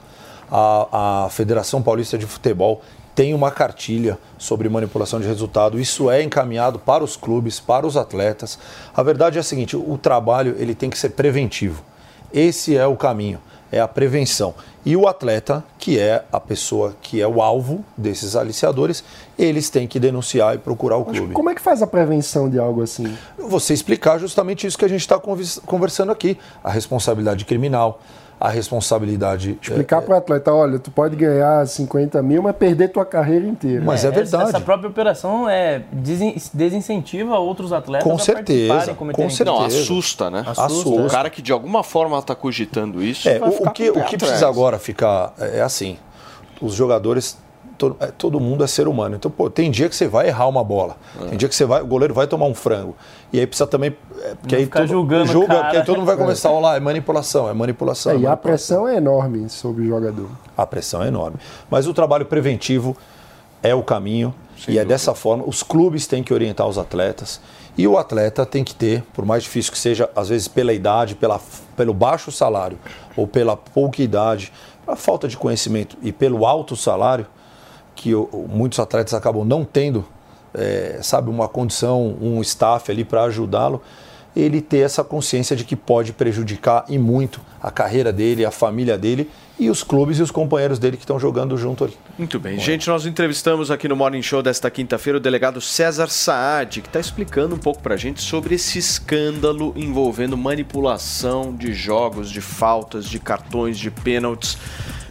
A, 0.51 1.25
a 1.25 1.31
Federação 1.31 1.83
Paulista 1.83 2.19
de 2.19 2.27
Futebol 2.27 2.83
tem 3.15 3.33
uma 3.33 3.51
cartilha 3.51 4.19
sobre 4.37 4.69
manipulação 4.69 5.21
de 5.21 5.27
resultado. 5.27 5.79
Isso 5.79 6.11
é 6.11 6.23
encaminhado 6.23 6.79
para 6.79 7.05
os 7.05 7.17
clubes, 7.17 7.61
para 7.61 7.87
os 7.87 7.97
atletas. 7.97 8.59
A 8.95 9.03
verdade 9.03 9.39
é 9.39 9.41
a 9.41 9.45
seguinte: 9.45 9.77
o 9.77 9.97
trabalho 9.97 10.57
ele 10.59 10.75
tem 10.75 10.91
que 10.91 10.99
ser 10.99 11.11
preventivo. 11.11 11.83
Esse 12.33 12.77
é 12.77 12.85
o 12.85 12.97
caminho, 12.97 13.39
é 13.71 13.81
a 13.81 13.87
prevenção. 13.87 14.55
E 14.85 14.97
o 14.97 15.07
atleta, 15.07 15.65
que 15.79 15.99
é 15.99 16.25
a 16.31 16.41
pessoa 16.41 16.95
que 17.01 17.21
é 17.23 17.27
o 17.27 17.41
alvo 17.41 17.85
desses 17.97 18.35
aliciadores, 18.37 19.05
eles 19.39 19.71
têm 19.71 19.87
que 19.87 20.01
denunciar 20.01 20.57
e 20.57 20.59
procurar 20.59 20.97
o 20.97 21.05
clube. 21.05 21.33
Como 21.33 21.49
é 21.49 21.55
que 21.55 21.61
faz 21.61 21.81
a 21.81 21.87
prevenção 21.87 22.51
de 22.51 22.59
algo 22.59 22.83
assim? 22.83 23.17
Você 23.39 23.73
explicar 23.73 24.19
justamente 24.19 24.67
isso 24.67 24.77
que 24.77 24.85
a 24.85 24.89
gente 24.89 25.01
está 25.01 25.19
conversando 25.65 26.11
aqui: 26.11 26.37
a 26.63 26.71
responsabilidade 26.71 27.45
criminal, 27.45 28.01
a 28.41 28.49
responsabilidade. 28.49 29.59
Explicar 29.63 30.03
para 30.03 30.15
o 30.15 30.19
atleta, 30.19 30.53
olha, 30.53 30.79
tu 30.79 30.91
pode 30.91 31.17
ganhar 31.17 31.67
50 31.67 32.23
mil, 32.23 32.43
mas 32.43 32.55
perder 32.57 32.89
tua 32.89 33.05
carreira 33.05 33.47
inteira. 33.47 33.83
Mas 33.85 34.05
é 34.05 34.09
essa- 34.09 34.17
verdade. 34.17 34.49
Essa 34.51 34.61
própria 34.61 34.89
operação 34.91 35.49
é, 35.49 35.83
desin- 35.93 36.37
desincentiva 36.53 37.39
outros 37.39 37.73
atletas 37.73 38.07
Com 38.09 38.17
a 38.17 38.19
certeza, 38.19 38.95
com 38.95 39.31
certeza. 39.31 39.45
Não, 39.45 39.65
assusta, 39.65 40.31
né? 40.31 40.45
Assusta. 40.47 40.89
O 40.91 41.09
cara 41.09 41.31
que 41.31 41.41
de 41.41 41.53
alguma 41.53 41.83
forma 41.83 42.19
está 42.19 42.35
cogitando 42.35 43.03
isso. 43.03 43.29
É, 43.29 43.39
o, 43.39 43.69
o 43.69 43.71
que, 43.71 43.91
o 43.91 44.05
que 44.05 44.17
precisa 44.19 44.49
agora 44.49 44.79
ficar 44.79 45.33
é 45.39 45.61
assim: 45.63 45.97
os 46.61 46.75
jogadores, 46.75 47.39
to- 47.79 47.97
é, 48.01 48.07
todo 48.07 48.39
mundo 48.41 48.63
é 48.65 48.67
ser 48.67 48.87
humano. 48.89 49.17
Então, 49.17 49.31
pô, 49.31 49.49
tem 49.51 49.71
dia 49.71 49.89
que 49.89 49.97
você 49.97 50.07
vai 50.09 50.29
errar 50.29 50.47
uma 50.49 50.63
bola, 50.65 50.97
É. 51.21 51.29
tem 51.29 51.39
dia 51.39 51.49
que 51.49 51.55
você 51.55 51.65
vai, 51.65 51.83
o 51.83 51.87
goleiro 51.87 52.13
vai 52.15 52.27
tomar 52.27 52.47
um 52.47 52.55
frango. 52.55 52.97
E 53.33 53.41
aí 53.41 53.47
precisa 53.47 53.67
também. 53.67 53.97
É, 54.23 54.35
porque 54.35 54.55
Não 54.55 54.59
aí 54.61 54.65
ficar 54.65 54.81
todo, 54.81 54.89
julgando 54.89 55.27
julga, 55.33 55.49
cara. 55.49 55.61
porque 55.65 55.77
aí 55.79 55.85
todo 55.85 55.97
mundo 55.99 56.07
vai 56.07 56.17
começar 56.17 56.49
a 56.49 56.53
falar, 56.53 56.77
é 56.77 56.81
manipulação, 56.81 57.49
é 57.49 57.53
manipulação. 57.53 58.13
É, 58.13 58.15
é 58.15 58.19
e 58.19 58.27
a 58.27 58.31
manipulação. 58.31 58.77
pressão 58.77 58.89
é 58.89 58.97
enorme 58.97 59.49
sobre 59.49 59.83
o 59.85 59.89
jogador. 59.89 60.29
A 60.57 60.67
pressão 60.67 61.03
é 61.03 61.09
enorme. 61.09 61.37
Mas 61.71 61.87
o 61.87 61.93
trabalho 61.95 62.25
preventivo 62.27 62.97
é 63.63 63.75
o 63.75 63.83
caminho 63.83 64.35
e 64.69 64.79
é 64.79 64.85
dessa 64.85 65.15
forma. 65.15 65.45
Os 65.47 65.63
clubes 65.63 66.07
têm 66.07 66.23
que 66.23 66.33
orientar 66.33 66.67
os 66.69 66.79
atletas 66.79 67.41
e 67.77 67.89
o 67.89 67.99
atleta 67.99 68.47
tem 68.47 68.63
que 68.63 68.75
ter, 68.75 69.03
por 69.13 69.25
mais 69.27 69.43
difícil 69.43 69.73
que 69.73 69.79
seja, 69.79 70.09
às 70.15 70.29
vezes 70.29 70.47
pela 70.47 70.73
idade, 70.73 71.15
pela, 71.17 71.41
pelo 71.77 71.93
baixo 71.93 72.31
salário 72.31 72.79
ou 73.17 73.27
pela 73.27 73.57
pouca 73.57 74.01
idade, 74.01 74.53
a 74.87 74.95
falta 74.95 75.27
de 75.27 75.37
conhecimento 75.37 75.97
e 76.03 76.13
pelo 76.13 76.47
alto 76.47 76.77
salário, 76.77 77.27
que 77.95 78.13
muitos 78.49 78.79
atletas 78.79 79.15
acabam 79.15 79.45
não 79.45 79.65
tendo, 79.65 80.05
é, 80.53 80.99
sabe, 81.03 81.31
uma 81.31 81.49
condição, 81.49 82.17
um 82.21 82.41
staff 82.41 82.91
ali 82.91 83.05
para 83.05 83.25
ajudá-lo, 83.25 83.83
ele 84.37 84.61
ter 84.61 84.79
essa 84.79 85.05
consciência 85.05 85.55
de 85.55 85.65
que 85.65 85.77
pode 85.77 86.13
prejudicar 86.13 86.85
e 86.89 86.99
muito 86.99 87.41
a 87.63 87.71
carreira 87.71 88.13
dele, 88.13 88.45
a 88.45 88.51
família 88.51 88.99
dele 88.99 89.31
e 89.59 89.71
os 89.71 89.85
clubes 89.85 90.19
e 90.19 90.23
os 90.23 90.33
companheiros 90.33 90.81
dele 90.81 90.97
que 90.97 91.05
estão 91.05 91.19
jogando 91.21 91.57
junto 91.57 91.85
ali. 91.85 91.97
Muito 92.19 92.41
bem. 92.41 92.59
Gente, 92.59 92.89
nós 92.89 93.07
entrevistamos 93.07 93.71
aqui 93.71 93.87
no 93.87 93.95
Morning 93.95 94.23
Show 94.23 94.43
desta 94.43 94.69
quinta-feira 94.69 95.19
o 95.19 95.21
delegado 95.21 95.61
César 95.61 96.09
Saad, 96.09 96.81
que 96.81 96.89
está 96.89 96.99
explicando 96.99 97.55
um 97.55 97.59
pouco 97.59 97.81
para 97.81 97.95
a 97.95 97.97
gente 97.97 98.21
sobre 98.21 98.57
esse 98.57 98.79
escândalo 98.79 99.73
envolvendo 99.77 100.37
manipulação 100.37 101.55
de 101.55 101.73
jogos, 101.73 102.29
de 102.29 102.41
faltas, 102.41 103.05
de 103.05 103.21
cartões, 103.21 103.79
de 103.79 103.91
pênaltis, 103.93 104.59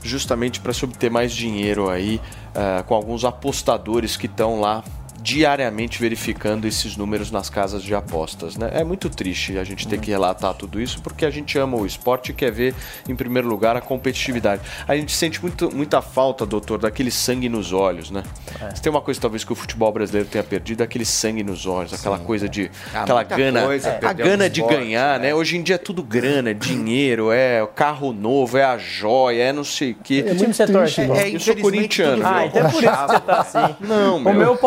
justamente 0.03 0.59
para 0.59 0.73
se 0.73 0.83
obter 0.83 1.09
mais 1.09 1.31
dinheiro 1.31 1.89
aí 1.89 2.19
ah, 2.55 2.83
com 2.87 2.95
alguns 2.95 3.25
apostadores 3.25 4.17
que 4.17 4.25
estão 4.25 4.59
lá 4.59 4.83
diariamente 5.23 5.99
verificando 5.99 6.67
esses 6.67 6.97
números 6.97 7.31
nas 7.31 7.49
casas 7.49 7.81
de 7.81 7.95
apostas, 7.95 8.57
né? 8.57 8.69
É 8.73 8.83
muito 8.83 9.09
triste 9.09 9.57
a 9.57 9.63
gente 9.63 9.87
ter 9.87 9.97
que 9.99 10.11
relatar 10.11 10.53
tudo 10.53 10.81
isso 10.81 11.01
porque 11.01 11.25
a 11.25 11.29
gente 11.29 11.57
ama 11.57 11.77
o 11.77 11.85
esporte 11.85 12.31
e 12.31 12.33
quer 12.33 12.51
ver, 12.51 12.75
em 13.07 13.15
primeiro 13.15 13.47
lugar, 13.47 13.77
a 13.77 13.81
competitividade. 13.81 14.61
A 14.85 14.95
gente 14.97 15.13
sente 15.13 15.41
muito, 15.41 15.73
muita 15.73 16.01
falta, 16.01 16.45
doutor, 16.45 16.77
daquele 16.77 17.09
sangue 17.09 17.47
nos 17.47 17.71
olhos, 17.71 18.11
né? 18.11 18.23
É. 18.61 18.75
Se 18.75 18.81
tem 18.81 18.89
uma 18.89 19.01
coisa 19.01 19.19
talvez 19.19 19.45
que 19.45 19.53
o 19.53 19.55
futebol 19.55 19.91
brasileiro 19.93 20.27
tenha 20.27 20.43
perdido, 20.43 20.81
é 20.81 20.83
aquele 20.83 21.05
sangue 21.05 21.41
nos 21.41 21.65
olhos, 21.65 21.93
aquela 21.93 22.19
coisa 22.19 22.49
de. 22.49 22.69
Ah, 22.93 23.03
aquela 23.03 23.23
gana. 23.23 23.63
coisa 23.63 23.99
a 24.03 24.13
gana 24.13 24.49
de 24.49 24.59
esporte, 24.59 24.77
ganhar, 24.77 25.19
né? 25.21 25.33
Hoje 25.33 25.55
em 25.57 25.63
dia 25.63 25.75
é 25.75 25.77
tudo 25.77 26.03
grana, 26.03 26.49
é 26.49 26.53
dinheiro, 26.53 27.31
é 27.31 27.63
o 27.63 27.67
carro 27.67 28.11
novo, 28.11 28.57
é 28.57 28.63
a 28.65 28.77
joia, 28.77 29.43
é 29.43 29.53
não 29.53 29.63
sei 29.63 29.91
o 29.91 29.95
quê. 30.03 30.23
Que 30.23 30.35
time 30.35 30.53
você 30.53 30.67
torce, 30.67 31.01
irmão? 31.01 31.17
Eu 31.17 31.39
sou 31.39 31.55
corintiano. 31.55 32.25
Ah, 32.25 32.39
viu? 32.39 32.47
então 32.47 32.61
é 32.67 32.71
por 32.71 32.83
isso 32.83 32.91
que 32.91 33.07
você 33.07 33.19
tá 33.21 33.39
assim. 33.39 33.75
Não, 33.79 34.17
O 34.17 34.19
meu. 34.21 34.33
meu 34.33 34.57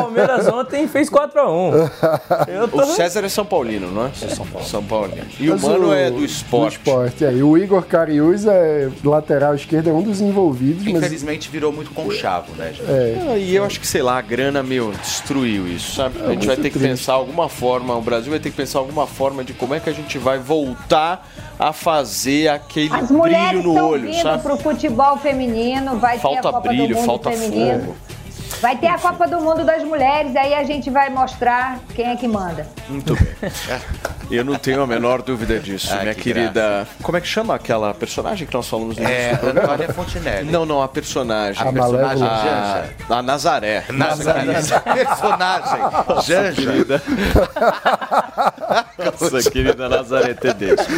Palmeiras 0.47 0.67
ontem 0.67 0.89
fez 0.89 1.11
4x1. 1.11 1.91
Eu 2.49 2.69
tô... 2.69 2.83
O 2.83 2.87
César 2.87 3.25
é 3.25 3.29
São 3.29 3.45
Paulino, 3.45 3.91
não 3.91 4.07
é? 4.07 4.11
São 4.13 4.47
Paulo. 4.47 4.67
São 4.67 4.83
Paulino. 4.85 5.27
E 5.39 5.49
Mas 5.49 5.63
o 5.63 5.67
Mano 5.69 5.93
é 5.93 6.11
do 6.11 6.25
esporte. 6.25 6.79
Do 6.79 6.81
esporte, 6.81 7.25
é. 7.25 7.33
E 7.33 7.43
o 7.43 7.57
Igor 7.59 7.83
Cariús 7.85 8.47
é 8.47 8.89
lateral 9.05 9.55
esquerdo, 9.55 9.91
é 9.91 9.93
um 9.93 10.03
dos 10.03 10.21
envolvidos, 10.21 10.85
mas 10.85 10.95
Infelizmente 10.97 11.51
virou 11.51 11.73
muito 11.73 11.91
conchavo, 11.91 12.53
né, 12.57 12.73
gente? 12.73 12.91
É. 12.91 13.17
Ah, 13.33 13.37
E 13.37 13.55
eu 13.55 13.65
acho 13.65 13.81
que, 13.81 13.87
sei 13.87 14.03
lá, 14.03 14.19
a 14.19 14.23
grana, 14.23 14.63
meu, 14.63 14.93
destruiu 14.93 15.67
isso, 15.69 15.95
sabe? 15.97 16.21
a 16.25 16.31
gente 16.31 16.47
vai 16.47 16.57
ter 16.57 16.71
que 16.71 16.79
triste. 16.79 16.89
pensar 16.89 17.15
alguma 17.15 17.49
forma, 17.49 17.95
o 17.97 18.01
Brasil 18.03 18.31
vai 18.31 18.41
ter 18.41 18.51
que 18.51 18.57
pensar 18.57 18.79
alguma 18.79 19.07
forma 19.07 19.45
de 19.45 19.53
como 19.53 19.75
é 19.75 19.81
que 19.81 19.89
a 19.91 19.93
gente 19.93 20.19
vai 20.19 20.39
voltar 20.39 21.27
a 21.59 21.73
fazer 21.73 22.49
aquele 22.49 22.93
As 22.95 23.11
mulheres 23.11 23.49
brilho 23.51 23.63
no 23.63 23.71
estão 23.73 23.89
olho, 23.91 24.03
vindo 24.11 24.23
sabe? 24.23 24.43
pro 24.43 24.57
futebol 24.59 25.17
feminino, 25.19 25.99
vai 25.99 26.17
ter 26.17 26.23
Falta 26.23 26.49
a 26.49 26.53
Copa 26.53 26.69
brilho, 26.69 26.89
do 26.89 26.95
Mundo 26.97 27.07
falta 27.07 27.31
feminino. 27.31 27.81
fogo. 27.81 27.97
Vai 28.61 28.77
ter 28.77 28.87
a 28.87 28.99
Copa 28.99 29.27
do 29.27 29.41
Mundo 29.41 29.65
das 29.65 29.83
mulheres, 29.85 30.35
aí 30.35 30.55
a 30.55 30.65
gente 30.65 30.91
vai 30.91 31.11
mostrar 31.11 31.79
quem 31.95 32.07
é 32.07 32.17
que 32.17 32.27
manda. 32.27 32.67
Muito 32.89 33.15
bem. 33.15 33.35
Eu 34.31 34.45
não 34.45 34.57
tenho 34.57 34.83
a 34.83 34.87
menor 34.87 35.23
dúvida 35.23 35.59
disso, 35.61 35.89
Ah, 35.93 36.03
minha 36.03 36.15
que 36.15 36.23
querida. 36.23 36.87
Como 37.03 37.17
é 37.17 37.21
que 37.21 37.29
chama 37.29 37.55
aquela 37.55 37.95
personagem 37.95 38.47
que 38.47 38.53
nós 38.53 38.67
falamos 38.69 38.97
no 38.97 39.03
início 39.03 39.17
É, 39.19 39.33
do 39.35 39.39
programa? 39.39 39.73
Antônia 39.75 39.93
Fontinelli. 39.95 40.51
Não, 40.51 40.67
não, 40.67 40.83
a 40.83 40.89
personagem. 40.89 41.63
A 41.67 41.73
personagem 41.73 42.27
a, 42.27 42.85
a 43.09 43.23
Nazaré. 43.23 43.85
Nazaré. 43.91 44.45
Nossa 44.45 44.81
Personagem. 44.97 45.79
Janja. 46.27 46.63
querida. 46.63 47.03
Nossa 49.21 49.51
querida 49.51 49.89
Nazaré 49.89 50.35
Tedesco. 50.35 50.91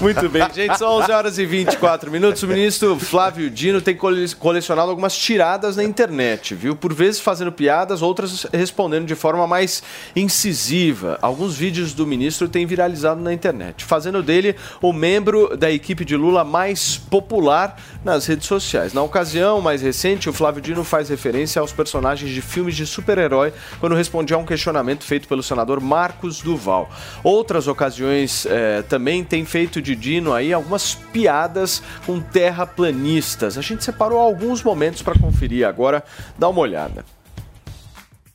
Muito 0.00 0.28
bem, 0.28 0.42
gente, 0.52 0.76
são 0.78 0.90
11 0.98 1.12
horas 1.12 1.38
e 1.38 1.46
24 1.46 2.10
minutos. 2.10 2.42
O 2.42 2.48
ministro 2.48 2.98
Flávio 2.98 3.48
Dino 3.50 3.80
tem 3.80 3.94
cole- 3.96 4.34
colecionado 4.34 4.90
algumas 4.90 5.16
tiradas 5.16 5.76
na 5.76 5.84
internet, 5.84 6.54
viu? 6.54 6.74
Por 6.74 6.92
vezes 6.92 7.20
fazendo 7.20 7.52
piadas, 7.52 8.02
outras 8.02 8.46
respondendo 8.52 9.06
de 9.06 9.14
forma 9.14 9.46
mais 9.46 9.82
incisiva. 10.16 11.18
Alguns 11.22 11.56
vídeos 11.56 11.92
do 11.92 12.06
ministro 12.14 12.48
têm 12.48 12.64
viralizado 12.64 13.20
na 13.20 13.32
internet, 13.32 13.84
fazendo 13.84 14.22
dele 14.22 14.54
o 14.80 14.92
membro 14.92 15.56
da 15.56 15.70
equipe 15.70 16.04
de 16.04 16.16
Lula 16.16 16.44
mais 16.44 16.96
popular 16.96 17.76
nas 18.04 18.26
redes 18.26 18.46
sociais. 18.46 18.92
Na 18.92 19.02
ocasião 19.02 19.60
mais 19.60 19.82
recente, 19.82 20.28
o 20.28 20.32
Flávio 20.32 20.62
Dino 20.62 20.84
faz 20.84 21.08
referência 21.08 21.60
aos 21.60 21.72
personagens 21.72 22.30
de 22.30 22.40
filmes 22.40 22.76
de 22.76 22.86
super-herói 22.86 23.52
quando 23.80 23.96
respondia 23.96 24.36
a 24.36 24.38
um 24.38 24.46
questionamento 24.46 25.04
feito 25.04 25.26
pelo 25.26 25.42
senador 25.42 25.80
Marcos 25.80 26.40
Duval. 26.40 26.88
Outras 27.22 27.66
ocasiões 27.66 28.46
eh, 28.46 28.82
também 28.88 29.24
tem 29.24 29.44
feito 29.44 29.82
de 29.82 29.96
Dino 29.96 30.32
aí 30.32 30.52
algumas 30.52 30.94
piadas 30.94 31.82
com 32.06 32.20
terraplanistas. 32.20 33.58
A 33.58 33.62
gente 33.62 33.82
separou 33.82 34.18
alguns 34.18 34.62
momentos 34.62 35.02
para 35.02 35.18
conferir 35.18 35.66
agora. 35.66 36.04
Dá 36.38 36.48
uma 36.48 36.60
olhada. 36.60 37.13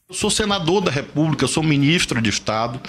Eu 0.10 0.16
sou 0.16 0.32
senador 0.32 0.82
da 0.82 0.90
República, 0.90 1.46
sou 1.46 1.62
ministro 1.62 2.20
de 2.20 2.32
Estado 2.32 2.82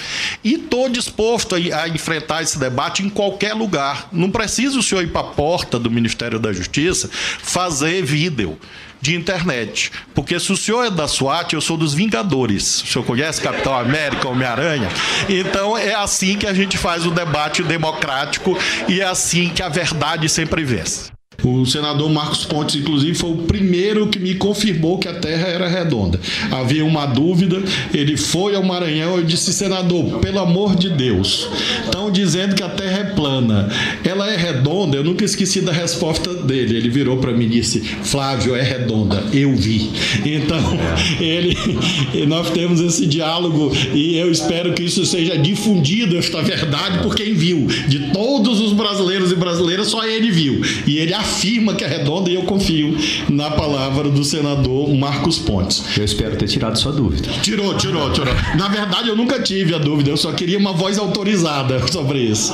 e 0.43 0.55
estou 0.55 0.89
disposto 0.89 1.55
a, 1.55 1.87
enfrentar 1.87 2.43
esse 2.43 2.59
debate 2.59 3.03
em 3.03 3.11
qualquer 3.11 3.53
lugar. 3.53 4.09
Não 4.11 4.31
precisa 4.31 4.79
o 4.79 4.83
senhor 4.83 5.03
ir 5.03 5.13
para 5.13 5.21
a 5.21 5.25
porta 5.25 5.79
do 5.79 5.91
Ministério 5.91 6.39
da 6.39 6.51
Justiça 6.51 7.11
fazer 7.13 8.03
vídeo 8.03 8.59
de 9.03 9.15
internet. 9.15 9.93
Porque 10.15 10.41
se 10.41 10.51
o 10.51 10.57
senhor 10.57 10.87
é 10.87 10.91
da 10.91 11.07
SWAT, 11.07 11.53
eu 11.53 11.61
sou 11.61 11.77
dos 11.77 11.93
Vingadores. 11.93 12.83
O 12.85 12.87
senhor 12.87 13.05
conhece 13.05 13.43
Capitão 13.43 13.77
América, 13.77 14.27
Homem-Aranha? 14.27 14.89
Então 15.29 15.77
é 15.77 15.93
assim 15.95 16.39
que 16.39 16.47
a 16.47 16.55
gente 16.55 16.79
faz 16.79 17.05
o 17.05 17.11
debate 17.11 17.63
democrático 17.63 18.57
e 18.89 19.03
é 19.03 19.05
assim 19.05 19.51
que 19.51 19.63
a 19.63 19.69
verdade 19.69 20.27
sempre 20.27 20.65
vence. 20.65 21.20
O 21.43 21.65
senador 21.65 22.11
Marcos 22.11 22.45
Pontes, 22.45 22.77
inclusive, 22.77 23.15
foi 23.15 23.31
o 23.31 23.39
primeiro 23.39 24.09
que 24.09 24.19
me 24.19 24.35
confirmou 24.35 24.99
que 24.99 25.09
a 25.09 25.15
Terra 25.15 25.49
era 25.49 25.69
redonda. 25.69 26.21
Havia 26.51 26.85
uma 26.85 27.07
dúvida, 27.07 27.63
ele 27.93 28.17
foi 28.17 28.55
ao 28.55 28.63
Maranhão 28.63 29.21
e 29.21 29.25
disse: 29.25 29.53
senador, 29.53 30.19
pelo 30.21 30.39
amor 30.39 30.77
de 30.77 30.91
Deus, 30.91 31.49
estão 31.85 32.11
dizendo 32.11 32.55
que 32.55 32.63
a 32.63 32.69
Terra 32.69 32.99
é 32.99 33.05
plana. 33.15 33.69
Ela 34.05 34.31
é 34.31 34.37
redonda? 34.37 34.97
Eu 34.97 35.05
nunca 35.05 35.25
esqueci 35.25 35.61
da 35.61 35.73
resposta 35.73 36.35
dele. 36.35 36.77
Ele 36.77 36.89
virou 36.89 37.17
para 37.19 37.33
mim 37.33 37.47
e 37.47 37.49
disse: 37.49 37.81
Flávio, 37.81 38.55
é 38.55 38.63
redonda. 38.63 39.25
Eu 39.33 39.55
vi. 39.55 39.91
Então, 40.25 40.79
ele, 41.21 41.57
e 42.15 42.27
nós 42.27 42.51
temos 42.51 42.81
esse 42.81 43.07
diálogo 43.07 43.73
e 43.95 44.17
eu 44.17 44.31
espero 44.31 44.73
que 44.73 44.83
isso 44.83 45.05
seja 45.07 45.37
difundido, 45.39 46.17
esta 46.17 46.43
verdade, 46.43 46.99
por 46.99 47.15
quem 47.15 47.35
viu. 47.35 47.67
De 47.89 48.11
todos 48.13 48.61
os 48.61 48.73
brasileiros 48.73 49.33
e 49.33 49.37
brasileiras, 49.37 49.89
só 49.89 50.05
ele 50.05 50.31
viu. 50.31 50.61
E 50.87 50.99
ele 50.99 51.15
afirma 51.15 51.30
que 51.77 51.85
é 51.85 51.87
redonda 51.87 52.29
e 52.29 52.35
eu 52.35 52.43
confio 52.43 52.97
na 53.29 53.51
palavra 53.51 54.09
do 54.11 54.25
senador 54.25 54.93
Marcos 54.95 55.39
Pontes. 55.39 55.83
Eu 55.97 56.05
espero 56.05 56.37
ter 56.37 56.49
tirado 56.49 56.77
sua 56.79 56.93
dúvida. 56.93 57.29
Tirou, 57.43 57.75
tirou, 57.77 58.13
tirou. 58.13 58.35
Na 58.57 58.69
verdade, 58.69 59.09
eu 59.09 59.17
nunca 59.17 59.41
tive 59.41 59.75
a 59.75 59.79
dúvida, 59.79 60.11
eu 60.11 60.17
só 60.17 60.33
queria 60.33 60.59
uma 60.59 60.73
voz 60.73 60.99
autorizada 60.99 61.87
sobre 61.89 62.21
isso. 62.21 62.53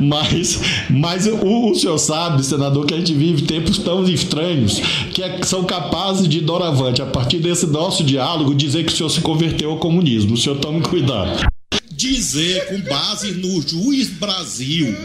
Mas, 0.00 0.60
mas 0.90 1.26
o, 1.26 1.70
o 1.70 1.74
senhor 1.74 1.98
sabe, 1.98 2.44
senador, 2.44 2.86
que 2.86 2.94
a 2.94 2.96
gente 2.96 3.14
vive 3.14 3.42
tempos 3.42 3.78
tão 3.78 4.02
estranhos 4.08 4.80
que 5.12 5.22
é- 5.22 5.42
são 5.42 5.64
capazes 5.64 6.28
de, 6.28 6.40
doravante, 6.40 7.02
a 7.02 7.06
partir 7.06 7.38
desse 7.38 7.66
nosso 7.66 8.02
diálogo, 8.02 8.54
dizer 8.54 8.84
que 8.84 8.92
o 8.92 8.96
senhor 8.96 9.10
se 9.10 9.20
converteu 9.20 9.70
ao 9.70 9.78
comunismo. 9.78 10.34
O 10.34 10.36
senhor 10.36 10.56
tome 10.58 10.80
cuidado. 10.80 11.46
Dizer, 11.92 12.66
com 12.68 12.80
base 12.88 13.32
no 13.32 13.60
juiz 13.60 14.08
Brasil, 14.08 14.96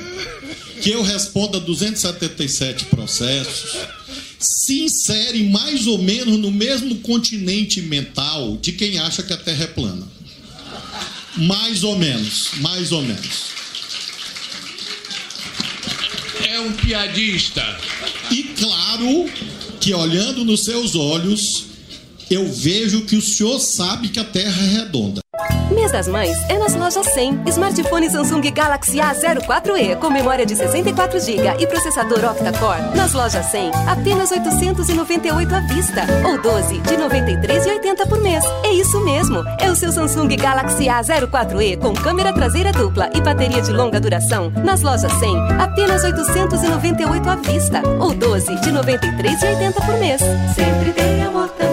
que 0.83 0.89
eu 0.89 1.01
responda 1.01 1.61
277 1.61 2.85
processos, 2.87 3.77
se 4.37 4.81
insere 4.81 5.41
mais 5.45 5.87
ou 5.87 5.97
menos 5.97 6.37
no 6.37 6.51
mesmo 6.51 6.95
continente 6.95 7.81
mental 7.81 8.57
de 8.61 8.73
quem 8.73 8.99
acha 8.99 9.23
que 9.23 9.31
a 9.31 9.37
Terra 9.37 9.63
é 9.63 9.67
plana. 9.67 10.05
Mais 11.37 11.85
ou 11.85 11.97
menos, 11.97 12.49
mais 12.57 12.91
ou 12.91 13.01
menos. 13.01 13.53
É 16.49 16.59
um 16.59 16.73
piadista. 16.73 17.63
E 18.29 18.43
claro 18.43 19.29
que 19.79 19.93
olhando 19.93 20.43
nos 20.43 20.65
seus 20.65 20.95
olhos, 20.95 21.67
eu 22.29 22.51
vejo 22.51 23.05
que 23.05 23.15
o 23.15 23.21
senhor 23.21 23.57
sabe 23.59 24.09
que 24.09 24.19
a 24.19 24.25
Terra 24.25 24.61
é 24.61 24.79
redonda. 24.79 25.22
Mês 25.83 25.91
das 25.91 26.07
Mães 26.07 26.37
é 26.47 26.57
nas 26.57 26.75
lojas 26.75 27.05
100. 27.07 27.43
Smartphone 27.47 28.09
Samsung 28.09 28.49
Galaxy 28.51 28.99
A04e 28.99 29.97
com 29.97 30.09
memória 30.09 30.45
de 30.45 30.55
64 30.55 31.19
GB 31.19 31.61
e 31.61 31.67
processador 31.67 32.23
octa-core. 32.23 32.95
Nas 32.95 33.11
lojas 33.11 33.45
100, 33.47 33.69
apenas 33.85 34.31
898 34.31 35.53
à 35.53 35.59
vista 35.59 36.03
ou 36.25 36.41
12 36.41 36.77
de 36.79 36.95
93,80 36.95 38.07
por 38.07 38.21
mês. 38.21 38.45
É 38.63 38.71
isso 38.71 38.97
mesmo. 39.03 39.43
É 39.59 39.69
o 39.69 39.75
seu 39.75 39.91
Samsung 39.91 40.33
Galaxy 40.37 40.85
A04e 40.85 41.77
com 41.77 41.93
câmera 41.93 42.31
traseira 42.31 42.71
dupla 42.71 43.09
e 43.13 43.19
bateria 43.19 43.61
de 43.61 43.73
longa 43.73 43.99
duração. 43.99 44.53
Nas 44.63 44.81
lojas 44.81 45.11
100, 45.11 45.35
apenas 45.59 46.05
898 46.05 47.29
à 47.29 47.35
vista 47.35 47.81
ou 47.99 48.13
12 48.13 48.55
de 48.61 48.71
93,80 48.71 49.73
por 49.85 49.99
mês. 49.99 50.21
Sempre 50.55 50.93
tem 50.93 51.23
amor 51.25 51.49
também. 51.49 51.72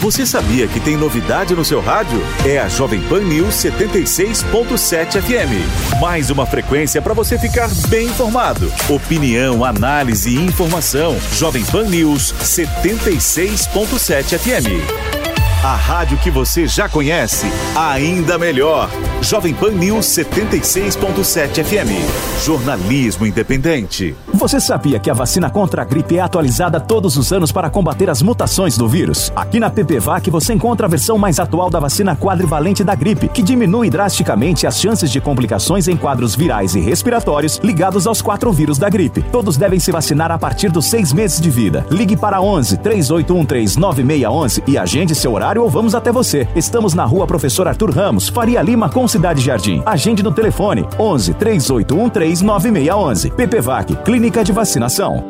Você 0.00 0.24
sabia 0.24 0.66
que 0.66 0.80
tem 0.80 0.96
novidade 0.96 1.54
no 1.54 1.62
seu 1.62 1.78
rádio? 1.78 2.22
É 2.46 2.58
a 2.58 2.68
Jovem 2.68 3.02
Pan 3.02 3.20
News 3.20 3.56
76.7 3.56 5.20
FM. 5.20 6.00
Mais 6.00 6.30
uma 6.30 6.46
frequência 6.46 7.02
para 7.02 7.12
você 7.12 7.38
ficar 7.38 7.68
bem 7.90 8.06
informado. 8.06 8.72
Opinião, 8.88 9.62
análise 9.62 10.30
e 10.30 10.36
informação. 10.36 11.18
Jovem 11.34 11.62
Pan 11.66 11.84
News 11.84 12.32
76.7 12.40 14.38
FM. 14.38 15.19
A 15.62 15.76
rádio 15.76 16.16
que 16.16 16.30
você 16.30 16.66
já 16.66 16.88
conhece, 16.88 17.46
ainda 17.76 18.38
melhor. 18.38 18.88
Jovem 19.20 19.52
Pan 19.52 19.72
News 19.72 20.06
76.7 20.06 21.62
FM. 21.62 22.42
Jornalismo 22.42 23.26
independente. 23.26 24.16
Você 24.32 24.58
sabia 24.58 24.98
que 24.98 25.10
a 25.10 25.12
vacina 25.12 25.50
contra 25.50 25.82
a 25.82 25.84
gripe 25.84 26.16
é 26.16 26.22
atualizada 26.22 26.80
todos 26.80 27.18
os 27.18 27.30
anos 27.30 27.52
para 27.52 27.68
combater 27.68 28.08
as 28.08 28.22
mutações 28.22 28.78
do 28.78 28.88
vírus? 28.88 29.30
Aqui 29.36 29.60
na 29.60 29.68
PPVAC 29.68 30.30
você 30.30 30.54
encontra 30.54 30.86
a 30.86 30.88
versão 30.88 31.18
mais 31.18 31.38
atual 31.38 31.68
da 31.68 31.78
vacina 31.78 32.16
quadrivalente 32.16 32.82
da 32.82 32.94
gripe, 32.94 33.28
que 33.28 33.42
diminui 33.42 33.90
drasticamente 33.90 34.66
as 34.66 34.80
chances 34.80 35.12
de 35.12 35.20
complicações 35.20 35.88
em 35.88 35.96
quadros 35.96 36.34
virais 36.34 36.74
e 36.74 36.80
respiratórios 36.80 37.60
ligados 37.62 38.06
aos 38.06 38.22
quatro 38.22 38.50
vírus 38.50 38.78
da 38.78 38.88
gripe. 38.88 39.20
Todos 39.30 39.58
devem 39.58 39.78
se 39.78 39.92
vacinar 39.92 40.30
a 40.32 40.38
partir 40.38 40.70
dos 40.70 40.86
seis 40.86 41.12
meses 41.12 41.38
de 41.38 41.50
vida. 41.50 41.84
Ligue 41.90 42.16
para 42.16 42.40
11 42.40 42.78
3813 42.78 43.78
9611 43.78 44.62
e 44.66 44.78
agende 44.78 45.14
seu 45.14 45.34
horário 45.34 45.49
ou 45.58 45.68
vamos 45.68 45.94
até 45.94 46.12
você. 46.12 46.46
Estamos 46.54 46.94
na 46.94 47.04
rua 47.04 47.26
Professor 47.26 47.66
Arthur 47.66 47.90
Ramos, 47.90 48.28
Faria 48.28 48.62
Lima, 48.62 48.88
com 48.88 49.08
Cidade 49.08 49.40
Jardim. 49.40 49.82
Agende 49.86 50.22
no 50.22 50.32
telefone 50.32 50.86
11 50.98 51.34
3813 51.34 52.44
9611. 52.44 53.30
PPVAC, 53.30 53.96
Clínica 54.04 54.44
de 54.44 54.52
Vacinação. 54.52 55.24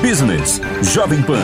Business 0.00 0.60
Jovem 0.82 1.20
Pan. 1.22 1.42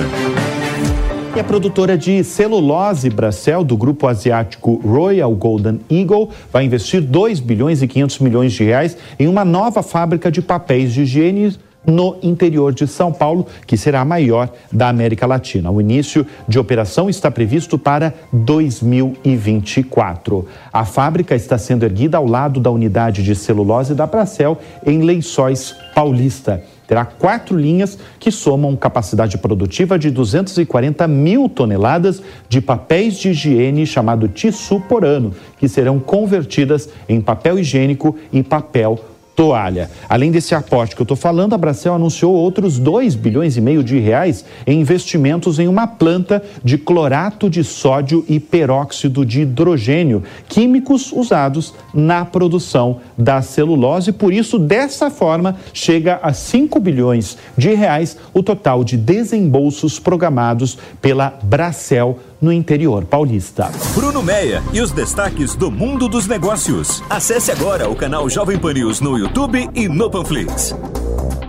E 1.37 1.41
a 1.41 1.43
produtora 1.43 1.99
de 1.99 2.23
celulose 2.23 3.11
Bracel, 3.11 3.65
do 3.65 3.77
grupo 3.77 4.07
asiático 4.07 4.75
Royal 4.75 5.35
Golden 5.35 5.81
Eagle, 5.91 6.31
vai 6.53 6.65
investir 6.65 7.01
2 7.01 7.41
bilhões 7.41 7.83
e 7.83 7.89
500 7.89 8.21
milhões 8.21 8.53
de 8.53 8.63
reais 8.63 8.97
em 9.19 9.27
uma 9.27 9.45
nova 9.45 9.83
fábrica 9.83 10.31
de 10.31 10.41
papéis 10.41 10.93
de 10.93 11.03
higiene 11.03 11.53
no 11.87 12.17
interior 12.23 12.73
de 12.73 12.87
São 12.87 13.13
Paulo, 13.13 13.47
que 13.67 13.77
será 13.77 14.01
a 14.01 14.05
maior 14.05 14.49
da 14.73 14.89
América 14.89 15.27
Latina. 15.27 15.71
O 15.71 15.79
início 15.81 16.25
de 16.49 16.59
operação 16.59 17.11
está 17.11 17.31
previsto 17.31 17.79
para 17.79 18.13
2024. 18.33 20.49
A 20.73 20.85
fábrica 20.85 21.35
está 21.35 21.59
sendo 21.59 21.85
erguida 21.85 22.17
ao 22.17 22.27
lado 22.27 22.61
da 22.61 22.71
unidade 22.71 23.23
de 23.23 23.35
celulose 23.35 23.95
da 23.95 24.07
Bracel, 24.07 24.59
em 24.87 25.03
Lençóis 25.03 25.75
Paulista. 25.95 26.63
Terá 26.87 27.05
quatro 27.05 27.57
linhas 27.57 27.99
que 28.21 28.31
somam 28.31 28.77
capacidade 28.77 29.39
produtiva 29.39 29.99
de 29.99 30.11
240 30.11 31.09
mil 31.09 31.49
toneladas 31.49 32.23
de 32.49 32.61
papéis 32.61 33.17
de 33.17 33.31
higiene 33.31 33.87
chamado 33.87 34.29
tissu 34.29 34.81
por 34.81 35.05
ano, 35.05 35.33
que 35.59 35.67
serão 35.67 35.99
convertidas 35.99 36.89
em 37.09 37.21
papel 37.21 37.59
higiênico 37.59 38.17
e 38.31 38.43
papel 38.43 39.01
toalha. 39.35 39.91
Além 40.09 40.31
desse 40.31 40.55
aporte 40.55 40.95
que 40.95 41.03
eu 41.03 41.05
estou 41.05 41.17
falando, 41.17 41.55
a 41.55 41.59
Bracel 41.59 41.95
anunciou 41.95 42.35
outros 42.35 42.79
2 42.79 43.15
bilhões 43.15 43.57
e 43.57 43.61
meio 43.61 43.83
de 43.83 43.99
reais 43.99 44.45
em 44.67 44.81
investimentos 44.81 45.59
em 45.59 45.69
uma 45.69 45.87
planta 45.87 46.43
de 46.63 46.79
clorato 46.79 47.51
de 47.51 47.65
sódio 47.65 48.25
e 48.29 48.39
peróxido 48.39 49.25
de 49.25 49.43
hidrogênio, 49.43 50.23
químicos 50.49 51.13
usados 51.13 51.75
na 51.93 52.25
produção 52.25 53.01
da 53.19 53.43
celulose. 53.43 54.13
Por 54.13 54.33
isso, 54.33 54.59
dessa 54.59 55.11
forma, 55.11 55.57
chega 55.73 56.21
a 56.23 56.33
5 56.33 56.79
bilhões 56.81 57.37
de 57.57 57.75
reais 57.75 58.17
o 58.33 58.43
total 58.43 58.85
de 58.85 58.97
desembolsos 58.97 59.99
programados 59.99 60.79
pela 61.01 61.39
Bracel 61.43 62.19
no 62.45 62.53
interior 62.53 63.07
paulista. 63.07 63.73
Bruno 63.95 64.23
Meia 64.23 64.63
e 64.73 64.81
os 64.83 64.93
destaques 64.93 65.55
do 65.55 65.71
mundo 65.71 66.07
dos 66.07 66.27
negócios. 66.27 67.03
Acesse 67.09 67.51
agora 67.51 67.89
o 67.89 67.97
canal 67.97 68.29
Jovem 68.29 68.59
Pan 68.59 68.75
News 68.75 69.01
no 69.01 69.19
YouTube 69.19 69.71
e 69.75 69.89
no 69.89 70.11
Panflix. 70.11 70.75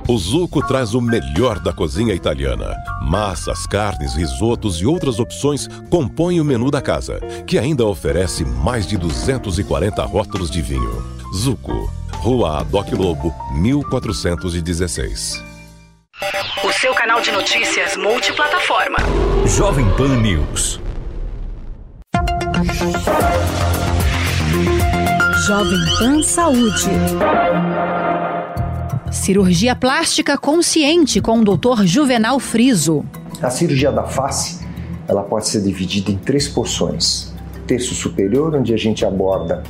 O 0.07 0.17
Zuco 0.17 0.65
traz 0.65 0.93
o 0.93 1.01
melhor 1.01 1.59
da 1.59 1.73
cozinha 1.73 2.13
italiana. 2.13 2.73
Massas, 3.01 3.67
carnes, 3.67 4.13
risotos 4.13 4.79
e 4.79 4.85
outras 4.85 5.19
opções 5.19 5.67
compõem 5.89 6.39
o 6.39 6.45
menu 6.45 6.71
da 6.71 6.81
casa, 6.81 7.19
que 7.45 7.59
ainda 7.59 7.83
oferece 7.85 8.45
mais 8.45 8.87
de 8.87 8.97
240 8.97 10.01
rótulos 10.05 10.49
de 10.49 10.61
vinho. 10.61 11.03
Zuco, 11.35 11.91
Rua 12.19 12.59
Adoc 12.59 12.91
Lobo, 12.93 13.33
1416. 13.53 15.43
O 16.63 16.71
seu 16.71 16.93
canal 16.93 17.19
de 17.19 17.31
notícias 17.31 17.97
multiplataforma. 17.97 18.97
Jovem 19.45 19.89
Pan 19.97 20.15
News. 20.21 20.84
Jovem 25.45 25.79
Pan 25.99 26.23
Saúde. 26.23 26.89
Cirurgia 29.11 29.75
plástica 29.75 30.37
consciente 30.37 31.19
com 31.19 31.39
o 31.39 31.43
Dr. 31.43 31.83
Juvenal 31.83 32.39
Friso. 32.39 33.03
A 33.41 33.49
cirurgia 33.49 33.91
da 33.91 34.03
face, 34.03 34.65
ela 35.05 35.21
pode 35.23 35.49
ser 35.49 35.63
dividida 35.63 36.11
em 36.11 36.17
três 36.17 36.47
porções. 36.47 37.33
Terço 37.67 37.93
superior, 37.93 38.55
onde 38.55 38.73
a 38.73 38.77
gente 38.77 39.05
aborda 39.05 39.61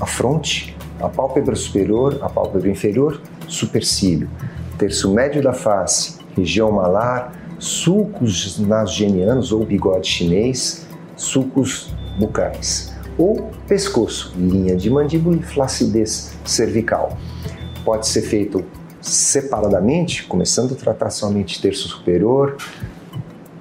a 0.00 0.06
fronte, 0.06 0.74
a 0.98 1.10
pálpebra 1.10 1.54
superior, 1.54 2.20
a 2.22 2.30
pálpebra 2.30 2.70
inferior, 2.70 3.20
supercílio. 3.48 4.30
Terço 4.78 5.12
médio 5.12 5.42
da 5.42 5.52
face, 5.52 6.16
região 6.34 6.72
malar, 6.72 7.34
sulcos 7.58 8.58
nasogenianos 8.58 9.52
ou 9.52 9.62
bigode 9.62 10.08
chinês, 10.08 10.86
sulcos 11.16 11.92
bucais. 12.20 12.92
Ou 13.18 13.50
pescoço, 13.66 14.32
linha 14.36 14.76
de 14.76 14.88
mandíbula 14.90 15.36
e 15.36 15.42
flacidez 15.42 16.32
cervical. 16.44 17.16
Pode 17.84 18.06
ser 18.06 18.22
feito 18.22 18.64
separadamente, 19.00 20.24
começando 20.24 20.72
a 20.72 20.76
tratar 20.76 21.10
somente 21.10 21.60
terço 21.60 21.88
superior, 21.88 22.56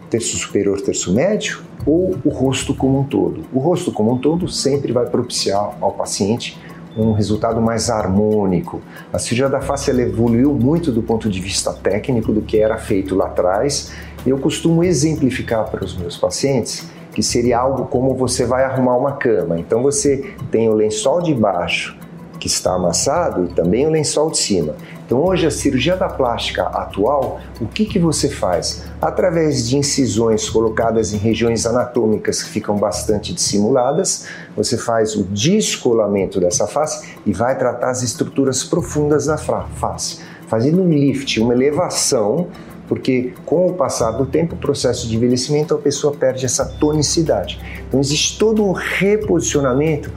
terço 0.10 0.38
superior, 0.38 0.82
terço 0.82 1.14
médio, 1.14 1.62
ou 1.86 2.18
o 2.24 2.30
rosto 2.30 2.76
como 2.76 3.00
um 3.00 3.04
todo. 3.04 3.46
O 3.54 3.60
rosto 3.60 3.92
como 3.92 4.14
um 4.14 4.18
todo 4.18 4.48
sempre 4.48 4.92
vai 4.92 5.06
propiciar 5.06 5.78
ao 5.80 5.94
paciente 5.94 6.60
um 6.98 7.14
resultado 7.14 7.62
mais 7.62 7.90
harmônico. 7.90 8.82
A 9.14 9.20
cirurgia 9.20 9.48
da 9.48 9.62
face 9.62 9.92
evoluiu 9.92 10.54
muito 10.54 10.92
do 10.92 11.02
ponto 11.02 11.30
de 11.30 11.40
vista 11.40 11.72
técnico 11.72 12.34
do 12.34 12.42
que 12.42 12.60
era 12.60 12.78
feito 12.78 13.16
lá 13.16 13.28
atrás. 13.28 13.92
Eu 14.26 14.38
costumo 14.38 14.84
exemplificar 14.84 15.70
para 15.70 15.86
os 15.86 15.96
meus 15.96 16.18
pacientes 16.18 16.90
que 17.14 17.24
seria 17.24 17.60
algo 17.60 17.86
como 17.86 18.16
você 18.16 18.46
vai 18.46 18.64
arrumar 18.64 18.98
uma 18.98 19.14
cama. 19.14 19.60
Então 19.60 19.82
você 19.82 20.34
tem 20.52 20.70
o 20.70 20.74
lençol 20.74 21.22
de 21.22 21.34
baixo 21.34 21.98
que 22.40 22.48
está 22.48 22.74
amassado 22.74 23.46
e 23.46 23.48
também 23.50 23.86
o 23.86 23.90
lençol 23.90 24.32
de 24.32 24.38
cima. 24.38 24.76
Então 25.06 25.24
hoje 25.24 25.48
a 25.48 25.52
cirurgia 25.52 25.98
da 25.98 26.08
plástica 26.08 26.64
atual, 26.64 27.40
o 27.60 27.66
que, 27.66 27.84
que 27.84 27.98
você 27.98 28.30
faz? 28.30 28.84
Através 29.02 29.68
de 29.68 29.76
incisões 29.76 30.48
colocadas 30.50 31.14
em 31.14 31.18
regiões 31.18 31.66
anatômicas 31.66 32.44
que 32.44 32.50
ficam 32.50 32.78
bastante 32.78 33.34
dissimuladas, 33.34 34.28
você 34.56 34.78
faz 34.78 35.16
o 35.16 35.24
descolamento 35.24 36.40
dessa 36.40 36.68
face 36.68 37.16
e 37.26 37.34
vai 37.34 37.58
tratar 37.58 37.90
as 37.90 38.04
estruturas 38.04 38.64
profundas 38.64 39.26
da 39.26 39.38
face, 39.38 40.20
fazendo 40.48 40.84
um 40.84 40.90
lift, 40.90 41.40
uma 41.42 41.54
elevação 41.54 42.48
porque 42.90 43.34
com 43.46 43.68
o 43.68 43.74
passar 43.74 44.12
do 44.12 44.26
tempo, 44.26 44.56
o 44.56 44.58
processo 44.58 45.08
de 45.08 45.16
envelhecimento, 45.16 45.76
a 45.76 45.78
pessoa 45.78 46.12
perde 46.12 46.44
essa 46.44 46.66
tonicidade. 46.66 47.62
Então 47.88 48.00
existe 48.00 48.40
todo 48.40 48.66
um 48.66 48.72
reposicionamento 48.72 50.12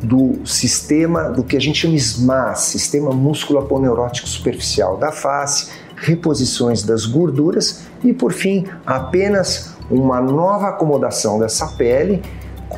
do 0.00 0.38
sistema, 0.46 1.24
do 1.24 1.42
que 1.42 1.56
a 1.56 1.60
gente 1.60 1.80
chama 1.80 1.96
SMAS, 1.96 2.60
Sistema 2.60 3.10
Músculo-Aponeurótico 3.10 4.28
Superficial 4.28 4.96
da 4.96 5.10
face, 5.10 5.70
reposições 5.96 6.84
das 6.84 7.06
gorduras 7.06 7.82
e, 8.02 8.12
por 8.12 8.32
fim, 8.32 8.66
apenas 8.86 9.74
uma 9.90 10.20
nova 10.20 10.68
acomodação 10.68 11.38
dessa 11.38 11.66
pele 11.66 12.22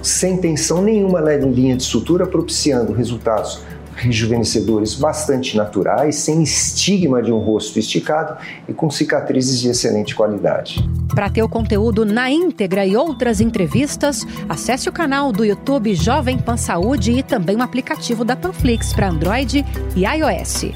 sem 0.03 0.37
tensão 0.37 0.83
nenhuma 0.83 1.21
na 1.21 1.37
linha 1.37 1.77
de 1.77 1.83
sutura, 1.83 2.27
propiciando 2.27 2.93
resultados 2.93 3.63
rejuvenescedores 3.97 4.95
bastante 4.95 5.57
naturais, 5.57 6.17
sem 6.17 6.43
estigma 6.43 7.23
de 7.23 7.33
um 7.33 7.39
rosto 7.39 7.79
esticado 7.79 8.37
e 8.69 8.73
com 8.73 8.91
cicatrizes 8.91 9.61
de 9.61 9.69
excelente 9.69 10.15
qualidade. 10.15 10.89
Para 11.15 11.31
ter 11.31 11.43
o 11.43 11.49
conteúdo 11.49 12.05
na 12.05 12.31
íntegra 12.31 12.85
e 12.85 12.97
outras 12.97 13.41
entrevistas, 13.41 14.27
acesse 14.49 14.89
o 14.89 14.93
canal 14.93 15.33
do 15.33 15.45
YouTube 15.45 15.95
Jovem 15.95 16.39
Pan 16.39 16.57
Saúde 16.57 17.13
e 17.13 17.23
também 17.23 17.57
o 17.57 17.63
aplicativo 17.63 18.25
da 18.25 18.37
Panflix 18.37 18.93
para 18.93 19.09
Android 19.09 19.65
e 19.95 20.05
iOS. 20.05 20.73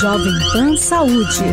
Jovem 0.00 0.32
Pan 0.52 0.76
Saúde. 0.76 1.44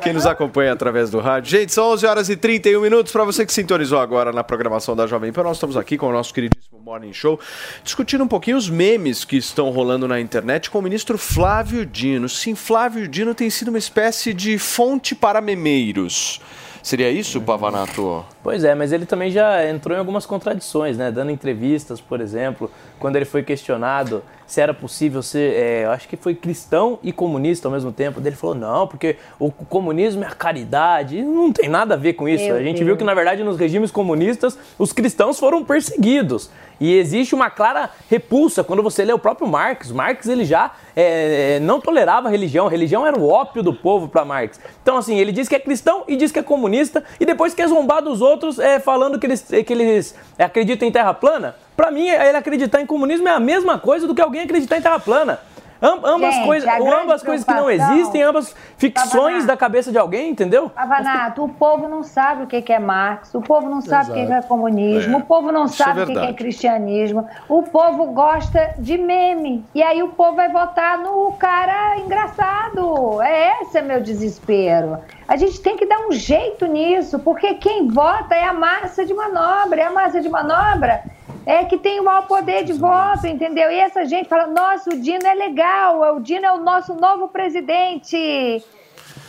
Quem 0.00 0.12
nos 0.12 0.26
acompanha 0.26 0.72
através 0.72 1.10
do 1.10 1.20
rádio. 1.20 1.50
Gente, 1.50 1.72
são 1.72 1.90
11 1.92 2.06
horas 2.06 2.28
e 2.28 2.36
31 2.36 2.80
minutos. 2.80 3.12
Para 3.12 3.24
você 3.24 3.44
que 3.44 3.52
sintonizou 3.52 3.98
agora 3.98 4.32
na 4.32 4.42
programação 4.42 4.96
da 4.96 5.06
Jovem 5.06 5.32
Pan, 5.32 5.42
nós 5.42 5.56
estamos 5.56 5.76
aqui 5.76 5.98
com 5.98 6.08
o 6.08 6.12
nosso 6.12 6.32
queridíssimo 6.32 6.78
Morning 6.80 7.12
Show, 7.12 7.40
discutindo 7.82 8.22
um 8.22 8.28
pouquinho 8.28 8.56
os 8.56 8.70
memes 8.70 9.24
que 9.24 9.36
estão 9.36 9.70
rolando 9.70 10.06
na 10.06 10.20
internet 10.20 10.70
com 10.70 10.78
o 10.78 10.82
ministro 10.82 11.18
Flávio 11.18 11.84
Dino. 11.84 12.28
Sim, 12.28 12.54
Flávio 12.54 13.08
Dino 13.08 13.34
tem 13.34 13.50
sido 13.50 13.68
uma 13.68 13.78
espécie 13.78 14.32
de 14.32 14.56
fonte 14.56 15.14
para 15.14 15.40
memeiros. 15.40 16.40
Seria 16.86 17.10
isso, 17.10 17.40
Pavanato? 17.40 18.24
Pois 18.44 18.62
é, 18.62 18.72
mas 18.72 18.92
ele 18.92 19.04
também 19.04 19.28
já 19.32 19.68
entrou 19.68 19.96
em 19.96 19.98
algumas 19.98 20.24
contradições, 20.24 20.96
né? 20.96 21.10
Dando 21.10 21.32
entrevistas, 21.32 22.00
por 22.00 22.20
exemplo, 22.20 22.70
quando 22.98 23.16
ele 23.16 23.24
foi 23.24 23.42
questionado 23.42 24.22
se 24.46 24.60
era 24.60 24.72
possível 24.72 25.22
ser, 25.22 25.54
é, 25.54 25.84
eu 25.84 25.90
acho 25.90 26.06
que 26.06 26.16
foi 26.16 26.34
cristão 26.34 26.98
e 27.02 27.12
comunista 27.12 27.66
ao 27.66 27.72
mesmo 27.72 27.90
tempo. 27.90 28.20
Ele 28.24 28.36
falou, 28.36 28.54
não, 28.54 28.86
porque 28.86 29.16
o 29.38 29.50
comunismo 29.50 30.22
é 30.22 30.26
a 30.28 30.30
caridade. 30.30 31.20
Não 31.20 31.52
tem 31.52 31.68
nada 31.68 31.94
a 31.94 31.96
ver 31.96 32.12
com 32.12 32.28
isso. 32.28 32.44
Meu 32.44 32.56
a 32.56 32.62
gente 32.62 32.76
Deus. 32.76 32.86
viu 32.86 32.96
que, 32.96 33.02
na 33.02 33.12
verdade, 33.12 33.42
nos 33.42 33.58
regimes 33.58 33.90
comunistas, 33.90 34.56
os 34.78 34.92
cristãos 34.92 35.38
foram 35.38 35.64
perseguidos. 35.64 36.48
E 36.78 36.94
existe 36.94 37.34
uma 37.34 37.50
clara 37.50 37.90
repulsa 38.08 38.62
quando 38.62 38.82
você 38.82 39.04
lê 39.04 39.12
o 39.12 39.18
próprio 39.18 39.48
Marx. 39.48 39.90
Marx 39.90 40.28
ele 40.28 40.44
já 40.44 40.72
é, 40.94 41.58
não 41.60 41.80
tolerava 41.80 42.28
a 42.28 42.30
religião, 42.30 42.66
a 42.66 42.70
religião 42.70 43.06
era 43.06 43.18
o 43.18 43.28
ópio 43.28 43.62
do 43.62 43.72
povo 43.72 44.08
para 44.08 44.24
Marx. 44.24 44.60
Então, 44.82 44.96
assim, 44.96 45.18
ele 45.18 45.32
diz 45.32 45.48
que 45.48 45.56
é 45.56 45.58
cristão 45.58 46.04
e 46.06 46.16
diz 46.16 46.30
que 46.30 46.38
é 46.38 46.42
comunista, 46.42 47.02
e 47.18 47.24
depois 47.24 47.54
quer 47.54 47.66
zombar 47.66 48.02
dos 48.02 48.20
outros 48.20 48.58
é, 48.58 48.78
falando 48.78 49.18
que 49.18 49.26
eles, 49.26 49.40
que 49.40 49.72
eles 49.72 50.14
acreditam 50.38 50.86
em 50.86 50.92
terra 50.92 51.14
plana. 51.14 51.56
Para 51.76 51.90
mim, 51.90 52.08
ele 52.08 52.36
acreditar 52.36 52.80
em 52.80 52.86
comunismo 52.86 53.28
é 53.28 53.32
a 53.32 53.40
mesma 53.40 53.78
coisa 53.78 54.06
do 54.06 54.14
que 54.14 54.22
alguém 54.22 54.42
acreditar 54.42 54.78
em 54.78 54.82
terra 54.82 54.98
plana. 54.98 55.38
Am- 55.78 56.00
ambas 56.04 56.34
Gente, 56.34 56.46
coisas, 56.46 56.70
ambas 56.80 57.22
coisas 57.22 57.44
que 57.46 57.52
não 57.52 57.70
existem, 57.70 58.22
ambas 58.22 58.56
ficções 58.78 59.12
Pavanato. 59.12 59.46
da 59.46 59.56
cabeça 59.58 59.92
de 59.92 59.98
alguém, 59.98 60.30
entendeu? 60.30 60.70
Pavanato, 60.70 61.44
o 61.44 61.50
povo 61.50 61.86
não 61.86 62.02
sabe 62.02 62.44
o 62.44 62.46
que 62.46 62.62
que 62.62 62.72
é 62.72 62.78
Marx, 62.78 63.34
o 63.34 63.42
povo 63.42 63.68
não 63.68 63.82
sabe 63.82 64.10
o 64.10 64.14
que 64.14 64.20
que 64.24 64.32
é 64.32 64.36
Exato. 64.38 64.48
comunismo, 64.48 65.16
É, 65.16 65.18
o 65.18 65.22
povo 65.24 65.52
não 65.52 65.66
isso 65.66 65.82
é 65.82 65.84
sabe 65.84 66.00
o 66.00 66.06
que 66.06 66.14
que 66.14 66.18
é 66.18 66.32
cristianismo, 66.32 67.28
o 67.46 67.62
povo 67.62 68.06
gosta 68.06 68.74
de 68.78 68.96
meme. 68.96 69.66
E 69.74 69.82
aí 69.82 70.02
o 70.02 70.08
povo 70.08 70.36
vai 70.36 70.48
votar 70.50 70.96
no 70.96 71.30
cara 71.32 71.98
engraçado. 71.98 73.20
É 73.22 73.62
esse 73.62 73.76
é 73.76 73.82
meu 73.82 74.00
desespero. 74.00 74.98
A 75.28 75.36
gente 75.36 75.60
tem 75.60 75.76
que 75.76 75.86
dar 75.86 76.06
um 76.06 76.12
jeito 76.12 76.66
nisso, 76.66 77.18
porque 77.18 77.54
quem 77.54 77.88
vota 77.88 78.34
é 78.34 78.44
a 78.44 78.52
massa 78.52 79.04
de 79.04 79.12
manobra, 79.12 79.80
é 79.80 79.84
a 79.84 79.90
massa 79.90 80.20
de 80.20 80.28
manobra 80.28 81.02
é 81.46 81.64
que 81.64 81.78
tem 81.78 82.00
o 82.00 82.04
maior 82.04 82.26
poder 82.26 82.64
de 82.64 82.72
voto, 82.72 83.24
entendeu? 83.28 83.70
E 83.70 83.78
essa 83.78 84.04
gente 84.04 84.28
fala, 84.28 84.48
nossa, 84.48 84.90
o 84.90 85.00
Dino 85.00 85.24
é 85.24 85.34
legal, 85.34 86.16
o 86.16 86.20
Dino 86.20 86.44
é 86.44 86.52
o 86.52 86.58
nosso 86.58 86.94
novo 86.94 87.28
presidente, 87.28 88.64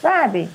sabe? 0.02 0.50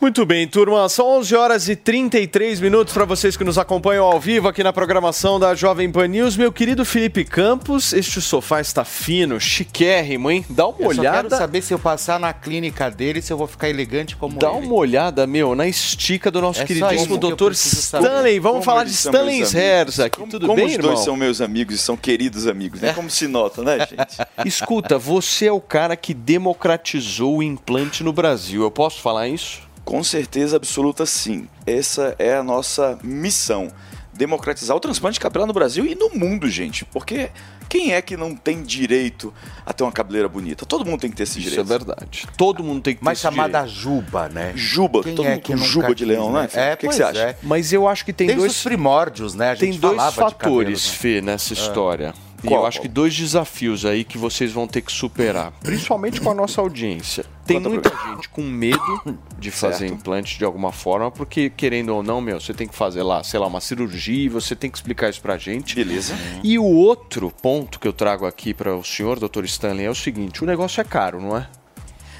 Muito 0.00 0.24
bem, 0.24 0.48
turma. 0.48 0.88
São 0.88 1.06
11 1.18 1.36
horas 1.36 1.68
e 1.68 1.76
33 1.76 2.58
minutos 2.58 2.94
para 2.94 3.04
vocês 3.04 3.36
que 3.36 3.44
nos 3.44 3.58
acompanham 3.58 4.06
ao 4.06 4.18
vivo 4.18 4.48
aqui 4.48 4.62
na 4.62 4.72
programação 4.72 5.38
da 5.38 5.54
Jovem 5.54 5.92
Pan 5.92 6.06
News. 6.08 6.38
Meu 6.38 6.50
querido 6.50 6.86
Felipe 6.86 7.22
Campos, 7.22 7.92
este 7.92 8.18
sofá 8.18 8.62
está 8.62 8.82
fino, 8.82 9.38
chiquérrimo, 9.38 10.30
hein? 10.30 10.42
Dá 10.48 10.66
uma 10.66 10.78
Eu 10.80 10.94
só 10.94 11.00
olhada. 11.02 11.16
quero 11.28 11.36
saber 11.36 11.60
se 11.60 11.74
eu 11.74 11.78
passar 11.78 12.18
na 12.18 12.32
clínica 12.32 12.90
dele, 12.90 13.20
se 13.20 13.30
eu 13.30 13.36
vou 13.36 13.46
ficar 13.46 13.68
elegante 13.68 14.16
como 14.16 14.38
Dá 14.38 14.48
ele. 14.50 14.66
uma 14.68 14.74
olhada, 14.74 15.26
meu, 15.26 15.54
na 15.54 15.68
estica 15.68 16.30
do 16.30 16.40
nosso 16.40 16.62
É 16.62 16.64
queridíssimo 16.64 17.16
eu 17.16 17.18
doutor. 17.18 17.52
Stanley. 17.52 18.38
Vamos 18.40 18.60
Como 18.60 18.64
falar 18.64 18.84
de 18.84 18.92
Stanley 18.92 19.42
Herz 19.42 20.00
aqui. 20.00 20.18
Como- 20.18 20.30
Tudo 20.32 20.46
como 20.46 20.56
bem, 20.56 20.64
os 20.66 20.72
irmão? 20.72 20.92
dois 20.94 21.04
são 21.04 21.14
meus 21.14 21.42
amigos 21.42 21.74
e 21.74 21.78
são 21.78 21.94
queridos 21.98 22.46
amigos, 22.46 22.80
né? 22.80 22.94
Como 22.94 23.10
se 23.10 23.28
nota, 23.28 23.62
né, 23.62 23.78
gente? 23.80 24.16
Escuta, 24.48 24.96
você 24.96 25.46
é 25.48 25.52
o 25.52 25.60
cara 25.60 25.94
que 25.94 26.14
democratizou 26.14 27.36
o 27.36 27.42
implante 27.42 28.02
no 28.02 28.14
Brasil. 28.14 28.62
Eu 28.62 28.70
posso 28.70 28.98
falar 29.02 29.28
isso? 29.28 29.68
Com 29.90 30.04
certeza 30.04 30.56
absoluta, 30.56 31.04
sim. 31.04 31.48
Essa 31.66 32.14
é 32.16 32.36
a 32.36 32.44
nossa 32.44 32.96
missão. 33.02 33.72
Democratizar 34.14 34.76
o 34.76 34.80
transplante 34.80 35.18
capilar 35.18 35.48
no 35.48 35.52
Brasil 35.52 35.84
e 35.84 35.96
no 35.96 36.10
mundo, 36.10 36.48
gente. 36.48 36.84
Porque 36.84 37.30
quem 37.68 37.92
é 37.92 38.00
que 38.00 38.16
não 38.16 38.36
tem 38.36 38.62
direito 38.62 39.34
a 39.66 39.72
ter 39.72 39.82
uma 39.82 39.90
cabeleira 39.90 40.28
bonita? 40.28 40.64
Todo 40.64 40.84
mundo 40.84 41.00
tem 41.00 41.10
que 41.10 41.16
ter 41.16 41.24
esse 41.24 41.40
Isso 41.40 41.48
direito. 41.50 41.66
é 41.66 41.78
verdade. 41.78 42.26
Todo 42.36 42.62
mundo 42.62 42.82
tem 42.82 42.94
que 42.94 43.00
ter 43.00 43.04
Mas 43.04 43.18
esse 43.18 43.22
chamada 43.22 43.62
direito. 43.62 43.74
juba, 43.80 44.28
né? 44.28 44.52
Juba, 44.54 45.02
Quem 45.02 45.14
todo 45.16 45.26
é 45.26 45.30
mundo 45.32 45.42
que 45.42 45.52
com 45.52 45.58
juba 45.58 45.92
de 45.92 46.04
leão, 46.04 46.30
né? 46.32 46.42
né? 46.54 46.70
É, 46.70 46.74
o 46.74 46.76
que, 46.76 46.86
que 46.86 46.94
você 46.94 47.02
acha? 47.02 47.18
é. 47.20 47.36
Mas 47.42 47.72
eu 47.72 47.88
acho 47.88 48.04
que 48.04 48.12
tem 48.12 48.28
Desde 48.28 48.40
dois 48.42 48.56
os 48.56 48.62
primórdios, 48.62 49.34
né? 49.34 49.50
A 49.50 49.54
gente 49.56 49.70
Tem 49.72 49.80
dois 49.80 49.96
falava 49.96 50.10
de 50.10 50.16
fatores, 50.16 50.42
cabelos, 50.44 50.86
né? 50.90 50.96
Fê, 50.98 51.20
nessa 51.20 51.52
Ah. 51.52 51.56
história. 51.56 52.14
E 52.42 52.48
Qual, 52.48 52.60
eu 52.60 52.66
acho 52.66 52.80
que 52.80 52.88
dois 52.88 53.14
desafios 53.14 53.84
aí 53.84 54.02
que 54.02 54.16
vocês 54.16 54.50
vão 54.50 54.66
ter 54.66 54.80
que 54.80 54.90
superar, 54.90 55.52
principalmente 55.60 56.20
com 56.20 56.30
a 56.30 56.34
nossa 56.34 56.60
audiência. 56.60 57.24
Tem 57.44 57.58
Conta 57.58 57.68
muita 57.68 57.90
gente 57.90 58.28
com 58.28 58.42
medo 58.42 59.18
de 59.38 59.50
fazer 59.50 59.88
Certo. 59.88 59.94
implante 59.94 60.38
de 60.38 60.44
alguma 60.44 60.72
forma, 60.72 61.10
porque 61.10 61.50
querendo 61.50 61.90
ou 61.90 62.02
não, 62.02 62.20
meu, 62.20 62.40
você 62.40 62.54
tem 62.54 62.66
que 62.66 62.74
fazer 62.74 63.02
lá, 63.02 63.22
sei 63.22 63.38
lá, 63.40 63.46
uma 63.46 63.60
cirurgia, 63.60 64.24
e 64.24 64.28
você 64.28 64.56
tem 64.56 64.70
que 64.70 64.78
explicar 64.78 65.10
isso 65.10 65.20
pra 65.20 65.36
gente. 65.36 65.74
Beleza. 65.74 66.14
E 66.42 66.58
o 66.58 66.64
outro 66.64 67.30
ponto 67.42 67.78
que 67.78 67.86
eu 67.88 67.92
trago 67.92 68.24
aqui 68.24 68.54
para 68.54 68.74
o 68.74 68.84
senhor, 68.84 69.18
Dr. 69.18 69.44
Stanley, 69.44 69.84
é 69.86 69.90
o 69.90 69.94
seguinte: 69.94 70.42
o 70.42 70.46
negócio 70.46 70.80
é 70.80 70.84
caro, 70.84 71.20
não 71.20 71.36
é? 71.36 71.46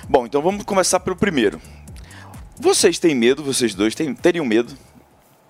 Bom, 0.08 0.26
então 0.26 0.42
vamos 0.42 0.64
começar 0.64 1.00
pelo 1.00 1.16
primeiro. 1.16 1.60
Vocês 2.58 2.98
têm 2.98 3.14
medo, 3.14 3.42
vocês 3.42 3.74
dois 3.74 3.94
têm, 3.94 4.12
teriam 4.14 4.44
medo? 4.44 4.74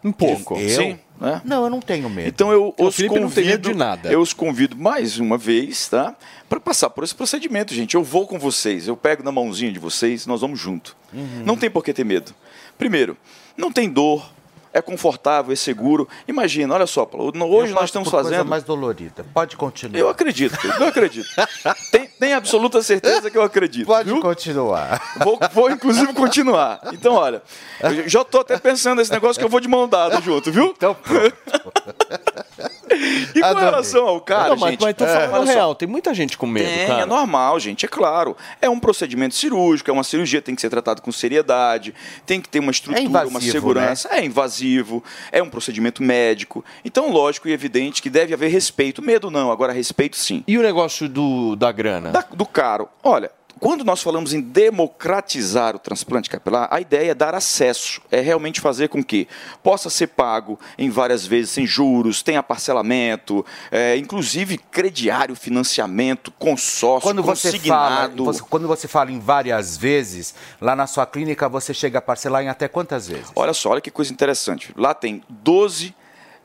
Um 0.03 0.13
pouco. 0.13 0.57
Eu? 0.57 0.69
Sim, 0.69 0.99
né? 1.21 1.43
Não, 1.45 1.65
eu 1.65 1.71
não 1.71 1.81
tenho 1.81 2.09
medo. 2.09 2.29
Então 2.29 2.51
eu 2.51 2.75
O 2.79 2.87
os 2.87 2.97
Felipe 2.97 3.15
convido, 3.15 3.27
não 3.27 3.35
tem 3.35 3.45
medo 3.45 3.71
de 3.71 3.75
nada. 3.77 4.11
Eu 4.11 4.21
os 4.21 4.33
convido 4.33 4.77
mais 4.77 5.19
uma 5.19 5.37
vez, 5.37 5.89
tá? 5.89 6.17
Para 6.49 6.59
passar 6.59 6.89
por 6.91 7.05
esse 7.05 7.15
procedimento, 7.15 7.75
gente. 7.75 7.95
Eu 7.95 8.03
vou 8.03 8.27
com 8.27 8.39
vocês, 8.39 8.89
eu 8.89 8.97
pego 8.97 9.23
na 9.23 9.31
mãozinha 9.31 9.71
de 9.71 9.79
vocês, 9.79 10.27
nós 10.27 10.41
vamos 10.41 10.59
junto. 10.59 10.97
Uhum. 11.13 11.43
Não 11.45 11.57
tem 11.57 11.71
por 11.71 11.85
que 11.85 11.93
ter 11.93 12.05
medo. 12.05 12.35
Primeiro, 12.79 13.17
não 13.57 13.71
tem 13.71 13.91
dor, 13.91 14.31
é 14.73 14.81
confortável, 14.81 15.53
é 15.53 15.57
seguro. 15.57 16.09
Imagina, 16.27 16.75
olha 16.75 16.87
só, 16.87 17.09
hoje 17.13 17.73
nós 17.73 17.85
estamos 17.85 18.09
por 18.09 18.17
coisa 18.17 18.31
fazendo. 18.31 18.49
mais 18.49 18.63
dolorida. 18.63 19.25
Pode 19.35 19.57
continuar. 19.57 19.99
Eu 19.99 20.09
acredito, 20.09 20.57
eu 20.81 20.87
acredito. 20.87 21.29
tem, 21.91 22.09
tem 22.21 22.35
absoluta 22.35 22.83
certeza 22.83 23.31
que 23.31 23.39
eu 23.39 23.43
acredito. 23.43 23.87
Pode 23.87 24.11
viu? 24.11 24.21
continuar. 24.21 25.17
Vou, 25.25 25.39
vou, 25.53 25.71
inclusive, 25.71 26.13
continuar. 26.13 26.79
Então, 26.93 27.15
olha, 27.15 27.43
eu 27.83 28.07
já 28.07 28.23
tô 28.23 28.41
até 28.41 28.59
pensando 28.59 28.99
nesse 28.99 29.11
negócio 29.11 29.41
que 29.41 29.45
eu 29.45 29.49
vou 29.49 29.59
de 29.59 29.67
mão 29.67 29.89
dada 29.89 30.21
junto, 30.21 30.53
viu? 30.53 30.75
Então, 30.77 30.95
E 33.35 33.41
com 33.41 33.47
Adorei. 33.47 33.65
relação 33.65 34.07
ao 34.07 34.21
cara, 34.21 34.51
não, 34.51 34.57
mas, 34.57 34.71
gente... 34.71 34.83
mas 34.83 34.95
tô 34.95 35.05
é, 35.05 35.29
falando 35.29 35.47
só. 35.47 35.53
real, 35.53 35.75
tem 35.75 35.89
muita 35.89 36.13
gente 36.13 36.37
com 36.37 36.47
medo, 36.47 36.67
Tem, 36.67 36.87
cara. 36.89 37.03
é 37.03 37.07
normal, 37.07 37.59
gente, 37.61 37.87
é 37.87 37.89
claro. 37.89 38.37
É 38.61 38.69
um 38.69 38.79
procedimento 38.79 39.35
cirúrgico, 39.35 39.91
é 39.91 39.93
uma 39.93 40.03
cirurgia, 40.03 40.43
tem 40.43 40.55
que 40.55 40.61
ser 40.61 40.71
tratado 40.71 41.01
com 41.01 41.13
seriedade, 41.13 41.95
tem 42.27 42.41
que 42.41 42.49
ter 42.49 42.59
uma 42.59 42.71
estrutura, 42.71 43.01
uma 43.01 43.21
invasivo, 43.23 43.39
né? 43.39 43.53
segurança. 43.53 44.09
É 44.13 44.25
invasivo, 44.25 45.05
é 45.31 45.43
um 45.43 45.49
procedimento 45.49 46.03
médico. 46.03 46.65
Então, 46.85 47.11
lógico 47.11 47.49
e 47.49 47.53
evidente 47.53 48.03
que 48.03 48.11
deve 48.11 48.35
haver 48.35 48.51
respeito. 48.51 49.01
Medo 49.03 49.31
não, 49.31 49.51
agora 49.53 49.73
respeito 49.73 50.17
sim. 50.17 50.43
E 50.47 50.59
o 50.59 50.63
negócio 50.63 51.09
do, 51.09 51.55
da 51.57 51.71
grana? 51.71 52.10
Da- 52.11 52.27
do 52.33 52.47
caro. 52.47 52.89
Olha, 53.03 53.31
quando 53.59 53.85
nós 53.85 54.03
falamos 54.03 54.33
em 54.33 54.41
democratizar 54.41 55.77
o 55.77 55.79
transplante 55.79 56.31
capilar, 56.31 56.67
a 56.71 56.81
ideia 56.81 57.11
é 57.11 57.15
dar 57.15 57.35
acesso, 57.35 58.01
é 58.11 58.19
realmente 58.21 58.59
fazer 58.61 58.89
com 58.89 59.05
que 59.05 59.29
possa 59.63 59.91
ser 59.91 60.07
pago 60.09 60.59
em 60.79 60.89
várias 60.89 61.27
vezes, 61.27 61.51
sem 61.51 61.67
juros, 61.67 62.23
tenha 62.23 62.43
parcelamento, 62.43 63.45
é, 63.71 63.97
inclusive 63.99 64.57
crediário, 64.57 65.37
financiamento, 65.37 66.31
consórcio, 66.33 67.09
Quando 67.09 67.23
você, 67.23 67.49
fala, 67.53 68.07
consignado. 68.07 68.25
você- 68.25 68.43
quando 68.49 68.67
você 68.67 68.89
fala 68.89 69.13
em 69.13 69.19
várias 69.21 69.77
vezes, 69.77 70.35
lá 70.61 70.75
na 70.75 70.87
sua 70.87 71.05
clínica 71.05 71.47
você 71.49 71.75
chega 71.75 71.99
a 71.99 72.03
parcelar 72.03 72.43
em 72.43 72.49
até 72.49 72.67
quantas 72.67 73.09
vezes? 73.09 73.31
Olha 73.37 73.53
só, 73.53 73.71
olha 73.71 73.81
que 73.81 73.91
coisa 73.91 74.11
interessante. 74.13 74.73
Lá 74.77 74.95
tem 74.95 75.23
12, 75.29 75.95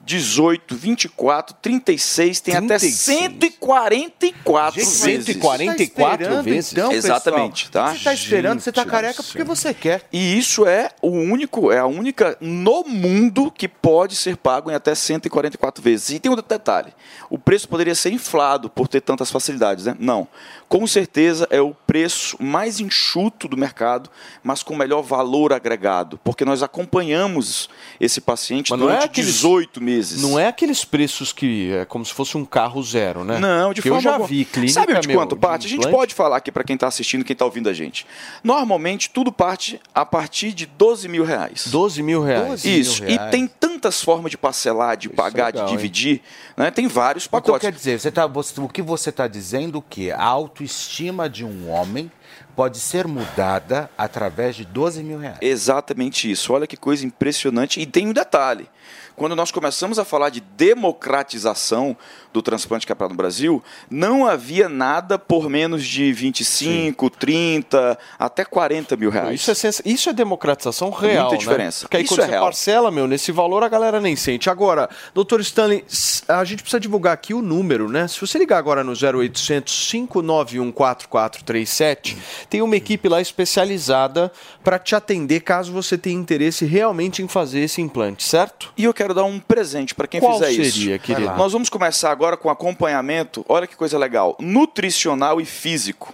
18, 0.06 0.76
24, 0.76 1.56
36, 1.60 2.40
tem 2.40 2.56
até 2.56 2.78
36. 2.78 3.20
144 3.20 4.80
Gente, 4.80 4.86
vezes. 4.86 5.26
144 5.26 6.24
esperando, 6.24 6.44
vezes? 6.44 6.72
então, 6.72 6.90
pessoal? 6.90 7.18
Exatamente, 7.18 7.72
tá? 7.72 7.88
Você 7.90 7.98
está 7.98 8.14
esperando, 8.14 8.60
você 8.60 8.70
está 8.70 8.86
careca 8.86 9.24
do 9.24 9.26
porque 9.26 9.44
você 9.44 9.74
quer. 9.74 10.04
E 10.14 10.38
isso 10.38 10.68
é 10.68 10.92
o 11.02 11.10
único, 11.10 11.72
é 11.72 11.80
a 11.80 11.88
única 11.88 12.38
no 12.40 12.84
mundo 12.84 13.50
que 13.50 13.68
pode 13.68 14.16
ser 14.16 14.38
pago 14.38 14.70
em 14.70 14.76
até 14.76 14.94
144 14.94 15.82
vezes. 15.84 16.12
E 16.12 16.20
tem 16.20 16.32
um 16.32 16.36
detalhe: 16.36 16.94
o 17.28 17.40
preço 17.40 17.68
poderia 17.68 17.96
ser 17.96 18.12
inflado 18.12 18.70
por 18.70 18.88
ter 18.88 19.02
tantas 19.02 19.32
facilidades, 19.32 19.86
né? 19.86 19.96
Não. 20.00 20.28
Com 20.68 20.88
certeza 20.88 21.48
é 21.52 21.62
o 21.62 21.76
preço 21.86 22.36
mais 22.42 22.80
enxuto 22.80 23.48
do 23.48 23.56
mercado, 23.56 24.10
mas 24.44 24.64
com 24.64 24.76
melhor 24.76 25.02
valor 25.04 25.54
agregado, 25.54 26.20
porque 26.24 26.44
nós 26.44 26.64
acompanhamos 26.64 27.70
esse 28.00 28.20
paciente 28.20 28.72
Mas 28.72 28.80
não 28.80 28.88
é 28.88 28.94
durante 28.94 29.06
aqueles- 29.06 29.34
18 29.34 29.82
meses. 29.82 30.22
Não 30.22 30.40
é 30.40 30.48
aqueles 30.48 30.84
preços 30.84 31.32
que 31.32 31.72
é 31.72 31.86
como 31.86 32.04
se 32.04 32.14
fosse 32.14 32.36
um 32.38 32.44
carro 32.44 32.82
zero, 32.84 33.24
né? 33.24 33.38
Não, 33.40 33.74
de 33.74 33.82
Que 33.82 33.90
forma 33.90 34.00
Eu 34.00 34.04
já 34.04 34.12
alguma. 34.14 34.28
vi 34.28 34.44
clínica, 34.44 34.74
Sabe 34.74 35.00
de 35.00 35.08
meu, 35.08 35.18
quanto 35.20 35.38
parte? 35.38 35.68
A 35.68 35.70
gente 35.70 35.88
pode 35.90 36.14
falar 36.16 36.38
aqui 36.38 36.52
para 36.52 36.64
quem 36.64 36.74
está 36.74 36.88
assistindo, 36.88 37.24
quem 37.24 37.34
está 37.34 37.46
ouvindo 37.46 37.70
a 37.70 37.74
gente. 37.74 38.06
Normalmente 38.44 39.10
tudo 39.10 39.32
parte 39.32 39.80
a 39.94 40.06
partir 40.06 40.52
de 40.52 40.66
12 40.66 41.08
mil 41.08 41.24
reais. 41.24 41.68
12 41.68 42.02
mil 42.02 42.24
reais. 42.24 42.48
12 42.48 42.68
mil 42.70 42.80
Isso. 42.80 43.04
reais. 43.04 43.28
E 43.28 43.32
tem 43.32 43.48
tantas 43.48 44.02
formas 44.02 44.32
de 44.32 44.38
parcelar, 44.38 44.98
de 44.98 45.10
pagar, 45.10 45.48
legal, 45.48 45.66
de 45.66 45.72
hein? 45.72 45.78
dividir. 45.78 46.22
Né? 46.58 46.72
Tem 46.72 46.88
vários 46.88 47.26
Então 47.28 47.40
pacotes. 47.42 47.62
quer 47.62 47.72
dizer, 47.72 48.00
você 48.00 48.12
tá, 48.12 48.26
você- 48.28 48.60
o 48.60 48.68
que 48.68 48.82
você 48.82 49.10
está 49.10 49.28
dizendo 49.28 49.82
que 49.82 50.12
a 50.12 50.20
autoestima 50.56 51.30
de 51.30 51.44
um 51.44 51.70
homem 51.70 52.10
pode 52.56 52.80
ser 52.80 53.06
mudada 53.06 53.90
através 53.98 54.56
de 54.56 54.64
12 54.64 55.04
mil 55.04 55.20
reais. 55.20 55.38
Exatamente 55.42 56.32
isso. 56.32 56.54
Olha 56.54 56.66
que 56.66 56.78
coisa 56.78 57.06
impressionante. 57.06 57.82
E 57.82 57.86
tem 57.86 58.08
um 58.08 58.14
detalhe. 58.14 58.70
Quando 59.16 59.36
nós 59.36 59.52
começamos 59.52 59.98
a 59.98 60.06
falar 60.06 60.30
de 60.30 60.42
democratização 60.42 61.96
do 62.34 62.42
transplante 62.42 62.86
capilar 62.86 63.10
no 63.10 63.16
Brasil, 63.16 63.64
não 63.90 64.26
havia 64.28 64.68
nada 64.68 65.18
por 65.18 65.50
menos 65.50 65.86
de 65.86 66.12
25, 66.12 67.10
30, 67.10 67.98
até 68.20 68.44
40 68.44 68.98
mil 68.98 69.10
reais. 69.10 69.40
Isso 69.40 69.52
é, 69.52 69.54
sens- 69.54 69.82
isso 69.86 70.10
é 70.10 70.14
democratização 70.14 70.90
real, 70.90 71.22
Muita 71.30 71.32
né? 71.36 71.38
diferença. 71.38 71.86
Porque 71.86 71.98
aí 71.98 72.04
Isso 72.04 72.14
quando 72.14 72.20
é 72.22 72.26
você 72.26 72.32
real. 72.32 72.44
parcela, 72.44 72.92
meu, 72.92 73.08
nesse 73.08 73.32
valor 73.32 73.64
a 73.64 73.70
galera 73.70 74.02
nem 74.02 74.16
sente. 74.18 74.50
Agora, 74.50 74.90
doutor 75.14 75.40
Stanley, 75.40 75.86
a 76.28 76.44
gente 76.44 76.62
precisa 76.62 76.80
divulgar 76.80 77.14
aqui 77.14 77.34
o 77.34 77.42
número, 77.42 77.88
né? 77.90 78.08
Se 78.08 78.20
você 78.20 78.38
ligar 78.38 78.58
agora 78.58 78.84
no 78.84 78.92
0800 78.94 79.74
591 79.92 80.72
4437, 80.74 82.18
tem 82.50 82.62
uma 82.62 82.76
equipe 82.76 83.08
lá 83.08 83.22
especializada 83.22 84.32
para 84.64 84.78
te 84.80 84.96
atender 84.96 85.42
caso 85.42 85.72
você 85.72 85.98
tenha 85.98 86.20
interesse 86.20 86.66
realmente 86.66 87.22
em 87.22 87.28
fazer 87.28 87.60
esse 87.62 87.82
implante, 87.82 88.24
certo? 88.24 88.74
E 88.78 88.84
eu 88.84 88.94
quero 88.94 89.05
quero 89.06 89.14
dar 89.14 89.24
um 89.24 89.40
presente 89.40 89.94
para 89.94 90.08
quem 90.08 90.20
Qual 90.20 90.34
fizer 90.34 90.52
isso. 90.52 90.80
seria, 90.80 90.98
querido? 90.98 91.36
Nós 91.36 91.54
vamos 91.54 91.70
começar 91.70 92.12
agora 92.12 92.36
com 92.36 92.50
acompanhamento, 92.50 93.46
olha 93.48 93.68
que 93.68 93.76
coisa 93.76 94.00
legal, 94.00 94.36
nutricional 94.40 95.40
e 95.40 95.46
físico. 95.46 96.12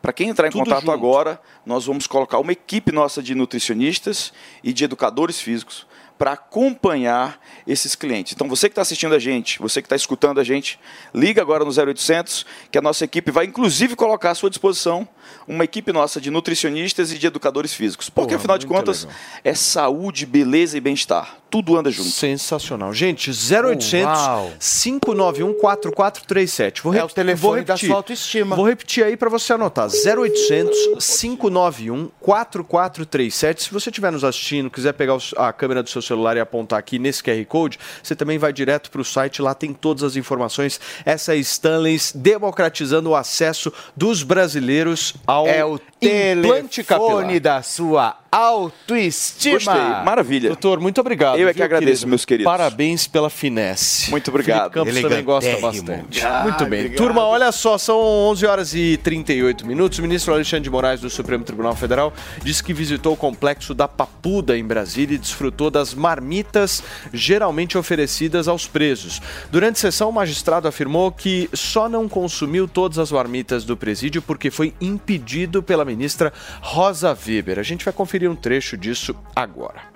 Para 0.00 0.12
quem 0.12 0.28
entrar 0.28 0.46
em 0.46 0.50
Tudo 0.50 0.64
contato 0.64 0.82
junto. 0.82 0.92
agora, 0.92 1.40
nós 1.66 1.84
vamos 1.86 2.06
colocar 2.06 2.38
uma 2.38 2.52
equipe 2.52 2.92
nossa 2.92 3.20
de 3.20 3.34
nutricionistas 3.34 4.32
e 4.62 4.72
de 4.72 4.84
educadores 4.84 5.40
físicos 5.40 5.86
para 6.16 6.32
acompanhar 6.32 7.40
esses 7.66 7.94
clientes. 7.94 8.32
Então, 8.32 8.48
você 8.48 8.68
que 8.68 8.72
está 8.72 8.82
assistindo 8.82 9.14
a 9.14 9.18
gente, 9.18 9.58
você 9.58 9.82
que 9.82 9.86
está 9.86 9.96
escutando 9.96 10.38
a 10.38 10.44
gente, 10.44 10.78
liga 11.12 11.42
agora 11.42 11.64
no 11.64 11.70
0800, 11.70 12.46
que 12.70 12.78
a 12.78 12.82
nossa 12.82 13.04
equipe 13.04 13.30
vai 13.30 13.46
inclusive 13.46 13.96
colocar 13.96 14.30
à 14.30 14.34
sua 14.34 14.50
disposição 14.50 15.08
uma 15.46 15.64
equipe 15.64 15.92
nossa 15.92 16.20
de 16.20 16.30
nutricionistas 16.30 17.12
e 17.12 17.18
de 17.18 17.26
educadores 17.26 17.72
físicos. 17.74 18.08
Porque, 18.10 18.28
Porra, 18.30 18.36
afinal 18.38 18.58
de 18.58 18.66
contas, 18.66 19.04
legal. 19.04 19.18
é 19.44 19.54
saúde, 19.54 20.26
beleza 20.26 20.76
e 20.76 20.80
bem-estar. 20.80 21.36
Tudo 21.50 21.76
anda 21.76 21.90
junto. 21.90 22.08
Sensacional. 22.10 22.92
Gente, 22.94 23.30
0800 23.32 24.04
Uau. 24.20 24.52
591 24.60 25.52
4437. 25.54 26.82
Vou 26.82 26.94
É 26.94 27.02
o 27.02 27.08
telefone 27.08 27.40
vou 27.40 27.52
da 27.64 27.72
repetir. 27.74 27.88
sua 27.88 27.96
autoestima. 27.96 28.54
Vou 28.54 28.66
repetir 28.68 29.02
aí 29.04 29.16
para 29.16 29.28
você 29.28 29.52
anotar. 29.52 29.88
0800 29.88 30.76
591 31.04 32.08
4437. 32.20 33.64
Se 33.64 33.70
você 33.72 33.90
estiver 33.90 34.12
nos 34.12 34.22
assistindo, 34.22 34.70
quiser 34.70 34.92
pegar 34.92 35.16
o- 35.16 35.20
a 35.36 35.52
câmera 35.52 35.82
do 35.82 35.90
seu 35.90 36.00
celular 36.00 36.36
e 36.36 36.40
apontar 36.40 36.78
aqui 36.78 36.98
nesse 37.00 37.20
QR 37.22 37.44
Code, 37.46 37.78
você 38.02 38.14
também 38.14 38.38
vai 38.38 38.52
direto 38.52 38.88
para 38.90 39.00
o 39.00 39.04
site, 39.04 39.42
lá 39.42 39.52
tem 39.54 39.72
todas 39.72 40.04
as 40.04 40.14
informações. 40.16 40.80
Essa 41.04 41.34
é 41.34 41.38
Stanleys 41.38 42.12
democratizando 42.14 43.10
o 43.10 43.16
acesso 43.16 43.72
dos 43.96 44.22
brasileiros 44.22 45.14
ao 45.26 45.46
É 45.46 45.64
o 45.64 45.78
implante 46.00 46.82
capilar. 46.84 47.10
telefone 47.10 47.40
da 47.40 47.62
sua 47.62 48.16
autoestima. 48.30 49.54
Gostei, 49.54 50.04
maravilha. 50.04 50.48
Doutor, 50.50 50.80
muito 50.80 51.00
obrigado. 51.00 51.38
Eu 51.38 51.48
é 51.48 51.52
que 51.52 51.58
viu, 51.58 51.64
agradeço, 51.64 51.90
querido? 51.92 52.08
meus 52.08 52.24
queridos. 52.24 52.50
Parabéns 52.52 53.06
pela 53.06 53.28
finesse. 53.28 54.10
Muito 54.10 54.28
obrigado. 54.28 54.72
Felipe 54.72 54.92
Campos 54.92 55.02
também 55.02 55.24
gosta 55.24 55.56
bastante. 55.58 56.24
Ah, 56.24 56.42
muito 56.44 56.64
bem. 56.66 56.80
obrigado. 56.80 56.96
Turma, 56.96 57.24
olha 57.24 57.50
só, 57.50 57.76
são 57.76 57.98
11 57.98 58.46
horas 58.46 58.74
e 58.74 58.98
38 59.02 59.66
minutos. 59.66 59.98
O 59.98 60.02
ministro 60.02 60.32
Alexandre 60.32 60.64
de 60.64 60.70
Moraes 60.70 61.00
do 61.00 61.10
Supremo 61.10 61.44
Tribunal 61.44 61.74
Federal 61.74 62.12
disse 62.42 62.62
que 62.62 62.72
visitou 62.72 63.14
o 63.14 63.16
complexo 63.16 63.74
da 63.74 63.88
Papuda 63.88 64.56
em 64.56 64.64
Brasília 64.64 65.14
e 65.14 65.18
desfrutou 65.18 65.70
das 65.70 65.94
marmitas 65.94 66.82
geralmente 67.12 67.76
oferecidas 67.76 68.46
aos 68.46 68.66
presos. 68.66 69.20
Durante 69.50 69.76
a 69.76 69.80
sessão, 69.80 70.08
o 70.10 70.12
magistrado 70.12 70.68
afirmou 70.68 71.10
que 71.10 71.48
só 71.52 71.88
não 71.88 72.08
consumiu 72.08 72.68
todas 72.68 72.98
as 72.98 73.10
marmitas 73.10 73.64
do 73.64 73.76
presídio 73.76 74.22
porque 74.22 74.50
foi 74.50 74.72
impedido 74.80 75.62
pela 75.62 75.84
ministra 75.84 76.32
Rosa 76.60 77.16
Weber. 77.26 77.58
A 77.58 77.62
gente 77.62 77.84
vai 77.84 77.92
conferir 77.92 78.19
um 78.28 78.36
trecho 78.36 78.76
disso 78.76 79.14
agora. 79.34 79.90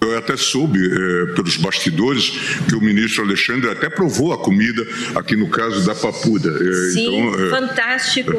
Eu 0.00 0.18
até 0.18 0.36
soube 0.36 0.80
eh, 0.84 1.34
pelos 1.34 1.56
bastidores 1.56 2.30
que 2.68 2.74
o 2.74 2.80
ministro 2.80 3.22
Alexandre 3.22 3.70
até 3.70 3.88
provou 3.88 4.32
a 4.32 4.38
comida 4.38 4.84
aqui 5.14 5.36
no 5.36 5.48
caso 5.48 5.86
da 5.86 5.94
Papuda. 5.94 6.50
Eh, 6.50 6.92
Sim, 6.92 7.18
então, 7.18 7.46
eh, 7.46 7.50
fantástico. 7.50 8.32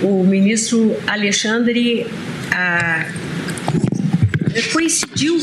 O 0.00 0.24
ministro 0.24 0.96
Alexandre 1.06 2.06
ah, 2.52 3.06
coincidiu 4.72 5.38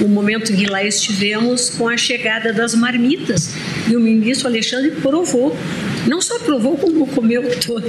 o 0.00 0.08
momento 0.08 0.52
em 0.52 0.56
que 0.56 0.66
lá 0.66 0.84
estivemos 0.84 1.70
com 1.70 1.88
a 1.88 1.96
chegada 1.96 2.52
das 2.52 2.74
marmitas 2.74 3.54
e 3.88 3.96
o 3.96 4.00
ministro 4.00 4.48
Alexandre 4.48 4.92
provou. 5.02 5.56
Não 6.06 6.20
só 6.20 6.38
provou, 6.38 6.76
como 6.76 7.06
comeu 7.08 7.42
toda. 7.60 7.88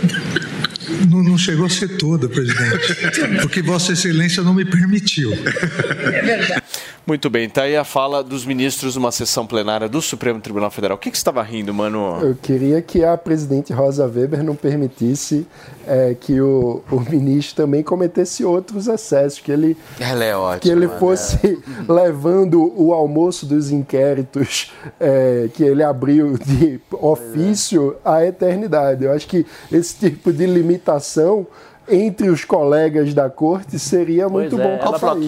Não, 1.10 1.24
não 1.24 1.38
chegou 1.38 1.66
a 1.66 1.70
ser 1.70 1.98
toda, 1.98 2.28
presidente, 2.28 2.96
porque 3.42 3.62
Vossa 3.62 3.94
Excelência 3.94 4.44
não 4.44 4.54
me 4.54 4.66
permitiu. 4.66 5.32
É 5.34 6.22
verdade. 6.22 6.64
Muito 7.06 7.30
bem, 7.30 7.50
tá 7.50 7.64
aí 7.64 7.76
a 7.76 7.84
fala 7.84 8.24
dos 8.24 8.46
ministros 8.46 8.96
numa 8.96 9.12
sessão 9.12 9.46
plenária 9.46 9.90
do 9.90 10.02
Supremo 10.02 10.40
Tribunal 10.40 10.72
Federal. 10.72 10.96
O 10.96 11.00
que, 11.00 11.12
que 11.12 11.18
você 11.18 11.22
estava 11.22 11.44
rindo, 11.44 11.74
mano? 11.74 12.20
Eu 12.22 12.36
queria 12.42 12.82
que 12.82 13.04
a 13.04 13.18
presidente 13.18 13.74
Rosa 13.74 14.06
Weber 14.06 14.42
não 14.42 14.56
permitisse 14.56 15.46
é, 15.88 16.16
que 16.20 16.40
o, 16.40 16.82
o 16.92 17.00
ministro 17.00 17.64
também 17.64 17.84
cometesse 17.84 18.44
outros 18.44 18.88
excessos, 18.88 19.40
que 19.40 19.52
ele, 19.52 19.78
Ela 20.00 20.24
é 20.24 20.36
ótima. 20.36 20.60
que 20.60 20.70
ele 20.70 20.88
né? 20.88 20.98
fosse 21.00 21.62
levando 21.88 22.74
o 22.76 22.94
almoço 22.94 23.46
dos 23.46 23.72
inquéritos 23.72 24.72
é, 25.00 25.50
que 25.54 25.64
ele 25.64 25.84
abriu 25.84 26.38
de 26.38 26.80
ofício 26.92 27.96
à 28.04 28.26
eternidade. 28.26 29.04
Eu 29.04 29.12
acho 29.12 29.28
que 29.28 29.46
esse 29.72 29.96
tipo 29.96 30.32
de 30.32 30.46
limitação 30.46 31.46
entre 31.88 32.30
os 32.30 32.46
colegas 32.46 33.14
da 33.14 33.30
corte 33.30 33.78
seria 33.78 34.30
muito 34.30 34.58
bom 34.58 34.78
para 34.78 35.14
o. 35.14 35.20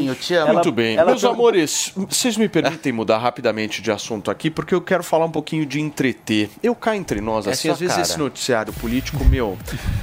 Muito 0.53 0.71
bem. 0.71 0.95
Meus 1.05 1.23
amores, 1.23 1.91
vocês 1.95 2.37
me 2.37 2.47
permitem 2.47 2.91
mudar 2.91 3.17
rapidamente 3.17 3.81
de 3.81 3.91
assunto 3.91 4.31
aqui, 4.31 4.49
porque 4.49 4.73
eu 4.73 4.81
quero 4.81 5.03
falar 5.03 5.25
um 5.25 5.31
pouquinho 5.31 5.65
de 5.65 5.79
entreter. 5.81 6.49
Eu 6.63 6.73
cá 6.75 6.95
entre 6.95 7.19
nós, 7.21 7.47
É 7.47 7.51
assim, 7.51 7.69
às 7.69 7.79
vezes 7.79 7.95
cara. 7.95 8.07
esse 8.07 8.17
noticiário 8.17 8.73
político, 8.73 9.23
meu, 9.25 9.57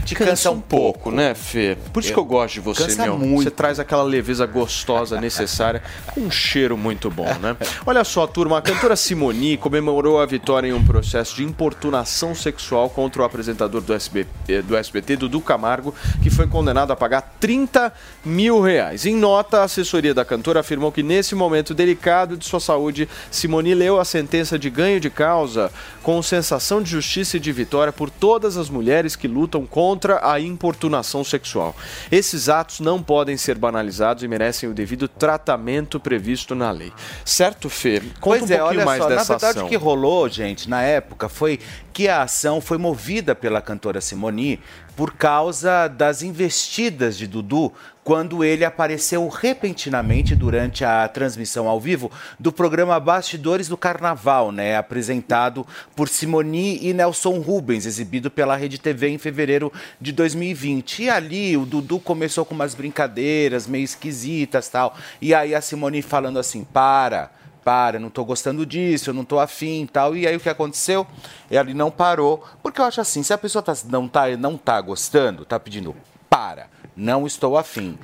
te 0.05 0.15
cansa 0.15 0.51
um 0.51 0.61
pouco, 0.61 1.11
né, 1.11 1.35
Fê? 1.35 1.77
Por 1.93 2.03
isso 2.03 2.13
que 2.13 2.19
eu 2.19 2.25
gosto 2.25 2.55
de 2.55 2.61
você, 2.61 2.85
Cansa 2.85 3.03
meu. 3.05 3.19
muito. 3.19 3.45
Você 3.45 3.51
traz 3.51 3.79
aquela 3.81 4.03
leveza 4.03 4.47
gostosa 4.47 5.21
necessária, 5.21 5.83
com 6.15 6.21
um 6.21 6.31
cheiro 6.31 6.77
muito 6.77 7.11
bom, 7.11 7.33
né? 7.41 7.57
Olha 7.87 8.05
só, 8.05 8.27
turma, 8.27 8.59
a 8.59 8.63
cantora 8.63 8.97
Simoni 8.97 9.57
comemorou 9.57 10.21
a 10.21 10.27
vitória 10.27 10.69
em 10.69 10.73
um 10.73 10.85
processo 10.85 11.37
de 11.37 11.45
importunação 11.45 12.35
sexual 12.35 12.91
contra 12.91 13.23
o 13.23 13.25
apresentador 13.25 13.81
do, 13.81 13.93
SB, 13.95 14.27
do 14.67 14.77
SBT, 14.77 15.17
Dudu 15.17 15.41
Camargo, 15.41 15.95
que 16.23 16.31
foi 16.31 16.42
condenado 16.49 16.93
a 16.93 16.97
pagar 16.97 17.37
30 17.41 17.93
mil 18.25 18.61
reais. 18.61 19.07
Em 19.07 19.15
nota, 19.17 19.61
a 19.61 19.65
assessoria 19.65 20.15
da 20.15 20.25
cantora 20.25 20.61
afirmou 20.61 20.93
que 20.93 21.03
nesse 21.03 21.35
momento 21.35 21.75
delicado 21.75 22.37
de 22.37 22.45
sua 22.45 22.61
saúde, 22.61 23.09
Simoni 23.31 23.75
leu 23.75 23.99
a 23.99 24.05
sentença 24.05 24.59
de 24.59 24.71
ganho 24.71 25.01
de 25.01 25.11
causa 25.11 25.71
com 26.03 26.23
sensação 26.23 26.83
de 26.83 26.91
justiça 26.91 27.37
e 27.37 27.41
de 27.41 27.53
vitória 27.53 27.93
por 27.93 28.11
todas 28.11 28.57
as 28.57 28.69
mulheres 28.69 29.17
que 29.17 29.29
lutam 29.29 29.67
contra 29.67 30.21
a 30.29 30.41
importunação 30.41 31.25
sexual. 31.25 31.75
Esses 32.11 32.49
atos 32.49 32.81
não 32.81 33.03
podem 33.03 33.37
ser 33.37 33.57
banalizados 33.57 34.23
e 34.23 34.29
merecem 34.29 34.69
o 34.69 34.75
devido 34.75 35.09
tratamento 35.09 36.01
previsto 36.01 36.55
na 36.55 36.71
lei. 36.71 36.93
Certo, 37.25 37.69
Fê? 37.69 38.01
Conta 38.21 38.39
Pois 38.39 38.43
um 38.43 38.55
é, 38.55 38.59
pouquinho 38.59 38.81
olha 38.81 38.85
mais 38.85 39.03
só, 39.03 39.09
na 39.09 39.15
dessa 39.17 39.33
verdade 39.35 39.59
ação. 39.59 39.67
o 39.67 39.69
que 39.71 39.77
rolou, 39.77 40.29
gente, 40.29 40.69
na 40.69 40.83
época 40.83 41.29
foi 41.29 41.59
que 41.93 42.09
a 42.09 42.23
ação 42.23 42.61
foi 42.61 42.79
movida 42.79 43.35
pela 43.35 43.61
cantora 43.61 44.01
Simoni 44.01 44.59
por 44.97 45.15
causa 45.15 45.89
das 45.89 46.23
investidas 46.23 47.17
de 47.17 47.27
Dudu 47.27 47.73
quando 48.05 48.43
ele 48.43 48.65
apareceu 48.65 49.27
repentinamente 49.29 50.35
durante 50.35 50.85
a 50.85 51.07
transmissão 51.07 51.69
ao 51.69 51.81
vivo 51.81 52.11
do 52.39 52.53
programa 52.53 52.99
Bastidores 52.99 53.69
do 53.69 53.77
Carnaval, 53.77 54.51
né, 54.51 54.77
apresentado 54.77 55.67
por 55.95 56.09
Simoni 56.09 56.79
e 56.85 56.93
Nelson 56.93 57.39
Rubens, 57.39 57.87
exibido 57.87 58.31
pela 58.31 58.57
Rede 58.57 58.79
TV 58.79 59.09
em 59.09 59.19
fevereiro 59.19 59.73
de 60.01 60.11
2020. 60.13 61.05
E 61.05 61.11
ali 61.11 61.57
o 61.57 61.65
Dudu 61.65 62.01
começou 62.01 62.45
com 62.45 62.55
umas 62.55 62.75
brincadeiras 62.75 63.67
meio 63.67 63.85
esquisitas, 63.85 64.69
tal. 64.69 64.97
E 65.21 65.33
aí 65.33 65.55
a 65.55 65.61
Simoni 65.61 66.03
falando 66.03 66.39
assim: 66.39 66.65
"Para, 66.65 67.31
para, 67.65 67.99
não 67.99 68.11
tô 68.11 68.25
gostando 68.25 68.65
disso, 68.67 69.11
eu 69.11 69.15
não 69.15 69.25
tô 69.25 69.39
afim 69.39 69.83
e 69.83 69.87
tal. 69.87 70.17
E 70.17 70.27
aí 70.27 70.37
o 70.37 70.41
que 70.41 70.49
aconteceu? 70.49 71.07
Ele 71.51 71.75
não 71.75 71.91
parou, 71.91 72.45
porque 72.63 72.81
eu 72.81 72.85
acho 72.85 73.01
assim, 73.01 73.23
se 73.23 73.33
a 73.33 73.39
pessoa 73.39 73.63
tá, 73.63 73.75
não, 73.89 74.09
tá, 74.09 74.29
não 74.37 74.57
tá 74.57 74.81
gostando, 74.81 75.45
tá 75.45 75.59
pedindo 75.59 75.95
para, 76.29 76.69
não 76.97 77.27
estou 77.27 77.59
afim. 77.59 77.99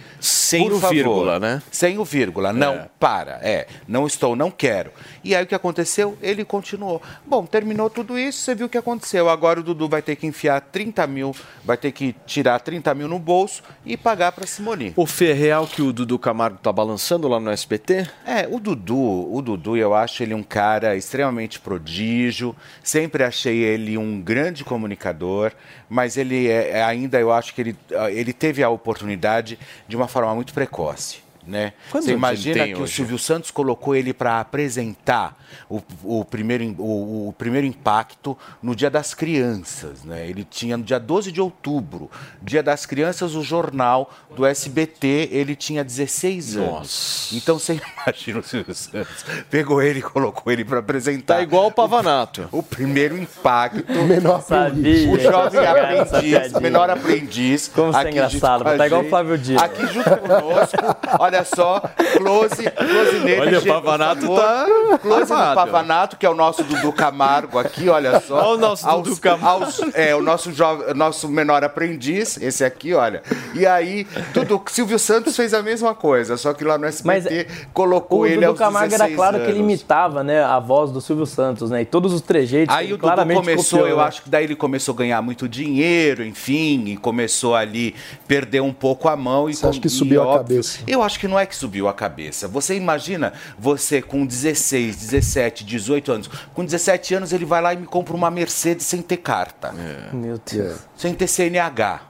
Sem 0.49 0.63
Por 0.63 0.73
o 0.73 0.81
favor. 0.81 0.95
vírgula, 0.95 1.39
né? 1.39 1.63
Sem 1.71 1.99
o 1.99 2.05
vírgula, 2.07 2.55
não, 2.55 2.73
É. 2.75 2.89
para, 2.99 3.39
é, 3.43 3.67
não 3.87 4.07
estou, 4.07 4.35
não 4.35 4.51
quero. 4.51 4.91
E 5.23 5.35
aí 5.37 5.45
o 5.45 5.47
que 5.47 5.55
aconteceu? 5.55 6.17
Ele 6.23 6.43
continuou. 6.43 7.03
Bom, 7.27 7.45
terminou 7.45 7.91
tudo 7.91 8.19
isso, 8.19 8.39
você 8.41 8.55
viu 8.55 8.65
o 8.65 8.69
que 8.69 8.79
aconteceu. 8.79 9.29
Agora 9.29 9.61
o 9.61 9.63
Dudu 9.63 9.91
vai 9.91 10.01
ter 10.01 10.17
que 10.17 10.27
enfiar 10.27 10.59
30 10.63 11.07
mil, 11.07 11.37
vai 11.63 11.77
ter 11.77 11.93
que 11.93 12.15
tirar 12.25 12.59
30 12.61 12.95
mil 12.95 13.09
no 13.09 13.19
bolso 13.19 13.63
e 13.85 13.95
pagar 13.95 14.33
para 14.33 14.47
Simoni. 14.47 14.95
O 14.97 15.05
Fê, 15.05 15.33
é 15.33 15.35
real 15.35 15.67
que 15.67 15.83
o 15.83 15.93
Dudu 15.93 16.19
Camargo 16.19 16.57
tá 16.63 16.73
balançando 16.73 17.29
lá 17.29 17.39
no 17.39 17.51
SBT? 17.51 18.09
É, 18.25 18.49
o 18.51 18.59
Dudu, 18.59 19.31
o 19.31 19.43
Dudu, 19.43 19.77
eu 19.77 19.95
acho 19.95 20.23
ele 20.23 20.33
um 20.33 20.43
cara 20.43 20.97
extremamente 20.97 21.61
prodígio. 21.61 22.57
Sempre 22.83 23.23
achei 23.23 23.59
ele 23.59 23.99
um 23.99 24.19
grande 24.23 24.65
comunicador, 24.65 25.53
mas 25.91 26.17
ele 26.17 26.49
é, 26.49 26.79
é 26.79 26.83
ainda, 26.83 27.21
eu 27.21 27.31
acho 27.31 27.55
que 27.55 27.61
ele, 27.61 27.77
ah, 27.95 28.11
ele 28.11 28.33
teve 28.33 28.63
a 28.63 28.71
oportunidade 28.71 29.59
de 29.87 29.95
uma 29.95 30.09
forma 30.09 30.38
muito 30.39 30.55
precoce. 30.55 31.28
Né? 31.49 31.73
Quantos 31.91 32.07
Você 32.07 32.13
imagina 32.13 32.67
que 32.67 32.75
o 32.75 32.83
hoje? 32.83 32.93
Silvio 32.93 33.19
Santos 33.19 33.51
colocou 33.51 33.97
ele 33.97 34.13
para 34.13 34.39
apresentar 34.39 35.35
o, 35.69 35.81
o 36.05 36.23
primeiro, 36.25 36.63
im- 36.63 36.77
o, 36.79 37.29
o 37.29 37.35
primeiro 37.39 37.67
impacto 37.67 38.37
no 38.63 38.77
Dia 38.77 38.91
das 38.91 39.15
Crianças. 39.15 40.05
Né? 40.05 40.29
Ele 40.29 40.45
tinha 40.45 40.77
no 40.77 40.85
dia 40.85 41.01
12 41.01 41.33
de 41.33 41.41
outubro, 41.41 42.11
Dia 42.43 42.63
das 42.63 42.85
Crianças, 42.85 43.35
o 43.35 43.43
jornal 43.43 44.13
do 44.37 44.45
SBT, 44.45 45.31
ele 45.33 45.57
tinha 45.57 45.83
16 45.83 46.57
anos. 46.59 47.31
Então 47.33 47.59
você 47.59 47.81
imagina 48.07 48.41
o 48.41 48.43
Silvio 48.43 48.75
Santos 48.75 49.25
pegou 49.51 49.81
ele 49.81 50.01
e 50.01 50.03
colocou 50.03 50.53
ele 50.53 50.65
para 50.67 50.81
apresentar. 50.81 51.37
Tá 51.37 51.43
igual 51.43 51.69
o 51.69 51.73
Pavanato. 51.73 52.47
O, 52.53 52.63
primeiro 52.63 53.17
impacto. 53.17 53.91
Menor 54.05 54.43
Sabia, 54.43 55.11
O 55.11 55.19
jovem 55.19 55.67
aprendiz, 55.67 56.53
menor 56.61 56.91
aprendiz. 56.91 57.69
Como 57.69 57.91
você 57.93 57.97
é 57.99 58.01
aqui 58.03 58.11
engraçado, 58.11 58.65
tá 58.65 58.87
igual 58.87 59.03
o 59.03 59.09
Flávio 59.09 59.39
Dino. 59.39 59.61
Aqui 59.61 59.87
junto 59.87 60.17
conosco. 60.19 60.77
Olha 61.19 61.38
olha 61.39 61.45
só, 61.45 61.81
close, 62.17 62.71
close 62.71 63.19
nele. 63.25 63.41
Olha, 63.41 63.59
o 63.59 63.61
gente, 63.61 63.69
Pavanato 63.69 64.21
favor. 64.23 64.41
tá 64.41 64.67
Close 65.01 65.31
no 65.31 65.37
armado. 65.39 65.55
Pavanato, 65.55 66.17
que 66.17 66.27
é 66.27 66.31
o 66.31 66.35
nosso 66.35 66.63
Dudu 66.65 66.93
Camargo 66.93 67.59
aqui, 67.59 67.89
olha 67.89 68.21
só. 68.21 68.37
Olha 68.37 68.49
o 68.49 68.57
nosso 68.59 68.87
Dudu 69.03 69.17
Camargo. 69.19 69.65
aos- 69.65 69.81
é, 69.95 70.15
o 70.15 70.23
nosso, 70.23 70.51
nosso 70.95 71.29
menor 71.29 71.63
aprendiz, 71.65 72.37
esse 72.41 72.65
aqui, 72.65 72.95
olha. 72.95 73.23
E 73.55 73.67
aí, 73.67 74.07
tudo, 74.35 74.61
Silvio 74.67 74.99
Santos 74.99 75.37
fez 75.37 75.55
a 75.55 75.63
mesma 75.63 75.95
coisa, 75.95 76.37
só 76.37 76.53
que 76.53 76.65
lá 76.65 76.77
no 76.79 76.87
SBT 76.87 77.47
colocou 77.73 78.21
O 78.21 78.27
ele 78.27 78.37
Dudu 78.37 78.47
aos 78.49 78.59
Camargo 78.59 78.89
16 78.91 79.11
era 79.11 79.17
claro 79.17 79.37
que 79.39 79.45
ele 79.51 79.59
anos. 79.59 79.73
imitava 79.73 80.23
né, 80.25 80.43
a 80.43 80.59
voz 80.59 80.91
do 80.91 81.01
Silvio 81.01 81.27
Santos, 81.27 81.71
né? 81.71 81.83
E 81.83 81.85
todos 81.85 82.13
os 82.13 82.21
trejeitos. 82.21 82.75
Aí 82.75 82.87
ele 82.87 82.95
o 82.95 82.99
Dudu 82.99 83.15
começou, 83.35 83.79
copiou, 83.79 83.89
eu 83.89 83.97
né? 83.99 84.03
acho 84.05 84.23
que 84.23 84.29
daí 84.31 84.45
ele 84.45 84.57
começou 84.57 84.95
a 84.95 84.99
ganhar 84.99 85.23
muito 85.23 85.49
dinheiro, 85.49 86.25
enfim, 86.25 86.85
e 86.89 86.97
começou 86.97 87.55
ali 87.55 87.95
perder 88.27 88.61
um 88.61 88.73
pouco 88.73 89.09
a 89.09 89.17
mão. 89.17 89.49
E 89.49 89.55
Você 89.55 89.67
acha 89.67 89.81
que 89.81 89.89
subiu 89.89 90.23
a 90.23 90.27
óbvio- 90.27 90.39
cabeça? 90.57 90.79
Eu 90.87 91.03
acho 91.03 91.19
que 91.21 91.28
não 91.29 91.39
é 91.39 91.47
que 91.47 91.55
subiu 91.55 91.87
a 91.89 91.95
cabeça. 91.95 92.49
Você 92.49 92.75
imagina 92.75 93.33
você 93.59 94.03
com 94.03 94.27
16, 94.27 94.97
17, 94.97 95.65
18 95.65 96.11
anos. 96.13 96.29
Com 96.55 96.65
17 96.65 97.15
anos 97.15 97.33
ele 97.33 97.45
vai 97.45 97.61
lá 97.63 97.73
e 97.75 97.77
me 97.77 97.87
compra 97.87 98.15
uma 98.17 98.31
Mercedes 98.31 98.87
sem 98.87 99.01
ter 99.03 99.19
carta. 99.19 99.73
Meu 100.13 100.41
Deus. 100.51 100.79
Sem 100.97 101.15
ter 101.15 101.27
CNH. 101.29 102.01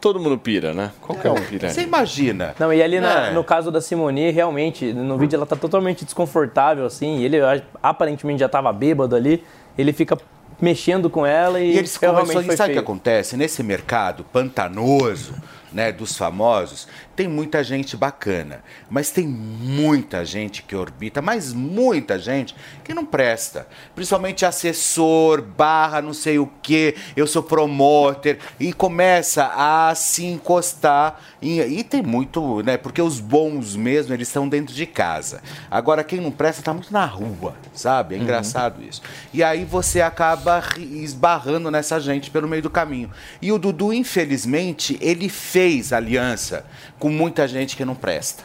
Todo 0.00 0.18
mundo 0.18 0.38
pira, 0.38 0.72
né? 0.72 0.92
Qualquer 1.02 1.30
um 1.30 1.34
pira. 1.42 1.68
Você 1.68 1.82
imagina? 1.82 2.54
Não, 2.58 2.72
e 2.72 2.82
ali 2.82 2.98
na- 3.00 3.26
É. 3.26 3.32
no 3.32 3.44
caso 3.44 3.70
da 3.70 3.82
Simone, 3.82 4.30
realmente, 4.30 4.92
no 4.94 5.18
vídeo 5.18 5.36
ela 5.36 5.44
tá 5.44 5.56
totalmente 5.56 6.06
desconfortável, 6.06 6.86
assim, 6.86 7.18
e 7.18 7.24
ele 7.26 7.36
aparentemente 7.82 8.40
já 8.40 8.48
tava 8.48 8.72
bêbado 8.72 9.14
ali, 9.14 9.44
ele 9.76 9.92
fica 9.92 10.16
mexendo 10.58 11.10
com 11.10 11.26
ela 11.26 11.60
e, 11.60 11.72
E 11.74 11.78
eles 11.78 11.96
realmente 11.96 12.32
começam, 12.32 12.54
e 12.54 12.56
sabe 12.56 12.70
o 12.70 12.72
que 12.74 12.78
acontece? 12.78 13.36
Nesse 13.36 13.62
mercado 13.62 14.24
pantanoso, 14.24 15.34
né, 15.72 15.92
dos 15.92 16.16
famosos, 16.16 16.88
tem 17.20 17.28
muita 17.28 17.62
gente 17.62 17.98
bacana, 17.98 18.64
mas 18.88 19.10
tem 19.10 19.28
muita 19.28 20.24
gente 20.24 20.62
que 20.62 20.74
orbita, 20.74 21.20
mas 21.20 21.52
muita 21.52 22.18
gente 22.18 22.54
que 22.82 22.94
não 22.94 23.04
presta. 23.04 23.68
Principalmente 23.94 24.46
assessor, 24.46 25.42
barra, 25.42 26.00
não 26.00 26.14
sei 26.14 26.38
o 26.38 26.46
que, 26.62 26.94
eu 27.14 27.26
sou 27.26 27.42
promoter, 27.42 28.38
e 28.58 28.72
começa 28.72 29.52
a 29.54 29.94
se 29.94 30.24
encostar. 30.24 31.20
em- 31.42 31.58
e 31.78 31.82
tem 31.84 32.02
muito, 32.02 32.62
né? 32.62 32.76
Porque 32.76 33.00
os 33.00 33.18
bons 33.18 33.74
mesmo, 33.74 34.12
eles 34.12 34.28
estão 34.28 34.46
dentro 34.46 34.74
de 34.74 34.84
casa. 34.84 35.40
Agora, 35.70 36.04
quem 36.04 36.20
não 36.20 36.30
presta 36.30 36.62
tá 36.62 36.72
muito 36.74 36.92
na 36.92 37.06
rua, 37.06 37.54
sabe? 37.72 38.14
É 38.14 38.18
Uhum. 38.18 38.24
engraçado 38.24 38.82
isso. 38.82 39.00
E 39.32 39.42
aí 39.42 39.64
você 39.64 40.02
acaba 40.02 40.62
esbarrando 40.78 41.70
nessa 41.70 41.98
gente 41.98 42.30
pelo 42.30 42.46
meio 42.46 42.62
do 42.62 42.68
caminho. 42.68 43.10
E 43.40 43.50
o 43.52 43.58
Dudu, 43.58 43.90
infelizmente, 43.92 44.98
ele 45.00 45.30
fez 45.30 45.94
aliança 45.94 46.66
com 46.98 47.09
muita 47.10 47.46
gente 47.46 47.76
que 47.76 47.84
não 47.84 47.94
presta. 47.94 48.44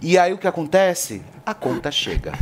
E 0.00 0.18
aí 0.18 0.32
o 0.32 0.38
que 0.38 0.46
acontece? 0.46 1.22
A 1.44 1.54
conta 1.54 1.90
chega. 1.90 2.32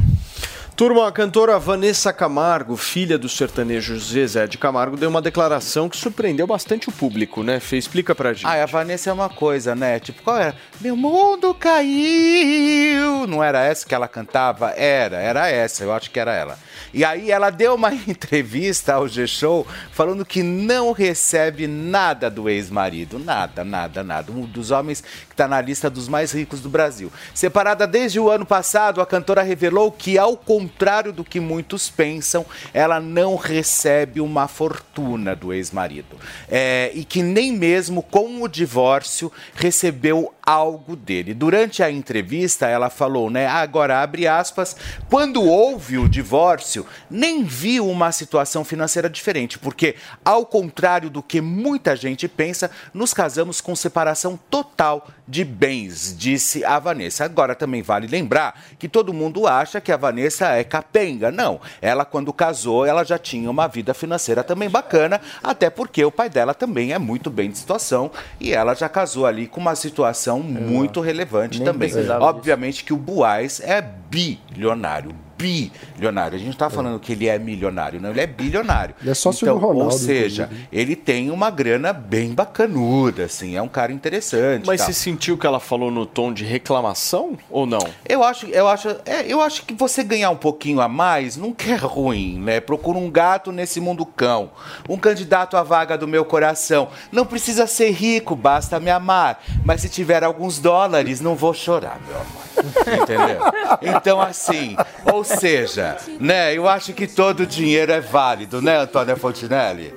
Turma, 0.74 1.06
a 1.06 1.12
cantora 1.12 1.58
Vanessa 1.58 2.14
Camargo, 2.14 2.78
filha 2.78 3.18
do 3.18 3.28
sertanejo 3.28 3.98
Zezé 4.00 4.46
de 4.46 4.56
Camargo, 4.56 4.96
deu 4.96 5.10
uma 5.10 5.20
declaração 5.20 5.86
que 5.86 5.96
surpreendeu 5.98 6.46
bastante 6.46 6.88
o 6.88 6.92
público, 6.92 7.42
né? 7.42 7.60
Fê, 7.60 7.76
explica 7.76 8.14
pra 8.14 8.32
gente. 8.32 8.46
Ah, 8.46 8.62
a 8.62 8.66
Vanessa 8.66 9.10
é 9.10 9.12
uma 9.12 9.28
coisa, 9.28 9.74
né? 9.74 10.00
Tipo, 10.00 10.22
qual 10.22 10.40
era? 10.40 10.56
Meu 10.80 10.96
mundo 10.96 11.54
caiu. 11.54 13.26
Não 13.26 13.44
era 13.44 13.62
essa 13.62 13.86
que 13.86 13.94
ela 13.94 14.08
cantava? 14.08 14.70
Era, 14.70 15.18
era 15.18 15.46
essa, 15.46 15.84
eu 15.84 15.92
acho 15.92 16.10
que 16.10 16.18
era 16.18 16.34
ela. 16.34 16.58
E 16.92 17.04
aí 17.04 17.30
ela 17.30 17.50
deu 17.50 17.74
uma 17.74 17.92
entrevista 18.08 18.94
ao 18.94 19.06
G-Show 19.06 19.66
falando 19.92 20.24
que 20.24 20.42
não 20.42 20.92
recebe 20.92 21.66
nada 21.66 22.30
do 22.30 22.48
ex-marido. 22.48 23.18
Nada, 23.18 23.62
nada, 23.62 24.02
nada. 24.02 24.32
Um 24.32 24.46
dos 24.46 24.70
homens 24.70 25.04
que 25.32 25.34
está 25.34 25.48
na 25.48 25.60
lista 25.60 25.88
dos 25.88 26.08
mais 26.08 26.30
ricos 26.32 26.60
do 26.60 26.68
Brasil. 26.68 27.10
Separada 27.34 27.86
desde 27.86 28.20
o 28.20 28.30
ano 28.30 28.44
passado, 28.44 29.00
a 29.00 29.06
cantora 29.06 29.42
revelou 29.42 29.90
que, 29.90 30.18
ao 30.18 30.36
contrário 30.36 31.10
do 31.10 31.24
que 31.24 31.40
muitos 31.40 31.88
pensam, 31.88 32.44
ela 32.74 33.00
não 33.00 33.36
recebe 33.36 34.20
uma 34.20 34.46
fortuna 34.46 35.34
do 35.34 35.52
ex-marido. 35.52 36.18
É, 36.50 36.90
e 36.94 37.02
que 37.04 37.22
nem 37.22 37.50
mesmo 37.50 38.02
com 38.02 38.42
o 38.42 38.48
divórcio 38.48 39.32
recebeu 39.54 40.34
algo 40.44 40.96
dele. 40.96 41.32
Durante 41.32 41.82
a 41.82 41.90
entrevista, 41.90 42.66
ela 42.66 42.90
falou, 42.90 43.30
né? 43.30 43.46
Agora 43.46 44.02
abre 44.02 44.26
aspas. 44.26 44.76
Quando 45.08 45.42
houve 45.42 45.96
o 45.96 46.08
divórcio, 46.08 46.84
nem 47.08 47.44
viu 47.44 47.88
uma 47.88 48.12
situação 48.12 48.64
financeira 48.64 49.08
diferente, 49.08 49.58
porque, 49.58 49.94
ao 50.24 50.44
contrário 50.44 51.08
do 51.08 51.22
que 51.22 51.40
muita 51.40 51.96
gente 51.96 52.28
pensa, 52.28 52.70
nos 52.92 53.14
casamos 53.14 53.60
com 53.60 53.74
separação 53.74 54.38
total 54.50 55.08
de 55.26 55.44
bens, 55.44 56.14
disse 56.16 56.64
a 56.64 56.78
Vanessa. 56.78 57.24
Agora 57.24 57.54
também 57.54 57.82
vale 57.82 58.06
lembrar 58.06 58.60
que 58.78 58.88
todo 58.88 59.12
mundo 59.12 59.46
acha 59.46 59.80
que 59.80 59.92
a 59.92 59.96
Vanessa 59.96 60.48
é 60.48 60.64
capenga. 60.64 61.30
Não, 61.30 61.60
ela 61.80 62.04
quando 62.04 62.32
casou, 62.32 62.84
ela 62.84 63.04
já 63.04 63.18
tinha 63.18 63.50
uma 63.50 63.66
vida 63.66 63.94
financeira 63.94 64.42
também 64.42 64.68
bacana, 64.68 65.20
até 65.42 65.70
porque 65.70 66.04
o 66.04 66.10
pai 66.10 66.28
dela 66.28 66.54
também 66.54 66.92
é 66.92 66.98
muito 66.98 67.30
bem 67.30 67.50
de 67.50 67.58
situação 67.58 68.10
e 68.40 68.52
ela 68.52 68.74
já 68.74 68.88
casou 68.88 69.26
ali 69.26 69.46
com 69.46 69.60
uma 69.60 69.74
situação 69.74 70.40
muito 70.40 71.00
relevante 71.00 71.62
também. 71.62 71.90
Obviamente 72.20 72.84
que 72.84 72.92
o 72.92 72.96
Buais 72.96 73.60
é 73.60 73.80
bilionário. 73.80 75.14
Bilionário. 75.42 76.36
A 76.36 76.38
gente 76.38 76.48
não 76.48 76.56
tá 76.56 76.70
falando 76.70 76.98
que 77.00 77.12
ele 77.12 77.28
é 77.28 77.38
milionário, 77.38 78.00
não, 78.00 78.10
ele 78.10 78.20
é 78.20 78.26
bilionário. 78.26 78.94
Ele 79.00 79.10
é 79.10 79.14
sócio 79.14 79.44
então, 79.44 79.58
do 79.58 79.66
Ronaldo, 79.66 79.84
Ou 79.84 79.90
seja, 79.90 80.44
inclusive. 80.44 80.68
ele 80.72 80.96
tem 80.96 81.30
uma 81.30 81.50
grana 81.50 81.92
bem 81.92 82.32
bacanuda, 82.32 83.24
assim, 83.24 83.56
é 83.56 83.62
um 83.62 83.68
cara 83.68 83.92
interessante. 83.92 84.66
Mas 84.66 84.80
tal. 84.80 84.86
você 84.86 84.92
sentiu 84.92 85.36
que 85.36 85.46
ela 85.46 85.60
falou 85.60 85.90
no 85.90 86.06
tom 86.06 86.32
de 86.32 86.44
reclamação 86.44 87.36
ou 87.50 87.66
não? 87.66 87.86
Eu 88.08 88.22
acho, 88.22 88.46
eu 88.46 88.68
acho, 88.68 88.88
é, 89.04 89.24
eu 89.26 89.40
acho 89.40 89.64
que 89.64 89.74
você 89.74 90.02
ganhar 90.02 90.30
um 90.30 90.36
pouquinho 90.36 90.80
a 90.80 90.88
mais 90.88 91.36
nunca 91.36 91.70
é 91.70 91.76
ruim, 91.76 92.38
né? 92.38 92.60
Procura 92.60 92.98
um 92.98 93.10
gato 93.10 93.52
nesse 93.52 93.80
mundo 93.80 94.04
cão, 94.04 94.50
um 94.88 94.96
candidato 94.96 95.56
à 95.56 95.62
vaga 95.62 95.96
do 95.96 96.06
meu 96.08 96.24
coração. 96.24 96.88
Não 97.10 97.26
precisa 97.26 97.66
ser 97.66 97.90
rico, 97.90 98.36
basta 98.36 98.78
me 98.78 98.90
amar. 98.90 99.42
Mas 99.64 99.80
se 99.82 99.88
tiver 99.88 100.24
alguns 100.24 100.58
dólares, 100.58 101.20
não 101.20 101.34
vou 101.34 101.54
chorar, 101.54 102.00
meu 102.06 102.16
amor. 102.16 103.02
Entendeu? 103.02 103.42
Então, 103.82 104.20
assim, 104.20 104.76
ou 105.12 105.24
seja, 105.38 105.96
né? 106.20 106.56
Eu 106.56 106.68
acho 106.68 106.92
que 106.92 107.06
todo 107.06 107.46
dinheiro 107.46 107.92
é 107.92 108.00
válido, 108.00 108.60
né, 108.62 108.78
Antônia 108.78 109.16
Fontinelli? 109.16 109.94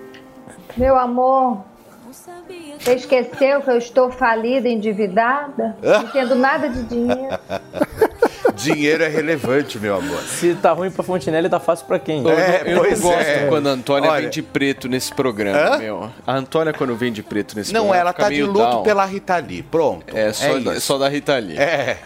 Meu 0.77 0.97
amor, 0.97 1.63
você 2.79 2.95
esqueceu 2.95 3.61
que 3.61 3.69
eu 3.69 3.77
estou 3.77 4.11
falida, 4.11 4.67
endividada? 4.67 5.75
Não 5.81 6.07
tendo 6.09 6.35
nada 6.35 6.69
de 6.69 6.83
dinheiro. 6.83 7.39
Dinheiro 8.53 9.03
é 9.03 9.07
relevante, 9.07 9.77
meu 9.79 9.95
amor. 9.95 10.19
Se 10.21 10.53
tá 10.55 10.71
ruim 10.71 10.89
pra 10.91 11.03
Fontinelli, 11.03 11.49
tá 11.49 11.59
fácil 11.59 11.85
pra 11.85 11.99
quem? 11.99 12.23
Eu, 12.23 12.29
É, 12.29 12.63
eu 12.65 12.75
não 12.75 12.83
pois 12.83 12.99
gosto 13.01 13.19
é. 13.19 13.45
quando 13.47 13.67
a 13.67 13.71
Antônia 13.71 14.09
Olha- 14.09 14.21
vem 14.21 14.29
de 14.29 14.41
preto 14.41 14.87
nesse 14.87 15.13
programa, 15.13 15.75
Hã? 15.75 15.77
meu. 15.77 16.09
A 16.25 16.35
Antônia, 16.35 16.73
quando 16.73 16.95
vem 16.95 17.11
de 17.11 17.21
preto 17.23 17.55
nesse 17.55 17.73
Não, 17.73 17.81
programa. 17.85 18.01
ela 18.01 18.11
fica 18.11 18.23
tá 18.23 18.29
de 18.29 18.43
luto 18.43 18.59
down. 18.59 18.83
pela 18.83 19.05
Rita 19.05 19.37
Lee. 19.37 19.63
Pronto. 19.63 20.15
É, 20.15 20.31
só, 20.33 20.59
da, 20.59 20.71
isso. 20.73 20.81
só 20.81 20.97
da 20.97 21.09
Rita 21.09 21.37
Lee. 21.37 21.57
É. 21.57 21.97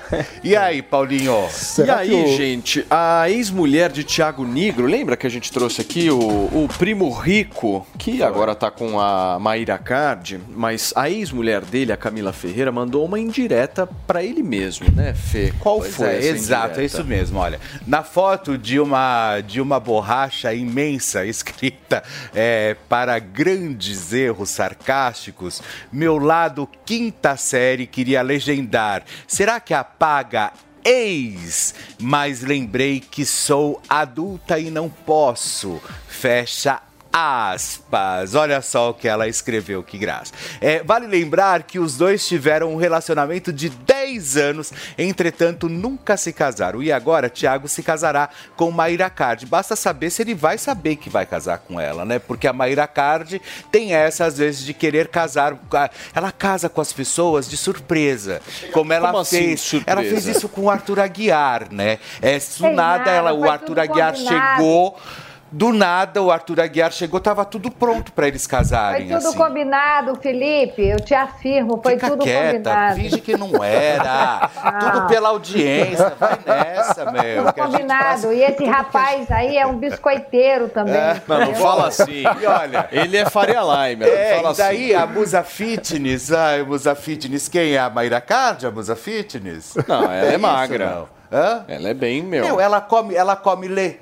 E 0.44 0.56
aí, 0.56 0.82
Paulinho? 0.82 1.48
e 1.86 1.90
aí, 1.92 2.36
gente, 2.36 2.86
a 2.90 3.30
ex-mulher 3.30 3.92
de 3.92 4.04
Tiago 4.04 4.46
Negro, 4.46 4.86
lembra 4.86 5.16
que 5.18 5.28
a 5.28 5.30
gente 5.30 5.52
trouxe 5.52 5.82
aqui 5.82 6.10
o, 6.10 6.18
o 6.20 6.68
primo 6.78 7.10
rico, 7.12 7.86
que 7.98 8.24
agora 8.24 8.56
tá 8.56 8.72
com 8.72 9.00
a 9.00 9.38
Maíra 9.40 9.78
Card, 9.78 10.40
mas 10.50 10.94
a 10.96 11.10
ex-mulher 11.10 11.62
dele, 11.62 11.92
a 11.92 11.98
Camila 11.98 12.34
Ferreira, 12.34 12.72
mandou 12.72 13.06
uma 13.06 13.20
indireta 13.20 13.88
pra 14.08 14.24
ele 14.24 14.42
mesmo, 14.44 14.88
né, 14.96 15.14
Fê? 15.14 15.54
Qual 15.60 15.80
Pois 15.80 15.94
foi 15.96 16.08
é, 16.08 16.20
Exato, 16.30 16.80
é 16.80 16.86
isso 16.86 17.04
mesmo. 17.04 17.40
Olha, 17.40 17.60
na 17.86 18.04
foto 18.04 18.58
de 18.58 18.80
uma, 18.80 19.42
de 19.42 19.62
uma 19.62 19.80
borracha 19.80 20.54
imensa 20.54 21.26
escrita 21.26 22.04
é, 22.34 22.76
para 22.88 23.18
grandes 23.20 24.14
erros 24.14 24.50
sarcásticos, 24.50 25.62
meu 25.92 26.18
lado 26.18 26.70
quinta 26.86 27.38
série 27.38 27.88
queria 27.88 28.22
legendar. 28.22 29.04
Será 29.28 29.60
que 29.60 29.74
apaga 29.74 30.52
ex? 30.84 31.74
Mas 32.00 32.42
lembrei 32.42 33.00
que 33.00 33.26
sou 33.26 33.82
adulta 33.90 34.60
e 34.60 34.70
não 34.70 34.90
posso. 34.90 35.82
Fecha 36.08 36.82
aspas. 37.12 38.36
Olha 38.36 38.62
só 38.62 38.92
o 38.92 38.94
que 38.94 39.08
ela 39.08 39.28
escreveu, 39.28 39.84
que 39.84 39.98
graça. 39.98 40.34
É, 40.62 40.84
vale 40.84 41.08
lembrar 41.08 41.64
que 41.64 41.80
os 41.80 41.98
dois 41.98 42.26
tiveram 42.28 42.74
um 42.74 42.78
relacionamento 42.78 43.52
de 43.52 43.70
10 43.70 43.99
anos, 44.18 44.72
entretanto 44.98 45.70
nunca 45.70 46.18
se 46.18 46.34
casaram. 46.34 46.82
E 46.82 46.92
agora 46.92 47.30
Tiago 47.30 47.68
se 47.68 47.84
casará 47.84 48.30
com 48.56 48.72
Maíra 48.72 49.10
Card. 49.10 49.46
Basta 49.46 49.76
saber 49.76 50.10
se 50.10 50.22
ele 50.22 50.34
vai 50.34 50.58
saber 50.58 50.96
que 50.96 51.10
vai 51.10 51.26
casar 51.26 51.60
com 51.60 51.80
ela, 51.80 52.04
né? 52.06 52.20
Porque 52.20 52.48
a 52.48 52.54
Maíra 52.54 52.88
Card 52.88 53.42
tem 53.72 53.94
essa 53.94 54.26
às 54.26 54.38
vezes 54.38 54.64
de 54.66 54.74
querer 54.74 55.08
casar. 55.10 55.58
Ela 56.14 56.32
casa 56.32 56.70
com 56.70 56.82
as 56.82 56.92
pessoas 56.94 57.48
de 57.50 57.58
surpresa, 57.58 58.42
como 58.72 58.92
ela 58.94 59.10
Como 59.10 59.20
assim, 59.22 59.38
fez. 59.38 59.62
surpresa? 59.62 60.00
ela 60.00 60.02
fez 60.10 60.26
isso 60.26 60.50
com 60.50 60.62
o 60.62 60.70
Arthur 60.70 61.00
Aguiar, 61.00 61.68
né? 61.72 62.00
É, 62.22 62.38
do 62.38 62.44
Sei 62.44 62.74
nada, 62.74 63.12
ela, 63.12 63.34
o 63.34 63.50
Arthur 63.50 63.80
Aguiar 63.80 64.14
combinado. 64.14 64.56
chegou 64.58 65.00
Do 65.52 65.74
nada, 65.74 66.22
o 66.22 66.30
Arthur 66.32 66.60
Aguiar 66.60 66.92
chegou, 66.92 67.20
tava 67.20 67.44
tudo 67.44 67.72
pronto 67.72 68.12
para 68.14 68.28
eles 68.28 68.44
Foi 68.46 68.52
casarem. 68.58 69.08
tudo 69.08 69.30
assim. 69.30 69.38
combinado, 69.38 70.16
Felipe. 70.16 70.82
Eu 70.88 71.00
te 71.00 71.14
afirmo, 71.16 71.80
foi 71.82 71.94
Fica 71.94 72.10
tudo 72.12 72.24
quieta, 72.24 72.52
combinado. 72.52 72.96
finge 72.96 73.20
que 73.22 73.36
não 73.36 73.64
era. 73.64 74.48
Tudo 74.80 75.08
pela 75.08 75.30
audiência, 75.30 76.14
vai 76.20 76.38
nessa, 76.46 77.12
meu. 77.12 77.38
Tudo 77.38 77.48
a 77.50 77.54
combinado. 77.54 78.32
E 78.34 78.44
esse 78.44 78.64
rapaz 78.66 79.30
aí 79.32 79.58
é 79.58 79.66
um 79.66 79.78
biscoiteiro 79.78 80.70
também. 80.70 80.94
É, 80.96 81.22
Não, 81.28 81.40
não 81.46 81.56
fala 81.56 81.88
assim. 81.88 82.24
E 82.42 82.46
olha, 82.46 82.88
Ele 82.92 83.18
é 83.18 83.26
Faria 83.26 83.62
Limer, 83.62 84.08
É, 84.08 84.36
não 84.36 84.42
fala 84.44 84.54
e 84.54 84.58
daí 84.58 84.94
assim. 84.96 85.04
a 85.04 85.08
Musa 85.08 85.44
Fitness, 85.44 86.32
ai, 86.32 86.64
Musa 86.64 86.94
Fitness, 86.96 87.48
quem 87.48 87.74
é 87.74 87.80
a 87.80 87.90
Mayra 87.90 88.22
Card, 88.22 88.66
a 88.68 88.72
Musa 88.72 88.96
Fitness? 88.96 89.74
Não, 89.88 90.04
ela 90.04 90.26
é, 90.26 90.30
isso, 90.32 90.40
magra. 90.40 90.90
não? 90.90 91.10
Hã? 91.40 91.66
Ela 91.68 91.90
é 91.90 91.94
bem, 91.94 92.22
meu. 92.24 92.44
Meu, 92.46 92.60
ela 92.62 92.82
come, 92.82 93.16
ela 93.16 93.36
come 93.36 93.68
le... 93.68 94.00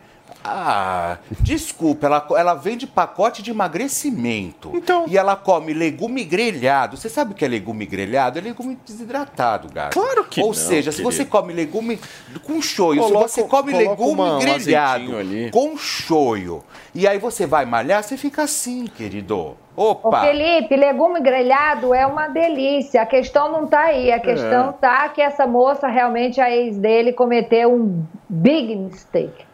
Ah, 0.49 1.17
desculpa, 1.41 2.05
ela, 2.07 2.25
ela 2.37 2.53
vende 2.53 2.87
pacote 2.87 3.41
de 3.43 3.51
emagrecimento. 3.51 4.71
Então. 4.73 5.05
E 5.07 5.17
ela 5.17 5.35
come 5.35 5.73
legume 5.73 6.23
grelhado. 6.23 6.95
Você 6.95 7.09
sabe 7.09 7.33
o 7.33 7.35
que 7.35 7.43
é 7.43 7.47
legume 7.47 7.85
grelhado? 7.85 8.39
É 8.39 8.41
legume 8.41 8.77
desidratado, 8.85 9.67
gato. 9.73 9.93
Claro 9.93 10.23
que 10.23 10.39
Ou 10.41 10.47
não, 10.47 10.53
seja, 10.53 10.91
se 10.91 10.97
querido. 10.97 11.11
você 11.15 11.25
come 11.25 11.53
legume 11.53 11.99
com 12.43 12.61
shoyu, 12.61 13.01
Coloca- 13.01 13.27
se 13.27 13.41
você 13.41 13.47
come 13.47 13.73
legume 13.73 14.11
uma- 14.13 14.35
um 14.37 14.39
grelhado 14.39 15.17
ali. 15.17 15.51
com 15.51 15.75
shoyu, 15.77 16.63
e 16.95 17.07
aí 17.07 17.17
você 17.19 17.45
vai 17.45 17.65
malhar, 17.65 18.01
você 18.03 18.15
fica 18.17 18.43
assim, 18.43 18.85
querido. 18.87 19.57
Ô, 19.75 19.91
Opa! 19.91 20.21
Felipe, 20.21 20.75
legume 20.75 21.19
grelhado 21.21 21.93
é 21.93 22.05
uma 22.07 22.27
delícia. 22.27 23.01
A 23.01 23.05
questão 23.05 23.51
não 23.51 23.67
tá 23.67 23.81
aí. 23.81 24.11
A 24.11 24.19
questão 24.19 24.69
É. 24.69 24.71
tá 24.71 25.09
que 25.09 25.21
essa 25.21 25.45
moça, 25.45 25.87
realmente, 25.87 26.41
a 26.41 26.49
ex 26.49 26.77
dele, 26.77 27.13
cometeu 27.13 27.71
um 27.73 28.03
big 28.27 28.75
mistake. 28.75 29.45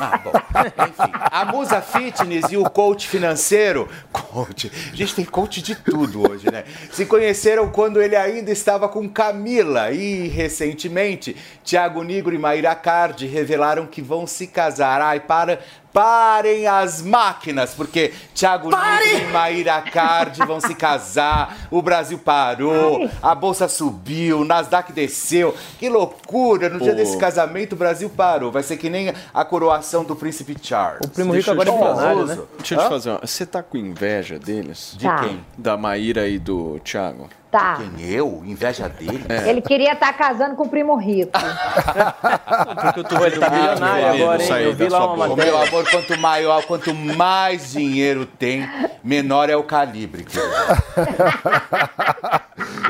Ah, 0.00 0.18
bom. 0.18 0.32
Enfim, 0.88 1.12
a 1.14 1.44
Musa 1.44 1.80
Fitness 1.80 2.50
e 2.50 2.56
o 2.56 2.64
coach 2.64 3.08
financeiro. 3.08 3.88
Coach. 4.12 4.70
A 4.92 4.96
gente 4.96 5.14
tem 5.14 5.24
coach 5.24 5.60
de 5.60 5.74
tudo 5.74 6.30
hoje, 6.30 6.50
né? 6.50 6.64
Se 6.92 7.04
conheceram 7.04 7.68
quando 7.70 8.00
ele 8.00 8.14
ainda 8.14 8.50
estava 8.50 8.88
com 8.88 9.08
Camila. 9.08 9.90
E 9.90 10.28
recentemente, 10.28 11.36
Tiago 11.64 12.02
Nigro 12.02 12.34
e 12.34 12.38
Maíra 12.38 12.74
Cardi 12.74 13.26
revelaram 13.26 13.86
que 13.86 14.00
vão 14.00 14.26
se 14.26 14.46
casar. 14.46 15.00
Ai, 15.00 15.20
para. 15.20 15.60
Parem 15.92 16.66
as 16.66 17.02
máquinas, 17.02 17.74
porque 17.74 18.12
Thiago 18.34 18.70
Nigro 18.70 19.28
e 19.28 19.32
Maíra 19.32 19.80
Cardi 19.82 20.44
vão 20.46 20.58
se 20.60 20.74
casar, 20.74 21.68
o 21.70 21.82
Brasil 21.82 22.18
parou, 22.18 23.08
a 23.22 23.34
bolsa 23.34 23.68
subiu, 23.68 24.40
o 24.40 24.44
Nasdaq 24.44 24.92
desceu. 24.92 25.54
Que 25.78 25.88
loucura! 25.88 26.68
No 26.70 26.80
dia 26.80 26.92
Pô. 26.92 26.96
desse 26.96 27.16
casamento, 27.18 27.74
o 27.74 27.76
Brasil 27.76 28.08
parou. 28.08 28.50
Vai 28.50 28.62
ser 28.62 28.76
que 28.78 28.88
nem 28.88 29.12
a 29.34 29.44
coroação 29.44 30.02
do 30.02 30.16
príncipe 30.16 30.56
Charles. 30.62 31.00
O 31.04 31.08
primo 31.10 31.32
Deixa 31.32 31.52
rico 31.52 31.62
agora 31.62 31.76
é 31.76 31.78
milionário, 31.84 32.26
né? 32.26 32.38
Deixa 32.58 32.74
eu 32.74 32.78
te 32.82 32.88
fazer 32.88 33.10
uma. 33.10 33.20
Você 33.20 33.44
tá 33.44 33.62
com 33.62 33.76
inveja 33.76 34.38
deles? 34.38 34.94
De 34.96 35.04
Tá. 35.06 35.16
quem? 35.20 35.44
Da 35.58 35.76
Maíra 35.76 36.26
e 36.26 36.38
do 36.38 36.78
Thiago. 36.80 37.28
Tá. 37.52 37.76
Quem 37.76 38.08
eu? 38.08 38.42
Inveja 38.46 38.88
dele? 38.88 39.26
É. 39.28 39.50
Ele 39.50 39.60
queria 39.60 39.92
estar 39.92 40.10
casando 40.14 40.56
com 40.56 40.62
o 40.62 40.68
primo 40.70 40.96
rico. 40.96 41.32
Porque 42.94 43.14
Pô, 43.14 43.26
ele 43.26 43.38
tá 43.38 43.50
milionário 43.50 44.06
agora, 44.06 44.42
hein? 44.42 44.64
Eu 44.64 44.72
vi 44.72 44.88
lá 44.88 45.12
uma 45.12 45.28
matéria. 45.28 45.52
meu 45.52 45.62
amor, 45.62 45.90
quanto 45.90 46.18
maior, 46.18 46.64
quanto 46.64 46.94
mais 46.94 47.72
dinheiro 47.72 48.24
tem, 48.24 48.66
menor 49.04 49.50
é 49.50 49.56
o 49.56 49.62
calibre. 49.64 50.24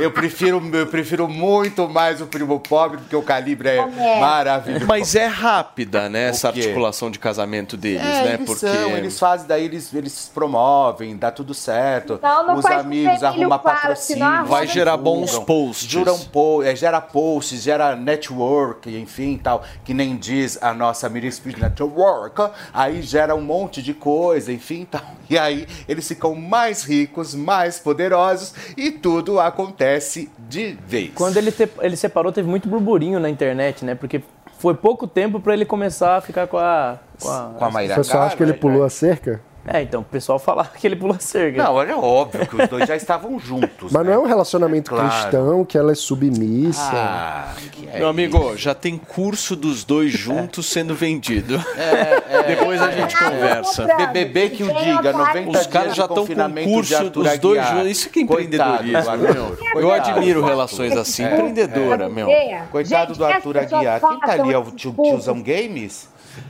Eu 0.00 0.10
prefiro, 0.10 0.62
eu 0.74 0.86
prefiro 0.86 1.28
muito 1.28 1.88
mais 1.88 2.20
o 2.20 2.26
primo 2.26 2.58
pobre, 2.58 2.98
porque 2.98 3.14
o 3.14 3.22
calibre 3.22 3.68
é, 3.68 3.76
É. 3.76 4.20
maravilhoso. 4.20 4.86
Mas 4.86 5.14
é 5.14 5.26
rápida, 5.26 6.08
né, 6.08 6.28
essa 6.28 6.48
articulação 6.48 7.10
de 7.10 7.18
casamento 7.18 7.76
deles, 7.76 8.02
É, 8.02 8.24
né? 8.24 8.34
eles 8.34 8.46
Porque. 8.46 8.66
são, 8.66 8.90
eles 8.96 9.18
fazem, 9.18 9.46
daí 9.46 9.64
eles, 9.64 9.92
eles 9.94 10.30
promovem, 10.32 11.16
dá 11.16 11.30
tudo 11.30 11.52
certo. 11.54 12.18
Não, 12.22 12.46
não 12.46 12.56
Os 12.56 12.64
amigos 12.66 13.22
arrumam 13.22 13.58
patrocínio. 13.58 14.22
senão 14.22 14.40
a 14.40 14.42
Vai 14.42 14.66
gerar 14.66 14.96
bons 14.96 15.38
posts. 15.40 15.88
Juram 15.88 16.18
é, 16.64 16.74
gera 16.74 17.00
posts, 17.00 17.62
gera 17.62 17.94
network, 17.94 18.88
enfim, 18.96 19.38
tal, 19.42 19.62
que 19.84 19.92
nem 19.92 20.16
diz 20.16 20.58
a 20.62 20.72
nossa 20.72 21.08
Miriam 21.08 21.30
Speed 21.30 21.58
Network, 21.58 22.50
aí 22.72 23.02
gera 23.02 23.34
um 23.34 23.42
monte 23.42 23.82
de 23.82 23.92
coisa, 23.94 24.52
enfim, 24.52 24.86
tal. 24.90 25.02
E 25.32 25.38
aí 25.38 25.66
eles 25.88 26.06
ficam 26.06 26.34
mais 26.34 26.82
ricos, 26.82 27.34
mais 27.34 27.78
poderosos 27.78 28.52
e 28.76 28.90
tudo 28.90 29.40
acontece 29.40 29.81
de 30.48 30.76
vez. 30.86 31.10
Quando 31.14 31.36
ele, 31.36 31.50
te- 31.52 31.68
ele 31.80 31.96
separou, 31.96 32.30
teve 32.32 32.48
muito 32.48 32.68
burburinho 32.68 33.18
na 33.20 33.28
internet, 33.28 33.84
né? 33.84 33.94
Porque 33.94 34.22
foi 34.58 34.74
pouco 34.74 35.06
tempo 35.06 35.40
pra 35.40 35.54
ele 35.54 35.64
começar 35.64 36.16
a 36.16 36.20
ficar 36.20 36.46
com 36.46 36.56
a. 36.58 36.98
Com 37.20 37.28
a, 37.30 37.50
Com 37.58 37.64
a 37.64 37.68
O 37.68 37.72
Mayra 37.72 37.94
pessoal 37.96 38.24
acha 38.24 38.36
que 38.36 38.42
ele 38.42 38.52
pulou 38.54 38.84
a 38.84 38.90
cerca? 38.90 39.40
É, 39.66 39.80
então, 39.82 40.00
o 40.00 40.04
pessoal 40.04 40.38
falava 40.40 40.70
que 40.76 40.86
ele 40.86 40.96
pula 40.96 41.18
cerca. 41.20 41.62
Não, 41.62 41.74
olha, 41.74 41.92
é 41.92 41.96
óbvio 41.96 42.46
que 42.46 42.56
os 42.60 42.68
dois 42.68 42.86
já 42.88 42.96
estavam 42.96 43.38
juntos. 43.38 43.92
Mas 43.92 44.04
não 44.06 44.12
é 44.12 44.18
um 44.18 44.26
relacionamento 44.26 44.90
Claro. 44.90 45.08
cristão 45.08 45.64
que 45.64 45.78
ela 45.78 45.92
é 45.92 45.94
submissa. 45.94 46.90
Ah, 46.92 47.54
que 47.70 47.88
é 47.88 47.98
Meu 47.98 48.08
amigo, 48.08 48.56
já 48.56 48.74
tem 48.74 48.98
curso 48.98 49.54
dos 49.54 49.84
dois 49.84 50.10
juntos 50.12 50.66
sendo 50.66 50.94
vendido. 50.94 51.62
É, 52.32 52.42
Depois 52.44 52.80
a 52.80 52.90
gente 52.90 53.16
conversa. 53.16 53.86
BBB 53.96 54.50
que 54.50 54.62
o 54.62 54.72
diga, 54.72 55.12
90 55.12 55.50
Os 55.50 55.66
caras 55.66 55.94
já 55.94 56.04
estão 56.04 56.26
com 56.26 56.64
curso 56.64 57.10
dos 57.10 57.38
dois 57.38 57.66
juntos. 57.68 57.90
Isso 57.90 58.10
que 58.10 58.20
é 58.20 58.26
Coitado 58.26 58.84
empreendedorismo, 58.84 59.16
do 59.16 59.34
meu. 59.34 59.44
Arthur. 59.44 59.66
Eu 59.66 59.88
Coitado. 59.88 60.10
admiro 60.10 60.44
relações 60.44 60.96
assim. 60.96 61.24
É. 61.24 61.34
Empreendedora, 61.34 62.08
meu. 62.08 62.26
Coitado 62.70 63.08
Gente, 63.08 63.18
do 63.18 63.24
Arthur 63.24 63.58
Aguiar. 63.58 64.00
Quem 64.00 64.20
tá 64.20 64.32
ali? 64.32 64.52
É 64.52 64.58
o 64.58 64.64
tio, 64.70 64.92
tiozão 64.94 65.42
Games? 65.42 66.08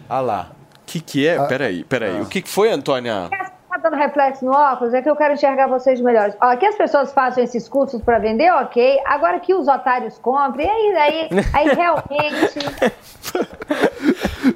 Olha 0.09 0.20
lá. 0.20 0.51
O 0.93 0.94
que, 0.94 1.01
que 1.01 1.27
é? 1.27 1.43
Peraí, 1.47 1.85
peraí. 1.85 2.20
O 2.20 2.27
que, 2.27 2.43
foi, 2.47 2.70
Antônia? 2.70 3.31
Tá 3.31 3.78
dando 3.78 3.97
reflexo 3.97 4.44
no 4.44 4.52
óculos? 4.52 4.93
É 4.93 5.01
que 5.01 5.09
eu 5.09 5.16
quero 5.16 5.32
enxergar 5.32 5.66
vocês 5.66 5.98
melhores. 6.02 6.36
Ó, 6.39 6.55
que 6.56 6.66
as 6.66 6.74
pessoas 6.74 7.12
façam 7.14 7.43
esses 7.43 7.66
cursos 7.66 8.02
para 8.02 8.19
vender, 8.19 8.52
ok. 8.52 8.98
Agora 9.06 9.40
que 9.40 9.55
os 9.55 9.66
otários 9.69 10.19
comprem, 10.19 10.69
aí, 10.69 10.97
aí, 10.97 11.28
aí 11.55 11.69
realmente. 11.74 12.59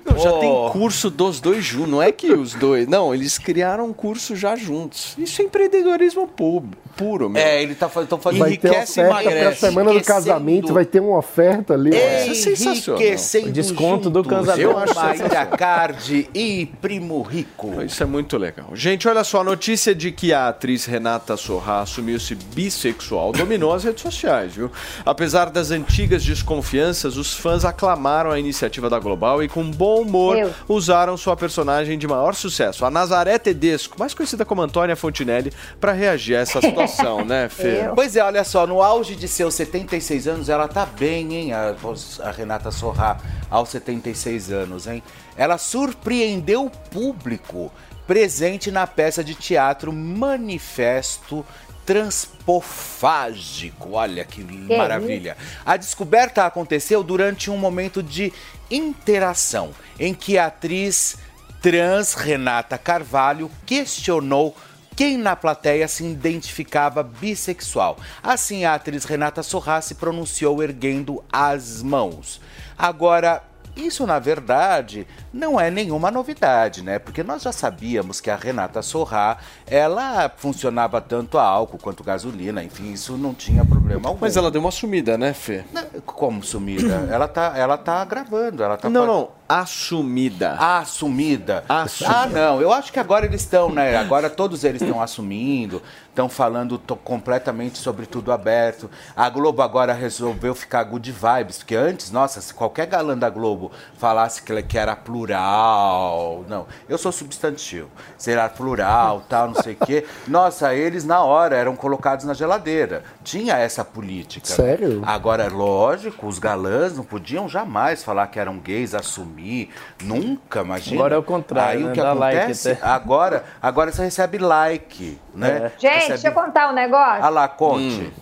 Não, 0.04 0.18
já 0.18 0.30
Oh. 0.32 0.38
tem 0.40 0.68
curso 0.80 1.08
dos 1.10 1.40
dois 1.40 1.64
juntos. 1.64 1.90
Não 1.90 2.02
é 2.02 2.12
que 2.12 2.30
os 2.32 2.52
dois. 2.54 2.86
Não, 2.86 3.14
eles 3.14 3.38
criaram 3.38 3.86
um 3.86 3.92
curso 3.94 4.36
já 4.36 4.54
juntos. 4.56 5.14
Isso 5.16 5.40
é 5.40 5.44
empreendedorismo 5.46 6.26
pu- 6.28 6.64
puro, 6.96 7.28
meu. 7.30 7.40
É, 7.42 7.62
ele 7.62 7.74
tá 7.74 7.88
fazendo. 7.88 8.08
tão 8.10 8.18
fazendo 8.18 8.40
Vai 8.40 8.56
ter 8.56 8.68
Enriquece 8.68 9.00
e 9.00 9.02
oferta 9.04 9.22
pra 9.22 9.32
emagrece. 9.32 9.60
semana 9.60 9.92
do 9.92 10.02
casamento, 10.02 10.72
vai 10.72 10.84
ter 10.84 11.00
uma 11.00 11.18
oferta 11.18 11.74
ali. 11.74 11.90
Isso 11.90 12.48
é 12.48 12.56
sensacional. 12.56 13.00
Enriquecendo 13.00 13.52
Desconto 13.52 14.10
do 14.10 14.22
juntos. 14.22 14.30
casamento. 14.38 14.60
Eu 14.70 14.78
acho 14.78 14.94
Maíra. 14.94 15.46
Cardi 15.46 16.28
e 16.34 16.66
Primo 16.80 17.22
Rico. 17.22 17.82
Isso 17.82 18.02
é 18.02 18.06
muito 18.06 18.36
legal. 18.36 18.70
Gente, 18.74 19.06
olha 19.08 19.22
só, 19.24 19.40
a 19.40 19.44
notícia 19.44 19.94
de 19.94 20.10
que 20.12 20.32
a 20.32 20.48
atriz 20.48 20.84
Renata 20.86 21.36
Sorra 21.36 21.80
assumiu-se 21.82 22.34
bissexual 22.34 23.32
dominou 23.32 23.72
as 23.72 23.84
redes 23.84 24.02
sociais, 24.02 24.54
viu? 24.54 24.70
Apesar 25.04 25.50
das 25.50 25.70
antigas 25.70 26.24
desconfianças, 26.24 27.16
os 27.16 27.34
fãs 27.34 27.64
aclamaram 27.64 28.30
a 28.30 28.38
iniciativa 28.38 28.88
da 28.88 28.98
Global 28.98 29.42
e, 29.42 29.48
com 29.48 29.62
bom 29.70 30.02
humor, 30.02 30.36
Eu. 30.38 30.52
usaram 30.68 31.16
sua 31.16 31.36
personagem 31.36 31.98
de 31.98 32.06
maior 32.06 32.34
sucesso, 32.34 32.84
a 32.84 32.90
Nazaré 32.90 33.38
Tedesco, 33.38 33.96
mais 33.98 34.14
conhecida 34.14 34.44
como 34.44 34.62
Antônia 34.62 34.96
Fontinelli, 34.96 35.52
para 35.80 35.92
reagir 35.92 36.36
a 36.36 36.40
essa 36.40 36.60
situação, 36.60 36.85
né, 37.24 37.48
Fê? 37.48 37.86
Eu. 37.86 37.94
Pois 37.94 38.16
é, 38.16 38.22
olha 38.22 38.44
só, 38.44 38.66
no 38.66 38.82
auge 38.82 39.16
de 39.16 39.28
seus 39.28 39.54
76 39.54 40.28
anos, 40.28 40.48
ela 40.48 40.68
tá 40.68 40.86
bem, 40.86 41.34
hein? 41.34 41.52
A, 41.52 41.74
a 42.22 42.30
Renata 42.30 42.70
Sorra, 42.70 43.18
aos 43.50 43.70
76 43.70 44.52
anos, 44.52 44.86
hein? 44.86 45.02
Ela 45.36 45.58
surpreendeu 45.58 46.66
o 46.66 46.70
público 46.70 47.72
presente 48.06 48.70
na 48.70 48.86
peça 48.86 49.24
de 49.24 49.34
teatro 49.34 49.92
Manifesto 49.92 51.44
Transpofágico. 51.84 53.92
Olha 53.92 54.24
que 54.24 54.42
maravilha. 54.42 55.36
A 55.64 55.76
descoberta 55.76 56.44
aconteceu 56.44 57.02
durante 57.02 57.50
um 57.50 57.56
momento 57.56 58.02
de 58.02 58.32
interação 58.70 59.70
em 59.98 60.12
que 60.12 60.38
a 60.38 60.46
atriz 60.46 61.16
trans 61.62 62.14
Renata 62.14 62.78
Carvalho 62.78 63.50
questionou 63.64 64.56
quem 64.96 65.18
na 65.18 65.36
plateia 65.36 65.86
se 65.86 66.02
identificava 66.04 67.02
bissexual. 67.02 67.98
Assim, 68.22 68.64
a 68.64 68.74
atriz 68.74 69.04
Renata 69.04 69.42
Sorra 69.42 69.80
se 69.82 69.94
pronunciou 69.94 70.62
erguendo 70.62 71.22
as 71.30 71.82
mãos. 71.82 72.40
Agora, 72.78 73.42
isso 73.76 74.06
na 74.06 74.18
verdade 74.18 75.06
não 75.30 75.60
é 75.60 75.70
nenhuma 75.70 76.10
novidade, 76.10 76.82
né? 76.82 76.98
Porque 76.98 77.22
nós 77.22 77.42
já 77.42 77.52
sabíamos 77.52 78.22
que 78.22 78.30
a 78.30 78.36
Renata 78.36 78.80
Sorra, 78.80 79.36
ela 79.66 80.32
funcionava 80.34 80.98
tanto 80.98 81.36
a 81.36 81.42
álcool 81.42 81.76
quanto 81.76 82.02
gasolina, 82.02 82.64
enfim, 82.64 82.90
isso 82.92 83.18
não 83.18 83.34
tinha 83.34 83.62
problema 83.66 84.08
algum. 84.08 84.18
Mas 84.22 84.34
ela 84.34 84.50
deu 84.50 84.62
uma 84.62 84.70
sumida, 84.70 85.18
né, 85.18 85.34
Fê? 85.34 85.62
Como 86.06 86.42
sumida? 86.42 87.06
ela, 87.12 87.28
tá, 87.28 87.52
ela 87.54 87.76
tá 87.76 88.02
gravando, 88.06 88.62
ela 88.62 88.78
tá 88.78 88.88
Não, 88.88 89.02
faz- 89.04 89.12
não, 89.14 89.28
assumida. 89.48 90.52
Assumida. 90.52 91.64
Assumida. 91.68 92.16
Ah, 92.16 92.26
não. 92.26 92.60
Eu 92.60 92.72
acho 92.72 92.92
que 92.92 92.98
agora 92.98 93.26
eles 93.26 93.42
estão, 93.42 93.70
né? 93.70 93.96
Agora 93.96 94.28
todos 94.28 94.64
eles 94.64 94.82
estão 94.82 95.00
assumindo, 95.00 95.82
estão 96.08 96.28
falando 96.28 96.78
completamente 97.04 97.78
sobre 97.78 98.06
tudo 98.06 98.32
aberto. 98.32 98.90
A 99.14 99.28
Globo 99.28 99.62
agora 99.62 99.92
resolveu 99.92 100.54
ficar 100.54 100.82
good 100.84 101.12
vibes, 101.12 101.58
porque 101.58 101.76
antes, 101.76 102.10
nossa, 102.10 102.40
se 102.40 102.54
qualquer 102.54 102.86
galã 102.86 103.16
da 103.16 103.28
Globo 103.28 103.70
falasse 103.98 104.42
que, 104.42 104.62
que 104.62 104.78
era 104.78 104.96
plural, 104.96 106.44
não, 106.48 106.66
eu 106.88 106.96
sou 106.96 107.12
substantivo, 107.12 107.90
será 108.16 108.48
plural, 108.48 109.22
tal, 109.28 109.48
não 109.48 109.62
sei 109.62 109.74
o 109.74 109.86
quê. 109.86 110.06
Nossa, 110.26 110.74
eles 110.74 111.04
na 111.04 111.22
hora 111.22 111.54
eram 111.54 111.76
colocados 111.76 112.24
na 112.24 112.32
geladeira. 112.32 113.02
Tinha 113.22 113.58
essa 113.58 113.84
política. 113.84 114.46
Sério? 114.46 115.02
Agora, 115.04 115.44
é 115.44 115.48
lógico, 115.48 116.26
os 116.26 116.38
galãs 116.38 116.96
não 116.96 117.04
podiam 117.04 117.48
jamais 117.48 118.02
falar 118.02 118.28
que 118.28 118.38
eram 118.38 118.58
gays, 118.58 118.94
assumir. 119.36 119.70
Nunca, 120.02 120.60
imagina. 120.62 120.96
Agora 120.96 121.14
é 121.14 121.18
o 121.18 121.22
contrário, 121.22 121.78
Aí 121.78 121.84
né? 121.84 121.90
o 121.90 121.94
que 121.94 122.00
Dá 122.00 122.12
like 122.12 122.38
acontece? 122.38 122.70
até. 122.72 122.86
agora, 122.86 123.44
agora 123.60 123.92
você 123.92 124.02
recebe 124.02 124.38
like, 124.38 125.18
né? 125.34 125.72
Gente, 125.78 125.92
Recebe... 125.92 126.08
deixa 126.08 126.28
eu 126.28 126.32
contar 126.32 126.70
um 126.70 126.72
negócio. 126.72 127.24
Ah 127.24 127.28
lá, 127.28 127.48
conte. 127.48 128.12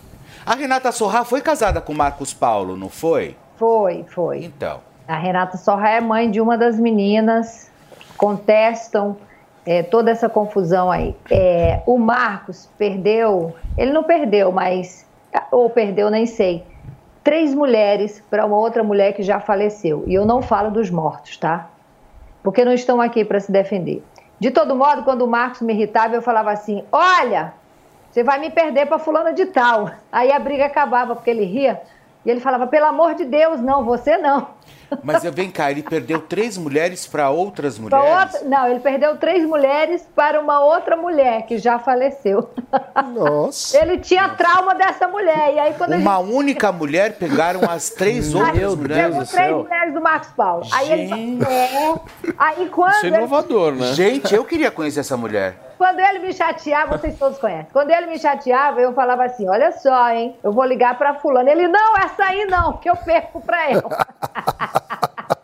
A 0.45 0.53
Renata 0.53 0.91
Sorra 0.91 1.23
foi 1.23 1.41
casada 1.41 1.81
com 1.81 1.93
o 1.93 1.95
Marcos 1.95 2.33
Paulo, 2.33 2.77
não 2.77 2.89
foi? 2.89 3.35
Foi, 3.57 4.05
foi. 4.09 4.43
Então. 4.43 4.81
A 5.07 5.17
Renata 5.17 5.57
Sorra 5.57 5.89
é 5.89 6.01
mãe 6.01 6.29
de 6.29 6.39
uma 6.41 6.57
das 6.57 6.79
meninas, 6.79 7.71
contestam 8.17 9.17
é, 9.65 9.81
toda 9.81 10.11
essa 10.11 10.29
confusão 10.29 10.91
aí. 10.91 11.15
É, 11.31 11.81
o 11.85 11.97
Marcos 11.97 12.69
perdeu, 12.77 13.55
ele 13.77 13.91
não 13.91 14.03
perdeu, 14.03 14.51
mas. 14.51 15.05
Ou 15.51 15.69
perdeu, 15.69 16.09
nem 16.09 16.25
sei. 16.25 16.63
Três 17.25 17.53
mulheres 17.53 18.23
para 18.29 18.45
uma 18.45 18.55
outra 18.55 18.83
mulher 18.83 19.11
que 19.11 19.21
já 19.23 19.41
faleceu. 19.41 20.03
E 20.07 20.13
eu 20.13 20.25
não 20.25 20.41
falo 20.41 20.71
dos 20.71 20.89
mortos, 20.89 21.35
tá? 21.35 21.67
Porque 22.41 22.63
não 22.63 22.71
estão 22.71 23.01
aqui 23.01 23.25
para 23.25 23.41
se 23.41 23.51
defender. 23.51 24.01
De 24.39 24.51
todo 24.51 24.75
modo, 24.75 25.03
quando 25.03 25.23
o 25.23 25.27
Marcos 25.27 25.61
me 25.61 25.73
irritava, 25.73 26.15
eu 26.15 26.21
falava 26.21 26.51
assim: 26.51 26.85
olha, 26.91 27.53
você 28.11 28.23
vai 28.23 28.39
me 28.39 28.49
perder 28.49 28.85
para 28.85 28.99
fulana 28.99 29.33
de 29.33 29.47
tal. 29.47 29.89
Aí 30.09 30.31
a 30.31 30.39
briga 30.39 30.67
acabava, 30.67 31.15
porque 31.15 31.29
ele 31.29 31.43
ria. 31.43 31.81
E 32.25 32.29
ele 32.29 32.39
falava, 32.39 32.65
pelo 32.65 32.85
amor 32.85 33.13
de 33.13 33.25
Deus, 33.25 33.59
não, 33.59 33.83
você 33.83 34.17
não. 34.17 34.47
Mas 35.03 35.23
vem 35.23 35.49
cá, 35.49 35.71
ele 35.71 35.81
perdeu 35.83 36.21
três 36.21 36.57
mulheres 36.57 37.05
para 37.07 37.29
outras 37.29 37.77
Pra 37.79 37.99
mulheres. 37.99 38.33
outra- 38.35 38.47
não, 38.49 38.67
ele 38.67 38.79
perdeu 38.79 39.17
três 39.17 39.43
mulheres 39.45 40.07
para 40.15 40.39
uma 40.39 40.59
outra 40.63 40.95
mulher 40.95 41.43
que 41.47 41.57
já 41.57 41.79
faleceu. 41.79 42.49
Nossa. 43.13 43.77
Ele 43.81 43.97
tinha 43.97 44.29
trauma 44.29 44.73
dessa 44.75 45.07
mulher. 45.07 45.53
E 45.53 45.59
aí 45.59 45.73
quando 45.73 45.93
Uma 45.95 46.19
ele 46.21 46.33
única 46.33 46.71
mulher 46.71 47.13
pegaram 47.17 47.61
as 47.69 47.89
três 47.89 48.33
outras 48.33 48.75
mulheres. 48.75 49.05
pegou 49.11 49.25
três 49.25 49.51
mulheres 49.55 49.93
do 49.93 50.01
Marcos 50.01 50.29
Paulo. 50.29 50.65
Aí 50.71 50.91
ele 50.91 51.43
é. 51.43 51.99
Aí 52.37 52.69
quando 52.69 52.91
Isso 52.93 53.05
é 53.05 53.07
ele- 53.09 53.17
inovador, 53.17 53.73
né? 53.73 53.93
Gente, 53.93 54.33
eu 54.33 54.45
queria 54.45 54.71
conhecer 54.71 54.99
essa 55.01 55.17
mulher. 55.17 55.55
Quando 55.77 55.99
ele 55.99 56.19
me 56.19 56.31
chateava, 56.33 56.97
vocês 56.97 57.17
todos 57.19 57.37
conhecem. 57.37 57.67
Quando 57.73 57.89
ele 57.91 58.05
me 58.07 58.17
chateava, 58.17 58.79
eu 58.79 58.93
falava 58.93 59.25
assim: 59.25 59.47
olha 59.49 59.71
só, 59.73 60.09
hein? 60.09 60.35
Eu 60.41 60.53
vou 60.53 60.63
ligar 60.63 60.97
pra 60.97 61.15
fulano. 61.15 61.49
Ele, 61.49 61.67
não, 61.67 61.97
essa 61.97 62.23
aí 62.23 62.45
não, 62.45 62.77
que 62.77 62.89
eu 62.89 62.95
perco 62.95 63.41
pra 63.41 63.69
ela. 63.71 63.83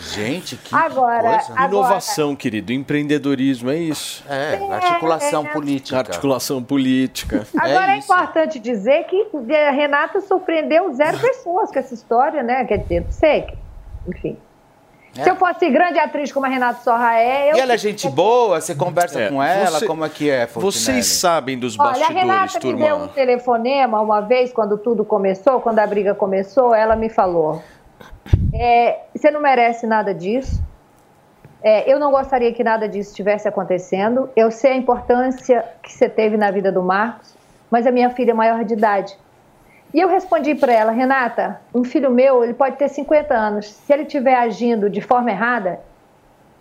Gente, 0.00 0.56
que 0.56 0.74
Agora, 0.74 1.22
coisa. 1.38 1.52
agora- 1.52 1.64
Inovação, 1.66 2.34
querido. 2.36 2.72
Empreendedorismo, 2.72 3.70
é 3.70 3.76
isso. 3.76 4.24
É, 4.28 4.58
articulação 4.72 5.44
é. 5.44 5.48
política. 5.50 5.98
Articulação 5.98 6.62
política. 6.62 7.46
Agora 7.56 7.92
é, 7.94 7.98
importante 7.98 8.58
dizer 8.58 9.04
que 9.04 9.26
a 9.54 9.70
Renata 9.70 10.20
surpreendeu 10.20 10.92
zero 10.94 11.18
pessoas 11.18 11.70
com 11.70 11.78
essa 11.78 11.94
história, 11.94 12.42
né? 12.42 12.64
Quer 12.64 12.78
dizer, 12.78 13.00
não 13.04 13.12
sei. 13.12 13.42
que- 13.42 13.58
Enfim. 14.08 14.36
Se 15.12 15.28
eu 15.28 15.34
fosse 15.36 15.68
grande 15.68 15.98
atriz 15.98 16.30
como 16.30 16.46
a 16.46 16.48
Renata 16.48 16.80
Sorra 16.84 17.18
é, 17.18 17.50
eu. 17.50 17.56
E 17.56 17.60
ela 17.60 17.72
é 17.74 17.78
gente 17.78 18.08
boa, 18.08 18.60
você 18.60 18.72
conversa 18.74 19.20
É, 19.20 19.28
com 19.28 19.42
ela, 19.42 19.80
você- 19.80 19.86
como 19.86 20.04
é 20.04 20.08
que 20.08 20.30
é, 20.30 20.46
Fortinelli? 20.46 20.72
Vocês 21.02 21.06
sabem 21.06 21.58
dos 21.58 21.76
Olha, 21.78 21.88
a 21.90 21.92
bastidores, 21.94 22.22
Renata 22.22 22.58
me 22.66 22.74
deu 22.74 22.94
um 22.94 22.98
turma. 23.00 23.14
telefonema 23.14 24.00
uma 24.00 24.20
vez, 24.20 24.52
quando 24.52 24.78
tudo 24.78 25.04
começou, 25.04 25.60
quando 25.60 25.80
a 25.80 25.86
briga 25.86 26.14
começou, 26.14 26.72
ela 26.72 26.94
me 26.94 27.08
falou: 27.08 27.60
é, 28.54 29.00
você 29.14 29.30
não 29.30 29.40
merece 29.40 29.86
nada 29.86 30.14
disso. 30.14 30.62
É, 31.62 31.90
eu 31.92 31.98
não 31.98 32.10
gostaria 32.10 32.52
que 32.52 32.62
nada 32.62 32.88
disso 32.88 33.10
estivesse 33.10 33.48
acontecendo. 33.48 34.30
Eu 34.36 34.50
sei 34.50 34.72
a 34.72 34.76
importância 34.76 35.64
que 35.82 35.92
você 35.92 36.08
teve 36.08 36.36
na 36.36 36.50
vida 36.50 36.70
do 36.70 36.82
Marcos, 36.82 37.34
mas 37.70 37.86
a 37.86 37.90
minha 37.90 38.10
filha 38.10 38.30
é 38.30 38.34
maior 38.34 38.64
de 38.64 38.74
idade. 38.74 39.16
E 39.92 40.00
eu 40.00 40.08
respondi 40.08 40.54
para 40.54 40.72
ela, 40.72 40.92
Renata, 40.92 41.60
um 41.74 41.82
filho 41.82 42.10
meu, 42.10 42.44
ele 42.44 42.54
pode 42.54 42.76
ter 42.76 42.88
50 42.88 43.34
anos. 43.34 43.70
Se 43.70 43.92
ele 43.92 44.02
estiver 44.02 44.34
agindo 44.34 44.90
de 44.90 45.00
forma 45.00 45.30
errada, 45.30 45.80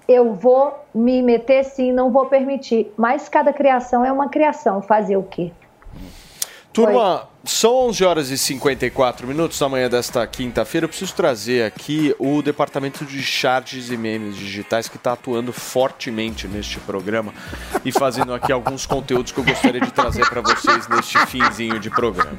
eu 0.07 0.34
vou 0.34 0.73
me 0.95 1.22
meter 1.22 1.65
sim, 1.65 1.91
não 1.91 2.10
vou 2.10 2.27
permitir. 2.27 2.91
Mas 2.95 3.27
cada 3.27 3.52
criação 3.52 4.06
é 4.06 4.11
uma 4.11 4.30
criação. 4.30 4.81
Fazer 4.81 5.18
o 5.18 5.23
quê? 5.23 5.52
Turma, 6.72 7.27
são 7.47 7.87
11 7.87 8.03
horas 8.03 8.29
e 8.29 8.37
54 8.37 9.25
minutos 9.25 9.57
da 9.57 9.69
manhã 9.69 9.89
desta 9.89 10.25
quinta-feira. 10.27 10.85
Eu 10.85 10.89
preciso 10.89 11.13
trazer 11.13 11.63
aqui 11.63 12.13
o 12.19 12.41
departamento 12.41 13.05
de 13.05 13.21
charges 13.23 13.89
e 13.89 13.97
memes 13.97 14.35
digitais 14.35 14.89
que 14.89 14.97
está 14.97 15.13
atuando 15.13 15.53
fortemente 15.53 16.47
neste 16.47 16.79
programa 16.79 17.33
e 17.85 17.91
fazendo 17.91 18.33
aqui 18.33 18.51
alguns 18.51 18.85
conteúdos 18.85 19.31
que 19.31 19.39
eu 19.39 19.43
gostaria 19.43 19.79
de 19.79 19.91
trazer 19.91 20.27
para 20.29 20.41
vocês 20.41 20.87
neste 20.89 21.17
finzinho 21.27 21.79
de 21.79 21.89
programa. 21.89 22.37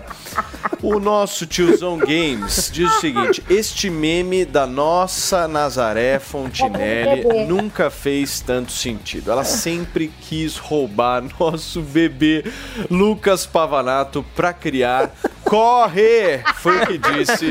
O 0.82 1.00
nosso 1.00 1.46
tiozão 1.46 1.98
Games 1.98 2.70
diz 2.72 2.90
o 2.96 3.00
seguinte: 3.00 3.42
este 3.48 3.90
meme 3.90 4.44
da 4.44 4.66
nossa 4.66 5.48
Nazaré 5.48 6.18
Fontinelli 6.18 7.46
nunca 7.46 7.90
fez 7.90 8.40
tanto 8.40 8.72
sentido. 8.72 9.30
Ela 9.30 9.44
sempre 9.44 10.12
quis 10.20 10.56
roubar 10.56 11.24
nosso 11.40 11.80
bebê 11.80 12.44
Lucas 12.90 13.46
Pavanato 13.46 14.24
para 14.36 14.52
criar. 14.52 14.97
Corre! 15.44 16.40
Foi 16.56 16.76
o 16.82 16.86
que 16.86 16.98
disse 16.98 17.50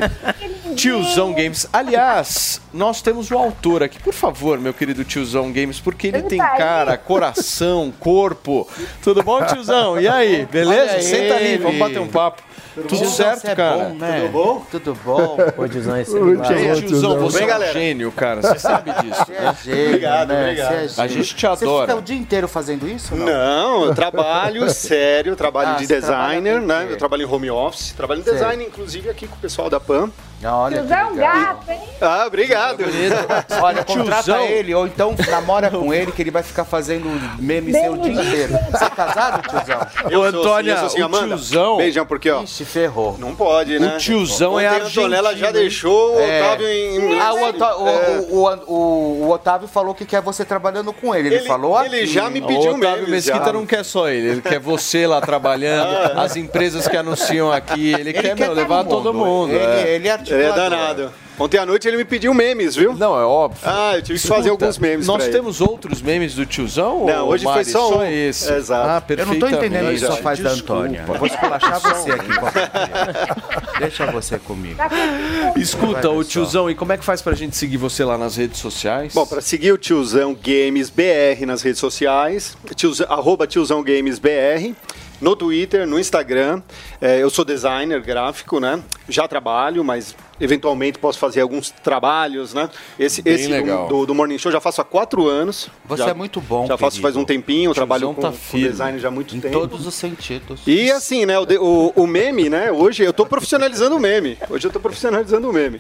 Tiozão 0.75 1.33
Games. 1.33 1.67
Aliás, 1.73 2.61
nós 2.73 3.01
temos 3.01 3.31
o 3.31 3.37
autor 3.37 3.81
aqui. 3.83 3.99
Por 3.99 4.13
favor, 4.13 4.59
meu 4.59 4.73
querido 4.73 5.03
Tiozão 5.03 5.51
Games, 5.51 5.79
porque 5.79 6.07
ele 6.07 6.17
Ele 6.17 6.27
tem 6.27 6.37
tá 6.37 6.51
aí. 6.51 6.57
cara, 6.57 6.97
coração, 6.97 7.91
corpo. 7.99 8.67
Tudo 9.01 9.23
bom, 9.23 9.43
tiozão? 9.45 9.99
E 9.99 10.07
aí, 10.07 10.45
beleza? 10.45 10.93
Olha 10.93 11.01
Senta 11.01 11.35
ali, 11.35 11.57
vamos 11.57 11.79
bater 11.79 11.99
um 11.99 12.07
papo. 12.07 12.43
Tudo 12.83 12.87
Tiozão, 12.97 13.09
certo, 13.11 13.45
é 13.47 13.55
cara? 13.55 13.77
bom, 13.85 13.93
né? 13.95 14.19
Tudo 14.21 14.31
bom? 14.31 14.65
Tudo 14.71 14.97
bom. 15.03 15.37
Ô, 15.57 15.67
tiozão, 15.67 15.97
esse 15.97 16.15
Oi, 16.15 16.35
lá. 16.35 16.45
tiozão, 16.45 17.19
você 17.19 17.43
é 17.43 17.57
um 17.57 17.73
gênio, 17.73 18.11
cara. 18.11 18.41
Você 18.41 18.59
sabe 18.59 18.91
disso. 19.01 19.25
Você 19.25 19.33
é 19.33 19.41
né? 19.41 19.57
gênio, 19.63 19.87
Obrigado, 19.87 20.27
né? 20.29 20.41
obrigado. 20.41 20.73
É 20.73 20.87
A 21.01 21.07
gente 21.07 21.35
te 21.35 21.47
adora. 21.47 21.57
Você 21.85 21.87
fica 21.87 21.95
o 21.95 22.01
dia 22.01 22.15
inteiro 22.15 22.47
fazendo 22.47 22.87
isso? 22.87 23.15
Não. 23.15 23.25
Não, 23.25 23.85
eu 23.85 23.95
trabalho 23.95 24.69
sério, 24.73 25.35
trabalho 25.35 25.69
Ah, 25.69 25.73
de 25.75 25.87
designer, 25.87 26.61
né? 26.61 26.87
Eu 26.89 26.97
trabalho 26.97 27.23
em 27.23 27.25
home 27.25 27.49
office, 27.49 27.91
trabalho 27.93 28.21
em 28.21 28.23
design, 28.23 28.63
inclusive 28.63 29.09
aqui 29.09 29.27
com 29.27 29.35
o 29.35 29.39
pessoal 29.39 29.69
da 29.69 29.79
PAM. 29.79 30.09
Olha, 30.43 30.77
Tiozão 30.81 30.97
é 30.99 31.05
um 31.05 31.15
gato, 31.15 31.71
hein? 31.71 31.79
Ah, 31.99 32.25
obrigado. 32.27 32.83
Olha, 33.59 33.81
contrata 33.83 34.23
Tiozão. 34.23 34.43
ele, 34.45 34.73
ou 34.75 34.85
então 34.85 35.15
namora 35.29 35.71
com 35.71 35.91
ele, 35.91 36.11
que 36.11 36.21
ele 36.21 36.29
vai 36.29 36.43
ficar 36.43 36.63
fazendo 36.63 37.09
meme 37.39 37.71
seu 37.71 37.93
o 37.93 37.97
dia 37.97 38.13
inteiro. 38.13 38.53
Você 38.71 38.85
é 38.85 38.89
casado, 38.89 39.41
tiozão? 39.49 39.87
Eu 40.11 40.21
Ô, 40.21 40.29
sou 40.31 40.39
Antônia, 40.41 40.73
assim, 40.75 40.83
eu 40.83 40.89
sou 40.89 40.97
assim, 40.97 41.01
o 41.01 41.05
Amanda. 41.05 41.27
tiozão- 41.35 41.77
Beijão, 41.77 42.05
porque, 42.05 42.29
ó. 42.29 42.43
Ixi, 42.43 42.65
ferrou. 42.65 43.15
Não 43.17 43.35
pode, 43.35 43.79
né? 43.79 43.95
O 43.95 43.97
tiozão 43.97 44.59
é 44.59 44.67
Ontem 44.67 44.79
a 44.81 44.85
Antonella 44.85 45.29
argentino, 45.29 45.39
já 45.39 45.47
hein? 45.57 45.63
deixou 45.63 46.15
o 46.15 46.19
É. 46.19 46.43
Otávio 46.43 46.67
em. 46.67 47.19
Ah, 47.19 47.33
o, 47.33 47.37
o- 47.37 47.43
É. 47.47 48.19
o- 48.29 48.35
o- 48.35 48.63
o- 48.67 49.23
o 49.25 49.29
Otávio 49.31 49.67
falou 49.67 49.95
que 49.95 50.05
quer 50.05 50.21
você 50.21 50.45
trabalhando 50.45 50.93
com 50.93 51.15
ele. 51.15 51.29
Ele, 51.29 51.35
Ele- 51.37 51.47
falou 51.47 51.83
ele 51.83 51.95
aqui. 51.97 52.05
já 52.07 52.29
me 52.29 52.41
O 52.41 52.45
pediu 52.45 52.75
Otávio 52.75 52.81
memes, 53.07 53.09
Mesquita 53.09 53.45
já. 53.45 53.53
não 53.53 53.65
quer 53.65 53.83
só 53.83 54.07
ele, 54.07 54.27
ele 54.29 54.41
quer 54.41 54.59
você 54.59 55.07
lá 55.07 55.19
trabalhando, 55.19 55.87
as 56.19 56.35
empresas 56.35 56.87
que 56.87 56.95
anunciam 56.95 57.51
aqui, 57.51 57.91
ele, 57.93 58.13
quer, 58.13 58.35
meu, 58.35 58.49
tá 58.49 58.53
levar 58.53 58.83
todo 58.83 59.11
mundo. 59.11 59.51
Ele, 59.51 59.63
é. 59.81 59.95
ele 59.95 60.07
é 60.07 60.26
Ele 60.33 60.43
é 60.43 60.51
danado. 60.53 61.11
Ontem 61.39 61.59
à 61.59 61.67
noite 61.67 61.87
ele 61.87 61.97
me 61.97 62.03
pediu 62.05 62.33
memes, 62.33 62.75
viu? 62.75 62.95
Não, 62.95 63.15
é 63.15 63.23
óbvio. 63.23 63.61
Ah, 63.63 63.91
eu 63.95 64.01
tive 64.01 64.13
que 64.17 64.25
Escuta, 64.25 64.35
fazer 64.37 64.49
alguns 64.49 64.79
memes 64.79 65.05
Nós 65.05 65.17
pra 65.17 65.25
ele. 65.25 65.33
temos 65.33 65.61
outros 65.61 66.01
memes 66.01 66.33
do 66.33 66.47
tiozão? 66.47 67.05
Não, 67.05 67.27
hoje 67.27 67.43
foi 67.43 67.53
Mari? 67.53 67.65
só 67.69 67.99
um. 67.99 68.03
esse. 68.03 68.51
Exato. 68.51 68.89
Ah, 68.89 69.13
Eu 69.15 69.25
não 69.27 69.37
tô 69.37 69.47
entendendo 69.47 69.91
isso, 69.91 70.07
só 70.07 70.17
faz 70.17 70.39
da 70.39 70.49
Desculpa. 70.49 70.73
Antônia. 70.81 71.05
Eu 71.07 71.13
vou 71.13 71.27
esculachar 71.27 71.79
você 71.79 72.11
aqui. 72.11 72.29
Deixa 73.79 74.05
você 74.07 74.39
comigo. 74.39 74.79
Escuta, 75.55 76.07
Vai 76.09 76.17
o 76.17 76.23
tiozão, 76.23 76.69
e 76.71 76.73
como 76.75 76.91
é 76.93 76.97
que 76.97 77.05
faz 77.05 77.21
pra 77.21 77.35
gente 77.35 77.55
seguir 77.55 77.77
você 77.77 78.03
lá 78.03 78.17
nas 78.17 78.35
redes 78.35 78.59
sociais? 78.59 79.13
Bom, 79.13 79.25
para 79.27 79.39
seguir 79.39 79.71
o 79.71 79.77
Tiozão 79.77 80.35
Games 80.35 80.89
BR 80.89 81.45
nas 81.45 81.61
redes 81.61 81.79
sociais, 81.79 82.57
tiozão, 82.75 83.05
arroba 83.11 83.45
Tiozão 83.45 83.83
Games 83.83 84.17
BR. 84.17 84.73
No 85.21 85.35
Twitter, 85.35 85.85
no 85.87 85.99
Instagram. 85.99 86.61
É, 87.01 87.21
eu 87.21 87.29
sou 87.29 87.43
designer 87.43 88.01
gráfico, 88.01 88.59
né? 88.59 88.81
Já 89.09 89.27
trabalho, 89.27 89.83
mas 89.83 90.15
eventualmente 90.39 90.99
posso 90.99 91.17
fazer 91.19 91.41
alguns 91.41 91.69
trabalhos, 91.71 92.53
né? 92.53 92.69
Esse, 92.99 93.21
Bem 93.21 93.33
esse 93.33 93.47
do- 93.47 93.51
legal. 93.53 93.87
Do, 93.87 94.05
do 94.05 94.15
Morning 94.15 94.37
Show 94.37 94.51
já 94.51 94.59
faço 94.59 94.81
há 94.81 94.83
quatro 94.83 95.27
anos. 95.27 95.69
Você 95.85 96.03
Já- 96.03 96.09
é 96.09 96.13
muito 96.13 96.39
bom, 96.41 96.65
Já 96.67 96.77
faço 96.77 96.97
querido. 96.97 97.01
faz 97.01 97.15
um 97.15 97.25
tempinho, 97.25 97.73
trabalho 97.73 98.13
com, 98.13 98.21
tá 98.21 98.31
com 98.51 98.57
design 98.57 98.99
já 98.99 99.07
há 99.07 99.11
muito 99.11 99.35
Em 99.35 99.39
tempo. 99.39 99.53
todos 99.59 99.85
os 99.85 99.93
sentidos. 99.95 100.61
E 100.67 100.91
assim, 100.91 101.25
né, 101.25 101.37
o, 101.39 101.43
o- 101.59 101.93
o 102.03 102.07
meme, 102.07 102.49
né, 102.49 102.71
hoje 102.71 103.03
eu 103.03 103.13
tô 103.13 103.25
profissionalizando 103.25 103.95
o 103.95 103.99
meme. 103.99 104.37
Hoje 104.49 104.67
eu 104.67 104.71
tô 104.71 104.79
profissionalizando 104.79 105.49
o 105.49 105.53
meme. 105.53 105.79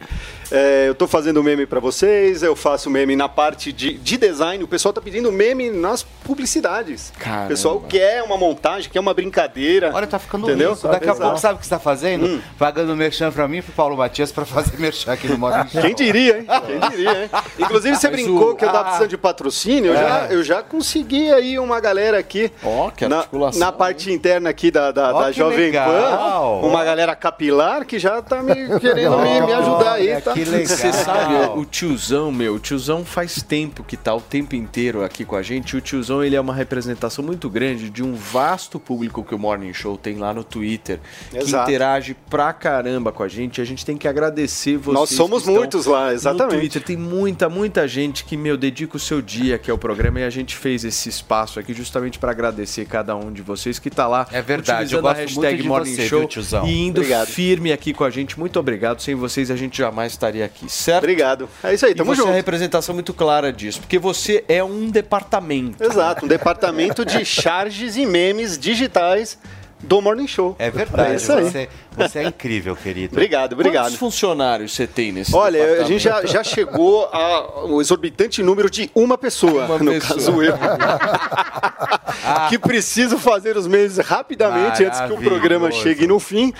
É, 0.49 0.85
eu 0.87 0.95
tô 0.95 1.07
fazendo 1.07 1.43
meme 1.43 1.65
pra 1.65 1.79
vocês, 1.79 2.41
eu 2.41 2.55
faço 2.55 2.89
meme 2.89 3.15
na 3.15 3.27
parte 3.27 3.71
de, 3.73 3.93
de 3.93 4.17
design, 4.17 4.63
o 4.63 4.67
pessoal 4.67 4.93
tá 4.93 5.01
pedindo 5.01 5.31
meme 5.31 5.69
nas 5.69 6.03
publicidades. 6.03 7.11
Caramba. 7.19 7.45
O 7.45 7.47
pessoal 7.49 7.79
quer 7.81 8.23
uma 8.23 8.37
montagem, 8.37 8.89
quer 8.89 8.99
uma 8.99 9.13
brincadeira. 9.13 9.91
Olha, 9.93 10.07
tá 10.07 10.17
ficando 10.19 10.47
Entendeu? 10.47 10.75
Daqui 10.75 11.09
a 11.09 11.15
pouco, 11.15 11.37
sabe 11.37 11.55
o 11.55 11.57
que 11.59 11.65
você 11.65 11.69
tá 11.69 11.79
fazendo? 11.79 12.25
Hum. 12.25 12.41
Pagando 12.57 12.95
merchan 12.95 13.31
pra 13.31 13.47
mim 13.47 13.61
pro 13.61 13.73
Paulo 13.73 13.97
Matias 13.97 14.31
pra 14.31 14.45
fazer 14.53 14.77
merchan 14.79 15.11
aqui 15.13 15.27
no 15.27 15.37
Morning 15.37 15.67
Show. 15.69 15.81
Quem 15.81 15.95
diria, 15.95 16.39
hein? 16.39 16.47
Quem 16.65 16.89
diria, 16.89 17.23
hein? 17.23 17.29
Inclusive, 17.59 17.95
você 17.95 18.09
Mas 18.09 18.21
brincou 18.21 18.51
o- 18.51 18.55
que 18.55 18.63
eu 18.65 18.69
tava 18.69 18.79
Ah. 18.79 18.83
precisando 18.85 19.09
de 19.09 19.17
patrocínio. 19.17 19.91
Eu, 19.91 19.95
já, 19.95 20.27
É. 20.27 20.27
eu 20.35 20.43
já 20.43 20.61
consegui 20.63 21.31
aí 21.31 21.57
uma 21.59 21.79
galera 21.79 22.17
aqui. 22.19 22.51
que 22.95 23.07
na, 23.07 23.17
articulação, 23.17 23.59
na 23.59 23.71
parte 23.71 24.11
interna 24.11 24.49
aqui 24.49 24.71
da, 24.71 24.91
da, 24.91 25.13
Ó, 25.15 25.21
da 25.21 25.27
que 25.31 25.37
Jovem 25.37 25.57
legal. 25.59 26.61
Pan. 26.61 26.67
Uma 26.67 26.83
galera 26.83 27.15
capilar 27.15 27.85
que 27.85 27.99
já 27.99 28.21
tá 28.21 28.41
me 28.41 28.53
querendo 28.79 29.17
me, 29.19 29.41
me 29.41 29.53
ajudar 29.53 29.93
aí. 29.93 30.21
Tá? 30.21 30.33
Você 30.33 30.93
sabe, 30.93 31.33
o 31.59 31.65
tiozão, 31.65 32.31
meu, 32.31 32.55
o 32.55 32.59
tiozão 32.59 33.03
faz 33.05 33.41
tempo 33.41 33.83
que 33.83 33.95
tá 33.97 34.13
o 34.13 34.21
tempo 34.21 34.55
inteiro 34.55 35.03
aqui 35.03 35.25
com 35.25 35.35
a 35.35 35.41
gente. 35.41 35.71
E 35.71 35.77
o 35.77 35.81
tiozão, 35.81 36.23
ele 36.23 36.35
é 36.35 36.41
uma 36.41 36.53
representação 36.53 37.23
muito 37.23 37.49
grande 37.49 37.89
de 37.89 38.03
um 38.03 38.13
vasto 38.13 38.79
público 38.79 39.23
que 39.23 39.33
o 39.35 39.39
Morning 39.39 39.73
Show 39.73 39.97
tem 39.97 40.15
lá 40.17 40.33
no 40.33 40.43
Twitter, 40.43 40.99
que 41.29 41.37
Exato. 41.37 41.69
interage 41.69 42.15
pra 42.29 42.53
caramba 42.53 43.11
com 43.11 43.23
a 43.23 43.27
gente. 43.27 43.57
E 43.57 43.61
a 43.61 43.65
gente 43.65 43.85
tem 43.85 43.97
que 43.97 44.07
agradecer 44.07 44.36
vocês. 44.45 44.93
Nós 44.93 45.09
somos 45.09 45.45
muitos 45.45 45.85
lá, 45.85 46.13
exatamente. 46.13 46.53
No 46.53 46.59
Twitter 46.59 46.83
tem 46.83 46.97
muita, 46.97 47.49
muita 47.49 47.87
gente 47.87 48.23
que, 48.23 48.37
meu, 48.37 48.57
dedica 48.57 48.97
o 48.97 48.99
seu 48.99 49.21
dia, 49.21 49.57
que 49.57 49.71
é 49.71 49.73
o 49.73 49.77
programa, 49.77 50.19
e 50.19 50.23
a 50.23 50.29
gente 50.29 50.55
fez 50.55 50.83
esse 50.83 51.09
espaço 51.09 51.59
aqui 51.59 51.73
justamente 51.73 52.19
pra 52.19 52.31
agradecer 52.31 52.85
cada 52.85 53.15
um 53.15 53.31
de 53.31 53.41
vocês 53.41 53.79
que 53.79 53.89
tá 53.89 54.07
lá. 54.07 54.27
É 54.31 54.41
verdade, 54.41 54.93
eu 54.93 54.99
utilizando 54.99 55.07
a 55.07 55.13
gosto 55.13 55.19
hashtag 55.21 55.47
muito 55.53 55.61
de 55.63 55.67
Morning 55.67 55.95
você, 55.95 56.07
Show 56.07 56.27
viu, 56.27 56.65
e 56.65 56.87
indo 56.87 56.99
Obrigado. 56.99 57.27
firme 57.27 57.71
aqui 57.71 57.93
com 57.93 58.03
a 58.03 58.09
gente. 58.09 58.39
Muito 58.39 58.59
obrigado. 58.59 59.01
Sem 59.01 59.15
vocês 59.15 59.49
a 59.49 59.55
gente 59.55 59.77
jamais 59.77 60.11
estaria 60.11 60.45
aqui, 60.45 60.69
certo? 60.69 61.03
Obrigado. 61.03 61.49
É 61.63 61.73
isso 61.73 61.85
aí, 61.85 61.95
tamo 61.95 62.11
e 62.11 62.15
você 62.15 62.21
junto. 62.21 62.29
é 62.29 62.33
a 62.33 62.35
representação 62.35 62.93
muito 62.93 63.13
clara 63.13 63.51
disso, 63.51 63.79
porque 63.79 63.97
você 63.97 64.43
é 64.47 64.63
um 64.63 64.89
departamento. 64.89 65.83
Exato, 65.83 66.25
um 66.25 66.27
departamento 66.27 67.05
de 67.05 67.23
charges 67.25 67.95
e 67.95 68.05
memes 68.05 68.57
digitais 68.57 69.37
do 69.79 70.01
Morning 70.01 70.27
Show. 70.27 70.55
É 70.57 70.69
verdade, 70.71 71.11
É 71.11 71.15
isso 71.15 71.31
aí. 71.31 71.43
Você, 71.43 71.69
você 71.95 72.19
é 72.19 72.23
incrível, 72.23 72.75
querido. 72.75 73.13
Obrigado, 73.15 73.53
obrigado. 73.53 73.85
Quantos 73.85 73.97
funcionários 73.99 74.73
você 74.73 74.87
tem 74.87 75.11
nesse 75.11 75.35
Olha, 75.35 75.81
a 75.81 75.83
gente 75.83 75.99
já, 76.03 76.25
já 76.25 76.43
chegou 76.43 77.05
ao 77.05 77.79
exorbitante 77.79 78.41
número 78.41 78.69
de 78.69 78.89
uma 78.95 79.17
pessoa, 79.17 79.65
Uma 79.65 79.77
no 79.79 79.91
pessoa. 79.91 80.15
caso 80.15 80.43
eu. 80.43 80.53
que 82.49 82.57
preciso 82.59 83.17
fazer 83.17 83.55
os 83.57 83.67
memes 83.67 83.97
rapidamente 83.97 84.83
antes 84.83 84.99
que 85.01 85.13
o 85.13 85.17
programa 85.17 85.71
chegue 85.71 86.07
no 86.07 86.19
fim. 86.19 86.53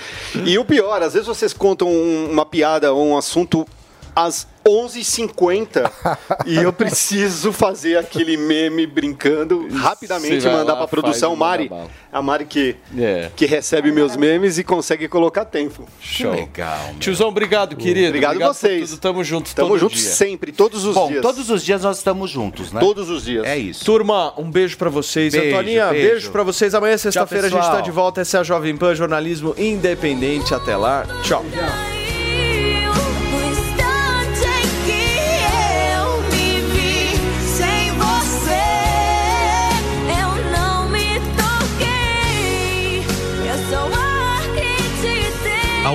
E 0.45 0.57
o 0.57 0.65
pior, 0.65 1.01
às 1.01 1.13
vezes 1.13 1.27
vocês 1.27 1.53
contam 1.53 1.87
um- 1.89 2.29
uma 2.31 2.45
piada 2.45 2.93
ou 2.93 3.05
um 3.07 3.17
assunto 3.17 3.67
às 4.17 4.47
11h50 4.67 5.89
e 6.47 6.55
eu 6.57 6.73
preciso 6.73 7.53
fazer 7.53 7.97
aquele 7.97 8.35
meme 8.35 8.87
brincando 8.87 9.67
rapidamente 9.71 10.41
Você 10.41 10.47
e 10.47 10.51
mandar 10.51 10.73
lá, 10.73 10.77
pra 10.79 10.87
produção. 10.87 11.35
manda 11.35 11.45
Mari, 11.45 11.71
a 12.11 12.21
Mari 12.21 12.45
que, 12.45 12.75
É. 12.97 13.29
que 13.35 13.45
recebe 13.45 13.91
meus 13.91 14.15
memes 14.17 14.57
e 14.57 14.63
consegue 14.63 15.07
colocar 15.07 15.45
tempo. 15.45 15.87
Show. 16.01 16.31
legal, 16.31 16.77
meu. 16.89 16.99
Tiozão, 16.99 17.27
obrigado, 17.29 17.75
querido. 17.75 18.07
Obrigado 18.07 18.39
por 18.39 18.47
vocês. 18.47 18.89
tudo. 18.89 18.99
Tamo 18.99 19.23
junto 19.23 19.53
Tamo 19.53 19.69
todo 19.69 19.79
juntos 19.79 19.99
dia. 19.99 20.09
sempre, 20.09 20.51
todos 20.51 20.83
os 20.83 20.95
Bom, 20.95 21.07
dias. 21.09 21.21
todos 21.21 21.49
os 21.51 21.63
dias 21.63 21.83
nós 21.83 21.97
estamos 21.97 22.29
juntos, 22.31 22.71
né? 22.73 22.79
Todos 22.79 23.09
os 23.11 23.23
dias. 23.23 23.45
É 23.45 23.55
isso. 23.57 23.85
Turma, 23.85 24.33
um 24.37 24.49
beijo 24.49 24.77
pra 24.77 24.89
vocês. 24.89 25.31
Beijo, 25.31 25.55
Antoninha, 25.55 25.89
beijo, 25.89 26.09
beijo. 26.09 26.31
pra 26.31 26.41
vocês. 26.41 26.73
Amanhã, 26.73 26.97
sexta-feira, 26.97 27.47
a 27.47 27.49
gente 27.51 27.61
tá 27.61 27.81
de 27.81 27.91
volta. 27.91 28.21
Essa 28.21 28.37
é 28.37 28.39
a 28.39 28.43
Jovem 28.43 28.75
Pan 28.75 28.95
Jornalismo 28.95 29.53
Independente. 29.57 30.55
Até 30.55 30.75
lá. 30.75 31.05
Tchau. 31.23 31.45
Sem 31.51 31.96